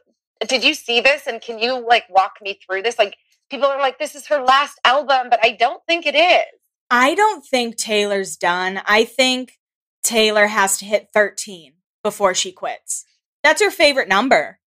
did 0.47 0.63
you 0.63 0.73
see 0.73 1.01
this 1.01 1.27
and 1.27 1.41
can 1.41 1.59
you 1.59 1.85
like 1.85 2.05
walk 2.09 2.33
me 2.41 2.59
through 2.65 2.83
this? 2.83 2.99
Like, 2.99 3.17
people 3.49 3.67
are 3.67 3.79
like, 3.79 3.99
this 3.99 4.15
is 4.15 4.27
her 4.27 4.41
last 4.41 4.79
album, 4.83 5.27
but 5.29 5.39
I 5.43 5.51
don't 5.51 5.81
think 5.87 6.05
it 6.05 6.15
is. 6.15 6.43
I 6.89 7.15
don't 7.15 7.43
think 7.43 7.77
Taylor's 7.77 8.35
done. 8.35 8.81
I 8.85 9.05
think 9.05 9.57
Taylor 10.03 10.47
has 10.47 10.77
to 10.79 10.85
hit 10.85 11.09
13 11.13 11.73
before 12.03 12.33
she 12.35 12.51
quits. 12.51 13.05
That's 13.43 13.61
her 13.61 13.71
favorite 13.71 14.07
number. 14.07 14.59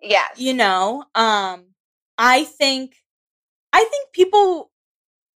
Yes. 0.00 0.38
You 0.38 0.54
know, 0.54 1.04
um 1.14 1.66
I 2.16 2.44
think 2.44 2.96
I 3.72 3.80
think 3.80 4.12
people 4.12 4.70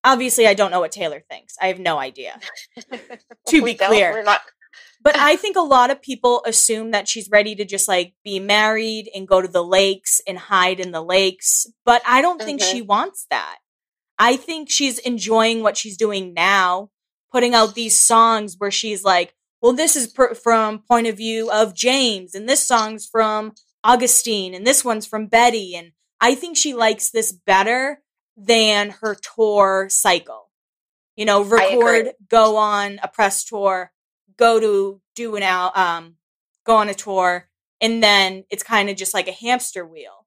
obviously 0.04 0.46
I 0.46 0.54
don't 0.54 0.70
know 0.70 0.80
what 0.80 0.92
Taylor 0.92 1.22
thinks. 1.30 1.56
I 1.60 1.68
have 1.68 1.78
no 1.78 1.98
idea. 1.98 2.38
to 3.48 3.64
be 3.64 3.74
clear. 3.74 4.22
Not- 4.22 4.42
but 5.02 5.16
I 5.16 5.36
think 5.36 5.56
a 5.56 5.60
lot 5.60 5.90
of 5.90 6.02
people 6.02 6.42
assume 6.46 6.90
that 6.92 7.08
she's 7.08 7.28
ready 7.30 7.54
to 7.56 7.64
just 7.64 7.88
like 7.88 8.14
be 8.24 8.38
married 8.38 9.10
and 9.14 9.28
go 9.28 9.40
to 9.40 9.48
the 9.48 9.64
lakes 9.64 10.20
and 10.26 10.38
hide 10.38 10.80
in 10.80 10.92
the 10.92 11.02
lakes, 11.02 11.66
but 11.84 12.02
I 12.06 12.22
don't 12.22 12.40
think 12.40 12.60
she 12.60 12.82
wants 12.82 13.26
that. 13.30 13.58
I 14.18 14.36
think 14.36 14.70
she's 14.70 14.98
enjoying 14.98 15.62
what 15.62 15.76
she's 15.76 15.96
doing 15.96 16.34
now, 16.34 16.90
putting 17.32 17.54
out 17.54 17.74
these 17.74 17.98
songs 17.98 18.54
where 18.58 18.70
she's 18.70 19.02
like, 19.02 19.34
well, 19.60 19.72
this 19.72 19.96
is 19.96 20.06
per- 20.08 20.34
from 20.34 20.80
point 20.88 21.06
of 21.06 21.16
view 21.16 21.50
of 21.50 21.74
James, 21.74 22.34
and 22.34 22.48
this 22.48 22.66
song's 22.66 23.06
from 23.06 23.52
Augustine, 23.82 24.54
and 24.54 24.66
this 24.66 24.84
one's 24.84 25.06
from 25.06 25.26
Betty. 25.26 25.74
And 25.74 25.92
I 26.20 26.34
think 26.34 26.56
she 26.56 26.74
likes 26.74 27.10
this 27.10 27.32
better 27.32 28.00
than 28.36 28.90
her 29.00 29.14
tour 29.14 29.88
cycle. 29.90 30.50
You 31.16 31.24
know, 31.24 31.42
record, 31.42 32.10
go 32.28 32.56
on 32.56 32.98
a 33.02 33.08
press 33.08 33.44
tour, 33.44 33.92
go 34.36 34.58
to 34.58 35.00
do 35.14 35.36
an 35.36 35.42
out, 35.42 35.76
um, 35.76 36.16
go 36.64 36.76
on 36.76 36.88
a 36.88 36.94
tour, 36.94 37.48
and 37.80 38.02
then 38.02 38.44
it's 38.50 38.62
kind 38.62 38.90
of 38.90 38.96
just 38.96 39.14
like 39.14 39.28
a 39.28 39.32
hamster 39.32 39.86
wheel. 39.86 40.26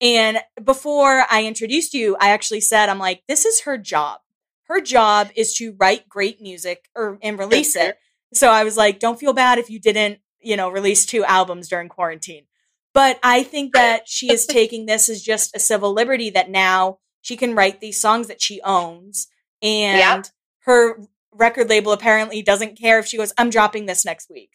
And 0.00 0.38
before 0.62 1.24
I 1.30 1.44
introduced 1.44 1.94
you, 1.94 2.16
I 2.20 2.30
actually 2.30 2.60
said, 2.60 2.88
I'm 2.88 2.98
like, 2.98 3.22
this 3.26 3.44
is 3.44 3.62
her 3.62 3.78
job. 3.78 4.20
Her 4.64 4.80
job 4.80 5.30
is 5.34 5.54
to 5.56 5.74
write 5.78 6.08
great 6.08 6.40
music 6.40 6.88
or 6.94 7.18
and 7.22 7.38
release 7.38 7.76
it. 7.76 7.98
So 8.32 8.50
I 8.50 8.64
was 8.64 8.76
like, 8.76 8.98
don't 8.98 9.18
feel 9.18 9.32
bad 9.32 9.58
if 9.58 9.70
you 9.70 9.78
didn't, 9.78 10.18
you 10.40 10.56
know, 10.56 10.68
release 10.68 11.06
two 11.06 11.24
albums 11.24 11.68
during 11.68 11.88
quarantine. 11.88 12.46
But 12.92 13.18
I 13.22 13.42
think 13.42 13.74
that 13.74 14.08
she 14.08 14.32
is 14.32 14.46
taking 14.46 14.86
this 14.86 15.08
as 15.08 15.22
just 15.22 15.54
a 15.56 15.60
civil 15.60 15.92
liberty 15.92 16.30
that 16.30 16.50
now 16.50 16.98
she 17.24 17.38
can 17.38 17.54
write 17.54 17.80
these 17.80 17.98
songs 17.98 18.28
that 18.28 18.42
she 18.42 18.60
owns. 18.62 19.28
And 19.62 20.30
her 20.66 20.98
record 21.32 21.70
label 21.70 21.92
apparently 21.92 22.42
doesn't 22.42 22.78
care 22.78 22.98
if 22.98 23.06
she 23.06 23.16
goes, 23.16 23.32
I'm 23.38 23.48
dropping 23.48 23.86
this 23.86 24.04
next 24.04 24.30
week. 24.30 24.50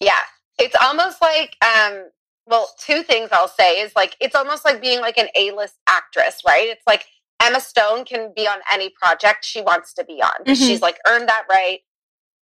Yeah. 0.00 0.20
It's 0.58 0.74
almost 0.82 1.22
like 1.22 1.56
um 1.64 2.08
well, 2.46 2.68
two 2.80 3.04
things 3.04 3.28
I'll 3.30 3.46
say 3.46 3.80
is 3.80 3.92
like 3.94 4.16
it's 4.20 4.34
almost 4.34 4.64
like 4.64 4.82
being 4.82 5.00
like 5.00 5.18
an 5.18 5.28
A-list 5.36 5.76
actress, 5.86 6.42
right? 6.44 6.66
It's 6.66 6.82
like 6.84 7.04
Emma 7.40 7.60
Stone 7.60 8.06
can 8.06 8.32
be 8.34 8.48
on 8.48 8.58
any 8.72 8.90
project 9.00 9.44
she 9.44 9.62
wants 9.62 9.92
to 9.94 10.04
be 10.04 10.20
on. 10.20 10.44
Mm-hmm. 10.44 10.54
She's 10.54 10.82
like 10.82 10.98
earned 11.06 11.28
that 11.28 11.44
right. 11.48 11.78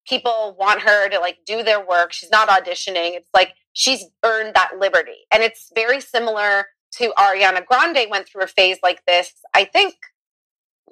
People 0.08 0.56
want 0.58 0.80
her 0.80 1.10
to 1.10 1.20
like 1.20 1.40
do 1.46 1.62
their 1.62 1.86
work. 1.86 2.14
She's 2.14 2.32
not 2.32 2.48
auditioning. 2.48 3.18
It's 3.18 3.30
like 3.34 3.54
she's 3.74 4.06
earned 4.24 4.54
that 4.56 4.80
liberty. 4.80 5.28
And 5.30 5.44
it's 5.44 5.70
very 5.76 6.00
similar 6.00 6.68
to 6.98 7.14
Ariana 7.18 7.66
Grande 7.66 8.10
went 8.10 8.28
through 8.28 8.44
a 8.44 8.48
phase 8.48 8.78
like 8.84 9.06
this. 9.06 9.34
I 9.54 9.66
think 9.66 9.96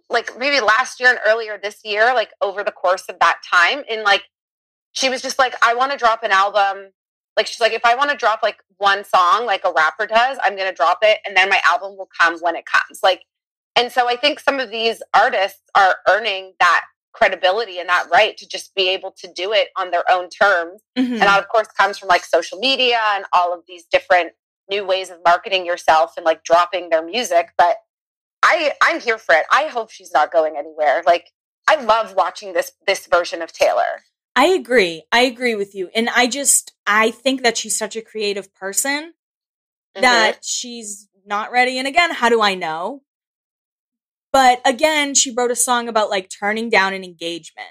like 0.09 0.37
maybe 0.37 0.59
last 0.61 0.99
year 0.99 1.09
and 1.09 1.19
earlier 1.25 1.59
this 1.61 1.79
year, 1.83 2.13
like 2.13 2.31
over 2.41 2.63
the 2.63 2.71
course 2.71 3.05
of 3.09 3.19
that 3.19 3.39
time, 3.49 3.83
in 3.89 4.03
like 4.03 4.23
she 4.93 5.09
was 5.09 5.21
just 5.21 5.37
like, 5.37 5.55
I 5.61 5.75
want 5.75 5.91
to 5.91 5.97
drop 5.97 6.23
an 6.23 6.31
album. 6.31 6.91
Like 7.35 7.47
she's 7.47 7.59
like, 7.59 7.73
if 7.73 7.85
I 7.85 7.95
want 7.95 8.09
to 8.09 8.17
drop 8.17 8.39
like 8.41 8.57
one 8.77 9.03
song 9.03 9.45
like 9.45 9.63
a 9.63 9.71
rapper 9.71 10.07
does, 10.07 10.37
I'm 10.43 10.55
gonna 10.55 10.73
drop 10.73 10.99
it 11.01 11.19
and 11.25 11.35
then 11.35 11.49
my 11.49 11.61
album 11.65 11.97
will 11.97 12.09
come 12.19 12.39
when 12.39 12.55
it 12.55 12.65
comes. 12.65 13.01
Like 13.03 13.21
and 13.75 13.91
so 13.91 14.09
I 14.09 14.15
think 14.15 14.39
some 14.39 14.59
of 14.59 14.71
these 14.71 15.03
artists 15.13 15.61
are 15.75 15.97
earning 16.07 16.53
that 16.59 16.81
credibility 17.13 17.79
and 17.79 17.89
that 17.89 18.07
right 18.11 18.35
to 18.37 18.47
just 18.47 18.73
be 18.75 18.89
able 18.89 19.11
to 19.11 19.31
do 19.33 19.53
it 19.53 19.69
on 19.77 19.91
their 19.91 20.03
own 20.11 20.29
terms. 20.29 20.81
Mm-hmm. 20.97 21.13
And 21.13 21.21
that, 21.21 21.39
of 21.39 21.47
course, 21.49 21.67
comes 21.77 21.97
from 21.97 22.09
like 22.09 22.23
social 22.23 22.59
media 22.59 22.99
and 23.15 23.25
all 23.33 23.53
of 23.53 23.61
these 23.67 23.85
different 23.91 24.31
new 24.69 24.85
ways 24.85 25.09
of 25.09 25.17
marketing 25.25 25.65
yourself 25.65 26.13
and 26.17 26.25
like 26.25 26.43
dropping 26.43 26.89
their 26.89 27.03
music. 27.03 27.49
But 27.57 27.77
I, 28.43 28.73
I'm 28.81 28.99
here 28.99 29.17
for 29.17 29.35
it. 29.35 29.45
I 29.51 29.67
hope 29.67 29.89
she's 29.89 30.13
not 30.13 30.31
going 30.31 30.55
anywhere. 30.57 31.03
Like, 31.05 31.31
I 31.67 31.75
love 31.81 32.15
watching 32.15 32.53
this 32.53 32.71
this 32.85 33.07
version 33.07 33.41
of 33.41 33.51
Taylor. 33.51 34.03
I 34.35 34.47
agree. 34.47 35.03
I 35.11 35.21
agree 35.21 35.55
with 35.55 35.75
you. 35.75 35.89
And 35.95 36.09
I 36.09 36.27
just 36.27 36.73
I 36.85 37.11
think 37.11 37.43
that 37.43 37.57
she's 37.57 37.77
such 37.77 37.95
a 37.95 38.01
creative 38.01 38.53
person 38.53 39.13
mm-hmm. 39.95 40.01
that 40.01 40.39
she's 40.43 41.09
not 41.25 41.51
ready. 41.51 41.77
And 41.77 41.87
again, 41.87 42.13
how 42.13 42.29
do 42.29 42.41
I 42.41 42.53
know? 42.53 43.01
But 44.31 44.61
again, 44.65 45.15
she 45.15 45.31
wrote 45.31 45.51
a 45.51 45.55
song 45.55 45.87
about 45.87 46.09
like 46.09 46.29
turning 46.29 46.69
down 46.69 46.93
an 46.93 47.03
engagement. 47.03 47.69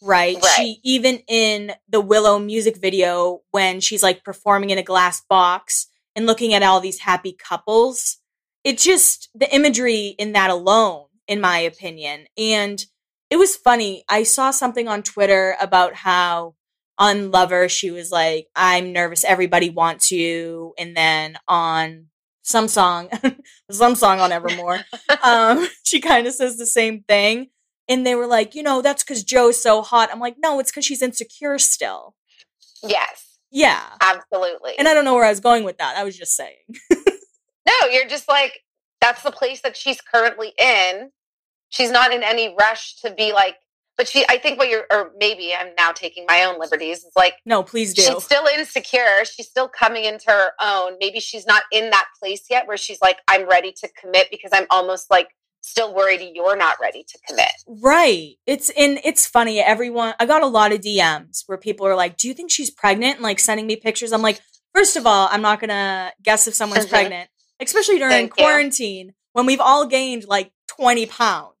Right? 0.00 0.36
right? 0.36 0.54
She 0.56 0.80
even 0.84 1.20
in 1.28 1.72
the 1.88 2.00
Willow 2.00 2.38
music 2.38 2.76
video 2.76 3.42
when 3.50 3.80
she's 3.80 4.02
like 4.02 4.24
performing 4.24 4.70
in 4.70 4.78
a 4.78 4.82
glass 4.82 5.20
box 5.28 5.87
and 6.18 6.26
looking 6.26 6.52
at 6.52 6.64
all 6.64 6.80
these 6.80 6.98
happy 6.98 7.32
couples, 7.32 8.16
it 8.64 8.76
just 8.76 9.30
the 9.36 9.54
imagery 9.54 10.16
in 10.18 10.32
that 10.32 10.50
alone, 10.50 11.04
in 11.28 11.40
my 11.40 11.60
opinion. 11.60 12.26
And 12.36 12.84
it 13.30 13.36
was 13.36 13.54
funny. 13.54 14.02
I 14.08 14.24
saw 14.24 14.50
something 14.50 14.88
on 14.88 15.04
Twitter 15.04 15.54
about 15.60 15.94
how 15.94 16.56
on 16.98 17.30
Lover 17.30 17.68
she 17.68 17.92
was 17.92 18.10
like, 18.10 18.48
I'm 18.56 18.92
nervous, 18.92 19.22
everybody 19.22 19.70
wants 19.70 20.10
you. 20.10 20.74
And 20.76 20.96
then 20.96 21.38
on 21.46 22.06
some 22.42 22.66
song, 22.66 23.10
some 23.70 23.94
song 23.94 24.18
on 24.18 24.32
Evermore. 24.32 24.80
um, 25.22 25.68
she 25.84 26.00
kind 26.00 26.26
of 26.26 26.32
says 26.32 26.58
the 26.58 26.66
same 26.66 27.04
thing. 27.04 27.50
And 27.88 28.04
they 28.04 28.16
were 28.16 28.26
like, 28.26 28.56
you 28.56 28.64
know, 28.64 28.82
that's 28.82 29.04
because 29.04 29.22
Joe's 29.22 29.62
so 29.62 29.82
hot. 29.82 30.10
I'm 30.12 30.18
like, 30.18 30.34
no, 30.42 30.58
it's 30.58 30.72
because 30.72 30.84
she's 30.84 31.00
insecure 31.00 31.58
still. 31.60 32.16
Yes. 32.82 33.27
Yeah. 33.50 33.82
Absolutely. 34.00 34.72
And 34.78 34.88
I 34.88 34.94
don't 34.94 35.04
know 35.04 35.14
where 35.14 35.24
I 35.24 35.30
was 35.30 35.40
going 35.40 35.64
with 35.64 35.78
that. 35.78 35.96
I 35.96 36.04
was 36.04 36.16
just 36.16 36.34
saying. 36.36 36.56
no, 36.90 37.88
you're 37.90 38.08
just 38.08 38.28
like, 38.28 38.60
that's 39.00 39.22
the 39.22 39.30
place 39.30 39.60
that 39.62 39.76
she's 39.76 40.00
currently 40.00 40.52
in. 40.58 41.10
She's 41.70 41.90
not 41.90 42.12
in 42.12 42.22
any 42.22 42.54
rush 42.58 42.96
to 43.02 43.12
be 43.12 43.32
like 43.32 43.56
but 43.98 44.08
she 44.08 44.24
i 44.30 44.38
think 44.38 44.58
what 44.58 44.70
you're 44.70 44.86
or 44.90 45.10
maybe 45.18 45.52
i'm 45.52 45.74
now 45.76 45.92
taking 45.92 46.24
my 46.26 46.44
own 46.44 46.58
liberties 46.58 47.04
it's 47.04 47.16
like 47.16 47.34
no 47.44 47.62
please 47.62 47.92
do 47.92 48.00
she's 48.00 48.24
still 48.24 48.46
insecure 48.46 49.24
she's 49.24 49.48
still 49.48 49.68
coming 49.68 50.04
into 50.04 50.30
her 50.30 50.52
own 50.62 50.92
maybe 50.98 51.20
she's 51.20 51.46
not 51.46 51.64
in 51.70 51.90
that 51.90 52.06
place 52.18 52.44
yet 52.48 52.66
where 52.66 52.78
she's 52.78 53.00
like 53.02 53.18
i'm 53.28 53.46
ready 53.46 53.72
to 53.72 53.88
commit 54.00 54.28
because 54.30 54.50
i'm 54.54 54.66
almost 54.70 55.10
like 55.10 55.28
still 55.60 55.94
worried 55.94 56.20
you're 56.34 56.56
not 56.56 56.76
ready 56.80 57.04
to 57.06 57.18
commit 57.26 57.50
right 57.82 58.34
it's 58.46 58.70
in 58.70 58.98
it's 59.04 59.26
funny 59.26 59.60
everyone 59.60 60.14
i 60.18 60.26
got 60.26 60.42
a 60.42 60.46
lot 60.46 60.72
of 60.72 60.80
dms 60.80 61.44
where 61.46 61.58
people 61.58 61.86
are 61.86 61.96
like 61.96 62.16
do 62.16 62.28
you 62.28 62.34
think 62.34 62.50
she's 62.50 62.70
pregnant 62.70 63.16
and 63.16 63.22
like 63.22 63.38
sending 63.38 63.66
me 63.66 63.76
pictures 63.76 64.12
i'm 64.12 64.22
like 64.22 64.40
first 64.74 64.96
of 64.96 65.06
all 65.06 65.28
i'm 65.30 65.42
not 65.42 65.60
gonna 65.60 66.12
guess 66.22 66.46
if 66.46 66.54
someone's 66.54 66.84
mm-hmm. 66.84 66.90
pregnant 66.94 67.30
especially 67.60 67.98
during 67.98 68.12
Thank 68.12 68.36
quarantine 68.36 69.08
you. 69.08 69.14
when 69.32 69.46
we've 69.46 69.60
all 69.60 69.86
gained 69.86 70.26
like 70.26 70.52
20 70.68 71.06
pounds 71.06 71.54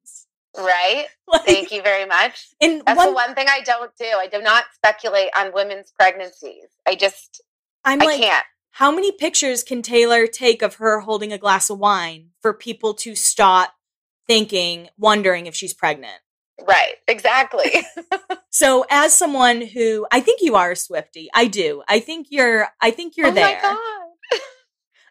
Right. 0.56 1.06
Like, 1.30 1.44
Thank 1.44 1.72
you 1.72 1.82
very 1.82 2.06
much. 2.06 2.48
And 2.58 2.82
that's 2.86 2.96
one, 2.96 3.08
the 3.08 3.12
one 3.12 3.34
thing 3.34 3.48
I 3.50 3.60
don't 3.60 3.94
do. 3.98 4.06
I 4.06 4.28
do 4.28 4.40
not 4.40 4.64
speculate 4.74 5.28
on 5.36 5.52
women's 5.52 5.92
pregnancies. 5.92 6.64
I 6.86 6.94
just 6.94 7.42
I'm 7.84 8.00
I 8.00 8.06
like, 8.06 8.18
can't. 8.18 8.46
How 8.70 8.90
many 8.90 9.12
pictures 9.12 9.62
can 9.62 9.82
Taylor 9.82 10.26
take 10.26 10.62
of 10.62 10.76
her 10.76 11.00
holding 11.00 11.30
a 11.30 11.36
glass 11.36 11.68
of 11.68 11.78
wine 11.78 12.30
for 12.40 12.54
people 12.54 12.94
to 12.94 13.14
stop 13.14 13.74
thinking, 14.28 14.88
wondering 14.96 15.46
if 15.46 15.54
she's 15.54 15.74
pregnant? 15.74 16.20
Right, 16.66 16.94
exactly. 17.06 17.70
so 18.50 18.84
as 18.90 19.14
someone 19.14 19.60
who 19.60 20.06
I 20.10 20.20
think 20.20 20.40
you 20.42 20.56
are 20.56 20.72
a 20.72 20.76
Swifty, 20.76 21.28
I 21.34 21.46
do. 21.46 21.82
I 21.88 22.00
think 22.00 22.28
you're 22.30 22.68
I 22.80 22.90
think 22.90 23.16
you're 23.16 23.28
oh 23.28 23.32
there. 23.32 23.60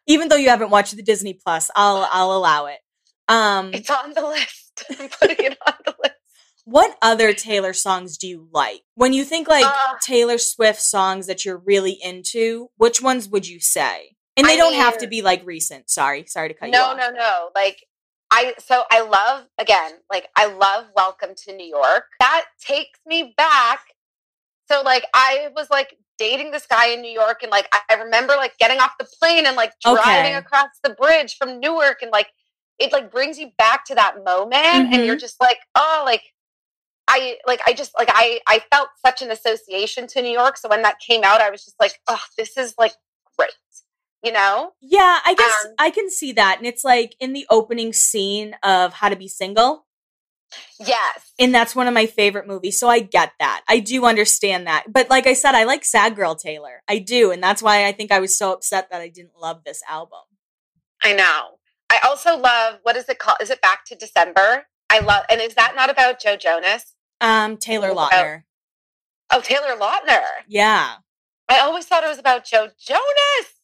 Even 0.07 0.29
though 0.29 0.35
you 0.35 0.49
haven't 0.49 0.69
watched 0.69 0.95
the 0.95 1.03
Disney 1.03 1.33
Plus, 1.33 1.71
I'll 1.75 2.07
I'll 2.11 2.31
allow 2.31 2.67
it. 2.67 2.79
Um 3.27 3.71
It's 3.73 3.89
on 3.89 4.13
the 4.13 4.21
list. 4.21 4.83
I'm 4.89 5.09
putting 5.09 5.45
it 5.45 5.57
on 5.65 5.73
the 5.85 5.95
list. 6.01 6.15
What 6.65 6.97
other 7.01 7.31
Taylor 7.31 7.71
songs 7.71 8.17
do 8.17 8.27
you 8.27 8.49
like? 8.51 8.81
When 8.95 9.13
you 9.13 9.23
think 9.23 9.47
like 9.47 9.65
uh, 9.65 9.95
Taylor 10.01 10.37
Swift 10.37 10.81
songs 10.81 11.27
that 11.27 11.45
you're 11.45 11.61
really 11.65 11.97
into, 12.03 12.67
which 12.75 13.01
ones 13.01 13.29
would 13.29 13.47
you 13.47 13.61
say? 13.61 14.17
And 14.35 14.45
they 14.45 14.53
I 14.53 14.57
don't 14.57 14.73
mean, 14.73 14.81
have 14.81 14.97
to 14.97 15.07
be 15.07 15.21
like 15.21 15.45
recent. 15.45 15.89
Sorry, 15.89 16.25
sorry 16.27 16.49
to 16.49 16.53
cut 16.53 16.69
no, 16.69 16.77
you 16.77 16.83
off. 16.83 16.97
No, 16.97 17.09
no, 17.09 17.17
no. 17.17 17.49
Like 17.55 17.85
I 18.31 18.53
so 18.59 18.83
I 18.91 19.01
love 19.01 19.45
again, 19.57 19.93
like 20.09 20.27
I 20.35 20.47
love 20.47 20.85
Welcome 20.95 21.35
to 21.45 21.55
New 21.55 21.65
York. 21.67 22.03
That 22.19 22.45
takes 22.59 22.99
me 23.05 23.33
back. 23.37 23.79
So 24.69 24.81
like 24.83 25.05
I 25.13 25.49
was 25.55 25.69
like 25.69 25.97
dating 26.17 26.51
this 26.51 26.65
guy 26.65 26.87
in 26.87 27.01
New 27.01 27.11
York 27.11 27.41
and 27.43 27.51
like 27.51 27.67
I 27.89 27.95
remember 27.95 28.35
like 28.35 28.57
getting 28.57 28.79
off 28.79 28.91
the 28.99 29.07
plane 29.19 29.45
and 29.45 29.55
like 29.55 29.73
driving 29.81 30.01
okay. 30.01 30.33
across 30.35 30.69
the 30.83 30.89
bridge 30.89 31.37
from 31.37 31.59
Newark 31.59 32.01
and 32.01 32.11
like 32.11 32.31
it 32.79 32.91
like 32.91 33.11
brings 33.11 33.37
you 33.37 33.51
back 33.57 33.85
to 33.85 33.95
that 33.95 34.23
moment 34.23 34.63
mm-hmm. 34.63 34.93
and 34.93 35.05
you're 35.05 35.15
mm-hmm. 35.15 35.19
just 35.19 35.39
like 35.39 35.57
oh 35.75 36.03
like 36.05 36.23
i 37.07 37.37
like 37.45 37.61
i 37.65 37.73
just 37.73 37.91
like 37.97 38.09
i 38.11 38.39
i 38.47 38.61
felt 38.71 38.89
such 39.05 39.21
an 39.21 39.31
association 39.31 40.07
to 40.07 40.21
new 40.21 40.31
york 40.31 40.57
so 40.57 40.69
when 40.69 40.81
that 40.81 40.99
came 40.99 41.23
out 41.23 41.41
i 41.41 41.49
was 41.49 41.63
just 41.63 41.79
like 41.79 41.93
oh 42.07 42.21
this 42.37 42.57
is 42.57 42.73
like 42.77 42.93
great 43.37 43.51
you 44.23 44.31
know 44.31 44.71
yeah 44.81 45.19
i 45.25 45.33
guess 45.33 45.65
um, 45.65 45.73
i 45.79 45.89
can 45.89 46.09
see 46.09 46.31
that 46.31 46.57
and 46.57 46.65
it's 46.67 46.83
like 46.83 47.15
in 47.19 47.33
the 47.33 47.45
opening 47.49 47.93
scene 47.93 48.55
of 48.63 48.93
how 48.93 49.09
to 49.09 49.15
be 49.15 49.27
single 49.27 49.85
yes 50.79 51.33
and 51.37 51.53
that's 51.53 51.75
one 51.75 51.87
of 51.87 51.93
my 51.93 52.05
favorite 52.05 52.47
movies 52.47 52.79
so 52.79 52.87
i 52.87 52.99
get 52.99 53.33
that 53.39 53.61
i 53.67 53.79
do 53.79 54.05
understand 54.05 54.65
that 54.65 54.85
but 54.91 55.09
like 55.09 55.27
i 55.27 55.33
said 55.33 55.53
i 55.53 55.65
like 55.65 55.83
sad 55.83 56.15
girl 56.15 56.35
taylor 56.35 56.81
i 56.87 56.97
do 56.97 57.31
and 57.31 57.43
that's 57.43 57.61
why 57.61 57.85
i 57.85 57.91
think 57.91 58.11
i 58.11 58.19
was 58.19 58.37
so 58.37 58.53
upset 58.53 58.89
that 58.89 59.01
i 59.01 59.09
didn't 59.09 59.37
love 59.39 59.63
this 59.65 59.81
album 59.89 60.19
i 61.03 61.13
know 61.13 61.57
I 61.89 61.99
also 62.05 62.37
love 62.37 62.79
what 62.83 62.95
is 62.95 63.07
it 63.09 63.19
called? 63.19 63.37
Is 63.41 63.49
it 63.49 63.61
Back 63.61 63.85
to 63.85 63.95
December? 63.95 64.67
I 64.89 64.99
love, 64.99 65.23
and 65.29 65.41
is 65.41 65.55
that 65.55 65.73
not 65.75 65.89
about 65.89 66.19
Joe 66.19 66.35
Jonas? 66.37 66.93
Um, 67.19 67.57
Taylor 67.57 67.91
Lautner. 67.91 68.43
oh, 69.31 69.41
Taylor 69.41 69.75
Lautner. 69.77 70.23
Yeah. 70.47 70.95
I 71.49 71.59
always 71.59 71.85
thought 71.85 72.03
it 72.03 72.07
was 72.07 72.19
about 72.19 72.45
Joe 72.45 72.69
Jonas. 72.79 73.56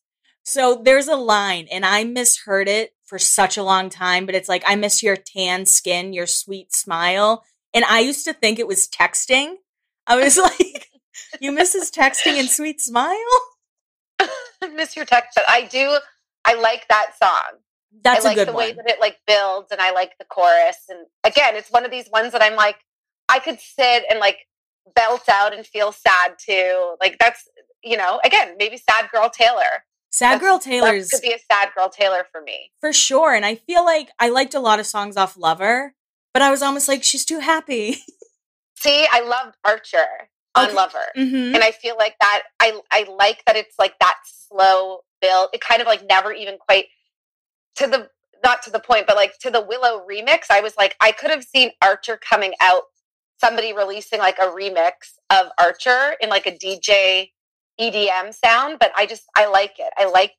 So 0.44 0.82
there's 0.84 1.08
a 1.08 1.16
line, 1.16 1.68
and 1.72 1.86
I 1.86 2.04
misheard 2.04 2.68
it 2.68 2.94
for 3.06 3.18
such 3.18 3.58
a 3.58 3.64
long 3.64 3.90
time, 3.90 4.26
but 4.26 4.36
it's 4.36 4.50
like, 4.50 4.64
I 4.68 4.76
miss 4.76 5.02
your 5.02 5.16
tan 5.16 5.66
skin, 5.66 6.14
your 6.14 6.28
sweet 6.28 6.74
smile. 6.74 7.44
And 7.74 7.86
I 7.86 8.00
used 8.00 8.26
to 8.26 8.34
think 8.34 8.60
it 8.60 8.68
was 8.68 8.88
texting. 8.88 9.56
I 10.06 10.18
was 10.18 10.38
like, 10.40 10.90
you 11.40 11.52
miss 11.52 11.74
his 11.74 11.92
texting 11.92 12.40
and 12.40 12.50
sweet 12.50 12.82
smile? 12.82 13.16
I 14.20 14.68
miss 14.76 14.96
your 14.96 15.06
text, 15.06 15.32
but 15.36 15.46
I 15.48 15.66
do. 15.66 15.98
I 16.46 16.56
like 16.56 16.88
that 16.90 17.12
song. 17.22 17.60
That's 18.04 18.26
I 18.26 18.30
like 18.30 18.46
the 18.46 18.54
one. 18.54 18.56
way 18.56 18.74
that 18.74 18.90
it 18.90 19.00
like 19.00 19.18
builds 19.28 19.72
and 19.72 19.80
I 19.80 19.92
like 19.92 20.18
the 20.18 20.26
chorus. 20.26 20.78
And 20.90 21.06
again, 21.24 21.56
it's 21.56 21.70
one 21.70 21.86
of 21.86 21.92
these 21.92 22.10
ones 22.12 22.32
that 22.32 22.42
I'm 22.42 22.56
like, 22.56 22.78
I 23.30 23.40
could 23.40 23.60
sit 23.60 24.04
and 24.10 24.20
like 24.20 24.40
belt 24.96 25.30
out 25.30 25.54
and 25.54 25.66
feel 25.66 25.92
sad 25.92 26.34
too. 26.38 26.96
Like 27.00 27.18
that's, 27.20 27.48
you 27.84 27.98
know, 27.98 28.20
again, 28.26 28.56
maybe 28.58 28.78
sad 28.78 29.10
girl 29.12 29.30
Taylor. 29.30 29.86
Sad 30.14 30.40
Girl 30.40 30.60
Taylor's 30.60 31.10
could 31.10 31.24
be 31.24 31.34
a 31.34 31.40
sad 31.52 31.70
girl 31.76 31.90
Taylor 31.90 32.24
for 32.32 32.40
me. 32.40 32.72
For 32.80 32.94
sure. 32.94 33.34
And 33.34 33.44
I 33.44 33.56
feel 33.56 33.84
like 33.84 34.10
I 34.20 34.30
liked 34.30 34.54
a 34.54 34.60
lot 34.60 34.80
of 34.80 34.86
songs 34.86 35.18
off 35.18 35.36
Lover, 35.36 35.96
but 36.34 36.44
I 36.44 36.52
was 36.52 36.62
almost 36.62 36.88
like, 36.88 37.04
she's 37.04 37.26
too 37.26 37.40
happy. 37.40 37.98
See, 38.78 39.08
I 39.12 39.22
loved 39.22 39.58
Archer 39.66 40.30
on 40.54 40.66
okay. 40.66 40.76
Lover. 40.76 41.06
Mm-hmm. 41.18 41.56
And 41.56 41.64
I 41.64 41.72
feel 41.72 41.96
like 41.98 42.16
that 42.22 42.44
I 42.60 42.80
I 42.92 43.08
like 43.18 43.44
that 43.48 43.56
it's 43.56 43.76
like 43.80 43.98
that 44.00 44.18
slow 44.26 45.00
build. 45.20 45.50
It 45.52 45.62
kind 45.62 45.82
of 45.82 45.88
like 45.88 46.04
never 46.08 46.32
even 46.32 46.58
quite 46.60 46.86
to 47.78 47.88
the 47.88 48.10
not 48.44 48.62
to 48.64 48.70
the 48.70 48.80
point, 48.80 49.08
but 49.08 49.16
like 49.16 49.40
to 49.40 49.50
the 49.50 49.62
Willow 49.62 50.06
remix, 50.08 50.46
I 50.52 50.62
was 50.62 50.76
like, 50.78 50.96
I 51.00 51.12
could 51.12 51.32
have 51.32 51.44
seen 51.44 51.72
Archer 51.82 52.18
coming 52.18 52.54
out 52.62 52.84
somebody 53.40 53.74
releasing 53.74 54.20
like 54.20 54.38
a 54.38 54.48
remix 54.48 55.16
of 55.30 55.48
Archer 55.58 56.16
in 56.22 56.30
like 56.30 56.46
a 56.46 56.52
DJ 56.52 57.30
EDM 57.80 58.34
sound, 58.34 58.78
but 58.80 58.92
I 58.96 59.06
just 59.06 59.24
I 59.36 59.48
like 59.48 59.76
it. 59.80 59.92
I 59.98 60.06
like 60.06 60.34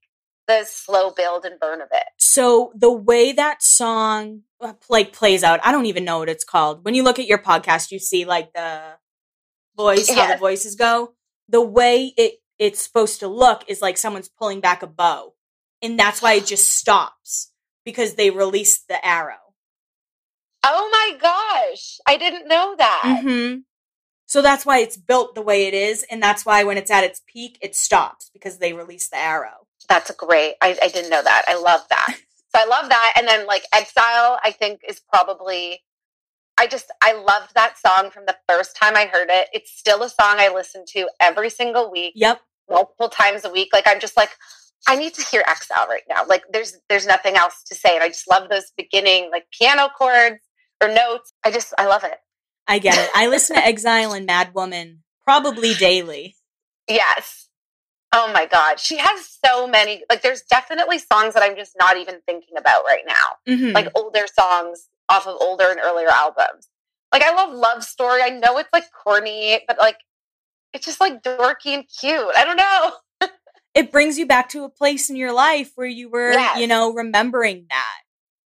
the 0.47 0.65
slow 0.65 1.11
build 1.11 1.45
and 1.45 1.59
burn 1.59 1.81
of 1.81 1.89
it. 1.93 2.05
So 2.19 2.73
the 2.75 2.93
way 2.93 3.33
that 3.33 3.63
song 3.63 4.43
uh, 4.61 4.75
like 4.89 5.13
plays 5.13 5.43
out, 5.43 5.61
I 5.65 5.73
don't 5.73 5.87
even 5.87 6.05
know 6.05 6.19
what 6.19 6.29
it's 6.29 6.45
called. 6.45 6.85
When 6.85 6.95
you 6.95 7.03
look 7.03 7.19
at 7.19 7.27
your 7.27 7.39
podcast, 7.39 7.91
you 7.91 7.99
see 7.99 8.25
like 8.25 8.53
the 8.53 8.81
voice, 9.77 10.09
how 10.09 10.33
the 10.33 10.37
voices 10.37 10.75
go. 10.75 11.15
The 11.49 11.63
way 11.63 12.13
it 12.17 12.35
it's 12.59 12.81
supposed 12.81 13.21
to 13.21 13.29
look 13.29 13.65
is 13.69 13.83
like 13.83 13.97
someone's 13.97 14.29
pulling 14.29 14.61
back 14.61 14.83
a 14.83 14.87
bow. 14.87 15.35
And 15.83 15.99
that's 15.99 16.23
why 16.23 16.35
it 16.35 16.47
just 16.47 16.73
stops 16.73 17.51
because 17.85 18.15
they 18.15 18.31
released 18.31 18.89
the 18.89 19.05
arrow. 19.07 19.35
Oh 20.65 20.89
my 20.91 21.19
gosh. 21.21 21.99
I 22.07 22.17
didn't 22.17 22.49
know 22.49 22.75
that. 22.79 23.21
Mm-hmm. 23.23 23.59
So 24.35 24.43
that's 24.43 24.67
why 24.67 24.79
it's 24.81 24.97
built 24.97 25.37
the 25.37 25.43
way 25.43 25.69
it 25.69 25.75
is. 25.75 26.05
And 26.11 26.21
that's 26.21 26.45
why 26.45 26.65
when 26.65 26.77
it's 26.77 26.91
at 26.91 27.05
its 27.05 27.23
peak, 27.25 27.57
it 27.63 27.77
stops 27.77 28.33
because 28.33 28.59
they 28.59 28.73
release 28.73 29.07
the 29.07 29.17
arrow. 29.17 29.69
That's 29.89 30.11
great. 30.11 30.57
I, 30.61 30.77
I 30.83 30.89
didn't 30.89 31.11
know 31.11 31.23
that. 31.23 31.45
I 31.47 31.57
love 31.57 31.83
that. 31.89 32.09
so 32.53 32.61
I 32.61 32.65
love 32.67 32.89
that. 32.89 33.13
And 33.17 33.29
then 33.29 33.47
like 33.47 33.63
Exile, 33.73 34.41
I 34.43 34.51
think 34.51 34.81
is 34.89 35.01
probably 35.09 35.85
I 36.59 36.67
just 36.67 36.91
I 37.01 37.13
loved 37.13 37.55
that 37.55 37.77
song 37.79 38.11
from 38.11 38.27
the 38.27 38.35
first 38.49 38.75
time 38.75 38.97
I 38.97 39.07
heard 39.07 39.29
it. 39.31 39.51
It's 39.53 39.71
still 39.71 40.03
a 40.03 40.09
song 40.09 40.39
I 40.41 40.51
listen 40.53 40.85
to 40.95 41.09
every 41.21 41.49
single 41.49 41.93
week. 41.93 42.15
Yep. 42.17 42.41
Multiple 42.69 43.11
times 43.11 43.45
a 43.45 43.53
week. 43.53 43.69
Like 43.73 43.85
I'm 43.87 44.01
just 44.01 44.17
like, 44.17 44.31
I 44.89 44.97
need 44.97 45.15
to 45.15 45.23
hear 45.23 45.45
Exile 45.47 45.87
right 45.89 46.03
now. 46.09 46.23
Like 46.27 46.43
there's 46.53 46.77
there's 46.89 47.07
nothing 47.07 47.37
else 47.37 47.63
to 47.69 47.77
say. 47.77 47.95
And 47.95 48.03
I 48.03 48.09
just 48.09 48.29
love 48.29 48.49
those 48.49 48.73
beginning 48.77 49.31
like 49.31 49.45
piano 49.57 49.91
chords 49.97 50.43
or 50.83 50.89
notes. 50.89 51.33
I 51.45 51.53
just 51.53 51.73
I 51.79 51.87
love 51.87 52.03
it. 52.03 52.19
I 52.67 52.79
get 52.79 52.97
it. 52.97 53.11
I 53.15 53.27
listen 53.27 53.57
to 53.57 53.65
Exile 53.65 54.13
and 54.13 54.27
Mad 54.27 54.55
Woman 54.55 55.03
probably 55.25 55.75
daily. 55.75 56.37
Yes. 56.89 57.49
Oh 58.13 58.31
my 58.33 58.47
God. 58.47 58.79
She 58.79 58.97
has 58.97 59.39
so 59.45 59.67
many. 59.67 60.03
Like, 60.09 60.23
there's 60.23 60.43
definitely 60.43 60.99
songs 60.99 61.35
that 61.35 61.43
I'm 61.43 61.57
just 61.57 61.75
not 61.79 61.97
even 61.97 62.21
thinking 62.27 62.57
about 62.57 62.85
right 62.85 63.03
now. 63.07 63.53
Mm-hmm. 63.53 63.73
Like, 63.73 63.89
older 63.95 64.27
songs 64.33 64.89
off 65.09 65.27
of 65.27 65.37
older 65.41 65.71
and 65.71 65.81
earlier 65.81 66.09
albums. 66.09 66.69
Like, 67.13 67.23
I 67.23 67.35
love 67.35 67.53
Love 67.53 67.85
Story. 67.85 68.23
I 68.23 68.31
know 68.31 68.59
it's 68.59 68.69
like 68.73 68.85
corny, 68.93 69.61
but 69.67 69.79
like, 69.79 69.97
it's 70.73 70.87
just 70.87 71.01
like 71.01 71.23
dorky 71.23 71.75
and 71.75 71.85
cute. 72.01 72.31
I 72.37 72.45
don't 72.45 72.57
know. 72.57 73.29
it 73.75 73.93
brings 73.93 74.19
you 74.19 74.27
back 74.27 74.49
to 74.51 74.65
a 74.65 74.69
place 74.69 75.11
in 75.11 75.17
your 75.17 75.33
life 75.33 75.73
where 75.75 75.87
you 75.87 76.09
were, 76.09 76.33
yes. 76.33 76.59
you 76.59 76.67
know, 76.67 76.93
remembering 76.93 77.67
that 77.71 78.01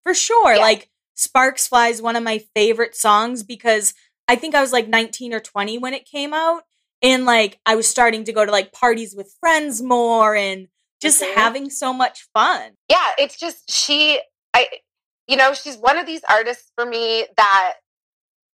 for 0.03 0.13
sure. 0.13 0.53
Yes. 0.53 0.61
Like, 0.61 0.89
Sparks 1.13 1.67
Fly 1.67 1.87
is 1.87 2.01
one 2.01 2.15
of 2.15 2.23
my 2.23 2.43
favorite 2.55 2.95
songs 2.95 3.41
because 3.43 3.93
I 4.27 4.35
think 4.35 4.55
I 4.55 4.61
was 4.61 4.71
like 4.71 4.87
19 4.87 5.33
or 5.33 5.39
20 5.39 5.77
when 5.77 5.93
it 5.93 6.05
came 6.05 6.33
out 6.33 6.63
and 7.01 7.25
like 7.25 7.59
I 7.65 7.75
was 7.75 7.87
starting 7.87 8.23
to 8.25 8.33
go 8.33 8.45
to 8.45 8.51
like 8.51 8.73
parties 8.73 9.15
with 9.15 9.35
friends 9.39 9.81
more 9.81 10.35
and 10.35 10.67
just 11.01 11.21
mm-hmm. 11.21 11.39
having 11.39 11.69
so 11.69 11.93
much 11.93 12.27
fun. 12.33 12.71
Yeah, 12.89 13.11
it's 13.17 13.37
just 13.39 13.71
she 13.71 14.19
I 14.53 14.67
you 15.27 15.35
know, 15.35 15.53
she's 15.53 15.77
one 15.77 15.97
of 15.97 16.05
these 16.05 16.21
artists 16.29 16.71
for 16.75 16.85
me 16.85 17.25
that 17.35 17.73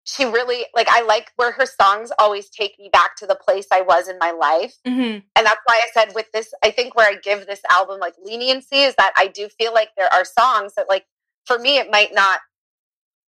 she 0.05 0.25
really 0.25 0.65
like 0.75 0.89
I 0.91 1.03
like 1.03 1.31
where 1.37 1.53
her 1.53 1.67
songs 1.67 2.11
always 2.19 2.51
take 2.51 2.79
me 2.79 2.89
back 2.93 3.17
to 3.17 3.27
the 3.27 3.37
place 3.37 3.67
I 3.71 3.83
was 3.83 4.09
in 4.09 4.19
my 4.19 4.33
life. 4.33 4.75
Mm-hmm. 4.87 5.19
And 5.37 5.47
that's 5.47 5.61
why 5.65 5.81
I 5.83 5.87
said 5.95 6.15
with 6.15 6.27
this 6.33 6.53
I 6.65 6.71
think 6.71 6.97
where 6.97 7.09
I 7.09 7.17
give 7.23 7.47
this 7.47 7.61
album 7.71 8.01
like 8.01 8.15
leniency 8.23 8.83
is 8.83 8.95
that 8.97 9.13
I 9.17 9.29
do 9.29 9.49
feel 9.49 9.73
like 9.73 9.91
there 9.97 10.13
are 10.13 10.25
songs 10.25 10.75
that 10.75 10.89
like 10.89 11.07
for 11.47 11.59
me 11.59 11.79
it 11.79 11.91
might 11.91 12.13
not 12.13 12.41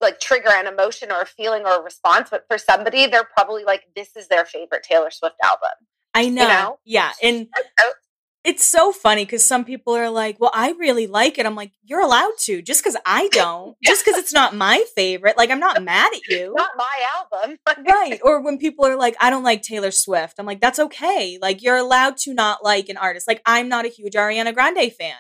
like 0.03 0.20
trigger 0.20 0.51
an 0.51 0.66
emotion 0.66 1.11
or 1.11 1.23
a 1.23 1.27
feeling 1.27 1.62
or 1.65 1.81
a 1.81 1.83
response, 1.83 2.29
but 2.31 2.45
for 2.49 2.59
somebody, 2.59 3.07
they're 3.07 3.29
probably 3.37 3.65
like, 3.65 3.85
this 3.97 4.16
is 4.16 4.29
their 4.29 4.45
favorite 4.45 4.83
Taylor 4.83 5.11
Swift 5.11 5.37
album. 5.43 5.70
I 6.15 6.29
know. 6.29 6.43
You 6.43 6.49
know? 6.49 6.79
Yeah. 6.85 7.12
And 7.23 7.49
it's 8.45 8.65
so 8.65 8.91
funny 8.91 9.24
because 9.24 9.45
some 9.45 9.65
people 9.65 9.95
are 9.95 10.11
like, 10.11 10.41
well, 10.41 10.51
I 10.53 10.73
really 10.73 11.07
like 11.07 11.39
it. 11.39 11.47
I'm 11.47 11.55
like, 11.55 11.73
you're 11.85 12.01
allowed 12.01 12.33
to 12.41 12.61
just 12.61 12.83
because 12.83 12.97
I 13.07 13.29
don't, 13.33 13.77
yeah. 13.81 13.91
just 13.91 14.05
because 14.05 14.19
it's 14.19 14.33
not 14.33 14.55
my 14.55 14.85
favorite. 14.97 15.37
Like, 15.37 15.51
I'm 15.51 15.61
not 15.61 15.83
mad 15.83 16.12
at 16.12 16.27
you. 16.29 16.53
Not 16.57 16.70
my 16.77 17.45
album. 17.45 17.59
right. 17.89 18.19
Or 18.23 18.43
when 18.43 18.59
people 18.59 18.85
are 18.85 18.97
like, 18.97 19.16
I 19.20 19.31
don't 19.31 19.45
like 19.45 19.62
Taylor 19.62 19.93
Swift, 19.93 20.39
I'm 20.39 20.47
like, 20.47 20.61
that's 20.61 20.81
okay. 20.81 21.39
Like, 21.41 21.62
you're 21.62 21.77
allowed 21.77 22.16
to 22.19 22.35
not 22.35 22.65
like 22.65 22.89
an 22.89 22.97
artist. 22.97 23.29
Like, 23.29 23.43
I'm 23.47 23.69
not 23.69 23.85
a 23.85 23.89
huge 23.89 24.15
Ariana 24.15 24.53
Grande 24.53 24.93
fan. 24.93 25.16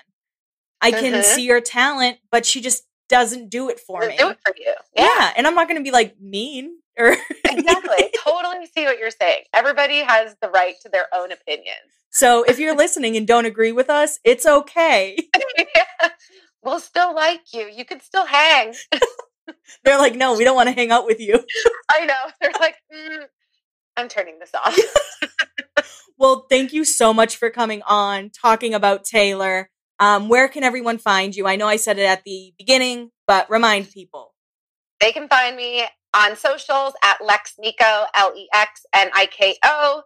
I 0.80 0.90
can 0.90 1.12
mm-hmm. 1.12 1.22
see 1.22 1.44
your 1.44 1.60
talent, 1.60 2.18
but 2.32 2.44
she 2.44 2.60
just 2.60 2.82
doesn't 3.12 3.50
do 3.50 3.68
it 3.68 3.78
for 3.78 4.00
me. 4.00 4.16
Do 4.16 4.30
it 4.30 4.38
for 4.44 4.54
you. 4.56 4.74
Yeah. 4.96 5.04
yeah. 5.04 5.32
And 5.36 5.46
I'm 5.46 5.54
not 5.54 5.68
going 5.68 5.78
to 5.78 5.84
be 5.84 5.92
like 5.92 6.18
mean 6.18 6.78
or 6.98 7.14
exactly. 7.44 8.10
totally 8.24 8.66
see 8.66 8.84
what 8.86 8.98
you're 8.98 9.10
saying. 9.10 9.42
Everybody 9.52 9.98
has 9.98 10.34
the 10.40 10.48
right 10.48 10.74
to 10.80 10.88
their 10.88 11.06
own 11.14 11.30
opinions. 11.30 11.92
So 12.10 12.42
if 12.42 12.58
you're 12.58 12.74
listening 12.74 13.16
and 13.18 13.26
don't 13.26 13.44
agree 13.44 13.72
with 13.72 13.90
us, 13.90 14.18
it's 14.24 14.46
okay. 14.46 15.18
yeah. 15.58 16.08
We'll 16.64 16.80
still 16.80 17.14
like 17.14 17.52
you. 17.52 17.66
You 17.66 17.84
could 17.84 18.02
still 18.02 18.24
hang. 18.24 18.74
They're 19.84 19.98
like, 19.98 20.14
no, 20.14 20.36
we 20.36 20.44
don't 20.44 20.56
want 20.56 20.68
to 20.68 20.74
hang 20.74 20.90
out 20.90 21.04
with 21.04 21.20
you. 21.20 21.38
I 21.90 22.06
know. 22.06 22.14
They're 22.40 22.52
like, 22.60 22.76
mm, 22.94 23.24
I'm 23.96 24.08
turning 24.08 24.38
this 24.38 24.52
off. 24.54 24.78
well, 26.18 26.46
thank 26.48 26.72
you 26.72 26.84
so 26.84 27.12
much 27.12 27.36
for 27.36 27.50
coming 27.50 27.82
on, 27.86 28.30
talking 28.30 28.72
about 28.72 29.04
Taylor. 29.04 29.68
Um, 30.00 30.28
where 30.28 30.48
can 30.48 30.64
everyone 30.64 30.98
find 30.98 31.34
you? 31.34 31.46
I 31.46 31.56
know 31.56 31.68
I 31.68 31.76
said 31.76 31.98
it 31.98 32.04
at 32.04 32.24
the 32.24 32.52
beginning, 32.58 33.10
but 33.26 33.48
remind 33.50 33.90
people. 33.90 34.34
They 35.00 35.12
can 35.12 35.28
find 35.28 35.56
me 35.56 35.84
on 36.14 36.36
socials 36.36 36.94
at 37.02 37.24
Lex 37.24 37.54
Niko, 37.62 38.06
L 38.16 38.32
E 38.36 38.48
X 38.54 38.82
N 38.94 39.10
I 39.14 39.26
K 39.26 39.56
O. 39.64 40.02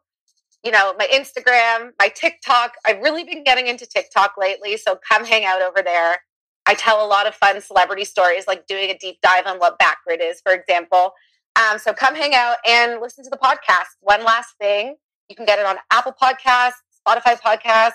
You 0.64 0.72
know, 0.72 0.94
my 0.98 1.06
Instagram, 1.12 1.90
my 2.00 2.08
TikTok. 2.08 2.74
I've 2.86 3.00
really 3.00 3.24
been 3.24 3.44
getting 3.44 3.66
into 3.68 3.86
TikTok 3.86 4.34
lately, 4.36 4.76
so 4.76 4.98
come 5.08 5.24
hang 5.24 5.44
out 5.44 5.62
over 5.62 5.82
there. 5.82 6.18
I 6.66 6.74
tell 6.74 7.04
a 7.04 7.06
lot 7.06 7.26
of 7.26 7.34
fun 7.34 7.60
celebrity 7.60 8.04
stories, 8.04 8.46
like 8.46 8.66
doing 8.66 8.90
a 8.90 8.98
deep 8.98 9.18
dive 9.22 9.46
on 9.46 9.58
what 9.58 9.78
Backgrid 9.78 10.18
is, 10.20 10.40
for 10.40 10.52
example. 10.52 11.12
Um, 11.56 11.78
so 11.78 11.92
come 11.92 12.14
hang 12.14 12.34
out 12.34 12.56
and 12.68 13.00
listen 13.00 13.24
to 13.24 13.30
the 13.30 13.36
podcast. 13.36 13.86
One 14.00 14.24
last 14.24 14.54
thing, 14.60 14.96
you 15.28 15.36
can 15.36 15.46
get 15.46 15.58
it 15.58 15.66
on 15.66 15.76
Apple 15.92 16.14
Podcasts, 16.20 16.72
Spotify 17.06 17.40
Podcasts, 17.40 17.92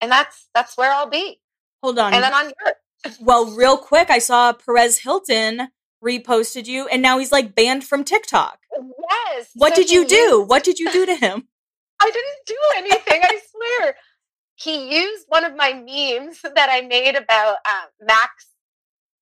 and 0.00 0.10
that's 0.10 0.48
that's 0.54 0.76
where 0.76 0.92
I'll 0.92 1.08
be. 1.08 1.40
Hold 1.82 1.98
on, 1.98 2.14
and 2.14 2.22
then 2.22 2.34
on 2.34 2.44
your. 2.46 3.14
well, 3.20 3.46
real 3.46 3.76
quick, 3.76 4.10
I 4.10 4.18
saw 4.18 4.52
Perez 4.52 4.98
Hilton 4.98 5.68
reposted 6.04 6.66
you, 6.66 6.86
and 6.88 7.02
now 7.02 7.18
he's 7.18 7.32
like 7.32 7.54
banned 7.54 7.84
from 7.84 8.04
TikTok. 8.04 8.58
Yes. 9.10 9.50
What 9.54 9.74
so 9.74 9.82
did 9.82 9.90
you 9.90 10.06
do? 10.06 10.44
What 10.46 10.64
did 10.64 10.78
you 10.78 10.90
do 10.90 11.06
to 11.06 11.14
him? 11.14 11.48
I 12.02 12.10
didn't 12.10 12.46
do 12.46 12.56
anything. 12.76 13.20
I 13.22 13.40
swear. 13.50 13.96
He 14.54 14.94
used 14.94 15.24
one 15.28 15.44
of 15.44 15.56
my 15.56 15.72
memes 15.72 16.40
that 16.42 16.68
I 16.70 16.82
made 16.82 17.16
about 17.16 17.56
uh, 17.66 17.86
Max. 18.02 18.46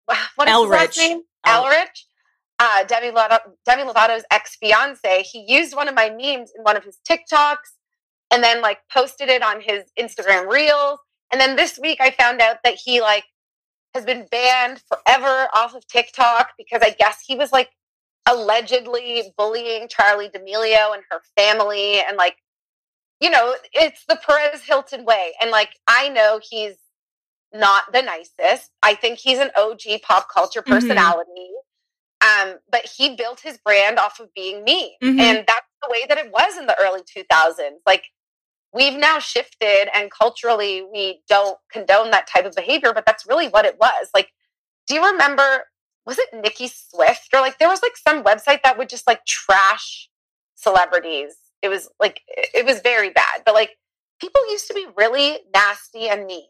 What 0.37 0.49
is 0.49 0.55
Ehrich. 0.55 0.63
his 0.63 0.71
last 0.71 0.99
name? 0.99 1.21
Oh. 1.47 1.71
Ehrich. 1.71 2.05
Uh, 2.61 2.83
Demi, 2.85 3.13
Lovato, 3.13 3.39
Demi 3.65 3.85
Lovato's 3.85 4.25
ex 4.33 4.57
fiance. 4.57 5.23
He 5.23 5.45
used 5.47 5.77
one 5.77 5.87
of 5.87 5.95
my 5.95 6.11
memes 6.11 6.51
in 6.57 6.63
one 6.63 6.77
of 6.77 6.83
his 6.83 6.99
TikToks 7.09 7.78
and 8.31 8.43
then 8.43 8.61
like 8.61 8.79
posted 8.93 9.29
it 9.29 9.43
on 9.43 9.61
his 9.61 9.85
Instagram 9.99 10.51
reels. 10.51 10.99
And 11.33 11.41
then 11.41 11.57
this 11.57 11.79
week 11.79 11.99
I 12.01 12.11
found 12.11 12.41
out 12.41 12.59
that 12.65 12.75
he 12.75 13.01
like 13.01 13.25
has 13.95 14.05
been 14.05 14.27
banned 14.31 14.83
forever 14.89 15.49
off 15.55 15.75
of 15.75 15.87
TikTok 15.87 16.51
because 16.59 16.81
I 16.83 16.91
guess 16.99 17.19
he 17.27 17.35
was 17.35 17.53
like 17.53 17.71
allegedly 18.27 19.33
bullying 19.37 19.89
Charli 19.89 20.31
D'Amelio 20.31 20.95
and 20.95 21.03
her 21.11 21.21
family 21.37 22.01
and 22.01 22.17
like 22.17 22.37
you 23.21 23.31
know, 23.31 23.57
it's 23.73 24.05
the 24.09 24.17
Perez 24.17 24.63
Hilton 24.63 25.05
way. 25.05 25.33
And 25.41 25.51
like 25.51 25.71
I 25.87 26.09
know 26.09 26.41
he's 26.43 26.77
not 27.53 27.93
the 27.93 28.03
nicest. 28.03 28.71
I 28.83 28.95
think 28.95 29.19
he's 29.19 29.39
an 29.39 29.51
OG 29.57 30.03
pop 30.03 30.29
culture 30.33 30.61
mm-hmm. 30.61 30.73
personality. 30.73 31.29
Mm-hmm. 32.23 32.51
Um, 32.51 32.57
but 32.71 32.85
he 32.85 33.15
built 33.15 33.41
his 33.41 33.59
brand 33.59 33.99
off 33.99 34.19
of 34.21 34.33
being 34.35 34.65
mean. 34.65 34.93
Mm-hmm. 35.03 35.21
And 35.21 35.39
that's 35.47 35.67
the 35.83 35.89
way 35.91 36.05
that 36.09 36.19
it 36.19 36.33
was 36.33 36.57
in 36.59 36.67
the 36.67 36.77
early 36.81 37.01
2000s. 37.01 37.79
Like 37.87 38.05
we've 38.73 38.99
now 38.99 39.19
shifted 39.19 39.89
and 39.95 40.11
culturally 40.11 40.83
we 40.93 41.21
don't 41.29 41.59
condone 41.73 42.11
that 42.11 42.27
type 42.27 42.45
of 42.45 42.55
behavior 42.55 42.93
but 42.93 43.05
that's 43.07 43.27
really 43.27 43.49
what 43.49 43.65
it 43.65 43.77
was 43.81 44.09
like 44.15 44.29
do 44.87 44.95
you 44.95 45.05
remember 45.05 45.65
was 46.07 46.19
it 46.19 46.29
Nicki 46.33 46.69
Swift 46.69 47.29
or 47.35 47.41
like 47.41 47.59
there 47.59 47.69
was 47.69 47.83
like 47.83 47.97
some 47.97 48.23
website 48.23 48.63
that 48.63 48.79
would 48.79 48.89
just 48.89 49.07
like 49.07 49.25
trash 49.27 50.09
celebrities 50.55 51.35
it 51.63 51.69
was 51.69 51.89
like 52.01 52.21
it 52.29 52.65
was 52.65 52.81
very 52.81 53.11
bad 53.11 53.43
but 53.45 53.55
like 53.55 53.71
people 54.21 54.41
used 54.51 54.67
to 54.67 54.75
be 54.75 54.87
really 54.97 55.39
nasty 55.55 56.09
and 56.09 56.27
mean 56.27 56.47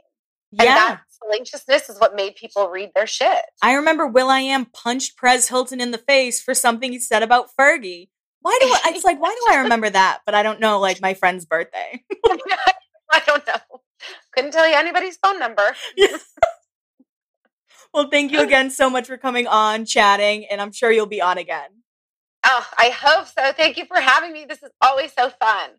yeah. 0.51 0.62
And 0.62 0.69
that 0.69 1.01
salaciousness 1.11 1.90
is 1.90 2.01
what 2.01 2.16
made 2.16 2.36
people 2.36 2.70
read 2.70 2.93
their 2.95 3.07
shit. 3.07 3.43
I 3.62 3.74
remember 3.74 4.07
will.i.am 4.07 4.66
punched 4.66 5.19
Perez 5.19 5.49
Hilton 5.49 5.81
in 5.81 5.90
the 5.90 5.99
face 5.99 6.40
for 6.40 6.55
something 6.55 6.93
he 6.93 6.99
said 6.99 7.23
about 7.23 7.51
Fergie. 7.59 8.09
Why 8.40 8.56
do 8.60 8.66
I, 8.66 8.93
it's 8.94 9.05
like, 9.05 9.20
why 9.20 9.35
do 9.35 9.55
I 9.55 9.62
remember 9.62 9.90
that? 9.90 10.20
But 10.24 10.35
I 10.35 10.43
don't 10.43 10.60
know, 10.60 10.78
like, 10.81 11.01
my 11.01 11.15
friend's 11.15 11.44
birthday. 11.44 12.02
I 13.10 13.20
don't 13.27 13.47
know. 13.47 13.81
Couldn't 14.32 14.52
tell 14.52 14.69
you 14.69 14.77
anybody's 14.77 15.16
phone 15.16 15.39
number. 15.39 15.74
well, 17.94 18.09
thank 18.10 18.32
you 18.32 18.40
again 18.44 18.70
so 18.70 18.89
much 18.89 19.06
for 19.06 19.16
coming 19.16 19.47
on, 19.47 19.85
chatting, 19.85 20.47
and 20.47 20.60
I'm 20.60 20.73
sure 20.73 20.93
you'll 20.93 21.06
be 21.06 21.23
on 21.23 21.39
again. 21.39 21.70
Oh, 22.44 22.66
I 22.78 22.90
hope 22.90 23.27
so. 23.27 23.52
Thank 23.52 23.77
you 23.77 23.85
for 23.86 24.01
having 24.01 24.32
me. 24.32 24.44
This 24.44 24.62
is 24.62 24.70
always 24.81 25.12
so 25.12 25.31
fun. 25.31 25.70